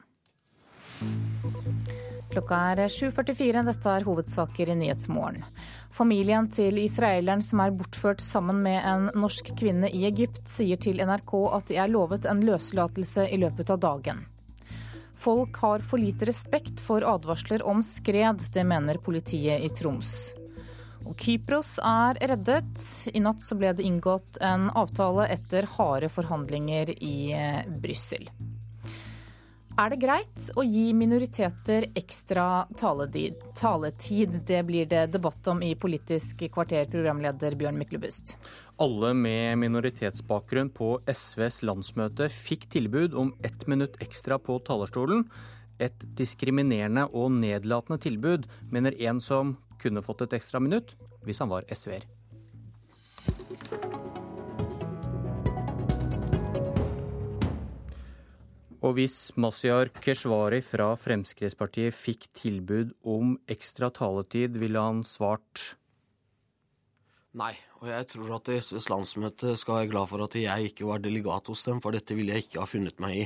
Klokka 2.32 2.60
er 2.72 2.88
7.44. 2.88 3.64
Dette 3.68 3.90
er 3.90 4.06
hovedsaker 4.08 4.70
i 4.70 4.76
Nyhetsmorgen. 4.76 5.44
Familien 5.92 6.48
til 6.50 6.80
israeleren 6.82 7.44
som 7.46 7.62
er 7.62 7.76
bortført 7.78 8.22
sammen 8.22 8.64
med 8.66 8.80
en 8.82 9.10
norsk 9.14 9.52
kvinne 9.60 9.92
i 9.94 10.06
Egypt, 10.10 10.42
sier 10.50 10.80
til 10.82 11.04
NRK 11.06 11.34
at 11.60 11.68
de 11.70 11.82
er 11.84 11.92
lovet 11.94 12.26
en 12.26 12.42
løslatelse 12.48 13.28
i 13.30 13.42
løpet 13.44 13.76
av 13.76 13.84
dagen. 13.84 14.24
Folk 15.24 15.56
har 15.64 15.80
for 15.80 16.02
lite 16.02 16.28
respekt 16.28 16.82
for 16.84 17.06
advarsler 17.08 17.64
om 17.64 17.80
skred, 17.84 18.42
det 18.52 18.64
mener 18.68 19.00
politiet 19.00 19.64
i 19.64 19.70
Troms. 19.72 20.34
Og 21.08 21.16
Kypros 21.20 21.78
er 21.80 22.20
reddet. 22.28 22.82
I 23.16 23.22
natt 23.24 23.48
ble 23.60 23.72
det 23.78 23.86
inngått 23.88 24.42
en 24.44 24.70
avtale 24.76 25.30
etter 25.32 25.68
harde 25.78 26.10
forhandlinger 26.12 26.92
i 27.00 27.32
eh, 27.36 27.64
Brussel. 27.84 28.28
Er 29.74 29.90
det 29.90 30.04
greit 30.04 30.42
å 30.54 30.62
gi 30.62 30.92
minoriteter 30.94 31.88
ekstra 31.98 32.68
taletid? 32.78 34.36
Det 34.46 34.60
blir 34.68 34.86
det 34.86 35.08
debatt 35.16 35.48
om 35.50 35.64
i 35.66 35.72
Politisk 35.74 36.44
kvarter, 36.54 36.86
programleder 36.92 37.56
Bjørn 37.58 37.80
Myklebust. 37.82 38.36
Alle 38.78 39.16
med 39.18 39.58
minoritetsbakgrunn 39.64 40.70
på 40.78 40.92
SVs 41.10 41.64
landsmøte 41.66 42.30
fikk 42.30 42.68
tilbud 42.76 43.18
om 43.18 43.34
ett 43.42 43.66
minutt 43.66 43.98
ekstra 44.06 44.38
på 44.38 44.60
talerstolen. 44.62 45.26
Et 45.82 46.06
diskriminerende 46.22 47.08
og 47.10 47.34
nedlatende 47.40 47.98
tilbud, 48.06 48.46
mener 48.70 48.94
en 49.10 49.18
som 49.18 49.56
kunne 49.82 50.06
fått 50.06 50.28
et 50.28 50.38
ekstra 50.38 50.62
minutt 50.62 50.94
hvis 51.26 51.42
han 51.42 51.50
var 51.50 51.66
SV-er. 51.74 52.06
Og 58.84 58.98
hvis 58.98 59.32
Masihar 59.40 59.88
Keshvari 60.04 60.60
fra 60.66 60.90
Fremskrittspartiet 61.00 61.96
fikk 61.96 62.28
tilbud 62.36 62.92
om 63.08 63.38
ekstra 63.48 63.88
taletid, 63.96 64.60
ville 64.60 64.82
han 64.82 65.06
svart 65.08 65.78
Nei, 67.34 67.56
og 67.82 67.88
jeg 67.90 68.06
tror 68.12 68.36
at 68.36 68.50
SVs 68.62 68.86
landsmøte 68.92 69.56
skal 69.58 69.80
være 69.80 69.88
glad 69.90 70.10
for 70.12 70.22
at 70.22 70.36
jeg 70.38 70.70
ikke 70.70 70.86
var 70.86 71.00
delegat 71.02 71.48
hos 71.50 71.64
dem, 71.66 71.80
for 71.82 71.96
dette 71.96 72.14
ville 72.14 72.36
jeg 72.36 72.46
ikke 72.46 72.60
ha 72.62 72.68
funnet 72.70 73.02
meg 73.02 73.24
i. 73.24 73.26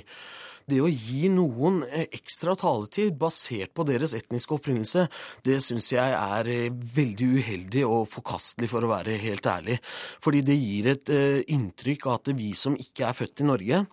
Det 0.68 0.78
å 0.80 0.88
gi 0.88 1.28
noen 1.32 1.82
eh, 1.86 2.06
ekstra 2.16 2.56
taletid 2.60 3.18
basert 3.20 3.74
på 3.76 3.84
deres 3.88 4.16
etniske 4.16 4.56
opprinnelse, 4.56 5.06
det 5.44 5.60
syns 5.64 5.90
jeg 5.92 6.16
er 6.16 6.52
eh, 6.54 6.72
veldig 6.72 7.30
uheldig 7.36 7.84
og 7.88 8.08
forkastelig, 8.12 8.72
for 8.72 8.88
å 8.88 8.94
være 8.94 9.20
helt 9.26 9.48
ærlig. 9.52 9.78
Fordi 10.24 10.46
det 10.54 10.58
gir 10.60 10.90
et 10.94 11.12
eh, 11.12 11.44
inntrykk 11.56 12.08
av 12.08 12.22
at 12.22 12.32
vi 12.40 12.54
som 12.56 12.80
ikke 12.80 13.10
er 13.10 13.20
født 13.20 13.44
i 13.44 13.52
Norge, 13.52 13.84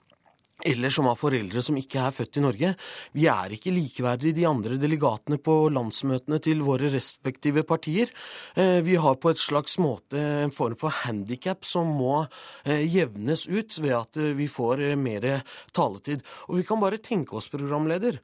eller 0.62 0.92
som 0.92 1.08
har 1.10 1.18
foreldre 1.18 1.62
som 1.64 1.76
ikke 1.78 1.98
er 2.00 2.14
født 2.14 2.38
i 2.38 2.44
Norge. 2.44 2.70
Vi 3.16 3.26
er 3.30 3.54
ikke 3.56 3.72
likeverdige 3.74 4.36
de 4.36 4.46
andre 4.48 4.78
delegatene 4.80 5.38
på 5.42 5.56
landsmøtene 5.74 6.38
til 6.44 6.62
våre 6.66 6.92
respektive 6.92 7.64
partier. 7.66 8.12
Eh, 8.54 8.78
vi 8.86 8.94
har 9.00 9.18
på 9.18 9.32
et 9.32 9.42
slags 9.42 9.78
måte 9.82 10.20
en 10.44 10.54
form 10.54 10.78
for 10.78 10.94
handikap 11.04 11.66
som 11.66 11.90
må 11.98 12.26
eh, 12.64 12.84
jevnes 12.86 13.48
ut 13.50 13.80
ved 13.80 13.96
at 13.98 14.20
eh, 14.20 14.34
vi 14.38 14.46
får 14.50 14.84
mer 15.00 15.42
taletid. 15.74 16.22
Og 16.48 16.60
vi 16.60 16.68
kan 16.68 16.82
bare 16.82 17.02
tenke 17.02 17.36
oss, 17.36 17.50
programleder, 17.50 18.20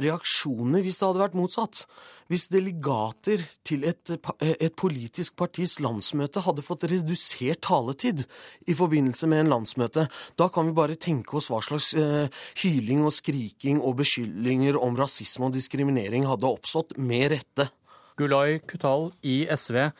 reaksjoner 0.00 0.82
hvis 0.84 0.98
det 1.00 1.06
hadde 1.06 1.22
vært 1.22 1.36
motsatt. 1.38 1.84
Hvis 2.32 2.46
delegater 2.48 3.42
til 3.68 3.84
et, 3.84 4.14
et, 4.40 4.72
politisk 4.80 5.36
partis 5.36 5.76
landsmøte 5.84 6.42
hadde 6.46 6.64
fått 6.64 6.86
redusert 6.88 7.60
taletid 7.66 8.24
i 8.66 8.76
forbindelse 8.76 9.28
med 9.28 9.44
en 9.44 9.52
landsmøte, 9.52 10.06
da 10.40 10.48
kan 10.52 10.70
vi 10.70 10.76
bare 10.76 10.96
tenke 10.96 11.36
oss 11.36 11.50
hva 11.52 11.60
slags 11.64 11.92
eh, 12.00 12.32
hyling 12.62 13.04
og 13.04 13.12
skriking 13.12 13.82
og 13.82 13.98
beskyldninger 14.00 14.80
om 14.80 14.96
rasisme 14.98 15.50
og 15.50 15.56
diskriminering 15.58 16.28
hadde 16.30 16.48
oppstått, 16.48 16.96
med 16.96 17.30
rette. 17.34 17.68
Gulai 18.16 18.60
Kutal 18.64 19.10
i 19.26 19.42
SV, 19.50 19.90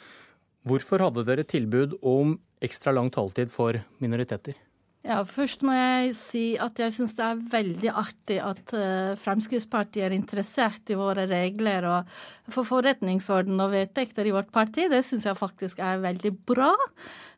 hvorfor 0.64 1.02
hadde 1.04 1.26
dere 1.28 1.44
tilbud 1.44 1.98
om 2.00 2.38
ekstra 2.64 2.94
lang 2.94 3.10
taletid 3.12 3.52
for 3.52 3.82
minoriteter? 4.00 4.56
Ja, 5.04 5.18
Først 5.28 5.60
må 5.60 5.74
jeg 5.76 6.14
si 6.16 6.42
at 6.56 6.78
jeg 6.80 6.92
syns 6.96 7.12
det 7.18 7.24
er 7.26 7.40
veldig 7.52 7.90
artig 7.92 8.38
at 8.40 8.72
uh, 8.72 9.12
Fremskrittspartiet 9.20 10.06
er 10.06 10.14
interessert 10.16 10.88
i 10.88 10.96
våre 10.96 11.26
regler 11.28 11.84
og 11.90 12.14
for 12.54 12.64
forretningsorden 12.64 13.60
og 13.60 13.74
vedtekter 13.74 14.24
i 14.24 14.32
vårt 14.32 14.48
parti. 14.54 14.86
Det 14.88 15.02
syns 15.04 15.26
jeg 15.28 15.36
faktisk 15.36 15.82
er 15.84 16.00
veldig 16.00 16.32
bra. 16.48 16.72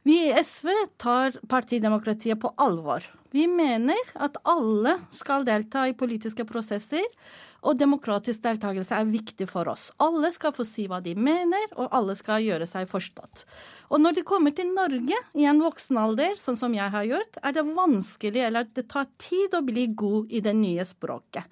Vi 0.07 0.21
i 0.29 0.37
SV 0.39 0.71
tar 1.03 1.35
partidemokratiet 1.51 2.39
på 2.39 2.55
alvor. 2.63 3.03
Vi 3.35 3.49
mener 3.51 4.15
at 4.15 4.39
alle 4.47 4.95
skal 5.11 5.43
delta 5.45 5.89
i 5.91 5.97
politiske 5.99 6.47
prosesser, 6.47 7.03
og 7.67 7.81
demokratisk 7.81 8.45
deltakelse 8.45 8.95
er 8.95 9.11
viktig 9.11 9.49
for 9.51 9.67
oss. 9.73 9.89
Alle 9.99 10.31
skal 10.31 10.55
få 10.55 10.63
si 10.65 10.87
hva 10.87 11.03
de 11.03 11.17
mener, 11.19 11.67
og 11.75 11.91
alle 11.91 12.15
skal 12.15 12.47
gjøre 12.47 12.69
seg 12.71 12.87
forstått. 12.91 13.43
Og 13.91 14.03
når 14.03 14.19
de 14.19 14.27
kommer 14.27 14.55
til 14.57 14.73
Norge 14.75 15.19
i 15.39 15.47
en 15.47 15.63
voksen 15.63 15.99
alder, 16.01 16.37
sånn 16.41 16.59
som 16.59 16.75
jeg 16.75 16.91
har 16.93 17.07
gjort, 17.07 17.39
er 17.43 17.57
det 17.57 17.67
vanskelig, 17.77 18.43
eller 18.49 18.69
det 18.75 18.89
tar 18.91 19.09
tid 19.23 19.55
å 19.55 19.63
bli 19.67 19.89
god 19.95 20.33
i 20.35 20.43
det 20.45 20.55
nye 20.57 20.87
språket. 20.87 21.47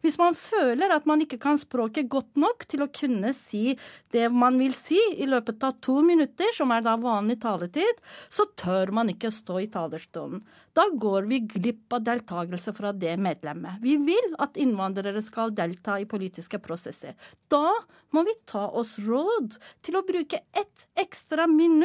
Hvis 0.00 0.16
man 0.16 0.36
føler 0.38 0.94
at 0.94 1.04
man 1.08 1.20
ikke 1.20 1.40
kan 1.40 1.58
språket 1.60 2.08
godt 2.08 2.38
nok 2.40 2.64
til 2.70 2.84
å 2.84 2.90
kunne 2.94 3.34
si 3.36 3.74
det 4.14 4.30
man 4.32 4.56
vil 4.60 4.72
si 4.76 5.00
i 5.20 5.28
løpet 5.28 5.60
av 5.66 5.76
to 5.84 5.98
minutter, 6.06 6.48
som 6.56 6.72
er 6.72 6.84
da 6.86 6.96
vanlig 7.00 7.40
taletid, 7.42 8.00
så 8.32 8.48
tør 8.56 8.94
man 8.96 9.12
ikke 9.12 9.32
stå 9.34 9.60
i 9.60 9.68
talerstolen. 9.72 10.40
Da 10.72 10.86
går 11.02 11.26
vi 11.28 11.40
glipp 11.50 11.92
av 11.92 12.04
deltakelse 12.06 12.72
fra 12.76 12.94
det 12.96 13.16
medlemmet. 13.20 13.80
Vi 13.82 13.96
vil 14.00 14.36
at 14.40 14.56
innvandrere 14.60 15.20
skal 15.24 15.52
delta 15.52 15.98
i 16.00 16.08
politiske 16.08 16.60
prosesser. 16.62 17.16
Da 17.50 17.66
må 18.14 18.22
vi 18.26 18.36
ta 18.48 18.68
oss 18.78 18.96
råd 19.02 19.58
til 19.84 19.98
å 19.98 20.04
bruke 20.06 20.40
ett 20.56 20.86
ekstra 20.98 21.46
minutt, 21.50 21.79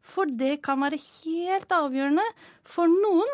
for 0.00 0.30
det 0.30 0.60
kan 0.64 0.80
være 0.82 0.98
helt 1.00 1.72
avgjørende 1.74 2.26
for 2.66 2.90
noen 2.90 3.30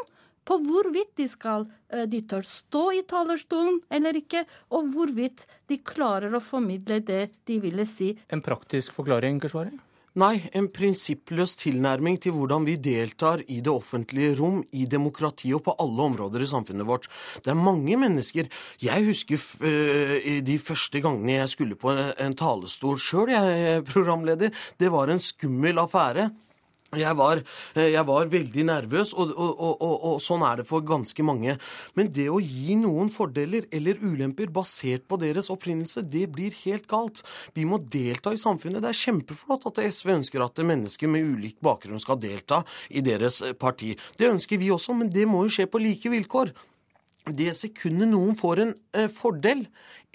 på 0.47 0.60
hvorvidt 0.62 1.16
de 1.18 1.26
skal 1.28 1.66
de 2.06 2.20
tør 2.30 2.47
stå 2.47 2.84
i 2.94 3.02
talerstolen 3.09 3.80
eller 3.90 4.18
ikke, 4.20 4.44
og 4.70 4.93
hvorvidt 4.94 5.43
de 5.66 5.80
klarer 5.82 6.34
å 6.34 6.43
formidle 6.43 7.01
det 7.02 7.24
de 7.51 7.59
ville 7.62 7.86
si. 7.88 8.12
En 8.30 8.43
praktisk 8.44 8.94
forklaring, 8.94 9.40
Keshvari? 9.43 9.74
Nei, 10.16 10.47
en 10.56 10.70
prinsippløs 10.72 11.59
tilnærming 11.60 12.14
til 12.24 12.32
hvordan 12.32 12.64
vi 12.64 12.78
deltar 12.80 13.43
i 13.52 13.59
det 13.60 13.68
offentlige 13.68 14.30
rom, 14.38 14.62
i 14.72 14.86
demokratiet 14.88 15.59
og 15.59 15.66
på 15.66 15.74
alle 15.82 16.06
områder 16.06 16.40
i 16.40 16.48
samfunnet 16.48 16.88
vårt. 16.88 17.05
Det 17.44 17.52
er 17.52 17.59
mange 17.60 17.98
mennesker 18.01 18.48
Jeg 18.80 19.05
husker 19.05 19.36
uh, 19.36 20.40
de 20.40 20.56
første 20.56 21.02
gangene 21.05 21.36
jeg 21.36 21.52
skulle 21.52 21.76
på 21.76 21.93
en 21.93 22.36
talestol 22.36 22.97
sjøl, 22.97 23.34
jeg, 23.34 23.84
programleder. 23.93 24.56
Det 24.80 24.88
var 24.88 25.12
en 25.12 25.20
skummel 25.20 25.84
affære. 25.84 26.30
Jeg 26.97 27.16
var, 27.18 27.43
eh, 27.74 27.90
jeg 27.93 28.06
var, 28.09 28.28
veldig 28.32 28.64
nervøs, 28.66 29.12
og, 29.14 29.32
og, 29.36 29.52
og, 29.60 29.97
og, 29.97 30.16
sånn 30.23 30.44
er 30.47 30.60
det 30.60 30.66
for 30.68 30.85
ganske 30.86 31.27
mange. 31.27 31.56
Men 31.98 32.10
det 32.12 32.28
å 32.32 32.40
gi 32.43 32.77
noen 32.81 33.10
fordeler 33.12 33.68
eller 33.74 34.01
ulemper 34.02 34.51
basert 34.52 35.06
på 35.09 35.18
deres 35.20 35.51
opprinnelse, 35.52 36.02
det 36.02 36.27
blir 36.35 36.56
helt 36.64 36.89
galt. 36.90 37.23
Vi 37.55 37.66
må 37.68 37.78
delta 37.78 38.32
i 38.35 38.40
samfunnet. 38.40 38.82
Det 38.85 38.93
er 38.93 39.02
kjempeflott 39.02 39.68
at 39.70 39.82
SV 39.85 40.16
ønsker 40.18 40.44
at 40.44 40.64
mennesker 40.66 41.10
med 41.10 41.27
ulik 41.36 41.60
bakgrunn 41.64 42.02
skal 42.02 42.20
delta 42.23 42.62
i 42.90 43.05
deres 43.05 43.43
parti. 43.60 43.94
Det 44.18 44.31
ønsker 44.32 44.60
vi 44.60 44.73
også, 44.74 44.97
men 44.97 45.12
det 45.12 45.28
må 45.28 45.44
jo 45.47 45.55
skje 45.59 45.68
på 45.70 45.82
like 45.82 46.12
vilkår 46.12 46.55
det 47.27 47.57
sekundet 47.59 48.07
noen 48.12 48.36
får 48.39 48.61
en 48.62 48.73
eh, 48.94 49.09
fordel 49.11 49.65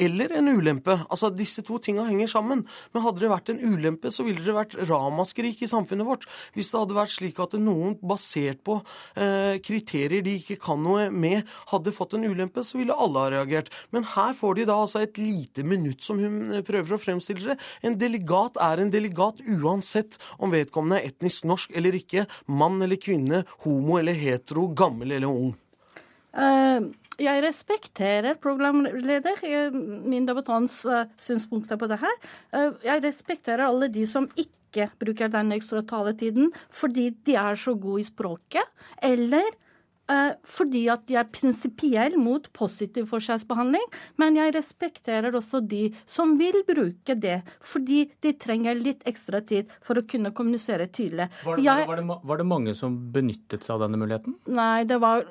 eller 0.02 0.32
en 0.34 0.48
ulempe 0.48 0.94
Altså, 1.12 1.30
disse 1.36 1.62
to 1.66 1.78
tinga 1.84 2.06
henger 2.08 2.30
sammen. 2.32 2.64
Men 2.94 3.04
hadde 3.04 3.22
det 3.22 3.32
vært 3.32 3.52
en 3.52 3.60
ulempe, 3.62 4.12
så 4.14 4.24
ville 4.26 4.44
det 4.46 4.56
vært 4.56 4.78
ramaskrik 4.90 5.62
i 5.62 5.70
samfunnet 5.70 6.08
vårt. 6.08 6.28
Hvis 6.56 6.72
det 6.72 6.80
hadde 6.80 6.98
vært 6.98 7.14
slik 7.14 7.42
at 7.44 7.58
noen 7.60 7.98
basert 8.00 8.62
på 8.66 8.80
eh, 9.20 9.60
kriterier 9.64 10.24
de 10.26 10.38
ikke 10.40 10.58
kan 10.64 10.82
noe 10.82 11.10
med, 11.14 11.50
hadde 11.74 11.94
fått 11.96 12.16
en 12.18 12.26
ulempe, 12.26 12.64
så 12.66 12.80
ville 12.80 12.96
alle 12.96 13.26
ha 13.26 13.34
reagert. 13.36 13.72
Men 13.92 14.08
her 14.16 14.34
får 14.38 14.58
de 14.58 14.68
da 14.72 14.80
altså 14.86 15.04
et 15.04 15.20
lite 15.22 15.66
minutt, 15.68 16.02
som 16.06 16.22
hun 16.22 16.40
eh, 16.50 16.66
prøver 16.66 16.96
å 16.96 17.02
fremstille 17.02 17.54
det. 17.54 17.60
En 17.86 18.00
delegat 18.00 18.60
er 18.64 18.82
en 18.82 18.94
delegat 18.94 19.44
uansett 19.60 20.18
om 20.40 20.54
vedkommende 20.54 21.02
er 21.02 21.12
etnisk 21.12 21.46
norsk 21.50 21.76
eller 21.76 22.00
ikke, 22.00 22.26
mann 22.48 22.80
eller 22.82 23.00
kvinne, 23.02 23.44
homo 23.68 24.00
eller 24.00 24.18
hetero, 24.18 24.70
gammel 24.78 25.12
eller 25.12 25.30
ung. 25.30 25.54
Uh, 26.32 26.88
jeg 27.22 27.43
respekterer 27.45 28.39
programleder, 28.41 29.43
min 30.06 30.27
debattants 30.27 30.81
uh, 30.89 31.06
synspunkter 31.22 31.80
på 31.80 31.89
det 31.91 31.99
her. 32.02 32.18
Uh, 32.53 32.73
jeg 32.85 33.03
respekterer 33.06 33.68
alle 33.68 33.91
de 33.93 34.07
som 34.10 34.30
ikke 34.35 34.89
bruker 35.02 35.31
den 35.31 35.52
ekstra 35.56 35.81
taletiden 35.84 36.52
fordi 36.72 37.10
de 37.27 37.35
er 37.39 37.60
så 37.60 37.76
gode 37.76 38.06
i 38.06 38.07
språket, 38.07 38.68
eller 39.03 39.49
Eh, 39.52 39.70
fordi 40.44 40.86
at 40.91 41.06
de 41.07 41.15
er 41.19 41.30
prinsipiell 41.32 42.18
mot 42.19 42.48
positiv 42.56 43.07
forskjellsbehandling, 43.11 43.84
men 44.19 44.38
jeg 44.40 44.53
respekterer 44.56 45.36
også 45.38 45.61
de 45.64 45.91
som 46.10 46.34
vil 46.40 46.61
bruke 46.68 47.15
det, 47.15 47.40
fordi 47.64 48.03
de 48.23 48.34
trenger 48.40 48.76
litt 48.80 49.06
ekstra 49.07 49.41
tid 49.45 49.69
for 49.86 49.99
å 49.99 50.06
kunne 50.07 50.34
kommunisere 50.36 50.90
tydelig. 50.91 51.30
Var 51.45 51.60
det, 51.60 51.65
jeg, 51.65 51.88
var, 51.88 52.02
det, 52.02 52.19
var 52.28 52.41
det, 52.41 52.48
mange 52.52 52.76
som 52.78 52.98
benyttet 53.14 53.64
seg 53.64 53.78
av 53.78 53.86
denne 53.86 54.02
muligheten? 54.02 54.36
Nei, 54.52 54.84
det 54.90 54.99
var 55.02 55.26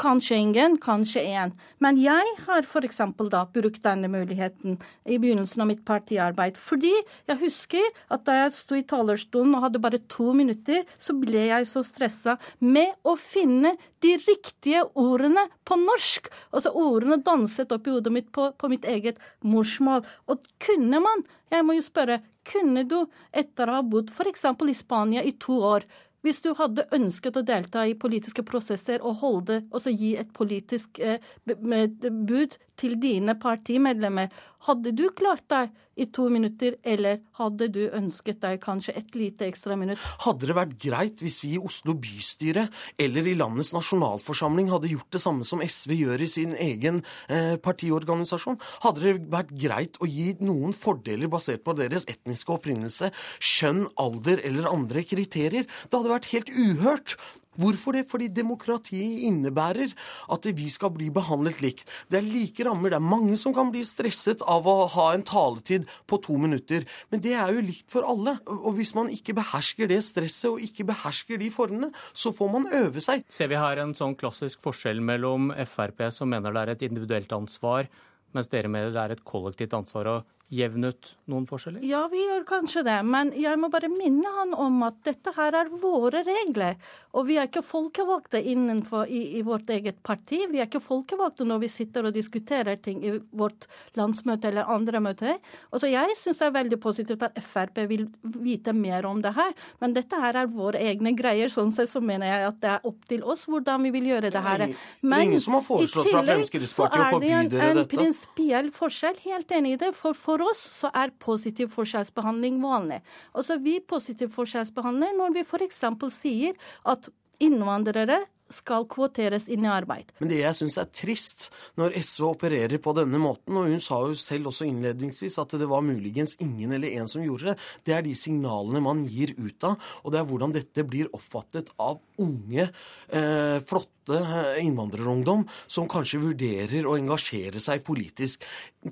kanskje 0.00 0.40
ingen, 0.42 0.76
kanskje 0.82 1.24
én. 1.24 1.54
Men 1.82 2.00
jeg 2.00 2.36
har 2.44 2.66
f.eks. 2.66 3.00
da 3.32 3.44
brukt 3.52 3.82
denne 3.84 4.10
muligheten 4.12 4.78
i 5.08 5.20
begynnelsen 5.22 5.64
av 5.64 5.70
mitt 5.70 5.84
partiarbeid, 5.88 6.60
fordi 6.60 6.92
jeg 6.92 7.40
husker 7.40 7.88
at 8.12 8.26
da 8.28 8.42
jeg 8.42 8.56
sto 8.58 8.76
i 8.76 8.84
talerstolen 8.86 9.56
og 9.56 9.66
hadde 9.68 9.82
bare 9.82 10.02
to 10.12 10.32
minutter, 10.36 10.84
så 11.00 11.16
ble 11.16 11.48
jeg 11.48 11.68
så 11.70 11.84
stressa 11.86 12.36
med 12.60 12.92
å 13.06 13.16
finne 13.20 13.76
de 14.04 14.16
riktige 14.26 14.82
ordene 14.98 15.46
på 15.66 15.78
norsk. 15.80 16.30
Altså 16.52 16.72
ordene 16.76 17.20
danset 17.24 17.72
opp 17.74 17.86
i 17.86 17.94
hodet 17.94 18.12
mitt 18.14 18.32
på, 18.34 18.50
på 18.58 18.70
mitt 18.72 18.86
eget 18.88 19.20
morsmål. 19.46 20.04
Og 20.30 20.48
kunne 20.62 21.02
man, 21.02 21.24
jeg 21.52 21.66
må 21.66 21.78
jo 21.78 21.86
spørre, 21.86 22.20
kunne 22.46 22.86
du 22.88 22.98
etter 23.34 23.70
å 23.70 23.80
ha 23.80 23.86
bodd 23.86 24.12
f.eks. 24.14 24.46
i 24.46 24.76
Spania 24.76 25.24
i 25.26 25.34
to 25.42 25.60
år, 25.74 25.86
hvis 26.26 26.40
du 26.42 26.48
hadde 26.58 26.88
ønsket 26.96 27.36
å 27.38 27.44
delta 27.46 27.84
i 27.86 27.94
politiske 27.94 28.42
prosesser 28.46 29.02
og 29.06 29.20
holde, 29.20 29.60
også 29.70 29.92
gi 29.94 30.16
et 30.18 30.32
politisk 30.34 30.98
eh, 30.98 31.22
bud 31.46 32.56
til 32.80 32.96
dine 32.98 33.36
partimedlemmer, 33.38 34.32
hadde 34.66 34.94
du 34.98 35.04
klart 35.14 35.44
deg 35.52 35.70
i 35.96 36.06
to 36.12 36.28
minutter, 36.32 36.76
eller 36.84 37.22
hadde 37.38 37.68
du 37.72 37.82
ønsket 37.86 38.40
deg 38.42 38.60
kanskje 38.62 38.94
et 38.98 39.16
lite 39.16 39.46
ekstra 39.48 39.76
minutt? 39.78 40.00
Hadde 40.24 40.48
det 40.48 40.56
vært 40.56 40.74
greit 40.82 41.22
hvis 41.24 41.40
vi 41.44 41.54
i 41.56 41.60
Oslo 41.60 41.96
bystyre 41.98 42.66
eller 43.00 43.30
i 43.30 43.36
landets 43.38 43.72
nasjonalforsamling 43.76 44.70
hadde 44.72 44.92
gjort 44.92 45.16
det 45.16 45.22
samme 45.24 45.46
som 45.48 45.62
SV 45.64 45.96
gjør 46.02 46.26
i 46.26 46.30
sin 46.30 46.52
egen 46.60 47.02
eh, 47.32 47.56
partiorganisasjon? 47.62 48.60
Hadde 48.84 49.06
det 49.06 49.16
vært 49.32 49.54
greit 49.56 49.96
å 50.00 50.10
gi 50.10 50.34
noen 50.44 50.76
fordeler 50.76 51.32
basert 51.32 51.64
på 51.66 51.76
deres 51.78 52.06
etniske 52.12 52.52
opprinnelse, 52.52 53.10
skjønn, 53.40 53.86
alder 54.00 54.44
eller 54.44 54.70
andre 54.70 55.04
kriterier? 55.06 55.64
Det 55.64 55.96
hadde 55.98 56.12
vært 56.12 56.32
helt 56.34 56.52
uhørt. 56.52 57.16
Hvorfor 57.60 57.96
det? 57.96 58.06
Fordi 58.10 58.28
demokratiet 58.32 59.24
innebærer 59.28 59.92
at 60.32 60.48
vi 60.56 60.68
skal 60.72 60.92
bli 60.94 61.10
behandlet 61.14 61.62
likt. 61.64 61.90
Det 62.10 62.20
er 62.20 62.26
like 62.26 62.66
rammer. 62.66 62.92
Det 62.92 63.00
er 63.00 63.10
mange 63.14 63.36
som 63.40 63.54
kan 63.56 63.72
bli 63.72 63.84
stresset 63.86 64.44
av 64.46 64.68
å 64.68 64.76
ha 64.96 65.08
en 65.14 65.24
taletid 65.26 65.88
på 66.06 66.20
to 66.24 66.38
minutter. 66.40 66.86
Men 67.10 67.22
det 67.24 67.34
er 67.36 67.54
jo 67.54 67.64
likt 67.64 67.90
for 67.92 68.06
alle. 68.08 68.36
Og 68.46 68.76
hvis 68.78 68.94
man 68.96 69.10
ikke 69.12 69.36
behersker 69.36 69.90
det 69.90 70.02
stresset 70.06 70.50
og 70.52 70.62
ikke 70.62 70.86
behersker 70.88 71.40
de 71.40 71.50
formene, 71.52 71.92
så 72.12 72.32
får 72.34 72.52
man 72.52 72.70
øve 72.76 73.02
seg. 73.04 73.24
Ser 73.32 73.50
vi 73.52 73.60
her 73.60 73.82
en 73.82 73.94
sånn 73.96 74.16
klassisk 74.18 74.62
forskjell 74.64 75.02
mellom 75.04 75.52
Frp, 75.66 76.08
som 76.14 76.30
mener 76.32 76.54
det 76.54 76.62
er 76.62 76.74
et 76.74 76.86
individuelt 76.86 77.32
ansvar, 77.36 77.90
mens 78.36 78.50
dere 78.52 78.70
mener 78.70 78.92
det 78.92 79.02
er 79.02 79.14
et 79.16 79.26
kollektivt 79.26 79.74
ansvar 79.76 80.10
å 80.10 80.16
jevne 80.52 80.92
ut 80.94 81.08
noen 81.26 81.46
forskjeller? 81.48 81.82
Ja, 81.86 82.04
vi 82.10 82.20
gjør 82.22 82.44
kanskje 82.46 82.84
det. 82.86 82.96
Men 83.06 83.32
jeg 83.34 83.58
må 83.58 83.70
bare 83.72 83.90
minne 83.90 84.30
han 84.36 84.54
om 84.54 84.78
at 84.86 84.98
dette 85.06 85.32
her 85.34 85.56
er 85.58 85.70
våre 85.82 86.22
regler. 86.26 86.76
Og 87.18 87.26
vi 87.26 87.38
er 87.40 87.48
ikke 87.48 87.64
folkevalgte 87.66 88.38
innenfor 88.38 89.10
i, 89.10 89.38
i 89.40 89.42
vårt 89.46 89.70
eget 89.74 89.98
parti. 90.06 90.44
Vi 90.50 90.60
er 90.60 90.68
ikke 90.68 90.82
folkevalgte 90.84 91.46
når 91.48 91.64
vi 91.64 91.70
sitter 91.72 92.06
og 92.06 92.14
diskuterer 92.14 92.78
ting 92.78 93.02
i 93.02 93.16
vårt 93.34 93.66
landsmøte 93.98 94.52
eller 94.52 94.70
andre 94.70 95.00
møter. 95.02 95.40
så 95.74 95.90
jeg 95.90 96.14
syns 96.20 96.38
det 96.38 96.46
er 96.46 96.54
veldig 96.60 96.80
positivt 96.80 97.26
at 97.26 97.40
Frp 97.42 97.82
vil 97.90 98.06
vite 98.22 98.72
mer 98.76 99.06
om 99.06 99.22
det 99.22 99.34
her. 99.34 99.52
Men 99.80 99.96
dette 99.96 100.20
her 100.20 100.38
er 100.44 100.52
våre 100.52 100.78
egne 100.78 101.14
greier. 101.18 101.50
Sånn 101.50 101.74
sett 101.74 101.90
så 101.90 102.00
mener 102.00 102.30
jeg 102.30 102.46
at 102.52 102.62
det 102.62 102.72
er 102.76 102.86
opp 102.86 103.02
til 103.10 103.26
oss 103.26 103.46
hvordan 103.50 103.82
vi 103.88 103.94
vil 103.98 104.12
gjøre 104.12 104.30
det 104.30 104.44
her. 104.46 104.66
Men 105.02 105.34
i 105.34 105.40
tillegg 105.42 106.46
så 106.70 106.86
er 106.86 107.18
det 107.18 107.34
en, 107.34 107.52
en 107.66 107.84
prinsipiell 107.90 108.70
forskjell. 108.74 109.18
Helt 109.26 109.50
enig 109.50 109.74
i 109.74 109.82
det. 109.82 109.92
for, 109.96 110.14
for 110.14 110.35
for 110.36 110.50
oss 110.50 110.60
så 110.82 110.92
er 110.92 111.14
positiv 111.22 111.72
forskjellsbehandling 111.72 112.60
vanlig. 112.62 113.00
Altså 113.32 113.56
Vi 113.62 113.78
positiv 113.80 114.32
forskjellsbehandler 114.36 115.16
når 115.16 115.36
vi 115.38 115.44
f.eks. 115.46 115.82
sier 116.12 116.56
at 116.84 117.08
innvandrere 117.40 118.22
skal 118.52 118.86
kvoteres 118.90 119.48
inn 119.52 119.66
i 119.66 119.70
arbeid. 119.70 120.12
Men 120.20 120.30
det 120.30 120.40
jeg 120.42 120.58
syns 120.60 120.78
er 120.80 120.90
trist 120.94 121.48
når 121.80 121.96
SV 121.98 122.28
opererer 122.30 122.80
på 122.82 122.94
denne 122.96 123.20
måten, 123.22 123.56
og 123.58 123.70
hun 123.70 123.82
sa 123.82 124.00
jo 124.06 124.16
selv 124.18 124.52
også 124.52 124.68
innledningsvis 124.68 125.38
at 125.42 125.56
det 125.58 125.68
var 125.70 125.84
muligens 125.86 126.36
ingen 126.42 126.74
eller 126.76 126.94
en 127.00 127.10
som 127.10 127.24
gjorde 127.24 127.52
det, 127.52 127.56
det 127.88 127.96
er 127.96 128.06
de 128.06 128.14
signalene 128.18 128.82
man 128.84 129.04
gir 129.10 129.34
ut 129.38 129.66
av, 129.66 129.78
og 130.04 130.14
det 130.14 130.20
er 130.20 130.28
hvordan 130.30 130.54
dette 130.54 130.86
blir 130.86 131.10
oppfattet 131.16 131.72
av 131.82 132.00
unge, 132.22 132.68
eh, 133.08 133.58
flotte 133.66 134.20
innvandrerungdom 134.62 135.44
som 135.66 135.88
kanskje 135.90 136.22
vurderer 136.22 136.86
å 136.86 136.94
engasjere 136.96 137.58
seg 137.60 137.82
politisk. 137.84 138.44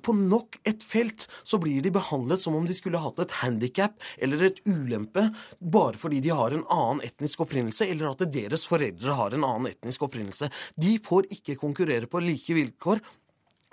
På 0.03 0.11
nok 0.17 0.59
et 0.67 0.83
felt 0.83 1.29
så 1.47 1.61
blir 1.63 1.85
de 1.85 1.93
behandlet 1.95 2.43
som 2.43 2.57
om 2.59 2.67
de 2.67 2.75
skulle 2.75 2.99
hatt 2.99 3.21
et 3.23 3.37
handikap 3.45 3.95
eller 4.19 4.43
et 4.49 4.59
ulempe 4.67 5.29
bare 5.61 6.01
fordi 6.01 6.21
de 6.25 6.35
har 6.35 6.51
en 6.51 6.67
annen 6.67 7.05
etnisk 7.07 7.45
opprinnelse, 7.47 7.87
eller 7.87 8.11
at 8.11 8.27
deres 8.35 8.67
foreldre 8.67 9.15
har 9.15 9.35
en 9.35 9.44
annen 9.47 9.73
etnisk 9.73 10.07
opprinnelse. 10.09 10.51
De 10.81 10.97
får 11.03 11.29
ikke 11.39 11.59
konkurrere 11.61 12.11
på 12.11 12.23
like 12.25 12.57
vilkår. 12.57 13.03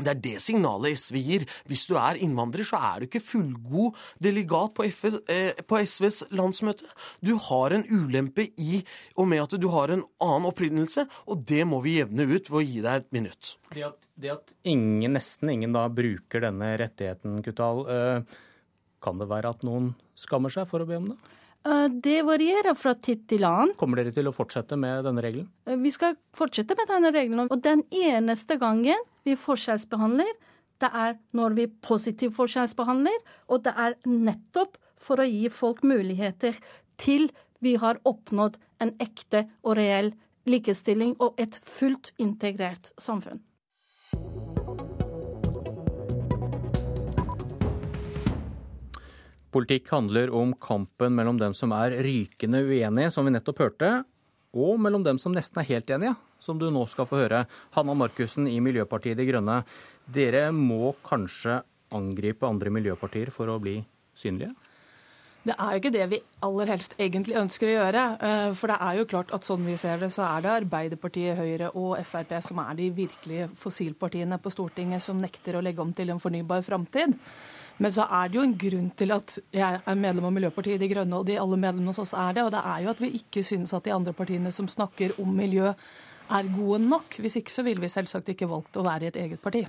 Det 0.01 0.11
er 0.11 0.21
det 0.21 0.35
signalet 0.41 0.97
SV 0.97 1.17
gir. 1.21 1.45
Hvis 1.69 1.85
du 1.89 1.95
er 1.99 2.19
innvandrer, 2.21 2.65
så 2.67 2.79
er 2.81 3.01
du 3.01 3.07
ikke 3.07 3.23
fullgod 3.23 3.97
delegat 4.23 4.73
på, 4.77 4.87
FS, 4.89 5.19
eh, 5.29 5.61
på, 5.67 5.77
SVs 5.77 6.23
landsmøte. 6.33 6.87
Du 7.21 7.35
har 7.49 7.75
en 7.75 7.85
ulempe 7.85 8.47
i 8.57 8.81
og 9.15 9.29
med 9.31 9.43
at 9.43 9.57
du 9.61 9.67
har 9.73 9.93
en 9.93 10.05
annen 10.23 10.49
opprinnelse, 10.49 11.05
og 11.29 11.43
det 11.49 11.65
må 11.69 11.81
vi 11.85 11.99
jevne 11.99 12.25
ut 12.31 12.49
ved 12.49 12.61
å 12.61 12.65
gi 12.65 12.79
deg 12.81 13.03
et 13.03 13.11
minutt. 13.13 13.55
Det 13.71 13.85
at, 13.91 13.99
det 14.15 14.33
at 14.33 14.55
ingen, 14.67 15.13
nesten 15.17 15.53
ingen 15.53 15.75
da 15.77 15.85
bruker 15.91 16.47
denne 16.47 16.73
rettigheten, 16.81 17.41
Kutal, 17.45 17.85
eh, 17.91 18.39
kan 19.01 19.21
det 19.21 19.29
være 19.29 19.53
at 19.53 19.67
noen 19.67 19.93
skammer 20.17 20.53
seg 20.53 20.67
for 20.69 20.83
å 20.83 20.89
be 20.89 20.97
om 20.97 21.13
det? 21.13 21.21
Eh, 21.65 21.87
det 22.03 22.21
varierer 22.25 22.73
fra 22.77 22.93
tid 22.97 23.27
til 23.29 23.45
annen. 23.45 23.75
Kommer 23.77 24.01
dere 24.01 24.13
til 24.15 24.29
å 24.29 24.33
fortsette 24.33 24.77
med 24.79 25.05
denne 25.05 25.21
regelen? 25.21 25.49
Eh, 25.67 25.77
vi 25.77 25.91
skal 25.93 26.15
fortsette 26.37 26.77
med 26.77 26.89
denne 26.89 27.11
regelen. 27.13 27.51
Og 27.51 27.61
den 27.61 27.83
eneste 27.93 28.57
gangen 28.61 29.05
vi 29.27 29.37
forskjellsbehandler, 29.37 30.31
det 30.81 30.89
er 30.89 31.19
når 31.37 31.57
vi 31.59 31.67
positivt 31.85 32.33
forskjellsbehandler, 32.39 33.19
og 33.53 33.61
det 33.67 33.75
er 33.77 33.97
nettopp 34.09 34.79
for 35.01 35.21
å 35.21 35.29
gi 35.29 35.49
folk 35.53 35.83
muligheter 35.85 36.57
til 37.01 37.29
vi 37.61 37.75
har 37.77 38.01
oppnådd 38.09 38.57
en 38.81 38.95
ekte 39.03 39.45
og 39.61 39.77
reell 39.77 40.11
likestilling 40.49 41.13
og 41.21 41.37
et 41.37 41.59
fullt 41.61 42.09
integrert 42.17 42.89
samfunn. 42.97 43.43
Politikk 49.51 49.89
handler 49.91 50.31
om 50.31 50.53
kampen 50.55 51.15
mellom 51.15 51.39
dem 51.39 51.53
som 51.57 51.73
er 51.75 51.97
rykende 52.05 52.63
uenige, 52.63 53.11
som 53.11 53.27
vi 53.27 53.33
nettopp 53.35 53.59
hørte, 53.65 53.89
og 54.55 54.79
mellom 54.79 55.03
dem 55.03 55.19
som 55.19 55.35
nesten 55.35 55.59
er 55.59 55.67
helt 55.67 55.91
enige, 55.91 56.15
som 56.39 56.59
du 56.59 56.69
nå 56.71 56.85
skal 56.87 57.07
få 57.07 57.19
høre. 57.19 57.43
Hanna 57.75 57.95
Markussen 57.95 58.47
i 58.47 58.59
Miljøpartiet 58.63 59.19
De 59.19 59.27
Grønne, 59.27 59.61
dere 60.07 60.49
må 60.55 60.93
kanskje 61.03 61.61
angripe 61.91 62.47
andre 62.47 62.71
miljøpartier 62.71 63.31
for 63.35 63.51
å 63.51 63.59
bli 63.59 63.81
synlige? 64.15 64.53
Det 65.41 65.55
er 65.57 65.71
jo 65.73 65.79
ikke 65.81 65.93
det 65.95 66.03
vi 66.11 66.19
aller 66.45 66.69
helst 66.69 66.91
egentlig 67.01 67.37
ønsker 67.39 67.65
å 67.65 67.73
gjøre. 67.73 68.01
Eh, 68.27 68.49
for 68.57 68.69
det 68.69 68.75
er 68.85 68.97
jo 68.99 69.07
klart 69.09 69.31
at 69.33 69.47
sånn 69.47 69.63
vi 69.65 69.77
ser 69.81 69.97
det, 70.03 70.11
så 70.13 70.27
er 70.27 70.43
det 70.45 70.51
Arbeiderpartiet, 70.59 71.39
Høyre 71.39 71.71
og 71.73 71.95
Frp 72.05 72.35
som 72.45 72.61
er 72.61 72.77
de 72.77 72.91
virkelige 72.93 73.47
fossilpartiene 73.57 74.37
på 74.41 74.53
Stortinget 74.53 75.01
som 75.01 75.19
nekter 75.19 75.57
å 75.57 75.63
legge 75.65 75.81
om 75.81 75.95
til 75.97 76.13
en 76.13 76.21
fornybar 76.21 76.61
framtid. 76.67 77.17
Men 77.81 77.93
så 77.93 78.05
er 78.05 78.29
det 78.29 78.37
jo 78.37 78.43
en 78.45 78.57
grunn 78.61 78.89
til 78.93 79.13
at 79.15 79.33
jeg 79.55 79.79
er 79.81 79.97
medlem 79.97 80.27
av 80.27 80.33
Miljøpartiet 80.35 80.81
De 80.81 80.89
Grønne, 80.91 81.17
og 81.17 81.25
de 81.25 81.39
alle 81.41 81.57
medlemmene 81.57 81.89
hos 81.89 82.01
oss 82.03 82.13
er 82.13 82.37
det. 82.37 82.43
Og 82.45 82.51
det 82.53 82.61
er 82.61 82.83
jo 82.83 82.91
at 82.93 83.01
vi 83.01 83.09
ikke 83.17 83.41
synes 83.47 83.73
at 83.73 83.87
de 83.87 83.95
andre 83.95 84.13
partiene 84.13 84.51
som 84.53 84.69
snakker 84.69 85.15
om 85.21 85.31
miljø, 85.33 85.71
er 86.31 86.51
gode 86.53 86.77
nok. 86.85 87.17
Hvis 87.19 87.39
ikke 87.41 87.51
så 87.51 87.65
ville 87.65 87.81
vi 87.81 87.89
selvsagt 87.91 88.29
ikke 88.31 88.47
valgt 88.47 88.77
å 88.77 88.85
være 88.85 89.07
i 89.07 89.11
et 89.11 89.17
eget 89.23 89.41
parti. 89.41 89.65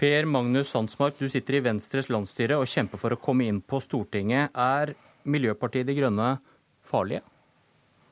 Per 0.00 0.28
Magnus 0.30 0.70
Sandsmark, 0.72 1.18
du 1.18 1.26
sitter 1.28 1.58
i 1.58 1.64
Venstres 1.66 2.08
landsstyre 2.08 2.56
og 2.56 2.70
kjemper 2.70 3.02
for 3.02 3.12
å 3.12 3.20
komme 3.20 3.50
inn 3.50 3.58
på 3.60 3.82
Stortinget. 3.84 4.54
Er 4.54 4.94
Miljøpartiet 5.28 5.90
De 5.90 5.98
Grønne 5.98 6.30
farlige? 6.86 7.26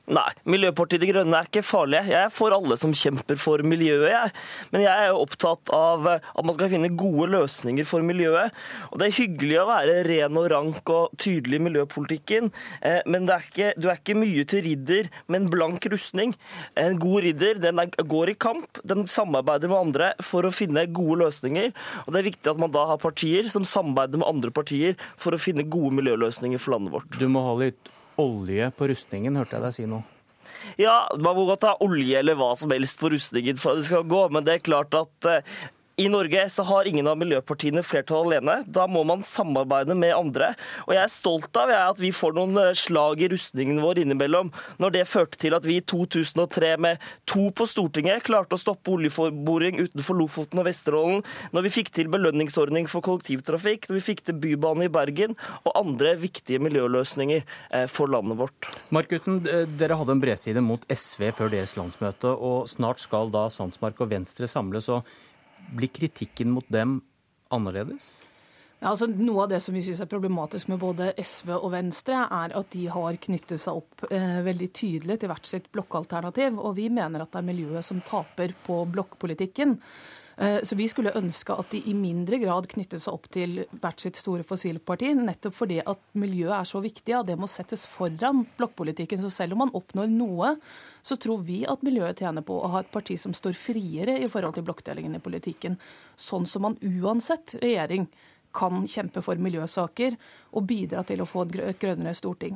Nei, 0.09 0.29
Miljøpartiet 0.49 1.03
De 1.03 1.07
Grønne 1.11 1.37
er 1.37 1.45
ikke 1.45 1.61
farlige. 1.61 2.07
Jeg 2.09 2.17
er 2.25 2.31
for 2.33 2.53
alle 2.55 2.73
som 2.81 2.93
kjemper 2.97 3.37
for 3.37 3.61
miljøet. 3.61 4.07
Jeg. 4.09 4.31
Men 4.73 4.81
jeg 4.81 5.03
er 5.03 5.11
jo 5.11 5.19
opptatt 5.21 5.69
av 5.75 6.07
at 6.09 6.39
man 6.41 6.55
skal 6.55 6.71
finne 6.71 6.89
gode 6.97 7.27
løsninger 7.35 7.85
for 7.85 8.01
miljøet. 8.05 8.55
Og 8.89 8.97
Det 8.97 9.05
er 9.05 9.17
hyggelig 9.19 9.59
å 9.61 9.67
være 9.69 9.99
ren 10.07 10.39
og 10.41 10.47
rank 10.49 10.89
og 10.95 11.13
tydelig 11.21 11.59
i 11.59 11.65
miljøpolitikken, 11.67 12.49
eh, 12.81 13.03
men 13.05 13.29
er 13.29 13.45
ikke, 13.45 13.73
du 13.77 13.85
er 13.89 13.99
ikke 13.99 14.17
mye 14.17 14.47
til 14.49 14.65
ridder 14.65 15.11
med 15.27 15.43
en 15.43 15.51
blank 15.53 15.85
rustning. 15.93 16.33
En 16.73 16.97
god 16.97 17.21
ridder 17.27 17.61
den 17.61 17.83
er, 17.83 17.93
går 18.01 18.33
i 18.33 18.37
kamp, 18.47 18.81
den 18.81 19.05
samarbeider 19.05 19.69
med 19.69 19.83
andre 19.83 20.09
for 20.25 20.41
å 20.41 20.53
finne 20.53 20.87
gode 20.89 21.21
løsninger. 21.21 21.69
Og 22.07 22.13
Det 22.13 22.23
er 22.23 22.29
viktig 22.31 22.49
at 22.55 22.65
man 22.65 22.73
da 22.73 22.87
har 22.89 22.97
partier 22.97 23.45
som 23.53 23.61
samarbeider 23.61 24.17
med 24.17 24.31
andre 24.31 24.49
partier 24.49 24.97
for 25.21 25.37
å 25.37 25.41
finne 25.41 25.69
gode 25.69 25.93
miljøløsninger 26.01 26.57
for 26.57 26.73
landet 26.73 26.97
vårt. 26.97 27.21
Du 27.21 27.29
må 27.29 27.45
ha 27.45 27.53
litt 27.61 27.93
olje 28.19 28.69
på 28.75 28.89
rustningen, 28.91 29.37
hørte 29.39 29.57
jeg 29.57 29.65
deg 29.65 29.75
si 29.75 29.89
nå. 29.89 30.03
Ja, 30.79 31.07
man 31.19 31.37
må 31.37 31.45
godt 31.47 31.65
ha 31.67 31.75
olje 31.83 32.19
eller 32.19 32.37
hva 32.39 32.51
som 32.59 32.71
helst 32.73 32.99
på 32.99 33.11
rustningen 33.13 33.59
for 33.59 33.73
at 33.73 33.81
det 33.81 33.89
skal 33.89 34.07
gå, 34.09 34.21
men 34.33 34.45
det 34.47 34.57
er 34.57 34.65
klart 34.65 34.95
at 34.97 35.29
eh, 35.29 35.59
i 35.99 36.09
Norge 36.09 36.49
så 36.49 36.63
har 36.63 36.87
ingen 36.87 37.07
av 37.11 37.17
miljøpartiene 37.19 37.81
flertall 37.83 38.29
alene. 38.29 38.61
Da 38.71 38.85
må 38.87 39.01
man 39.07 39.23
samarbeide 39.25 39.97
med 39.99 40.13
andre. 40.15 40.53
Og 40.85 40.93
jeg 40.95 41.01
er 41.03 41.11
stolt 41.11 41.59
av 41.59 41.73
at 41.75 41.99
vi 41.99 42.13
får 42.15 42.37
noen 42.37 42.55
eh, 42.61 42.71
slag 42.77 43.19
i 43.19 43.27
rustningen 43.33 43.81
vår 43.83 43.99
innimellom. 44.05 44.53
Når 44.79 44.95
det 44.95 45.03
førte 45.11 45.41
til 45.41 45.57
at 45.57 45.67
vi 45.67 45.81
i 45.81 45.83
2003 45.83 46.71
med 46.79 47.03
to 47.27 47.49
på 47.51 47.67
Stortinget 47.67 48.23
klarte 48.29 48.55
å 48.55 48.61
stoppe 48.61 48.95
oljeboring 48.95 49.81
utenfor 49.81 50.21
Lofoten 50.21 50.63
og 50.63 50.69
Vesterålen. 50.69 51.23
Når 51.51 51.67
vi 51.67 51.75
fikk 51.81 51.91
til 51.99 52.11
belønningsordning 52.15 52.87
for 52.87 53.03
kollektivtrafikk. 53.03 53.89
Når 53.89 53.99
vi 53.99 54.07
fikk 54.07 54.23
til 54.29 54.39
bybane 54.39 54.87
i 54.87 54.93
Bergen. 54.95 55.35
Og 55.65 55.75
andre 55.75 56.15
viktige 56.23 56.63
miljøløsninger 56.63 57.43
eh, 57.43 57.87
for 57.91 58.07
landet 58.07 58.39
vårt. 58.39 58.71
Markussen, 58.95 59.43
dere 59.43 59.99
hadde 59.99 60.15
en 60.15 60.23
bredside 60.23 60.63
mot 60.63 60.87
SV 60.87 61.33
før 61.35 61.51
deres 61.57 61.75
landsmøte. 61.75 62.31
Og 62.31 62.69
snart 62.71 63.03
skal 63.03 63.35
da 63.35 63.49
Sandsmark 63.51 63.99
og 63.99 64.15
Venstre 64.15 64.47
samles. 64.47 64.87
og 64.87 65.03
blir 65.75 65.91
kritikken 65.93 66.51
mot 66.55 66.67
dem 66.71 66.99
annerledes? 67.53 68.17
Ja, 68.79 68.93
altså 68.93 69.09
Noe 69.11 69.43
av 69.43 69.49
det 69.51 69.59
som 69.63 69.75
vi 69.75 69.81
syns 69.83 69.99
er 69.99 70.07
problematisk 70.07 70.69
med 70.71 70.79
både 70.79 71.09
SV 71.19 71.51
og 71.57 71.73
Venstre, 71.73 72.21
er 72.31 72.53
at 72.55 72.69
de 72.71 72.85
har 72.87 73.17
knyttet 73.25 73.59
seg 73.59 73.81
opp 73.81 74.05
eh, 74.07 74.39
veldig 74.45 74.69
tydelig 74.71 75.19
til 75.19 75.31
hvert 75.31 75.49
sitt 75.49 75.67
blokkalternativ. 75.75 76.55
Og 76.63 76.77
vi 76.77 76.87
mener 76.93 77.25
at 77.25 77.33
det 77.33 77.41
er 77.41 77.49
miljøet 77.49 77.85
som 77.85 77.99
taper 78.07 78.55
på 78.63 78.79
blokkpolitikken. 78.93 79.75
Eh, 80.39 80.61
så 80.63 80.75
vi 80.75 80.87
skulle 80.87 81.11
ønske 81.19 81.51
at 81.51 81.73
de 81.73 81.81
i 81.91 81.93
mindre 81.97 82.37
grad 82.39 82.69
knyttet 82.71 83.03
seg 83.03 83.17
opp 83.17 83.25
til 83.33 83.57
hvert 83.81 83.99
sitt 83.99 84.15
store 84.15 84.45
fossilparti, 84.47 85.11
nettopp 85.17 85.57
fordi 85.57 85.81
at 85.83 85.99
miljøet 86.19 86.55
er 86.61 86.69
så 86.69 86.79
viktig, 86.83 87.11
og 87.17 87.25
det 87.27 87.35
må 87.39 87.49
settes 87.51 87.83
foran 87.89 88.45
blokkpolitikken. 88.55 89.19
Så 89.19 89.33
selv 89.35 89.57
om 89.57 89.65
man 89.65 89.73
oppnår 89.75 90.07
noe, 90.13 90.53
så 91.03 91.19
tror 91.19 91.43
vi 91.43 91.65
at 91.67 91.83
miljøet 91.83 92.23
tjener 92.23 92.45
på 92.47 92.55
å 92.55 92.71
ha 92.71 92.85
et 92.85 92.93
parti 92.93 93.19
som 93.19 93.35
står 93.35 93.59
friere 93.59 94.15
i 94.23 94.31
forhold 94.31 94.55
til 94.55 94.67
blokkdelingen 94.69 95.19
i 95.19 95.23
politikken. 95.23 95.75
Sånn 96.15 96.47
som 96.47 96.63
man 96.69 96.79
uansett 96.87 97.57
regjering 97.59 98.07
kan 98.55 98.87
kjempe 98.89 99.21
for 99.21 99.37
miljøsaker 99.43 100.15
og 100.55 100.65
bidra 100.71 101.03
til 101.03 101.19
å 101.19 101.27
få 101.27 101.49
et 101.51 101.83
grønnere 101.83 102.15
storting. 102.17 102.55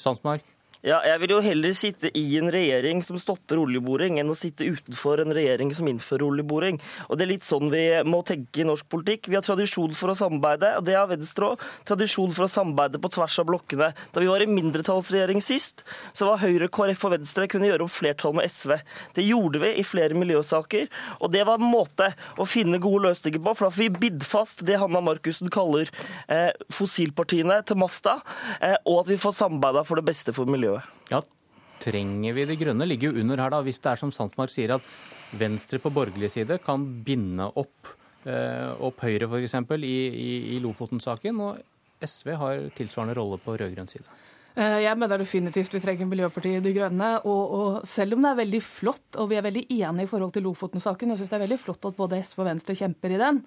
Sandsmark? 0.00 0.48
Ja, 0.82 0.96
jeg 1.06 1.20
vil 1.22 1.30
jo 1.30 1.36
heller 1.44 1.74
sitte 1.78 2.10
i 2.18 2.24
en 2.40 2.50
regjering 2.50 3.04
som 3.06 3.14
stopper 3.20 3.60
oljeboring, 3.62 4.16
enn 4.18 4.32
å 4.32 4.34
sitte 4.34 4.66
utenfor 4.66 5.20
en 5.22 5.30
regjering 5.30 5.68
som 5.78 5.86
innfører 5.86 6.24
oljeboring. 6.26 6.80
Og 7.06 7.20
Det 7.20 7.22
er 7.22 7.30
litt 7.30 7.46
sånn 7.46 7.68
vi 7.70 7.84
må 8.02 8.18
tenke 8.26 8.64
i 8.64 8.66
norsk 8.66 8.88
politikk. 8.90 9.28
Vi 9.30 9.36
har 9.38 9.44
tradisjon 9.46 9.94
for 9.94 10.10
å 10.10 10.16
samarbeide, 10.18 10.72
og 10.80 10.82
det 10.88 10.96
har 10.98 11.06
Venstre 11.06 11.52
òg. 11.52 11.62
Tradisjon 11.86 12.34
for 12.34 12.48
å 12.48 12.50
samarbeide 12.50 12.98
på 12.98 13.12
tvers 13.14 13.36
av 13.38 13.46
blokkene. 13.46 13.92
Da 14.10 14.24
vi 14.24 14.30
var 14.32 14.42
i 14.42 14.48
mindretallsregjering 14.50 15.38
sist, 15.46 15.84
så 16.18 16.26
var 16.26 16.42
Høyre, 16.42 16.66
KrF 16.66 17.06
og 17.06 17.14
Venstre 17.14 17.46
kunne 17.46 17.70
gjøre 17.70 17.86
om 17.86 17.94
flertall 18.00 18.34
med 18.40 18.50
SV. 18.50 18.74
Det 19.14 19.28
gjorde 19.28 19.62
vi 19.62 19.72
i 19.78 19.86
flere 19.86 20.18
miljøsaker, 20.18 20.90
og 21.22 21.30
det 21.30 21.46
var 21.46 21.62
en 21.62 21.70
måte 21.76 22.10
å 22.42 22.48
finne 22.48 22.82
gode 22.82 23.06
løsninger 23.06 23.38
på. 23.38 23.54
For 23.54 23.68
da 23.68 23.76
får 23.76 23.84
vi 23.84 24.02
bidd 24.08 24.26
fast 24.26 24.66
det 24.66 24.82
Hanna 24.82 24.98
Markussen 24.98 25.46
kaller 25.46 25.94
eh, 26.26 26.50
fossilpartiene 26.74 27.62
til 27.70 27.78
masta, 27.78 28.18
eh, 28.58 28.80
og 28.82 29.04
at 29.04 29.14
vi 29.14 29.22
får 29.22 29.38
samarbeida 29.44 29.86
for 29.86 30.02
det 30.02 30.08
beste 30.10 30.34
for 30.34 30.50
miljøet. 30.50 30.71
Ja, 31.12 31.22
trenger 31.82 32.36
vi 32.36 32.46
De 32.48 32.58
Grønne? 32.60 32.88
Ligger 32.88 33.10
jo 33.10 33.22
under 33.22 33.42
her, 33.42 33.52
da. 33.54 33.62
Hvis 33.64 33.80
det 33.82 33.92
er 33.92 34.00
som 34.00 34.12
Sandsmark 34.14 34.52
sier, 34.54 34.76
at 34.78 35.38
Venstre 35.38 35.80
på 35.82 35.92
borgerlig 35.94 36.30
side 36.32 36.58
kan 36.64 36.84
binde 37.06 37.48
opp, 37.58 37.94
eh, 38.26 38.72
opp 38.80 39.00
Høyre 39.04 39.28
f.eks. 39.28 39.56
I, 39.78 39.96
i, 40.10 40.32
i 40.56 40.60
Lofoten-saken, 40.64 41.40
og 41.40 41.62
SV 42.02 42.36
har 42.38 42.68
tilsvarende 42.76 43.16
rolle 43.18 43.38
på 43.42 43.56
rød-grønn 43.56 43.90
side. 43.90 44.08
Eh, 44.52 44.82
jeg 44.84 44.98
mener 45.00 45.22
definitivt 45.22 45.72
vi 45.72 45.80
trenger 45.80 46.08
Miljøpartiet 46.08 46.64
De 46.64 46.74
Grønne. 46.76 47.14
Og, 47.24 47.54
og, 47.56 47.78
selv 47.88 48.16
om 48.16 48.24
det 48.24 48.32
er 48.32 48.42
veldig 48.42 48.62
flott, 48.66 49.08
og 49.16 49.30
vi 49.30 49.38
er 49.40 49.46
veldig 49.46 49.64
enige 49.70 50.08
i 50.08 50.10
forhold 50.10 50.34
til 50.34 50.44
Lofoten-saken, 50.48 51.14
jeg 51.14 51.22
syns 51.22 51.32
det 51.32 51.38
er 51.38 51.46
veldig 51.46 51.60
flott 51.62 51.88
at 51.88 51.96
både 51.96 52.20
SV 52.20 52.44
og 52.44 52.50
Venstre 52.50 52.76
kjemper 52.76 53.16
i 53.16 53.22
den, 53.22 53.40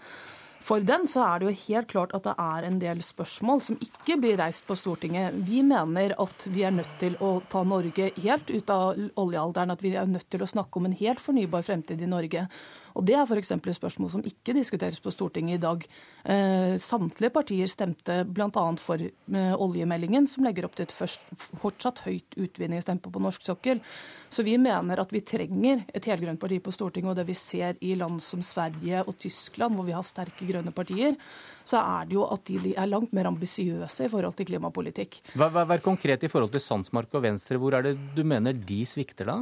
for 0.64 0.82
den 0.82 1.04
så 1.10 1.24
er 1.26 1.40
det 1.40 1.50
jo 1.50 1.58
helt 1.68 1.90
klart 1.92 2.14
at 2.18 2.26
det 2.26 2.34
er 2.42 2.66
en 2.66 2.80
del 2.82 3.02
spørsmål 3.06 3.62
som 3.62 3.78
ikke 3.84 4.18
blir 4.22 4.40
reist 4.40 4.66
på 4.66 4.78
Stortinget. 4.80 5.36
Vi 5.46 5.62
mener 5.66 6.16
at 6.22 6.48
vi 6.50 6.64
er 6.66 6.74
nødt 6.74 6.96
til 7.02 7.18
å 7.22 7.38
ta 7.52 7.62
Norge 7.68 8.10
helt 8.18 8.50
ut 8.50 8.72
av 8.74 8.98
oljealderen. 9.22 9.76
At 9.76 9.84
vi 9.86 9.94
er 9.94 10.10
nødt 10.10 10.30
til 10.34 10.42
å 10.42 10.50
snakke 10.50 10.82
om 10.82 10.90
en 10.90 10.98
helt 10.98 11.22
fornybar 11.22 11.66
fremtid 11.68 12.02
i 12.02 12.10
Norge. 12.10 12.48
Og 12.96 13.04
Det 13.06 13.16
er 13.18 13.26
f.eks. 13.28 13.52
et 13.52 13.78
spørsmål 13.78 14.12
som 14.14 14.24
ikke 14.26 14.56
diskuteres 14.56 15.02
på 15.04 15.12
Stortinget 15.12 15.60
i 15.60 15.64
dag. 15.64 15.86
Eh, 16.24 16.76
samtlige 16.80 17.34
partier 17.36 17.68
stemte 17.68 18.22
bl.a. 18.24 18.66
for 18.80 19.02
eh, 19.04 19.56
oljemeldingen, 19.60 20.30
som 20.32 20.48
legger 20.48 20.68
opp 20.68 20.78
til 20.78 20.88
et 20.88 20.96
først, 20.96 21.28
fortsatt 21.60 22.06
høyt 22.06 22.38
utvinningstempo 22.40 23.12
på 23.12 23.24
norsk 23.24 23.44
sokkel. 23.46 23.82
Så 24.32 24.46
vi 24.48 24.56
mener 24.60 25.00
at 25.02 25.12
vi 25.14 25.24
trenger 25.28 25.84
et 25.96 26.08
helgrønt 26.08 26.40
parti 26.40 26.62
på 26.64 26.74
Stortinget. 26.76 27.12
Og 27.12 27.20
det 27.20 27.28
vi 27.28 27.38
ser 27.38 27.76
i 27.84 27.94
land 28.00 28.24
som 28.24 28.44
Sverige 28.44 29.04
og 29.04 29.20
Tyskland, 29.20 29.76
hvor 29.76 29.88
vi 29.88 29.96
har 29.96 30.08
sterke 30.08 30.48
grønne 30.48 30.74
partier, 30.76 31.20
så 31.68 31.82
er 31.82 32.08
det 32.08 32.16
jo 32.18 32.26
at 32.30 32.48
de 32.48 32.74
er 32.78 32.90
langt 32.90 33.14
mer 33.16 33.28
ambisiøse 33.28 34.08
i 34.08 34.12
forhold 34.12 34.38
til 34.38 34.48
klimapolitikk. 34.54 35.20
Vær, 35.36 35.52
vær 35.68 35.84
konkret 35.84 36.24
i 36.24 36.32
forhold 36.32 36.54
til 36.56 36.64
Sandsmark 36.64 37.14
og 37.18 37.26
Venstre. 37.28 37.60
Hvor 37.60 37.76
er 37.76 37.90
det 37.90 37.98
du 38.16 38.24
mener 38.28 38.56
de 38.56 38.82
svikter 38.88 39.28
da? 39.32 39.40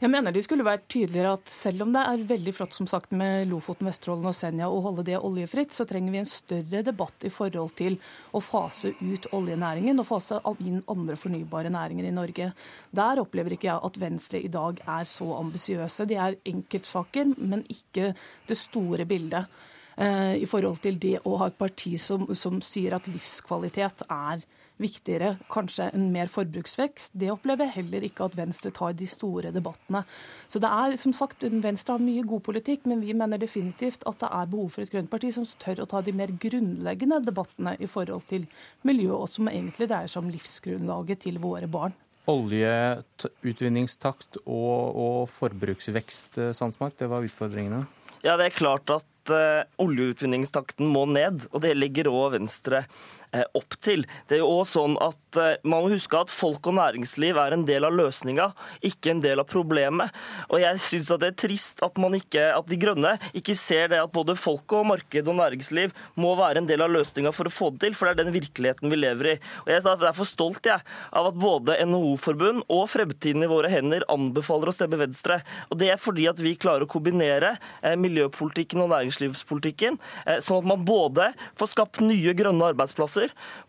Jeg 0.00 0.08
mener 0.08 0.32
de 0.32 0.40
skulle 0.40 0.64
vært 0.64 0.86
tydeligere 0.88 1.34
at 1.36 1.50
selv 1.52 1.84
om 1.84 1.90
det 1.92 2.00
er 2.08 2.22
veldig 2.24 2.52
flott 2.56 2.72
som 2.72 2.86
sagt 2.88 3.10
med 3.12 3.50
Lofoten, 3.50 3.84
Vesterålen 3.84 4.30
og 4.30 4.32
Senja 4.32 4.70
å 4.72 4.78
holde 4.80 5.02
det 5.04 5.18
oljefritt, 5.20 5.74
så 5.76 5.84
trenger 5.84 6.14
vi 6.14 6.20
en 6.22 6.30
større 6.30 6.80
debatt 6.86 7.26
i 7.28 7.32
forhold 7.32 7.74
til 7.76 7.98
å 8.32 8.40
fase 8.40 8.94
ut 8.96 9.28
oljenæringen 9.36 10.00
og 10.00 10.08
fase 10.08 10.38
inn 10.64 10.78
andre 10.88 11.18
fornybare 11.20 11.68
næringer 11.74 12.08
i 12.08 12.14
Norge. 12.16 12.48
Der 12.96 13.20
opplever 13.20 13.52
ikke 13.52 13.68
jeg 13.68 13.84
at 13.90 14.00
Venstre 14.00 14.40
i 14.40 14.48
dag 14.48 14.80
er 14.86 15.04
så 15.04 15.28
ambisiøse. 15.36 16.08
De 16.08 16.16
er 16.16 16.38
enkeltsaker, 16.48 17.34
men 17.36 17.66
ikke 17.68 18.14
det 18.48 18.56
store 18.56 19.04
bildet. 19.04 19.52
Eh, 20.00 20.40
I 20.40 20.48
forhold 20.48 20.80
til 20.80 20.96
det 20.96 21.18
å 21.28 21.36
ha 21.42 21.50
et 21.52 21.60
parti 21.60 21.98
som, 22.00 22.24
som 22.32 22.56
sier 22.64 22.96
at 22.96 23.12
livskvalitet 23.12 24.06
er 24.08 24.48
viktigere 24.80 25.34
kanskje 25.52 25.90
en 25.94 26.06
mer 26.14 26.28
forbruksvekst. 26.32 27.10
Det 27.20 27.30
opplever 27.32 27.64
jeg 27.68 27.76
heller 27.78 28.00
ikke 28.06 28.24
at 28.26 28.36
Venstre 28.38 28.70
tar 28.74 28.92
de 28.98 29.06
store 29.10 29.48
debattene. 29.54 30.00
Så 30.50 30.56
det 30.62 30.70
er 30.70 30.96
som 31.00 31.12
sagt, 31.16 31.38
Venstre 31.44 31.92
har 31.96 32.04
mye 32.04 32.24
god 32.26 32.42
politikk, 32.48 32.80
men 32.90 32.98
vi 33.04 33.12
mener 33.16 33.38
definitivt 33.40 34.02
at 34.08 34.18
det 34.22 34.30
er 34.40 34.50
behov 34.50 34.68
for 34.74 34.80
et 34.84 34.92
grønt 34.92 35.12
parti 35.12 35.28
som 35.36 35.44
tør 35.60 35.78
å 35.84 35.90
ta 35.90 35.98
de 36.04 36.12
mer 36.16 36.30
grunnleggende 36.42 37.18
debattene 37.26 37.72
i 37.78 37.88
forhold 37.90 38.24
til 38.30 38.42
miljø, 38.88 39.12
og 39.16 39.28
som 39.32 39.44
egentlig 39.52 39.86
dreier 39.90 40.10
seg 40.10 40.20
om 40.24 40.32
livsgrunnlaget 40.32 41.18
til 41.26 41.36
våre 41.42 41.68
barn. 41.70 41.94
Oljeutvinningstakt 42.30 44.32
og, 44.44 44.80
og 45.04 45.20
forbruksvekst, 45.32 46.30
eh, 46.38 46.54
Sandsmark, 46.56 46.94
det 47.00 47.08
var 47.10 47.24
utfordringene? 47.26 47.80
Ja, 48.20 48.36
det 48.36 48.44
er 48.50 48.58
klart 48.58 48.90
at 48.92 49.30
uh, 49.32 49.64
oljeutvinningstakten 49.80 50.84
må 50.92 51.06
ned, 51.08 51.46
og 51.54 51.62
det 51.64 51.72
ligger 51.78 52.10
òg 52.12 52.34
Venstre 52.34 52.82
eh, 52.84 52.90
opp 53.54 53.76
til. 53.82 54.04
Det 54.28 54.38
er 54.38 54.42
jo 54.42 54.50
også 54.60 54.80
sånn 54.80 54.96
at 55.02 55.38
eh, 55.38 55.58
Man 55.64 55.84
må 55.84 55.92
huske 55.92 56.18
at 56.18 56.32
folk 56.32 56.66
og 56.70 56.76
næringsliv 56.78 57.38
er 57.40 57.54
en 57.54 57.64
del 57.68 57.86
av 57.86 57.94
løsninga, 57.96 58.50
ikke 58.86 59.12
en 59.14 59.22
del 59.24 59.42
av 59.42 59.48
problemet. 59.50 60.14
Og 60.48 60.60
jeg 60.62 60.80
syns 60.82 61.10
det 61.20 61.30
er 61.30 61.36
trist 61.38 61.82
at, 61.84 61.98
ikke, 62.20 62.44
at 62.54 62.68
De 62.70 62.78
Grønne 62.80 63.16
ikke 63.36 63.56
ser 63.58 63.90
det 63.92 64.00
at 64.00 64.12
både 64.14 64.36
folk 64.38 64.70
og 64.76 64.88
marked 64.90 65.28
og 65.28 65.38
næringsliv 65.38 65.94
må 66.20 66.34
være 66.38 66.62
en 66.62 66.68
del 66.68 66.84
av 66.84 66.92
løsninga 66.92 67.32
for 67.36 67.48
å 67.48 67.54
få 67.54 67.70
det 67.74 67.84
til, 67.84 67.96
for 67.98 68.08
det 68.08 68.14
er 68.14 68.24
den 68.24 68.34
virkeligheten 68.34 68.92
vi 68.92 69.00
lever 69.00 69.32
i. 69.34 69.36
Og 69.64 69.72
Jeg 69.72 69.82
er 69.82 70.02
derfor 70.04 70.28
stolt 70.28 70.66
jeg, 70.66 70.84
av 71.16 71.30
at 71.30 71.38
både 71.40 71.78
NHO-forbund 71.86 72.66
og 72.68 72.86
Fremtiden 72.90 73.44
i 73.46 73.50
våre 73.50 73.70
hender 73.72 74.06
anbefaler 74.10 74.70
å 74.70 74.76
stemme 74.76 75.00
Venstre. 75.00 75.40
Og 75.70 75.78
Det 75.80 75.90
er 75.92 76.00
fordi 76.00 76.26
at 76.30 76.40
vi 76.42 76.56
klarer 76.60 76.86
å 76.86 76.90
kombinere 76.90 77.56
eh, 77.82 77.96
miljøpolitikken 78.00 78.82
og 78.84 78.92
næringslivspolitikken, 78.94 79.98
eh, 80.26 80.40
sånn 80.44 80.62
at 80.62 80.70
man 80.72 80.84
både 80.86 81.30
får 81.60 81.72
skapt 81.74 82.02
nye 82.04 82.34
grønne 82.36 82.72
arbeidsplasser. 82.72 83.19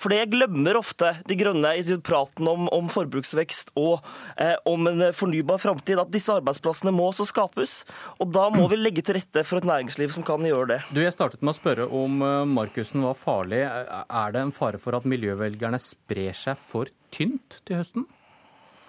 For 0.02 0.14
det 0.14 0.30
glemmer 0.32 0.80
ofte 0.80 1.14
De 1.28 1.38
Grønne 1.40 1.73
i 1.78 1.98
praten 2.06 2.48
om, 2.48 2.69
om 2.72 2.90
forbruksvekst 2.91 3.73
og 3.80 4.06
eh, 4.38 4.56
om 4.69 4.88
en 4.91 5.07
fornybar 5.18 5.61
framtid, 5.61 5.99
at 6.02 6.14
disse 6.14 6.34
arbeidsplassene 6.34 6.94
må 6.95 7.10
også 7.11 7.28
skapes. 7.30 7.82
Og 8.22 8.32
da 8.34 8.48
må 8.53 8.68
vi 8.72 8.80
legge 8.80 9.03
til 9.06 9.19
rette 9.19 9.45
for 9.48 9.61
et 9.61 9.68
næringsliv 9.69 10.14
som 10.15 10.26
kan 10.28 10.45
gjøre 10.48 10.69
det. 10.76 10.80
Du, 10.95 11.02
Jeg 11.03 11.15
startet 11.15 11.44
med 11.44 11.53
å 11.53 11.60
spørre 11.60 11.90
om 11.90 12.23
eh, 12.26 12.40
Markussen 12.49 13.06
var 13.06 13.19
farlig. 13.19 13.64
Er 13.68 14.36
det 14.36 14.45
en 14.45 14.56
fare 14.56 14.82
for 14.82 14.98
at 14.98 15.07
miljøvelgerne 15.10 15.80
sprer 15.82 16.36
seg 16.38 16.60
for 16.60 16.91
tynt 17.14 17.61
til 17.68 17.82
høsten? 17.82 18.10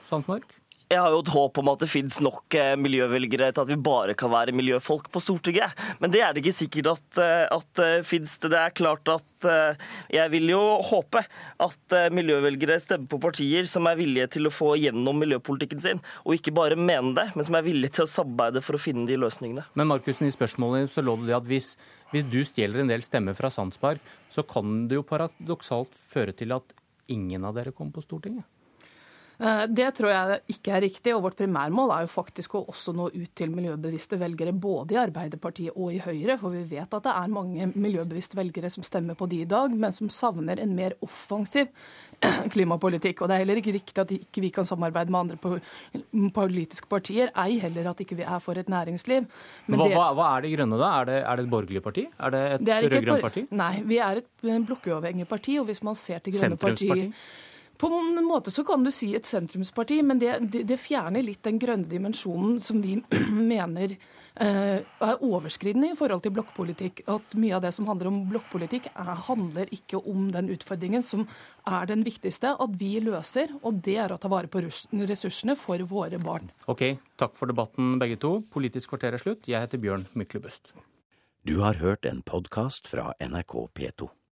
Sandsmark? 0.09 0.62
Jeg 0.93 1.01
har 1.01 1.15
jo 1.15 1.23
et 1.23 1.33
håp 1.33 1.59
om 1.63 1.71
at 1.73 1.81
det 1.81 1.89
finnes 1.89 2.19
nok 2.21 2.53
eh, 2.59 2.75
miljøvelgere 2.77 3.49
til 3.49 3.63
at 3.63 3.71
vi 3.71 3.79
bare 3.81 4.13
kan 4.19 4.29
være 4.33 4.53
miljøfolk 4.53 5.07
på 5.13 5.23
Stortinget. 5.25 5.73
Men 6.03 6.13
det 6.13 6.21
er 6.21 6.35
det 6.35 6.43
ikke 6.43 6.59
sikkert 6.59 6.91
at, 6.93 7.21
eh, 7.23 7.47
at 7.49 7.83
finnes 8.05 8.35
det. 8.43 8.53
Er 8.53 8.75
klart 8.77 9.09
at 9.09 9.47
jeg 10.13 10.31
vil 10.31 10.51
jo 10.53 10.61
håpe 10.87 11.23
at 11.65 11.95
miljøvelgere 12.15 12.77
stemmer 12.83 13.09
på 13.11 13.19
partier 13.23 13.67
som 13.71 13.89
er 13.89 13.97
villige 13.99 14.29
til 14.37 14.47
å 14.47 14.53
få 14.53 14.75
gjennom 14.79 15.19
miljøpolitikken 15.23 15.81
sin, 15.83 16.03
og 16.23 16.37
ikke 16.37 16.55
bare 16.55 16.79
mene 16.79 17.15
det, 17.17 17.27
men 17.35 17.47
som 17.49 17.57
er 17.59 17.67
villige 17.67 17.97
til 17.97 18.07
å 18.07 18.13
samarbeide 18.13 18.63
for 18.65 18.77
å 18.77 18.83
finne 18.83 19.09
de 19.09 19.19
løsningene. 19.19 19.65
Men 19.79 19.91
Markusen, 19.91 20.29
i 20.29 20.35
spørsmålet 20.35 20.93
så 20.93 21.05
lå 21.05 21.17
det 21.25 21.37
at 21.37 21.49
hvis, 21.49 21.75
hvis 22.13 22.29
du 22.29 22.43
stjeler 22.47 22.85
en 22.85 22.93
del 22.93 23.05
stemmer 23.07 23.37
fra 23.39 23.51
Sandspark, 23.53 24.03
så 24.33 24.45
kan 24.47 24.87
det 24.91 25.01
jo 25.01 25.07
paradoksalt 25.09 25.97
føre 26.13 26.37
til 26.37 26.55
at 26.57 26.77
ingen 27.13 27.45
av 27.49 27.57
dere 27.59 27.75
kommer 27.75 27.97
på 27.97 28.05
Stortinget? 28.05 28.47
Eh, 29.43 29.63
det 29.75 29.89
tror 29.99 30.13
jeg 30.13 30.39
ikke 30.55 30.75
er 30.77 30.85
riktig, 30.85 31.15
og 31.17 31.25
vårt 31.25 31.39
primærmål 31.41 31.91
er 31.97 32.05
jo 32.05 32.13
faktisk 32.13 32.55
å 32.55 32.63
også 32.71 32.95
nå 32.95 33.09
ut 33.11 33.33
til 33.39 33.51
miljøbevisste 33.51 34.19
velgere 34.21 34.53
både 34.55 34.95
i 34.95 35.01
Arbeiderpartiet 35.03 35.75
og 35.75 35.91
i 35.97 35.99
Høyre, 36.05 36.37
for 36.39 36.55
vi 36.55 36.63
vet 36.71 36.95
at 36.95 37.09
det 37.09 37.15
er 37.17 37.33
mange 37.33 37.67
miljøbevisste 37.73 38.39
velgere 38.39 38.71
som 38.71 38.87
stemmer 38.87 39.19
på 39.19 39.27
de 39.33 39.43
i 39.43 39.49
dag, 39.51 39.75
men 39.75 39.95
som 39.95 40.11
savner 40.13 40.63
en 40.63 40.77
mer 40.79 40.95
offensiv 41.03 41.73
klimapolitikk. 42.55 43.25
Og 43.25 43.31
det 43.31 43.37
er 43.37 43.45
heller 43.45 43.59
ikke 43.59 43.77
riktig 43.81 43.99
at 44.05 44.15
ikke 44.15 44.47
vi 44.47 44.55
kan 44.55 44.69
samarbeide 44.69 45.11
med 45.11 45.25
andre 45.25 46.31
politiske 46.37 46.91
partier, 46.91 47.35
ei 47.43 47.59
heller 47.63 47.91
at 47.91 48.03
ikke 48.05 48.21
vi 48.23 48.29
er 48.29 48.43
for 48.45 48.63
et 48.63 48.71
næringsliv. 48.71 49.27
Hva, 49.67 49.83
det, 49.83 49.93
hva, 49.99 50.33
er 50.37 50.47
Det 50.47 50.55
Grønne 50.55 50.79
da? 50.79 50.97
Er 51.01 51.11
det, 51.11 51.23
er 51.27 51.41
det 51.41 51.49
et 51.49 51.55
borgerlig 51.57 51.83
parti? 51.83 52.07
Er 52.15 52.35
det 52.37 52.49
et 52.61 52.93
rød-grønt 52.95 53.27
parti? 53.27 53.49
Nei, 53.51 53.73
vi 53.91 53.99
er 53.99 54.23
et 54.23 54.69
blokkuavhengig 54.69 55.27
parti, 55.27 55.59
og 55.59 55.67
hvis 55.67 55.83
man 55.83 55.99
ser 55.99 56.23
til 56.23 56.39
Grønne 56.39 56.61
partier 56.63 57.09
på 57.79 57.87
en 57.87 58.25
måte 58.25 58.51
så 58.51 58.65
kan 58.65 58.85
du 58.85 58.91
si 58.95 59.13
et 59.17 59.27
sentrumsparti, 59.27 60.03
men 60.07 60.21
det, 60.23 60.37
det, 60.53 60.65
det 60.69 60.81
fjerner 60.81 61.25
litt 61.25 61.43
den 61.47 61.61
grønne 61.63 61.89
dimensjonen 61.91 62.61
som 62.63 62.83
vi 62.83 62.99
mener 63.53 63.97
eh, 64.35 64.79
er 64.83 65.25
overskridende 65.25 65.93
i 65.93 65.97
forhold 65.99 66.23
til 66.25 66.35
blokkpolitikk. 66.37 67.03
At 67.11 67.35
mye 67.39 67.57
av 67.59 67.65
det 67.65 67.73
som 67.77 67.89
handler 67.91 68.13
om 68.13 68.21
blokkpolitikk, 68.31 68.91
handler 69.27 69.73
ikke 69.75 69.99
om 69.99 70.31
den 70.35 70.53
utfordringen 70.55 71.05
som 71.07 71.27
er 71.69 71.91
den 71.91 72.07
viktigste 72.07 72.55
at 72.55 72.79
vi 72.79 72.95
løser, 73.03 73.57
og 73.63 73.83
det 73.85 73.99
er 74.05 74.15
å 74.15 74.21
ta 74.21 74.31
vare 74.33 74.51
på 74.53 74.63
ressursene 74.63 75.59
for 75.59 75.83
våre 75.89 76.23
barn. 76.23 76.53
Ok, 76.71 76.87
takk 77.21 77.37
for 77.39 77.51
debatten 77.51 77.97
begge 78.03 78.21
to. 78.23 78.39
Politisk 78.55 78.95
kvarter 78.95 79.19
er 79.19 79.23
slutt. 79.23 79.49
Jeg 79.51 79.65
heter 79.65 79.83
Bjørn 79.83 80.09
Myklebøst. 80.15 80.75
Du 81.43 81.59
har 81.65 81.81
hørt 81.83 82.07
en 82.07 82.23
podkast 82.23 82.87
fra 82.87 83.11
NRK 83.19 83.57
P2. 83.75 84.13